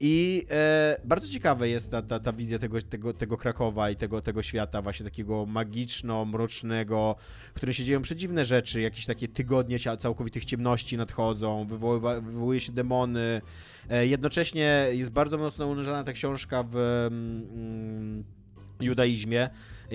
I 0.00 0.46
e, 0.50 0.96
bardzo 1.04 1.28
ciekawa 1.28 1.66
jest 1.66 1.90
ta, 1.90 2.02
ta, 2.02 2.20
ta 2.20 2.32
wizja 2.32 2.58
tego, 2.58 2.82
tego, 2.82 3.12
tego 3.12 3.36
Krakowa 3.36 3.90
i 3.90 3.96
tego, 3.96 4.22
tego 4.22 4.42
świata 4.42 4.82
właśnie 4.82 5.04
takiego 5.04 5.46
magiczno-mrocznego, 5.46 7.14
w 7.50 7.54
którym 7.54 7.72
się 7.72 7.84
dzieją 7.84 8.02
przedziwne 8.02 8.44
rzeczy, 8.44 8.80
jakieś 8.80 9.06
takie 9.06 9.28
tygodnie 9.28 9.78
całkowitych 9.98 10.44
ciemności 10.44 10.96
nadchodzą, 10.96 11.66
wywoływa, 11.66 12.20
wywołuje 12.20 12.60
się 12.60 12.72
demony. 12.72 13.40
E, 13.90 14.06
jednocześnie 14.06 14.86
jest 14.90 15.10
bardzo 15.10 15.38
mocno 15.38 15.66
unurzana 15.66 16.04
ta 16.04 16.12
książka 16.12 16.64
w 16.70 16.76
mm, 17.10 18.24
judaizmie, 18.80 19.50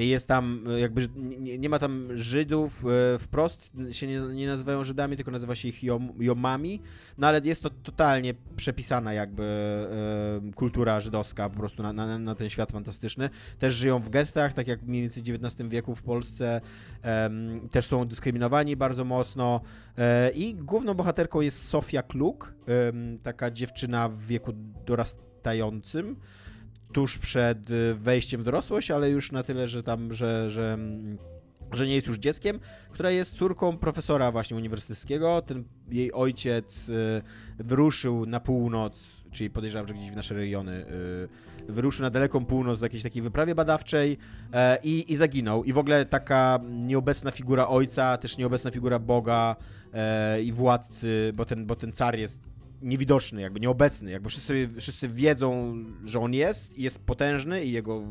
jest 0.07 0.27
tam, 0.27 0.65
jakby 0.77 1.07
nie, 1.15 1.57
nie 1.57 1.69
ma 1.69 1.79
tam 1.79 2.07
Żydów 2.17 2.83
e, 2.85 3.19
wprost, 3.19 3.71
się 3.91 4.07
nie, 4.07 4.19
nie, 4.19 4.47
nazywają 4.47 4.83
Żydami, 4.83 5.15
tylko 5.15 5.31
nazywa 5.31 5.55
się 5.55 5.67
ich 5.67 5.83
jom, 5.83 6.13
Jomami, 6.19 6.81
no 7.17 7.27
ale 7.27 7.41
jest 7.43 7.63
to 7.63 7.69
totalnie 7.69 8.33
przepisana 8.55 9.13
jakby 9.13 9.43
e, 9.43 10.53
kultura 10.53 10.99
żydowska 10.99 11.49
po 11.49 11.57
prostu 11.57 11.83
na, 11.83 11.93
na, 11.93 12.19
na, 12.19 12.35
ten 12.35 12.49
świat 12.49 12.71
fantastyczny. 12.71 13.29
Też 13.59 13.73
żyją 13.73 13.99
w 13.99 14.09
gettach, 14.09 14.53
tak 14.53 14.67
jak 14.67 14.83
mniej 14.83 15.01
więcej 15.01 15.23
w 15.23 15.45
XIX 15.45 15.69
wieku 15.69 15.95
w 15.95 16.03
Polsce, 16.03 16.61
e, 17.03 17.29
też 17.71 17.85
są 17.85 18.05
dyskryminowani 18.05 18.75
bardzo 18.75 19.05
mocno 19.05 19.61
e, 19.97 20.31
i 20.31 20.55
główną 20.55 20.93
bohaterką 20.93 21.41
jest 21.41 21.67
Sofia 21.67 22.03
Kluk, 22.03 22.53
taka 23.23 23.51
dziewczyna 23.51 24.09
w 24.09 24.19
wieku 24.19 24.51
dorastającym, 24.85 26.15
tuż 26.91 27.17
przed 27.17 27.69
y, 27.69 27.95
wejściem 27.95 28.41
w 28.41 28.43
dorosłość, 28.43 28.91
ale 28.91 29.09
już 29.09 29.31
na 29.31 29.43
tyle, 29.43 29.67
że 29.67 29.83
tam, 29.83 30.13
że, 30.13 30.49
że, 30.51 30.77
że 31.71 31.87
nie 31.87 31.95
jest 31.95 32.07
już 32.07 32.17
dzieckiem, 32.17 32.59
która 32.91 33.11
jest 33.11 33.35
córką 33.35 33.77
profesora 33.77 34.31
właśnie 34.31 34.57
uniwersyteckiego. 34.57 35.41
Ten 35.41 35.63
jej 35.89 36.13
ojciec 36.13 36.89
y, 36.89 37.21
wyruszył 37.59 38.25
na 38.25 38.39
północ, 38.39 39.07
czyli 39.31 39.49
podejrzewam, 39.49 39.87
że 39.87 39.93
gdzieś 39.93 40.11
w 40.11 40.15
nasze 40.15 40.33
rejony, 40.33 40.85
y, 40.85 41.49
wyruszył 41.69 42.03
na 42.03 42.09
daleką 42.09 42.45
północ 42.45 42.79
z 42.79 42.81
jakiejś 42.81 43.03
takiej 43.03 43.21
wyprawie 43.21 43.55
badawczej 43.55 44.17
e, 44.53 44.77
i, 44.83 45.13
i 45.13 45.15
zaginął. 45.15 45.63
I 45.63 45.73
w 45.73 45.77
ogóle 45.77 46.05
taka 46.05 46.59
nieobecna 46.63 47.31
figura 47.31 47.67
ojca, 47.67 48.17
też 48.17 48.37
nieobecna 48.37 48.71
figura 48.71 48.99
Boga 48.99 49.55
e, 49.93 50.41
i 50.41 50.51
władcy, 50.51 51.31
bo 51.35 51.45
ten, 51.45 51.65
bo 51.65 51.75
ten 51.75 51.91
car 51.91 52.17
jest 52.17 52.39
niewidoczny, 52.81 53.41
jakby 53.41 53.59
nieobecny, 53.59 54.11
jakby 54.11 54.29
wszyscy, 54.29 54.69
wszyscy 54.79 55.07
wiedzą, 55.07 55.75
że 56.05 56.19
on 56.19 56.33
jest 56.33 56.77
i 56.77 56.83
jest 56.83 56.99
potężny 56.99 57.65
i 57.65 57.71
jego, 57.71 58.03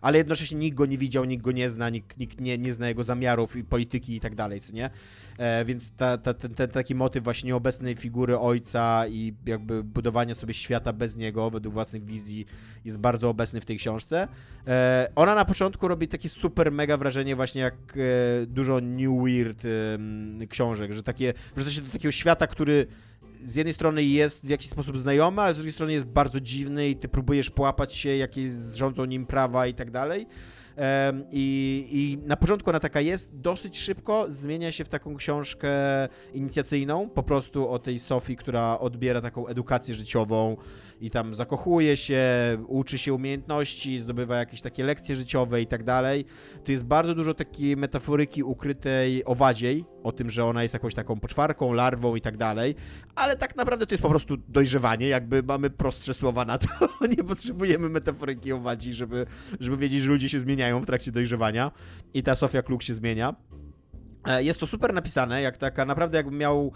ale 0.00 0.18
jednocześnie 0.18 0.58
nikt 0.58 0.76
go 0.76 0.86
nie 0.86 0.98
widział, 0.98 1.24
nikt 1.24 1.44
go 1.44 1.52
nie 1.52 1.70
zna, 1.70 1.90
nikt, 1.90 2.18
nikt 2.18 2.40
nie, 2.40 2.58
nie 2.58 2.72
zna 2.72 2.88
jego 2.88 3.04
zamiarów 3.04 3.56
i 3.56 3.64
polityki 3.64 4.16
i 4.16 4.20
tak 4.20 4.34
dalej, 4.34 4.60
co 4.60 4.72
nie? 4.72 4.90
E, 5.38 5.64
więc 5.64 5.92
ta, 5.92 6.18
ta, 6.18 6.34
ten, 6.34 6.54
ten, 6.54 6.70
taki 6.70 6.94
motyw 6.94 7.24
właśnie 7.24 7.46
nieobecnej 7.46 7.94
figury 7.94 8.38
ojca 8.38 9.06
i 9.08 9.34
jakby 9.46 9.84
budowania 9.84 10.34
sobie 10.34 10.54
świata 10.54 10.92
bez 10.92 11.16
niego, 11.16 11.50
według 11.50 11.74
własnych 11.74 12.04
wizji, 12.04 12.46
jest 12.84 12.98
bardzo 12.98 13.28
obecny 13.28 13.60
w 13.60 13.64
tej 13.64 13.78
książce. 13.78 14.28
E, 14.66 15.10
ona 15.16 15.34
na 15.34 15.44
początku 15.44 15.88
robi 15.88 16.08
takie 16.08 16.28
super 16.28 16.72
mega 16.72 16.96
wrażenie 16.96 17.36
właśnie 17.36 17.60
jak 17.60 17.74
e, 17.74 18.46
dużo 18.46 18.80
New 18.80 19.22
Weird 19.24 19.62
książek, 20.48 20.92
że 20.92 21.02
takie, 21.02 21.34
wrzuca 21.56 21.70
się 21.70 21.82
do 21.82 21.92
takiego 21.92 22.12
świata, 22.12 22.46
który 22.46 22.86
z 23.46 23.54
jednej 23.54 23.74
strony 23.74 24.04
jest 24.04 24.46
w 24.46 24.48
jakiś 24.48 24.70
sposób 24.70 24.98
znajomy, 24.98 25.42
ale 25.42 25.54
z 25.54 25.56
drugiej 25.56 25.72
strony 25.72 25.92
jest 25.92 26.06
bardzo 26.06 26.40
dziwny 26.40 26.88
i 26.88 26.96
ty 26.96 27.08
próbujesz 27.08 27.50
połapać 27.50 27.94
się, 27.94 28.16
jakie 28.16 28.50
rządzą 28.74 29.04
nim 29.04 29.26
prawa 29.26 29.66
i 29.66 29.74
tak 29.74 29.90
dalej. 29.90 30.26
I, 31.32 31.88
I, 31.90 32.26
na 32.26 32.36
początku 32.36 32.70
ona 32.70 32.80
taka 32.80 33.00
jest, 33.00 33.40
dosyć 33.40 33.78
szybko 33.78 34.26
zmienia 34.28 34.72
się 34.72 34.84
w 34.84 34.88
taką 34.88 35.16
książkę 35.16 35.68
inicjacyjną, 36.34 37.08
po 37.08 37.22
prostu 37.22 37.68
o 37.68 37.78
tej 37.78 37.98
Sofii, 37.98 38.36
która 38.36 38.78
odbiera 38.78 39.20
taką 39.20 39.46
edukację 39.46 39.94
życiową 39.94 40.56
i 41.00 41.10
tam 41.10 41.34
zakochuje 41.34 41.96
się, 41.96 42.24
uczy 42.66 42.98
się 42.98 43.14
umiejętności, 43.14 44.00
zdobywa 44.00 44.36
jakieś 44.36 44.60
takie 44.62 44.84
lekcje 44.84 45.16
życiowe 45.16 45.62
i 45.62 45.66
tak 45.66 45.84
dalej. 45.84 46.24
Tu 46.64 46.72
jest 46.72 46.84
bardzo 46.84 47.14
dużo 47.14 47.34
takiej 47.34 47.76
metaforyki 47.76 48.42
ukrytej 48.42 49.24
owadziej, 49.24 49.84
o 50.02 50.12
tym, 50.12 50.30
że 50.30 50.44
ona 50.44 50.62
jest 50.62 50.74
jakąś 50.74 50.94
taką 50.94 51.20
poczwarką, 51.20 51.72
larwą 51.72 52.16
i 52.16 52.20
tak 52.20 52.36
dalej, 52.36 52.74
ale 53.14 53.36
tak 53.36 53.56
naprawdę 53.56 53.86
to 53.86 53.94
jest 53.94 54.02
po 54.02 54.10
prostu 54.10 54.36
dojrzewanie, 54.48 55.08
jakby 55.08 55.42
mamy 55.42 55.70
prostsze 55.70 56.14
słowa 56.14 56.44
na 56.44 56.58
to, 56.58 56.68
nie 57.16 57.24
potrzebujemy 57.24 57.88
metaforyki 57.88 58.52
owadzi, 58.52 58.92
żeby, 58.92 59.26
żeby 59.60 59.76
wiedzieć, 59.76 60.02
że 60.02 60.10
ludzie 60.10 60.28
się 60.28 60.40
zmieniają 60.40 60.80
w 60.80 60.86
trakcie 60.86 61.12
dojrzewania 61.12 61.72
i 62.14 62.22
ta 62.22 62.34
Sofia 62.34 62.62
Kluk 62.62 62.82
się 62.82 62.94
zmienia. 62.94 63.34
E, 64.26 64.42
jest 64.42 64.60
to 64.60 64.66
super 64.66 64.94
napisane, 64.94 65.42
jak 65.42 65.56
taka, 65.56 65.84
naprawdę 65.84 66.16
jakbym 66.16 66.38
miał 66.38 66.72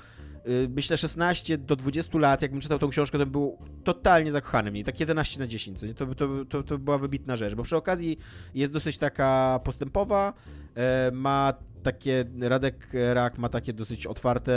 myślę 0.68 0.96
16 0.96 1.58
do 1.58 1.76
20 1.76 2.18
lat, 2.18 2.42
jakbym 2.42 2.60
czytał 2.60 2.78
tą 2.78 2.88
książkę, 2.88 3.18
to 3.18 3.24
bym 3.24 3.32
był 3.32 3.58
totalnie 3.84 4.32
zakochany 4.32 4.70
w 4.70 4.74
niej, 4.74 4.84
tak 4.84 5.00
11 5.00 5.40
na 5.40 5.46
10, 5.46 5.80
to, 5.96 6.14
to, 6.14 6.44
to, 6.44 6.62
to 6.62 6.78
była 6.78 6.98
wybitna 6.98 7.36
rzecz, 7.36 7.54
bo 7.54 7.62
przy 7.62 7.76
okazji 7.76 8.18
jest 8.54 8.72
dosyć 8.72 8.98
taka 8.98 9.60
postępowa, 9.64 10.32
ma 11.12 11.54
takie, 11.82 12.24
Radek 12.40 12.88
Rak 13.14 13.38
ma 13.38 13.48
takie 13.48 13.72
dosyć 13.72 14.06
otwarte 14.06 14.52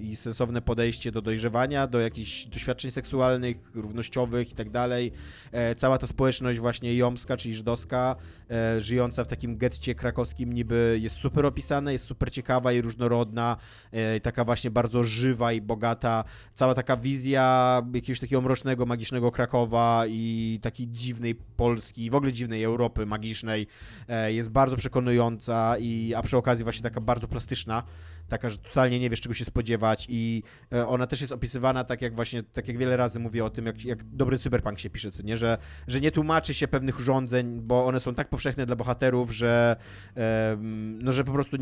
i 0.00 0.16
sensowne 0.16 0.62
podejście 0.62 1.12
do 1.12 1.22
dojrzewania, 1.22 1.86
do 1.86 2.00
jakichś 2.00 2.46
doświadczeń 2.46 2.90
seksualnych, 2.90 3.56
równościowych 3.74 4.52
i 4.52 4.54
tak 4.54 4.70
dalej. 4.70 5.12
E, 5.52 5.74
cała 5.74 5.98
ta 5.98 6.06
społeczność 6.06 6.58
właśnie 6.58 6.96
jomska, 6.96 7.36
czyli 7.36 7.54
żydowska, 7.54 8.16
e, 8.50 8.80
żyjąca 8.80 9.24
w 9.24 9.28
takim 9.28 9.56
getcie 9.56 9.94
krakowskim 9.94 10.52
niby 10.52 10.98
jest 11.02 11.16
super 11.16 11.46
opisana, 11.46 11.92
jest 11.92 12.04
super 12.04 12.30
ciekawa 12.30 12.72
i 12.72 12.80
różnorodna, 12.80 13.56
e, 13.92 14.20
taka 14.20 14.44
właśnie 14.44 14.70
bardzo 14.70 15.04
żywa 15.04 15.52
i 15.52 15.60
bogata. 15.60 16.24
Cała 16.54 16.74
taka 16.74 16.96
wizja 16.96 17.82
jakiegoś 17.94 18.20
takiego 18.20 18.42
mrocznego, 18.42 18.86
magicznego 18.86 19.30
Krakowa 19.30 20.04
i 20.08 20.58
takiej 20.62 20.88
dziwnej 20.88 21.34
Polski, 21.34 22.10
w 22.10 22.14
ogóle 22.14 22.32
dziwnej 22.32 22.64
Europy 22.64 23.06
magicznej 23.06 23.66
jest 24.28 24.50
bardzo 24.50 24.76
przekonująca 24.76 25.47
i 25.80 26.14
a 26.16 26.22
przy 26.22 26.36
okazji 26.36 26.64
właśnie 26.64 26.82
taka 26.82 27.00
bardzo 27.00 27.28
plastyczna, 27.28 27.82
taka, 28.28 28.50
że 28.50 28.58
totalnie 28.58 29.00
nie 29.00 29.10
wiesz 29.10 29.20
czego 29.20 29.34
się 29.34 29.44
spodziewać 29.44 30.06
i 30.08 30.42
e, 30.72 30.86
ona 30.86 31.06
też 31.06 31.20
jest 31.20 31.32
opisywana 31.32 31.84
tak 31.84 32.02
jak 32.02 32.14
właśnie, 32.14 32.42
tak 32.42 32.68
jak 32.68 32.78
wiele 32.78 32.96
razy 32.96 33.18
mówię 33.18 33.44
o 33.44 33.50
tym, 33.50 33.66
jak, 33.66 33.84
jak 33.84 34.04
dobry 34.04 34.38
cyberpunk 34.38 34.78
się 34.78 34.90
pisze, 34.90 35.10
co 35.10 35.22
nie, 35.22 35.36
że, 35.36 35.58
że 35.86 36.00
nie 36.00 36.12
tłumaczy 36.12 36.54
się 36.54 36.68
pewnych 36.68 36.98
urządzeń, 36.98 37.60
bo 37.60 37.86
one 37.86 38.00
są 38.00 38.14
tak 38.14 38.28
powszechne 38.28 38.66
dla 38.66 38.76
bohaterów, 38.76 39.34
że 39.34 39.76
no, 41.00 41.12
że 41.12 41.24
po 41.24 41.32
prostu 41.32 41.56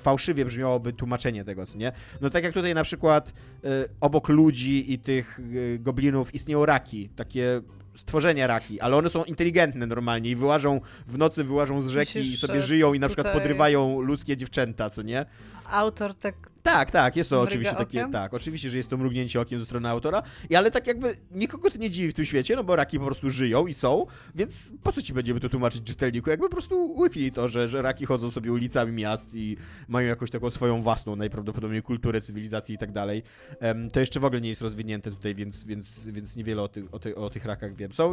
fałszywie 0.00 0.44
brzmiałoby 0.44 0.92
tłumaczenie 0.92 1.44
tego, 1.44 1.66
co 1.66 1.78
nie. 1.78 1.92
No 2.20 2.30
tak 2.30 2.44
jak 2.44 2.54
tutaj 2.54 2.74
na 2.74 2.84
przykład 2.84 3.32
e, 3.64 3.68
obok 4.00 4.28
ludzi 4.28 4.92
i 4.92 4.98
tych 4.98 5.40
e, 5.74 5.78
goblinów 5.78 6.34
istnieją 6.34 6.66
raki, 6.66 7.08
takie 7.08 7.62
stworzenia 7.96 8.46
raki, 8.46 8.80
ale 8.80 8.96
one 8.96 9.10
są 9.10 9.24
inteligentne 9.24 9.86
normalnie 9.86 10.30
i 10.30 10.36
wyłażą 10.36 10.80
w 11.06 11.18
nocy, 11.18 11.44
wyłażą 11.44 11.82
z 11.82 11.88
rzeki 11.88 12.18
Myślisz, 12.18 12.34
i 12.34 12.46
sobie 12.46 12.62
żyją 12.62 12.94
i 12.94 12.98
na 12.98 13.08
przykład 13.08 13.32
podrywają 13.32 14.00
ludzkie 14.00 14.36
dziewczęta, 14.36 14.90
co 14.90 15.02
nie? 15.02 15.26
autor 15.70 16.14
tak 16.14 16.51
tak, 16.62 16.90
tak, 16.90 17.16
jest 17.16 17.30
to 17.30 17.36
Mryga 17.36 17.48
oczywiście 17.48 17.76
takie, 17.76 18.00
okiem? 18.00 18.12
tak, 18.12 18.34
oczywiście, 18.34 18.70
że 18.70 18.78
jest 18.78 18.90
to 18.90 18.96
mrugnięcie 18.96 19.40
okiem 19.40 19.60
ze 19.60 19.66
strony 19.66 19.88
autora, 19.88 20.22
i 20.50 20.56
ale 20.56 20.70
tak 20.70 20.86
jakby 20.86 21.16
nikogo 21.30 21.70
to 21.70 21.78
nie 21.78 21.90
dziwi 21.90 22.08
w 22.08 22.14
tym 22.14 22.24
świecie, 22.24 22.56
no 22.56 22.64
bo 22.64 22.76
raki 22.76 22.98
po 22.98 23.04
prostu 23.04 23.30
żyją 23.30 23.66
i 23.66 23.74
są, 23.74 24.06
więc 24.34 24.72
po 24.82 24.92
co 24.92 25.02
ci 25.02 25.12
będziemy 25.12 25.40
to 25.40 25.48
tłumaczyć 25.48 25.84
czytelniku, 25.84 26.30
jakby 26.30 26.48
po 26.48 26.52
prostu 26.52 26.92
łyknij 26.96 27.32
to, 27.32 27.48
że, 27.48 27.68
że 27.68 27.82
raki 27.82 28.06
chodzą 28.06 28.30
sobie 28.30 28.52
ulicami 28.52 28.92
miast 28.92 29.34
i 29.34 29.56
mają 29.88 30.08
jakąś 30.08 30.30
taką 30.30 30.50
swoją 30.50 30.80
własną 30.80 31.16
najprawdopodobniej 31.16 31.82
kulturę, 31.82 32.20
cywilizację 32.20 32.74
i 32.74 32.78
tak 32.78 32.92
dalej. 32.92 33.22
Em, 33.60 33.90
to 33.90 34.00
jeszcze 34.00 34.20
w 34.20 34.24
ogóle 34.24 34.40
nie 34.40 34.48
jest 34.48 34.62
rozwinięte 34.62 35.10
tutaj, 35.10 35.34
więc, 35.34 35.64
więc, 35.64 36.06
więc 36.06 36.36
niewiele 36.36 36.62
o, 36.62 36.68
ty, 36.68 36.84
o, 36.92 36.98
ty, 36.98 37.16
o 37.16 37.30
tych 37.30 37.44
rakach 37.44 37.74
wiem. 37.74 37.92
Są, 37.92 38.12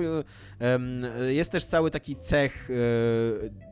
em, 0.59 1.05
jest 1.29 1.51
też 1.51 1.65
cały 1.65 1.91
taki 1.91 2.15
cech 2.15 2.69
e, 2.69 2.73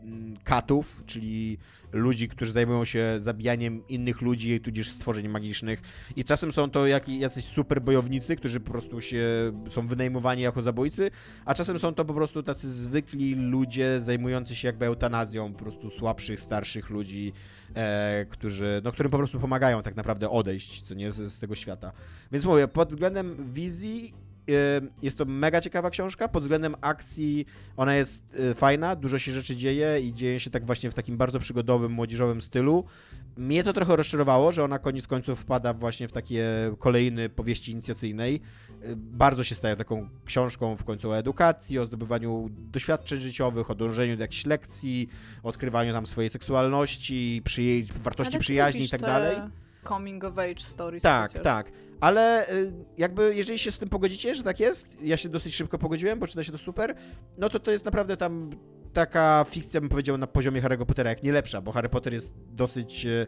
m, 0.04 0.38
katów, 0.44 1.04
czyli 1.06 1.58
ludzi, 1.92 2.28
którzy 2.28 2.52
zajmują 2.52 2.86
się 2.86 3.16
zabijaniem 3.18 3.88
innych 3.88 4.22
ludzi, 4.22 4.62
tudzież 4.62 4.92
stworzeń 4.92 5.28
magicznych. 5.28 5.82
I 6.16 6.24
czasem 6.24 6.52
są 6.52 6.70
to 6.70 6.88
jak, 6.88 7.10
jacyś 7.10 7.46
super 7.46 7.82
bojownicy, 7.82 8.36
którzy 8.36 8.60
po 8.60 8.72
prostu 8.72 9.02
się 9.02 9.26
są 9.70 9.88
wynajmowani 9.88 10.42
jako 10.42 10.62
zabójcy, 10.62 11.12
a 11.46 11.54
czasem 11.54 11.80
są 11.80 11.94
to 11.94 12.06
po 12.06 12.14
prostu 12.14 12.44
tacy 12.44 12.72
zwykli 12.72 13.36
ludzie 13.36 14.02
zajmujący 14.02 14.56
się 14.56 14.68
jakby 14.68 14.86
eutanazją 14.86 15.54
po 15.54 15.60
prostu 15.60 15.90
słabszych, 15.90 16.40
starszych 16.40 16.90
ludzi, 16.90 17.34
e, 17.76 18.26
którzy, 18.30 18.82
no, 18.84 18.92
którym 18.92 19.12
po 19.12 19.18
prostu 19.18 19.40
pomagają 19.40 19.82
tak 19.82 19.96
naprawdę 19.96 20.30
odejść, 20.30 20.82
co 20.82 20.94
nie, 20.94 21.12
z, 21.12 21.34
z 21.34 21.40
tego 21.40 21.56
świata. 21.56 21.92
Więc 22.32 22.46
mówię, 22.46 22.68
pod 22.68 22.90
względem 22.90 23.54
wizji 23.54 24.14
jest 25.02 25.18
to 25.18 25.26
mega 25.26 25.62
ciekawa 25.62 25.90
książka. 25.90 26.28
Pod 26.28 26.44
względem 26.44 26.76
akcji 26.82 27.46
ona 27.78 27.96
jest 27.96 28.24
e, 28.40 28.54
fajna, 28.54 28.96
dużo 28.96 29.20
się 29.20 29.32
rzeczy 29.32 29.56
dzieje 29.56 30.00
i 30.02 30.14
dzieje 30.14 30.40
się 30.40 30.50
tak 30.50 30.66
właśnie 30.66 30.92
w 30.92 30.94
takim 30.94 31.18
bardzo 31.18 31.40
przygodowym, 31.40 31.92
młodzieżowym 31.92 32.42
stylu. 32.42 32.84
Mnie 33.38 33.64
to 33.64 33.74
trochę 33.74 33.96
rozczarowało, 33.96 34.52
że 34.52 34.64
ona 34.64 34.80
koniec 34.80 35.08
końców 35.08 35.40
wpada 35.40 35.74
właśnie 35.74 36.08
w 36.08 36.12
takie 36.12 36.46
kolejny 36.80 37.30
powieści 37.30 37.72
inicjacyjnej. 37.72 38.42
E, 38.82 38.96
Bardzo 38.96 39.44
się 39.44 39.56
staje 39.56 39.76
taką 39.76 40.10
książką 40.26 40.76
w 40.78 40.84
końcu 40.84 41.10
o 41.12 41.18
edukacji, 41.18 41.80
o 41.80 41.86
zdobywaniu 41.86 42.50
doświadczeń 42.52 43.22
życiowych, 43.22 43.72
o 43.72 43.76
dążeniu 43.76 44.16
do 44.18 44.22
jakichś 44.24 44.46
lekcji, 44.46 45.10
odkrywaniu 45.44 45.94
tam 45.94 46.06
swojej 46.08 46.30
seksualności, 46.30 47.42
przyje- 47.46 47.84
wartości 47.94 48.40
przyjaźni 48.40 48.84
i 48.86 48.90
tak 48.90 49.02
dalej. 49.02 49.36
Coming 49.88 50.24
of 50.24 50.38
age 50.38 50.60
stories. 50.60 51.04
Tak, 51.04 51.40
tak. 51.40 51.72
Ale 52.00 52.50
y, 52.54 52.74
jakby 52.98 53.36
jeżeli 53.36 53.60
się 53.60 53.72
z 53.72 53.78
tym 53.78 53.90
pogodzicie, 53.90 54.36
że 54.36 54.44
tak 54.44 54.60
jest, 54.60 54.88
ja 55.02 55.18
się 55.18 55.30
dosyć 55.30 55.56
szybko 55.56 55.78
pogodziłem, 55.78 56.20
bo 56.20 56.28
czyta 56.28 56.44
się 56.44 56.52
to 56.52 56.58
super, 56.58 56.96
no 57.38 57.50
to 57.50 57.60
to 57.60 57.72
jest 57.72 57.86
naprawdę 57.86 58.18
tam 58.18 58.52
taka 58.94 59.46
fikcja, 59.50 59.82
bym 59.82 59.90
powiedział, 59.90 60.18
na 60.18 60.28
poziomie 60.28 60.62
Harry'ego 60.62 60.86
Pottera, 60.86 61.10
jak 61.10 61.24
nie 61.24 61.32
lepsza, 61.32 61.62
bo 61.62 61.72
Harry 61.72 61.90
Potter 61.90 62.14
jest 62.14 62.34
dosyć 62.52 63.06
e, 63.06 63.28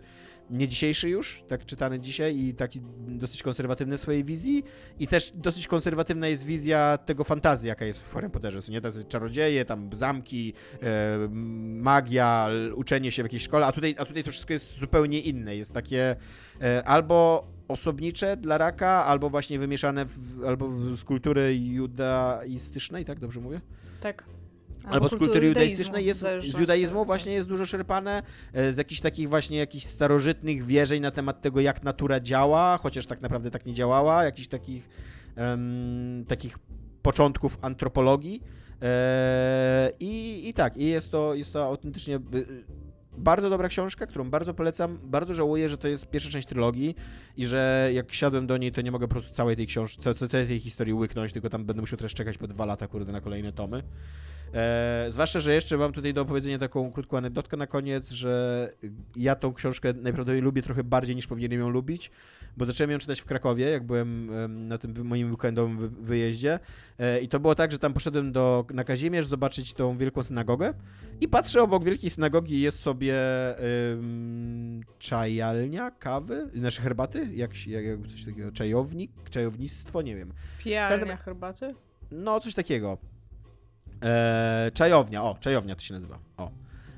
nie 0.50 0.68
dzisiejszy 0.68 1.10
już, 1.10 1.44
tak 1.48 1.66
czytany 1.66 2.00
dzisiaj 2.00 2.38
i 2.38 2.54
taki 2.54 2.82
dosyć 3.08 3.44
konserwatywny 3.44 3.98
w 3.98 4.02
swojej 4.02 4.24
wizji 4.24 4.64
i 5.00 5.08
też 5.08 5.32
dosyć 5.36 5.68
konserwatywna 5.68 6.28
jest 6.28 6.46
wizja 6.46 6.98
tego 7.06 7.24
fantazji, 7.24 7.68
jaka 7.68 7.86
jest 7.86 8.00
w 8.00 8.14
Harry 8.14 8.30
Potterze, 8.30 8.60
nie? 8.70 8.82
Tacy 8.82 9.04
czarodzieje, 9.04 9.66
tam 9.66 9.90
zamki, 9.94 10.54
e, 10.84 11.18
magia, 11.82 12.50
uczenie 12.76 13.12
się 13.12 13.24
w 13.24 13.26
jakiejś 13.26 13.44
szkole, 13.44 13.66
a 13.66 13.72
tutaj, 13.72 13.96
a 13.98 14.06
tutaj 14.06 14.24
to 14.24 14.32
wszystko 14.32 14.54
jest 14.54 14.80
zupełnie 14.80 15.20
inne, 15.20 15.56
jest 15.56 15.74
takie 15.74 16.16
e, 16.62 16.84
albo 16.88 17.48
osobnicze 17.70 18.38
dla 18.38 18.58
raka, 18.58 19.06
albo 19.06 19.30
właśnie 19.30 19.60
wymieszane 19.60 20.06
w, 20.06 20.44
albo 20.48 20.68
w, 20.68 20.96
z 20.98 21.04
kultury 21.04 21.58
judaistycznej, 21.58 23.06
tak 23.06 23.20
dobrze 23.20 23.40
mówię? 23.40 23.62
Tak. 24.02 24.24
Albo, 24.86 25.10
z 25.10 25.16
kultury 25.16 25.48
judaistycznej 25.48 26.06
jest, 26.06 26.20
z 26.40 26.60
judaizmu 26.60 27.06
właśnie 27.06 27.34
jest 27.34 27.50
dużo 27.50 27.66
czerpane, 27.66 28.24
e, 28.54 28.72
z 28.72 28.78
jakichś 28.78 29.02
takich 29.02 29.30
właśnie 29.30 29.58
jakichś 29.58 29.86
starożytnych 29.86 30.66
wierzeń 30.66 31.02
na 31.02 31.12
temat 31.12 31.42
tego, 31.42 31.60
jak 31.60 31.84
natura 31.84 32.20
działa, 32.20 32.80
chociaż 32.82 33.06
tak 33.06 33.22
naprawdę 33.22 33.52
tak 33.52 33.66
nie 33.66 33.74
działała, 33.74 34.24
jakichś 34.24 34.48
takich, 34.48 34.90
em, 35.36 36.26
takich 36.28 36.58
początków 37.02 37.58
antropologii. 37.62 38.44
E, 38.82 39.92
i, 40.00 40.50
I 40.50 40.54
tak, 40.54 40.78
i 40.78 40.86
jest 40.86 41.12
to, 41.12 41.34
jest 41.34 41.54
to 41.54 41.66
autentycznie 41.66 42.20
bardzo 43.20 43.50
dobra 43.50 43.68
książka, 43.70 44.08
którą 44.08 44.30
bardzo 44.30 44.54
polecam. 44.54 45.00
Bardzo 45.04 45.34
żałuję, 45.34 45.70
że 45.70 45.78
to 45.78 45.88
jest 45.88 46.08
pierwsza 46.10 46.30
część 46.30 46.48
trylogii 46.48 46.96
i 47.38 47.46
że 47.46 47.90
jak 47.94 48.14
siadłem 48.14 48.48
do 48.48 48.58
niej, 48.58 48.72
to 48.72 48.82
nie 48.82 48.92
mogę 48.92 49.08
po 49.08 49.12
prostu 49.12 49.34
całej 49.34 49.56
tej 49.56 49.68
książki, 49.68 50.02
ca- 50.02 50.14
całej 50.14 50.48
tej 50.48 50.60
historii 50.60 50.94
łyknąć, 50.94 51.34
tylko 51.34 51.50
tam 51.50 51.66
będę 51.66 51.82
musiał 51.82 51.98
teraz 51.98 52.12
czekać 52.12 52.38
po 52.38 52.48
dwa 52.48 52.66
lata, 52.66 52.88
kurde, 52.88 53.12
na 53.12 53.22
kolejne 53.22 53.54
tomy. 53.54 53.84
E, 54.54 55.06
zwłaszcza, 55.10 55.40
że 55.40 55.54
jeszcze 55.54 55.78
mam 55.78 55.92
tutaj 55.94 56.14
do 56.14 56.22
opowiedzenia 56.22 56.60
taką 56.60 56.92
krótką 56.92 57.18
anegdotkę 57.18 57.58
na 57.58 57.68
koniec, 57.68 58.10
że 58.10 58.74
ja 59.16 59.36
tą 59.36 59.54
książkę 59.54 59.88
najprawdopodobniej 59.94 60.42
lubię 60.42 60.62
trochę 60.62 60.84
bardziej 60.84 61.16
niż 61.16 61.28
powinienem 61.28 61.60
ją 61.60 61.70
lubić, 61.70 62.12
bo 62.58 62.66
zacząłem 62.66 62.92
ją 62.92 62.98
czytać 62.98 63.22
w 63.22 63.26
Krakowie, 63.26 63.70
jak 63.70 63.84
byłem 63.86 64.34
em, 64.34 64.68
na 64.68 64.78
tym 64.78 64.94
moim 65.06 65.32
weekendowym 65.32 65.78
wy- 65.78 65.90
wyjeździe 65.90 66.60
e, 67.00 67.20
i 67.22 67.30
to 67.30 67.40
było 67.40 67.56
tak, 67.56 67.72
że 67.72 67.80
tam 67.80 67.94
poszedłem 67.94 68.32
do, 68.32 68.66
na 68.74 68.84
Kazimierz 68.84 69.28
zobaczyć 69.28 69.74
tą 69.74 69.98
wielką 69.98 70.24
synagogę 70.24 70.74
i 71.22 71.28
patrzę 71.28 71.62
obok 71.62 71.84
wielkiej 71.84 72.10
synagogi 72.10 72.62
jest 72.62 72.80
sobie 72.80 73.16
czajalnia 75.00 75.92
kawy, 75.92 76.50
znaczy 76.56 76.82
herbaty, 76.82 77.28
jak, 77.34 77.68
jak, 77.68 77.86
jak 77.86 78.08
coś 78.08 78.24
takiego, 78.26 78.52
czajownik, 78.52 79.12
czajownictwo, 79.30 80.02
nie 80.02 80.16
wiem. 80.16 80.34
Pijalnia 80.64 81.18
herbaty? 81.18 81.68
No, 82.12 82.40
coś 82.40 82.54
takiego. 82.54 82.98
E, 84.04 84.72
czajownia, 84.74 85.24
o, 85.24 85.36
czajownia 85.40 85.76
to 85.76 85.82
się 85.82 85.94
nazywa. 85.94 86.20
O. 86.38 86.52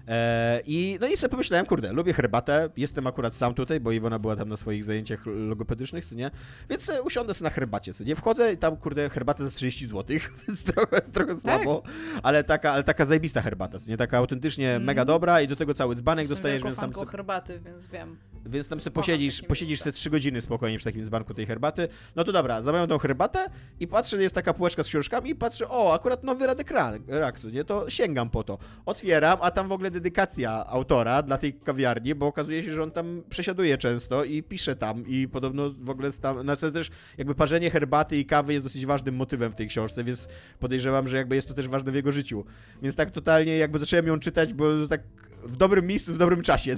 E, 0.07 0.61
I 0.65 0.97
no 1.01 1.07
i 1.07 1.17
sobie 1.17 1.31
pomyślałem, 1.31 1.65
kurde, 1.65 1.93
lubię 1.93 2.13
herbatę, 2.13 2.69
jestem 2.77 3.07
akurat 3.07 3.33
sam 3.35 3.53
tutaj, 3.53 3.79
bo 3.79 3.91
Iwona 3.91 4.19
była 4.19 4.35
tam 4.35 4.49
na 4.49 4.57
swoich 4.57 4.83
zajęciach 4.83 5.25
logopedycznych, 5.25 6.05
co 6.05 6.15
nie? 6.15 6.31
Więc 6.69 6.91
usiądę 7.03 7.33
sobie 7.33 7.43
na 7.43 7.55
herbacie, 7.55 7.93
co 7.93 8.03
nie? 8.03 8.15
Wchodzę 8.15 8.53
i 8.53 8.57
tam, 8.57 8.77
kurde, 8.77 9.09
herbata 9.09 9.43
za 9.43 9.51
30 9.51 9.87
zł, 9.87 10.17
więc 10.47 10.63
trochę, 10.63 11.01
trochę 11.01 11.39
słabo, 11.39 11.83
ale 12.23 12.43
taka, 12.43 12.71
ale 12.71 12.83
taka 12.83 13.05
zajebista 13.05 13.41
herbata, 13.41 13.79
co 13.79 13.89
nie? 13.89 13.97
Taka 13.97 14.17
autentycznie 14.17 14.71
Mm. 14.71 14.83
mega 14.83 15.05
dobra 15.05 15.41
i 15.41 15.47
do 15.47 15.55
tego 15.55 15.73
cały 15.73 15.95
dzbanek 15.95 16.23
Jestem 16.23 16.35
dostajesz, 16.35 16.63
więc 16.63 16.77
tam 16.77 16.93
herbaty, 17.05 17.59
więc 17.59 17.87
wiem. 17.87 18.17
Więc 18.45 18.67
tam 18.67 18.79
sobie 18.79 18.93
posiedzisz, 18.93 19.41
posiedzisz 19.41 19.81
te 19.81 19.91
3 19.91 20.09
godziny 20.09 20.41
spokojnie 20.41 20.77
przy 20.77 20.85
takim 20.85 21.05
dzbanku 21.05 21.33
tej 21.33 21.45
herbaty. 21.45 21.87
No 22.15 22.23
to 22.23 22.31
dobra, 22.31 22.61
zamawiam 22.61 22.87
tą 22.87 22.97
herbatę 22.97 23.49
i 23.79 23.87
patrzę, 23.87 24.21
jest 24.23 24.35
taka 24.35 24.53
półeczka 24.53 24.83
z 24.83 24.87
książkami 24.87 25.29
i 25.29 25.35
patrzę, 25.35 25.69
o, 25.69 25.93
akurat 25.93 26.23
nowy 26.23 26.47
Radek 26.47 26.71
Ra- 26.71 26.93
Raksu, 27.07 27.49
nie? 27.49 27.63
To 27.63 27.89
sięgam 27.89 28.29
po 28.29 28.43
to. 28.43 28.57
Otwieram, 28.85 29.37
a 29.41 29.51
tam 29.51 29.67
w 29.67 29.71
ogóle 29.71 29.91
dedykacja 29.91 30.65
autora 30.67 31.21
dla 31.23 31.37
tej 31.37 31.53
kawiarni, 31.53 32.15
bo 32.15 32.27
okazuje 32.27 32.63
się, 32.63 32.73
że 32.73 32.83
on 32.83 32.91
tam 32.91 33.23
przesiaduje 33.29 33.77
często 33.77 34.23
i 34.23 34.43
pisze 34.43 34.75
tam 34.75 35.07
i 35.07 35.27
podobno 35.27 35.71
w 35.79 35.89
ogóle 35.89 36.11
tam, 36.11 36.41
znaczy 36.41 36.71
też 36.71 36.89
jakby 37.17 37.35
parzenie 37.35 37.71
herbaty 37.71 38.17
i 38.17 38.25
kawy 38.25 38.53
jest 38.53 38.65
dosyć 38.65 38.85
ważnym 38.85 39.15
motywem 39.15 39.51
w 39.51 39.55
tej 39.55 39.67
książce, 39.67 40.03
więc 40.03 40.27
podejrzewam, 40.59 41.07
że 41.07 41.17
jakby 41.17 41.35
jest 41.35 41.47
to 41.47 41.53
też 41.53 41.67
ważne 41.67 41.91
w 41.91 41.95
jego 41.95 42.11
życiu. 42.11 42.45
Więc 42.81 42.95
tak 42.95 43.11
totalnie 43.11 43.57
jakby 43.57 43.79
zacząłem 43.79 44.07
ją 44.07 44.19
czytać, 44.19 44.53
bo 44.53 44.87
tak 44.89 45.01
w 45.43 45.57
dobrym 45.57 45.87
miejscu, 45.87 46.13
w 46.13 46.17
dobrym 46.17 46.41
czasie, 46.41 46.75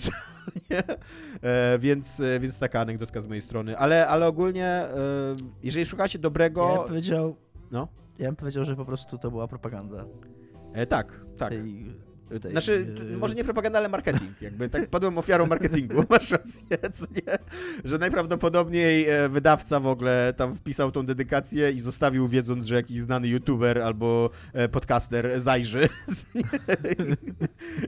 nie? 0.70 0.84
E, 1.41 1.80
więc, 1.80 2.20
e, 2.20 2.40
więc 2.40 2.60
taka 2.60 2.80
anegdotka 2.82 3.22
z 3.22 3.28
mojej 3.28 3.41
strony. 3.41 3.78
Ale, 3.78 4.07
ale 4.07 4.28
ogólnie, 4.28 4.65
e, 4.65 4.90
jeżeli 5.64 5.86
szukacie 5.86 6.18
Ja 6.18 6.22
dobrego... 6.22 6.76
bym 6.78 6.88
powiedział, 6.88 7.36
No, 7.72 7.88
ja 8.20 8.26
bym 8.28 8.36
powiedział, 8.36 8.65
że 8.65 8.76
po 8.76 8.86
prostu 8.86 9.18
to 9.18 9.32
była 9.32 9.48
propaganda. 9.48 10.06
e, 10.74 10.86
tak, 10.86 11.11
tak. 11.38 11.49
Tej, 11.49 11.86
tej, 12.39 12.51
Znaczy, 12.51 12.88
e, 13.14 13.18
może 13.18 13.35
nie 13.35 13.43
propaganda, 13.43 13.80
ale 13.80 13.89
marketing. 13.89 14.41
Jakby 14.41 14.69
tak 14.69 14.88
padłem 14.88 15.18
ofiarą 15.18 15.45
marketingu, 15.45 16.03
masz 16.10 16.31
rację, 16.31 16.77
nie? 17.15 17.38
Że 17.84 17.97
najprawdopodobniej 17.97 19.10
e, 19.10 19.30
wydawca 19.30 19.80
w 19.80 19.88
ogóle 19.88 20.34
tam 20.38 20.55
wpisał 20.55 20.91
tą 20.91 21.05
dedykację 21.05 21.72
i 21.72 21.80
zostawił 21.80 22.27
wiedząc, 22.27 22.65
że 22.65 22.76
jakiś 22.76 23.01
znany 23.01 23.27
youtuber 23.27 23.81
albo 23.81 24.30
e, 24.53 24.69
podcaster 24.69 25.41
zajrzy 25.41 25.89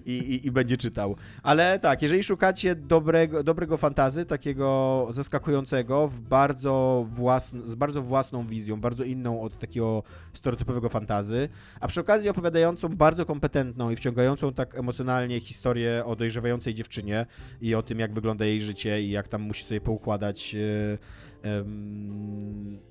i, 0.06 0.12
i, 0.12 0.48
i 0.48 0.52
będzie 0.52 0.78
czytał. 0.78 1.16
Ale 1.44 1.80
tak, 1.80 2.02
jeżeli 2.02 2.24
szukacie 2.24 2.76
dobrego, 2.76 3.44
dobrego 3.44 3.78
fantazy, 3.78 4.26
takiego 4.26 5.08
zaskakującego, 5.12 6.08
w 6.08 6.22
bardzo 6.22 7.06
własn, 7.10 7.62
z 7.66 7.76
bardzo 7.76 8.02
własną 8.02 8.48
wizją, 8.48 8.82
bardzo 8.82 9.04
inną 9.04 9.42
od 9.42 9.60
takiego 9.60 10.04
stereotypowego 10.34 10.90
fantazy, 10.90 11.50
a 11.80 11.88
przy 11.88 12.02
okazji 12.02 12.30
opowiadającą 12.30 12.90
bardzo 12.90 13.26
kompetentną 13.26 13.90
i 13.90 13.96
wciągającą 13.96 14.35
tak 14.56 14.76
emocjonalnie 14.78 15.40
historię 15.40 16.04
o 16.06 16.16
dojrzewającej 16.16 16.74
dziewczynie 16.74 17.26
i 17.62 17.76
o 17.76 17.84
tym, 17.84 18.00
jak 18.00 18.14
wygląda 18.14 18.46
jej 18.46 18.62
życie 18.62 19.02
i 19.02 19.10
jak 19.10 19.28
tam 19.28 19.42
musi 19.42 19.64
sobie 19.64 19.82
poukładać 19.82 20.56
e, 20.56 20.98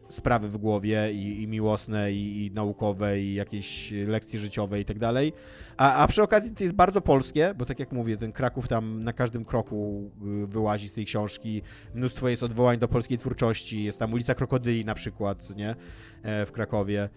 sprawy 0.09 0.49
w 0.49 0.57
głowie 0.57 1.13
i, 1.13 1.43
i 1.43 1.49
miłosne, 1.49 2.13
i, 2.13 2.47
i 2.47 2.51
naukowe, 2.51 3.21
i 3.21 3.35
jakieś 3.35 3.93
lekcje 4.07 4.41
życiowe 4.41 4.81
i 4.81 4.85
tak 4.85 4.99
dalej. 4.99 5.33
A, 5.77 5.95
a 5.95 6.07
przy 6.07 6.23
okazji 6.23 6.55
to 6.55 6.65
jest 6.65 6.77
bardzo 6.77 7.01
polskie, 7.01 7.55
bo 7.59 7.65
tak 7.65 7.79
jak 7.79 7.93
mówię, 7.93 8.17
ten 8.17 8.33
Kraków 8.33 8.69
tam 8.69 9.05
na 9.05 9.13
każdym 9.13 9.45
kroku 9.45 10.11
y, 10.43 10.47
wyłazi 10.47 10.89
z 10.89 10.93
tej 10.93 11.05
książki. 11.05 11.63
Mnóstwo 11.95 12.29
jest 12.29 12.43
odwołań 12.43 12.79
do 12.79 12.89
polskiej 12.89 13.19
twórczości. 13.19 13.85
Jest 13.85 13.99
tam 13.99 14.13
ulica 14.13 14.35
Krokodyli 14.35 14.85
na 14.85 14.95
przykład, 14.95 15.57
nie? 15.57 15.77
E, 16.23 16.47
w 16.47 16.53
Krakowie, 16.53 17.09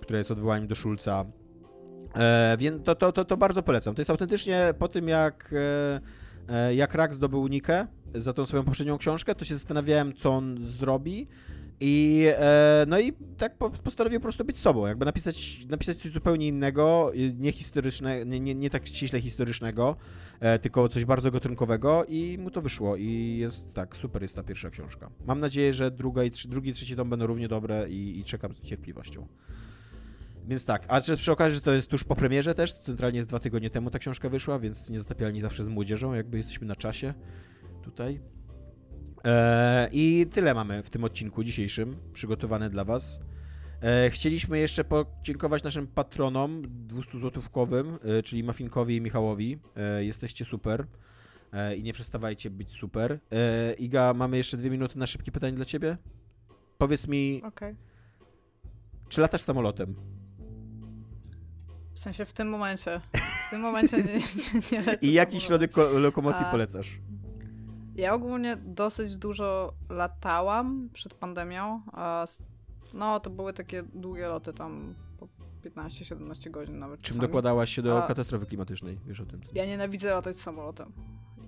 która 0.00 0.18
jest 0.18 0.30
odwołaniem 0.30 0.66
do 0.66 0.74
Szulca. 0.74 1.24
E, 2.14 2.56
więc 2.58 2.84
to, 2.84 2.94
to, 2.94 3.12
to, 3.12 3.24
to 3.24 3.36
bardzo 3.36 3.62
polecam. 3.62 3.94
To 3.94 4.00
jest 4.00 4.10
autentycznie 4.10 4.74
po 4.78 4.88
tym, 4.88 5.08
jak 5.08 5.54
e, 6.48 6.54
e, 6.54 6.74
jak 6.74 6.94
Rak 6.94 7.14
zdobył 7.14 7.46
Nikę 7.46 7.86
za 8.14 8.32
tą 8.32 8.46
swoją 8.46 8.62
poprzednią 8.62 8.98
książkę, 8.98 9.34
to 9.34 9.44
się 9.44 9.54
zastanawiałem, 9.54 10.14
co 10.14 10.30
on 10.30 10.58
zrobi. 10.58 11.28
I, 11.84 12.26
no 12.86 13.00
i 13.00 13.12
tak 13.38 13.58
po, 13.58 13.70
postanowił 13.70 14.20
po 14.20 14.22
prostu 14.22 14.44
być 14.44 14.58
sobą, 14.58 14.86
jakby 14.86 15.04
napisać, 15.04 15.66
napisać 15.68 15.96
coś 15.96 16.12
zupełnie 16.12 16.48
innego, 16.48 17.12
nie 17.38 17.52
historyczne, 17.52 18.26
nie, 18.26 18.40
nie, 18.40 18.54
nie 18.54 18.70
tak 18.70 18.86
ściśle 18.86 19.20
historycznego, 19.20 19.96
tylko 20.62 20.88
coś 20.88 21.04
bardzo 21.04 21.30
gatunkowego 21.30 22.04
i 22.08 22.38
mu 22.38 22.50
to 22.50 22.62
wyszło 22.62 22.96
i 22.96 23.36
jest 23.38 23.74
tak, 23.74 23.96
super 23.96 24.22
jest 24.22 24.36
ta 24.36 24.42
pierwsza 24.42 24.70
książka. 24.70 25.10
Mam 25.26 25.40
nadzieję, 25.40 25.74
że 25.74 25.90
druga 25.90 26.24
i 26.24 26.30
drugi 26.48 26.70
i 26.70 26.72
trzeci 26.72 26.96
tom 26.96 27.10
będą 27.10 27.26
równie 27.26 27.48
dobre 27.48 27.88
i, 27.88 28.18
i 28.18 28.24
czekam 28.24 28.54
z 28.54 28.60
cierpliwością. 28.60 29.26
Więc 30.48 30.64
tak, 30.64 30.84
a 30.88 31.00
że 31.00 31.16
przy 31.16 31.32
okazji, 31.32 31.54
że 31.54 31.60
to 31.60 31.72
jest 31.72 31.90
tuż 31.90 32.04
po 32.04 32.16
premierze 32.16 32.54
też, 32.54 32.72
centralnie 32.72 33.16
jest 33.16 33.28
dwa 33.28 33.38
tygodnie 33.38 33.70
temu 33.70 33.90
ta 33.90 33.98
książka 33.98 34.28
wyszła, 34.28 34.58
więc 34.58 34.90
niezatapialni 34.90 35.40
zawsze 35.40 35.64
z 35.64 35.68
młodzieżą, 35.68 36.14
jakby 36.14 36.36
jesteśmy 36.38 36.66
na 36.66 36.76
czasie 36.76 37.14
tutaj. 37.82 38.20
Eee, 39.24 39.88
I 39.92 40.26
tyle 40.26 40.54
mamy 40.54 40.82
w 40.82 40.90
tym 40.90 41.04
odcinku 41.04 41.44
dzisiejszym 41.44 41.96
przygotowane 42.12 42.70
dla 42.70 42.84
Was. 42.84 43.20
Eee, 43.82 44.10
chcieliśmy 44.10 44.58
jeszcze 44.58 44.84
podziękować 44.84 45.62
naszym 45.62 45.86
patronom 45.86 46.62
200 46.86 47.18
złotówkowym, 47.18 47.98
e, 48.18 48.22
czyli 48.22 48.44
Mafinkowi 48.44 48.96
i 48.96 49.00
Michałowi. 49.00 49.58
E, 49.76 50.04
jesteście 50.04 50.44
super 50.44 50.86
e, 51.52 51.76
i 51.76 51.82
nie 51.82 51.92
przestawajcie 51.92 52.50
być 52.50 52.70
super. 52.70 53.18
E, 53.32 53.74
Iga, 53.74 54.14
mamy 54.14 54.36
jeszcze 54.36 54.56
dwie 54.56 54.70
minuty 54.70 54.98
na 54.98 55.06
szybkie 55.06 55.32
pytanie 55.32 55.56
dla 55.56 55.64
Ciebie. 55.64 55.96
Powiedz 56.78 57.08
mi, 57.08 57.42
Okej. 57.44 57.76
czy 59.08 59.20
latasz 59.20 59.42
samolotem? 59.42 59.94
W 62.02 62.04
sensie 62.04 62.24
w 62.24 62.32
tym 62.32 62.48
momencie. 62.48 63.00
W 63.46 63.50
tym 63.50 63.60
momencie 63.60 63.96
nie, 63.96 64.14
nie, 64.14 64.60
nie 64.72 64.80
lecę 64.80 65.06
I 65.06 65.12
jaki 65.12 65.40
środek 65.40 65.70
ko- 65.70 65.98
lokomocji 65.98 66.44
A- 66.46 66.50
polecasz? 66.50 66.98
Ja 67.96 68.14
ogólnie 68.14 68.56
dosyć 68.56 69.16
dużo 69.18 69.72
latałam 69.90 70.88
przed 70.92 71.14
pandemią. 71.14 71.82
No, 72.94 73.20
to 73.20 73.30
były 73.30 73.52
takie 73.52 73.82
długie 73.82 74.28
loty, 74.28 74.52
tam 74.52 74.94
po 75.18 75.28
15-17 75.68 76.50
godzin 76.50 76.78
nawet. 76.78 77.00
Czym 77.00 77.08
czasami. 77.08 77.20
dokładałaś 77.26 77.74
się 77.74 77.82
do 77.82 78.04
A- 78.04 78.06
katastrofy 78.08 78.46
klimatycznej? 78.46 78.98
Wiesz 79.06 79.20
o 79.20 79.26
tym? 79.26 79.40
Ja 79.54 79.66
nienawidzę 79.66 80.10
latać 80.12 80.36
samolotem. 80.36 80.92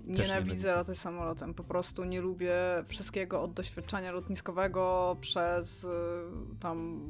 nienawidzę. 0.05 0.23
Nienawidzę 0.35 0.75
latać 0.75 0.99
samolotem. 0.99 1.55
Po 1.55 1.65
prostu 1.65 2.05
nie 2.05 2.21
lubię 2.21 2.55
wszystkiego 2.89 3.43
od 3.43 3.53
doświadczenia 3.53 4.13
lotniskowego 4.13 5.17
przez 5.21 5.85
y, 5.85 5.89
tam 6.61 7.01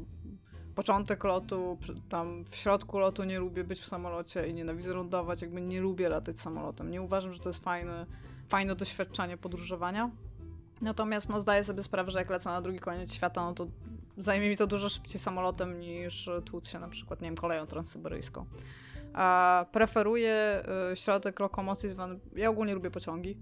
początek 0.75 1.25
lotu, 1.25 1.79
tam 2.09 2.45
w 2.45 2.57
środku 2.57 2.99
lotu 2.99 3.25
nie 3.25 3.39
lubię 3.39 3.65
być 3.65 3.81
w 3.81 3.87
samolocie 3.87 4.49
i 4.49 4.55
nienawidzę 4.55 4.95
lądować, 4.95 5.43
jakby 5.43 5.61
nie 5.61 5.81
lubię 5.81 6.09
latać 6.09 6.41
samolotem. 6.41 6.91
Nie 6.91 7.03
uważam, 7.03 7.33
że 7.33 7.41
to 7.41 7.49
jest 7.49 7.65
fajne, 7.65 8.07
fajne 8.49 8.75
doświadczenie 8.77 9.37
podróżowania. 9.37 10.11
Natomiast 10.81 11.29
no, 11.29 11.41
zdaję 11.41 11.65
sobie 11.65 11.83
sprawę, 11.83 12.11
że 12.11 12.19
jak 12.19 12.31
lecę 12.31 12.51
na 12.51 12.63
drugi 12.63 12.79
koniec 12.79 13.13
świata, 13.13 13.45
no 13.45 13.55
to 13.55 13.67
zajmie 14.17 14.49
mi 14.49 14.57
to 14.57 14.67
dużo 14.67 14.89
szybciej 14.89 15.21
samolotem 15.21 15.81
niż 15.81 16.31
tłuc 16.45 16.69
się 16.69 16.79
na 16.79 16.89
przykład, 16.89 17.21
nie 17.21 17.29
wiem, 17.29 17.37
koleją 17.37 17.67
transsyberyjską. 17.67 18.47
A 19.15 19.67
preferuję 19.73 20.63
y, 20.93 20.97
środek 20.97 21.41
lokomocji 21.41 21.89
zwany. 21.89 22.19
Ja 22.37 22.51
ogólnie 22.51 22.75
lubię 22.75 22.91
pociągi. 22.91 23.37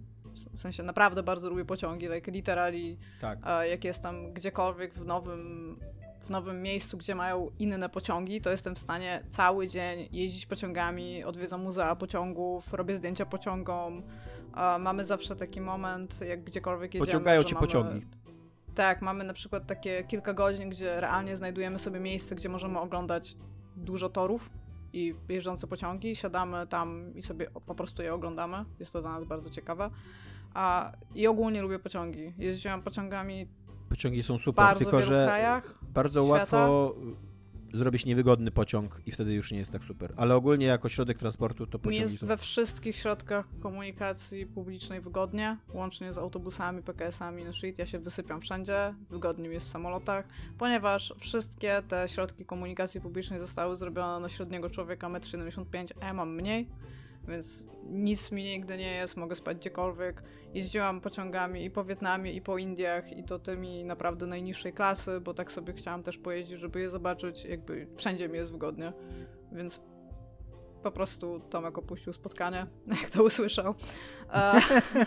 W 0.53 0.59
sensie 0.59 0.83
naprawdę 0.83 1.23
bardzo 1.23 1.51
lubię 1.51 1.65
pociągi, 1.65 2.09
like 2.09 2.31
literally, 2.31 2.97
Tak. 3.21 3.39
jak 3.71 3.85
jestem 3.85 4.33
gdziekolwiek 4.33 4.95
w 4.95 5.05
nowym, 5.05 5.77
w 6.23 6.31
nowym 6.31 6.63
miejscu, 6.63 6.97
gdzie 6.99 7.15
mają 7.15 7.51
inne 7.59 7.89
pociągi, 7.89 8.41
to 8.41 8.51
jestem 8.51 8.75
w 8.75 8.79
stanie 8.79 9.23
cały 9.31 9.69
dzień 9.69 10.09
jeździć 10.13 10.47
pociągami, 10.47 11.25
odwiedzam 11.25 11.63
muzea 11.63 11.97
pociągów, 11.97 12.73
robię 12.75 12.97
zdjęcia 12.97 13.27
pociągom. 13.27 14.03
Mamy 14.79 15.05
zawsze 15.05 15.37
taki 15.37 15.61
moment, 15.61 16.21
jak 16.29 16.45
gdziekolwiek 16.45 16.95
jedziemy. 16.95 17.07
Pociągają 17.07 17.45
cię 17.45 17.55
mamy- 17.55 17.67
pociągi. 17.67 18.07
tak, 18.75 19.03
mamy 19.03 19.25
na 19.25 19.33
przykład 19.33 19.67
takie 19.67 20.05
kilka 20.05 20.35
godzin, 20.35 20.71
gdzie 20.71 21.01
realnie 21.01 21.37
znajdujemy 21.37 21.79
sobie 21.79 22.01
miejsce, 22.01 22.35
gdzie 22.35 22.49
możemy 22.49 22.79
oglądać 22.79 23.37
dużo 23.77 24.09
torów 24.09 24.51
i 24.93 25.15
jeżdżące 25.29 25.67
pociągi. 25.67 26.17
Siadamy 26.17 26.67
tam 26.67 27.13
i 27.15 27.23
sobie 27.23 27.47
po 27.67 27.75
prostu 27.75 28.03
je 28.03 28.15
oglądamy. 28.15 28.65
Jest 28.81 28.93
to 28.93 29.01
dla 29.01 29.11
nas 29.13 29.25
bardzo 29.25 29.51
ciekawe. 29.51 29.91
A, 30.55 30.93
I 31.15 31.27
ogólnie 31.27 31.63
lubię 31.63 31.79
pociągi. 31.79 32.33
Jeździłam 32.39 32.83
pociągami 32.83 33.49
Pociągi 33.89 34.23
są 34.23 34.39
w 34.39 34.41
super, 34.41 34.65
bardzo 34.65 34.79
tylko 34.85 34.97
wielu 34.97 35.09
że 35.09 35.25
krajach. 35.25 35.75
Bardzo 35.93 36.25
świata. 36.25 36.39
łatwo 36.39 36.95
zrobić 37.75 38.07
niewygodny 38.07 38.51
pociąg 38.51 39.01
i 39.07 39.13
wtedy 39.13 39.35
już 39.35 39.53
nie 39.53 39.59
jest 39.59 39.73
tak 39.73 39.85
super. 39.85 40.13
Ale 40.17 40.35
ogólnie 40.35 40.67
jako 40.67 40.89
środek 40.89 41.19
transportu 41.19 41.67
to 41.67 41.79
Mi 41.79 41.83
pociągi 41.83 42.01
jest 42.01 42.21
są... 42.21 42.27
we 42.27 42.37
wszystkich 42.37 42.97
środkach 42.97 43.47
komunikacji 43.61 44.47
publicznej 44.47 45.01
wygodnie, 45.01 45.57
łącznie 45.75 46.13
z 46.13 46.19
autobusami, 46.19 46.83
PKS-ami, 46.83 47.45
no 47.45 47.53
shit, 47.53 47.79
ja 47.79 47.87
się 47.87 47.99
wysypiam 47.99 48.41
wszędzie, 48.41 48.95
wygodnie 49.11 49.49
jest 49.49 49.67
w 49.67 49.71
samolotach, 49.71 50.29
ponieważ 50.59 51.15
wszystkie 51.19 51.83
te 51.89 52.09
środki 52.09 52.45
komunikacji 52.45 53.01
publicznej 53.01 53.41
zostały 53.41 53.77
zrobione 53.77 54.21
na 54.21 54.29
średniego 54.29 54.71
człowieka 54.71 55.09
1,75 55.09 55.79
m, 55.79 55.87
a 56.01 56.07
ja 56.07 56.13
mam 56.15 56.35
mniej, 56.35 56.69
więc 57.29 57.67
nic 57.85 58.33
mi 58.33 58.43
nigdy 58.43 58.77
nie 58.77 58.95
jest, 58.95 59.17
mogę 59.17 59.35
spać 59.35 59.57
gdziekolwiek. 59.57 60.23
Jeździłam 60.55 61.01
pociągami 61.01 61.65
i 61.65 61.71
po 61.71 61.85
Wietnamie, 61.85 62.33
i 62.33 62.41
po 62.41 62.59
Indiach, 62.59 63.13
i 63.13 63.25
to 63.25 63.39
tymi 63.39 63.85
naprawdę 63.85 64.27
najniższej 64.27 64.73
klasy, 64.73 65.21
bo 65.21 65.35
tak 65.35 65.53
sobie 65.53 65.73
chciałam 65.73 66.03
też 66.03 66.19
pojeździć, 66.19 66.59
żeby 66.59 66.81
je 66.81 66.91
zobaczyć, 66.91 67.45
jakby 67.45 67.87
wszędzie 67.97 68.29
mi 68.29 68.39
jest 68.39 68.53
wygodnie, 68.53 68.93
więc 69.53 69.81
po 70.83 70.91
prostu 70.91 71.41
Tomek 71.51 71.79
opuścił 71.79 72.13
spotkanie, 72.13 72.67
jak 73.03 73.11
to 73.11 73.23
usłyszał. 73.25 73.75
E, 74.33 74.53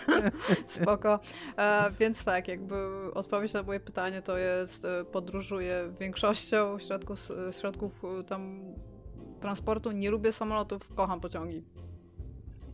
spoko. 0.66 1.20
E, 1.58 1.90
więc 1.98 2.24
tak, 2.24 2.48
jakby 2.48 2.76
odpowiedź 3.14 3.52
na 3.52 3.62
moje 3.62 3.80
pytanie 3.80 4.22
to 4.22 4.38
jest, 4.38 4.84
e, 4.84 5.04
podróżuję 5.04 5.92
większością 6.00 6.78
środków, 6.78 7.28
środków 7.50 8.02
tam 8.26 8.62
transportu. 9.40 9.92
Nie 9.92 10.10
lubię 10.10 10.32
samolotów, 10.32 10.94
kocham 10.94 11.20
pociągi. 11.20 11.64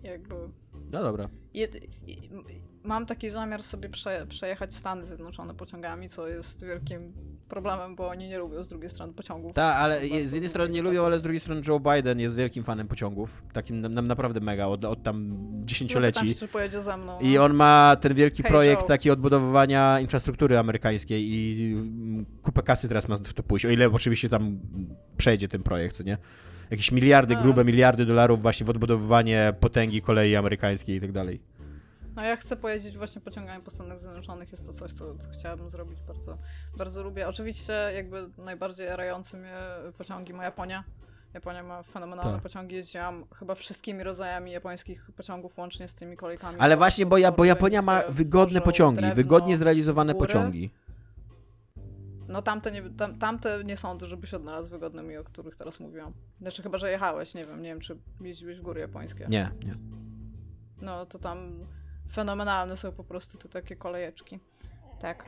Jakby... 0.02 0.34
No 0.92 1.02
dobra. 1.02 1.28
Jed... 1.54 1.76
Mam 2.84 3.06
taki 3.06 3.30
zamiar 3.30 3.62
sobie 3.62 3.88
prze, 3.88 4.26
przejechać 4.28 4.74
Stany 4.74 5.06
Zjednoczone 5.06 5.54
pociągami, 5.54 6.08
co 6.08 6.28
jest 6.28 6.64
wielkim 6.64 7.12
problemem, 7.48 7.96
bo 7.96 8.08
oni 8.08 8.28
nie 8.28 8.38
lubią 8.38 8.62
z 8.62 8.68
drugiej 8.68 8.90
strony 8.90 9.12
pociągów. 9.12 9.54
Tak, 9.54 9.76
ale 9.76 10.00
z 10.00 10.32
jednej 10.32 10.48
strony 10.48 10.70
nie 10.70 10.82
lubią, 10.82 11.04
ale 11.04 11.18
z 11.18 11.22
drugiej 11.22 11.40
strony 11.40 11.62
Joe 11.68 11.80
Biden 11.80 12.20
jest 12.20 12.36
wielkim 12.36 12.64
fanem 12.64 12.88
pociągów. 12.88 13.42
Takim 13.52 13.80
nam, 13.80 14.06
naprawdę 14.06 14.40
mega, 14.40 14.66
od, 14.66 14.84
od 14.84 15.02
tam 15.02 15.28
No, 15.28 15.66
dziesięcioleci. 15.66 16.28
się, 16.28 16.34
czy 16.34 16.48
pojedzie 16.48 16.80
ze 16.80 16.96
mną. 16.96 17.20
I 17.20 17.34
no. 17.34 17.44
on 17.44 17.54
ma 17.54 17.96
ten 18.00 18.14
wielki 18.14 18.42
Hey, 18.42 18.50
projekt 18.50 18.82
Joe. 18.82 18.88
taki 18.88 19.10
odbudowywania 19.10 20.00
infrastruktury 20.00 20.58
amerykańskiej 20.58 21.28
i 21.32 21.72
mm, 21.72 22.26
kupę 22.42 22.62
kasy 22.62 22.88
teraz 22.88 23.08
ma 23.08 23.16
w 23.16 23.34
to 23.34 23.42
pójść, 23.42 23.66
o 23.66 23.70
ile 23.70 23.90
oczywiście 23.92 24.28
tam 24.28 24.58
przejdzie 25.16 25.48
ten 25.48 25.62
projekt, 25.62 25.96
co 25.96 26.02
nie? 26.02 26.18
Jakieś 26.72 26.92
miliardy, 26.92 27.36
A. 27.36 27.42
grube 27.42 27.64
miliardy 27.64 28.06
dolarów 28.06 28.42
właśnie 28.42 28.66
w 28.66 28.70
odbudowywanie 28.70 29.54
potęgi 29.60 30.02
kolei 30.02 30.36
amerykańskiej 30.36 30.96
i 30.96 31.00
tak 31.00 31.12
dalej. 31.12 31.40
No 32.16 32.22
ja 32.24 32.36
chcę 32.36 32.56
pojeździć 32.56 32.96
właśnie 32.98 33.20
pociągami 33.20 33.62
po 33.64 33.70
Stanach 33.70 33.98
Zjednoczonych, 34.00 34.52
jest 34.52 34.66
to 34.66 34.72
coś, 34.72 34.92
co, 34.92 35.14
co 35.18 35.30
chciałabym 35.30 35.70
zrobić, 35.70 36.00
bardzo, 36.00 36.38
bardzo 36.78 37.02
lubię. 37.02 37.28
Oczywiście 37.28 37.72
jakby 37.94 38.28
najbardziej 38.38 38.86
jarający 38.86 39.36
mnie 39.36 39.52
pociągi 39.98 40.32
ma 40.32 40.44
Japonia. 40.44 40.84
Japonia 41.34 41.62
ma 41.62 41.82
fenomenalne 41.82 42.32
Tak. 42.32 42.42
pociągi, 42.42 42.74
jeździłam 42.76 43.24
chyba 43.38 43.54
wszystkimi 43.54 44.04
rodzajami 44.04 44.50
japońskich 44.52 45.10
pociągów, 45.16 45.58
łącznie 45.58 45.88
z 45.88 45.94
tymi 45.94 46.16
kolejkami. 46.16 46.56
Ale 46.60 46.76
właśnie, 46.76 47.06
bo, 47.06 47.18
ja, 47.18 47.30
bo 47.30 47.36
po- 47.36 47.44
Japonia 47.44 47.82
ma 47.82 48.02
wygodne 48.08 48.60
pociągi, 48.60 48.96
drewno. 48.96 49.14
wygodnie 49.14 49.56
zrealizowane 49.56 50.14
góry. 50.14 50.26
pociągi. 50.26 50.70
No 52.32 52.42
tamte 52.42 52.72
nie, 52.72 52.82
tam, 52.82 53.18
tamte 53.18 53.64
nie 53.64 53.76
sądzę, 53.76 54.06
żebyś 54.06 54.34
odnalazł 54.34 54.70
wygodnymi, 54.70 55.16
o 55.16 55.24
których 55.24 55.56
teraz 55.56 55.80
mówiłam. 55.80 56.12
Znaczy 56.40 56.62
chyba, 56.62 56.78
że 56.78 56.90
jechałeś, 56.90 57.34
nie 57.34 57.44
wiem, 57.44 57.62
nie 57.62 57.68
wiem, 57.68 57.80
czy 57.80 57.98
jeździłeś 58.20 58.58
w 58.58 58.62
góry 58.62 58.80
japońskie. 58.80 59.26
Nie, 59.28 59.50
nie. 59.64 59.74
No 60.82 61.06
to 61.06 61.18
tam 61.18 61.66
fenomenalne 62.12 62.76
są 62.76 62.92
po 62.92 63.04
prostu 63.04 63.38
te 63.38 63.48
takie 63.48 63.76
kolejeczki. 63.76 64.38
Tak. 65.00 65.24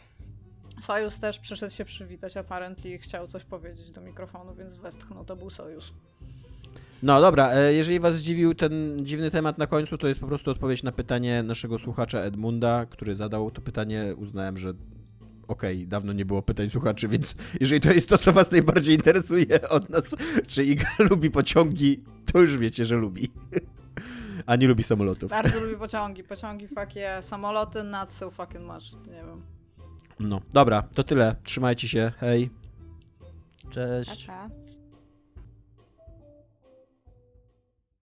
Sojusz 0.81 1.19
też 1.19 1.39
przyszedł 1.39 1.75
się 1.75 1.85
przywitać, 1.85 2.37
apparently 2.37 2.91
i 2.91 2.99
chciał 2.99 3.27
coś 3.27 3.45
powiedzieć 3.45 3.93
do 3.93 4.01
mikrofonu, 4.01 4.55
więc 4.55 4.75
westchnął, 4.75 5.25
to 5.25 5.37
był 5.37 5.51
Sojusz. 5.51 5.93
No 7.03 7.21
dobra, 7.21 7.51
e, 7.53 7.75
jeżeli 7.75 8.01
was 8.01 8.15
zdziwił 8.15 8.55
ten 8.55 8.99
dziwny 9.07 9.31
temat 9.31 9.59
na 9.59 9.67
końcu, 9.67 9.99
to 9.99 10.07
jest 10.09 10.21
po 10.21 10.27
prostu 10.27 10.51
odpowiedź 10.51 10.83
na 10.83 10.93
pytanie 10.93 11.43
naszego 11.43 11.79
słuchacza 11.79 12.19
Edmunda, 12.19 12.87
który 12.87 13.17
zadał 13.17 13.51
to 13.51 13.61
pytanie. 13.61 14.15
Uznałem, 14.17 14.59
że 14.59 14.75
okej, 15.49 15.87
dawno 15.87 16.13
nie 16.13 16.25
było 16.25 16.43
pytań 16.43 16.71
słuchaczy, 16.71 17.09
więc 17.09 17.35
jeżeli 17.61 17.81
to 17.81 17.93
jest 17.93 18.09
to, 18.09 18.19
co 18.19 18.33
was 18.33 18.51
najbardziej 18.51 18.95
interesuje 18.95 19.69
od 19.69 19.91
nas, 19.91 20.17
czy 20.47 20.65
Iga 20.65 20.89
lubi 21.11 21.31
pociągi, 21.31 22.03
to 22.33 22.41
już 22.41 22.57
wiecie, 22.57 22.85
że 22.85 22.97
lubi. 22.97 23.31
A 24.47 24.57
nie 24.57 24.69
lubi 24.69 24.85
samolotów. 24.85 25.31
Bardzo 25.31 25.61
lubię 25.65 25.77
pociągi, 25.77 26.25
pociągi 26.25 26.69
fuck 26.69 26.97
yeah, 26.97 27.25
samoloty 27.25 27.85
not 27.85 28.13
so 28.13 28.31
fucking 28.31 28.65
much, 28.67 29.07
nie 29.07 29.13
wiem. 29.13 29.43
No, 30.21 30.41
dobra, 30.53 30.83
to 30.83 31.05
tyle. 31.05 31.37
Trzymajcie 31.45 31.89
się, 31.89 32.13
hej. 32.21 32.51
Cześć. 33.71 34.29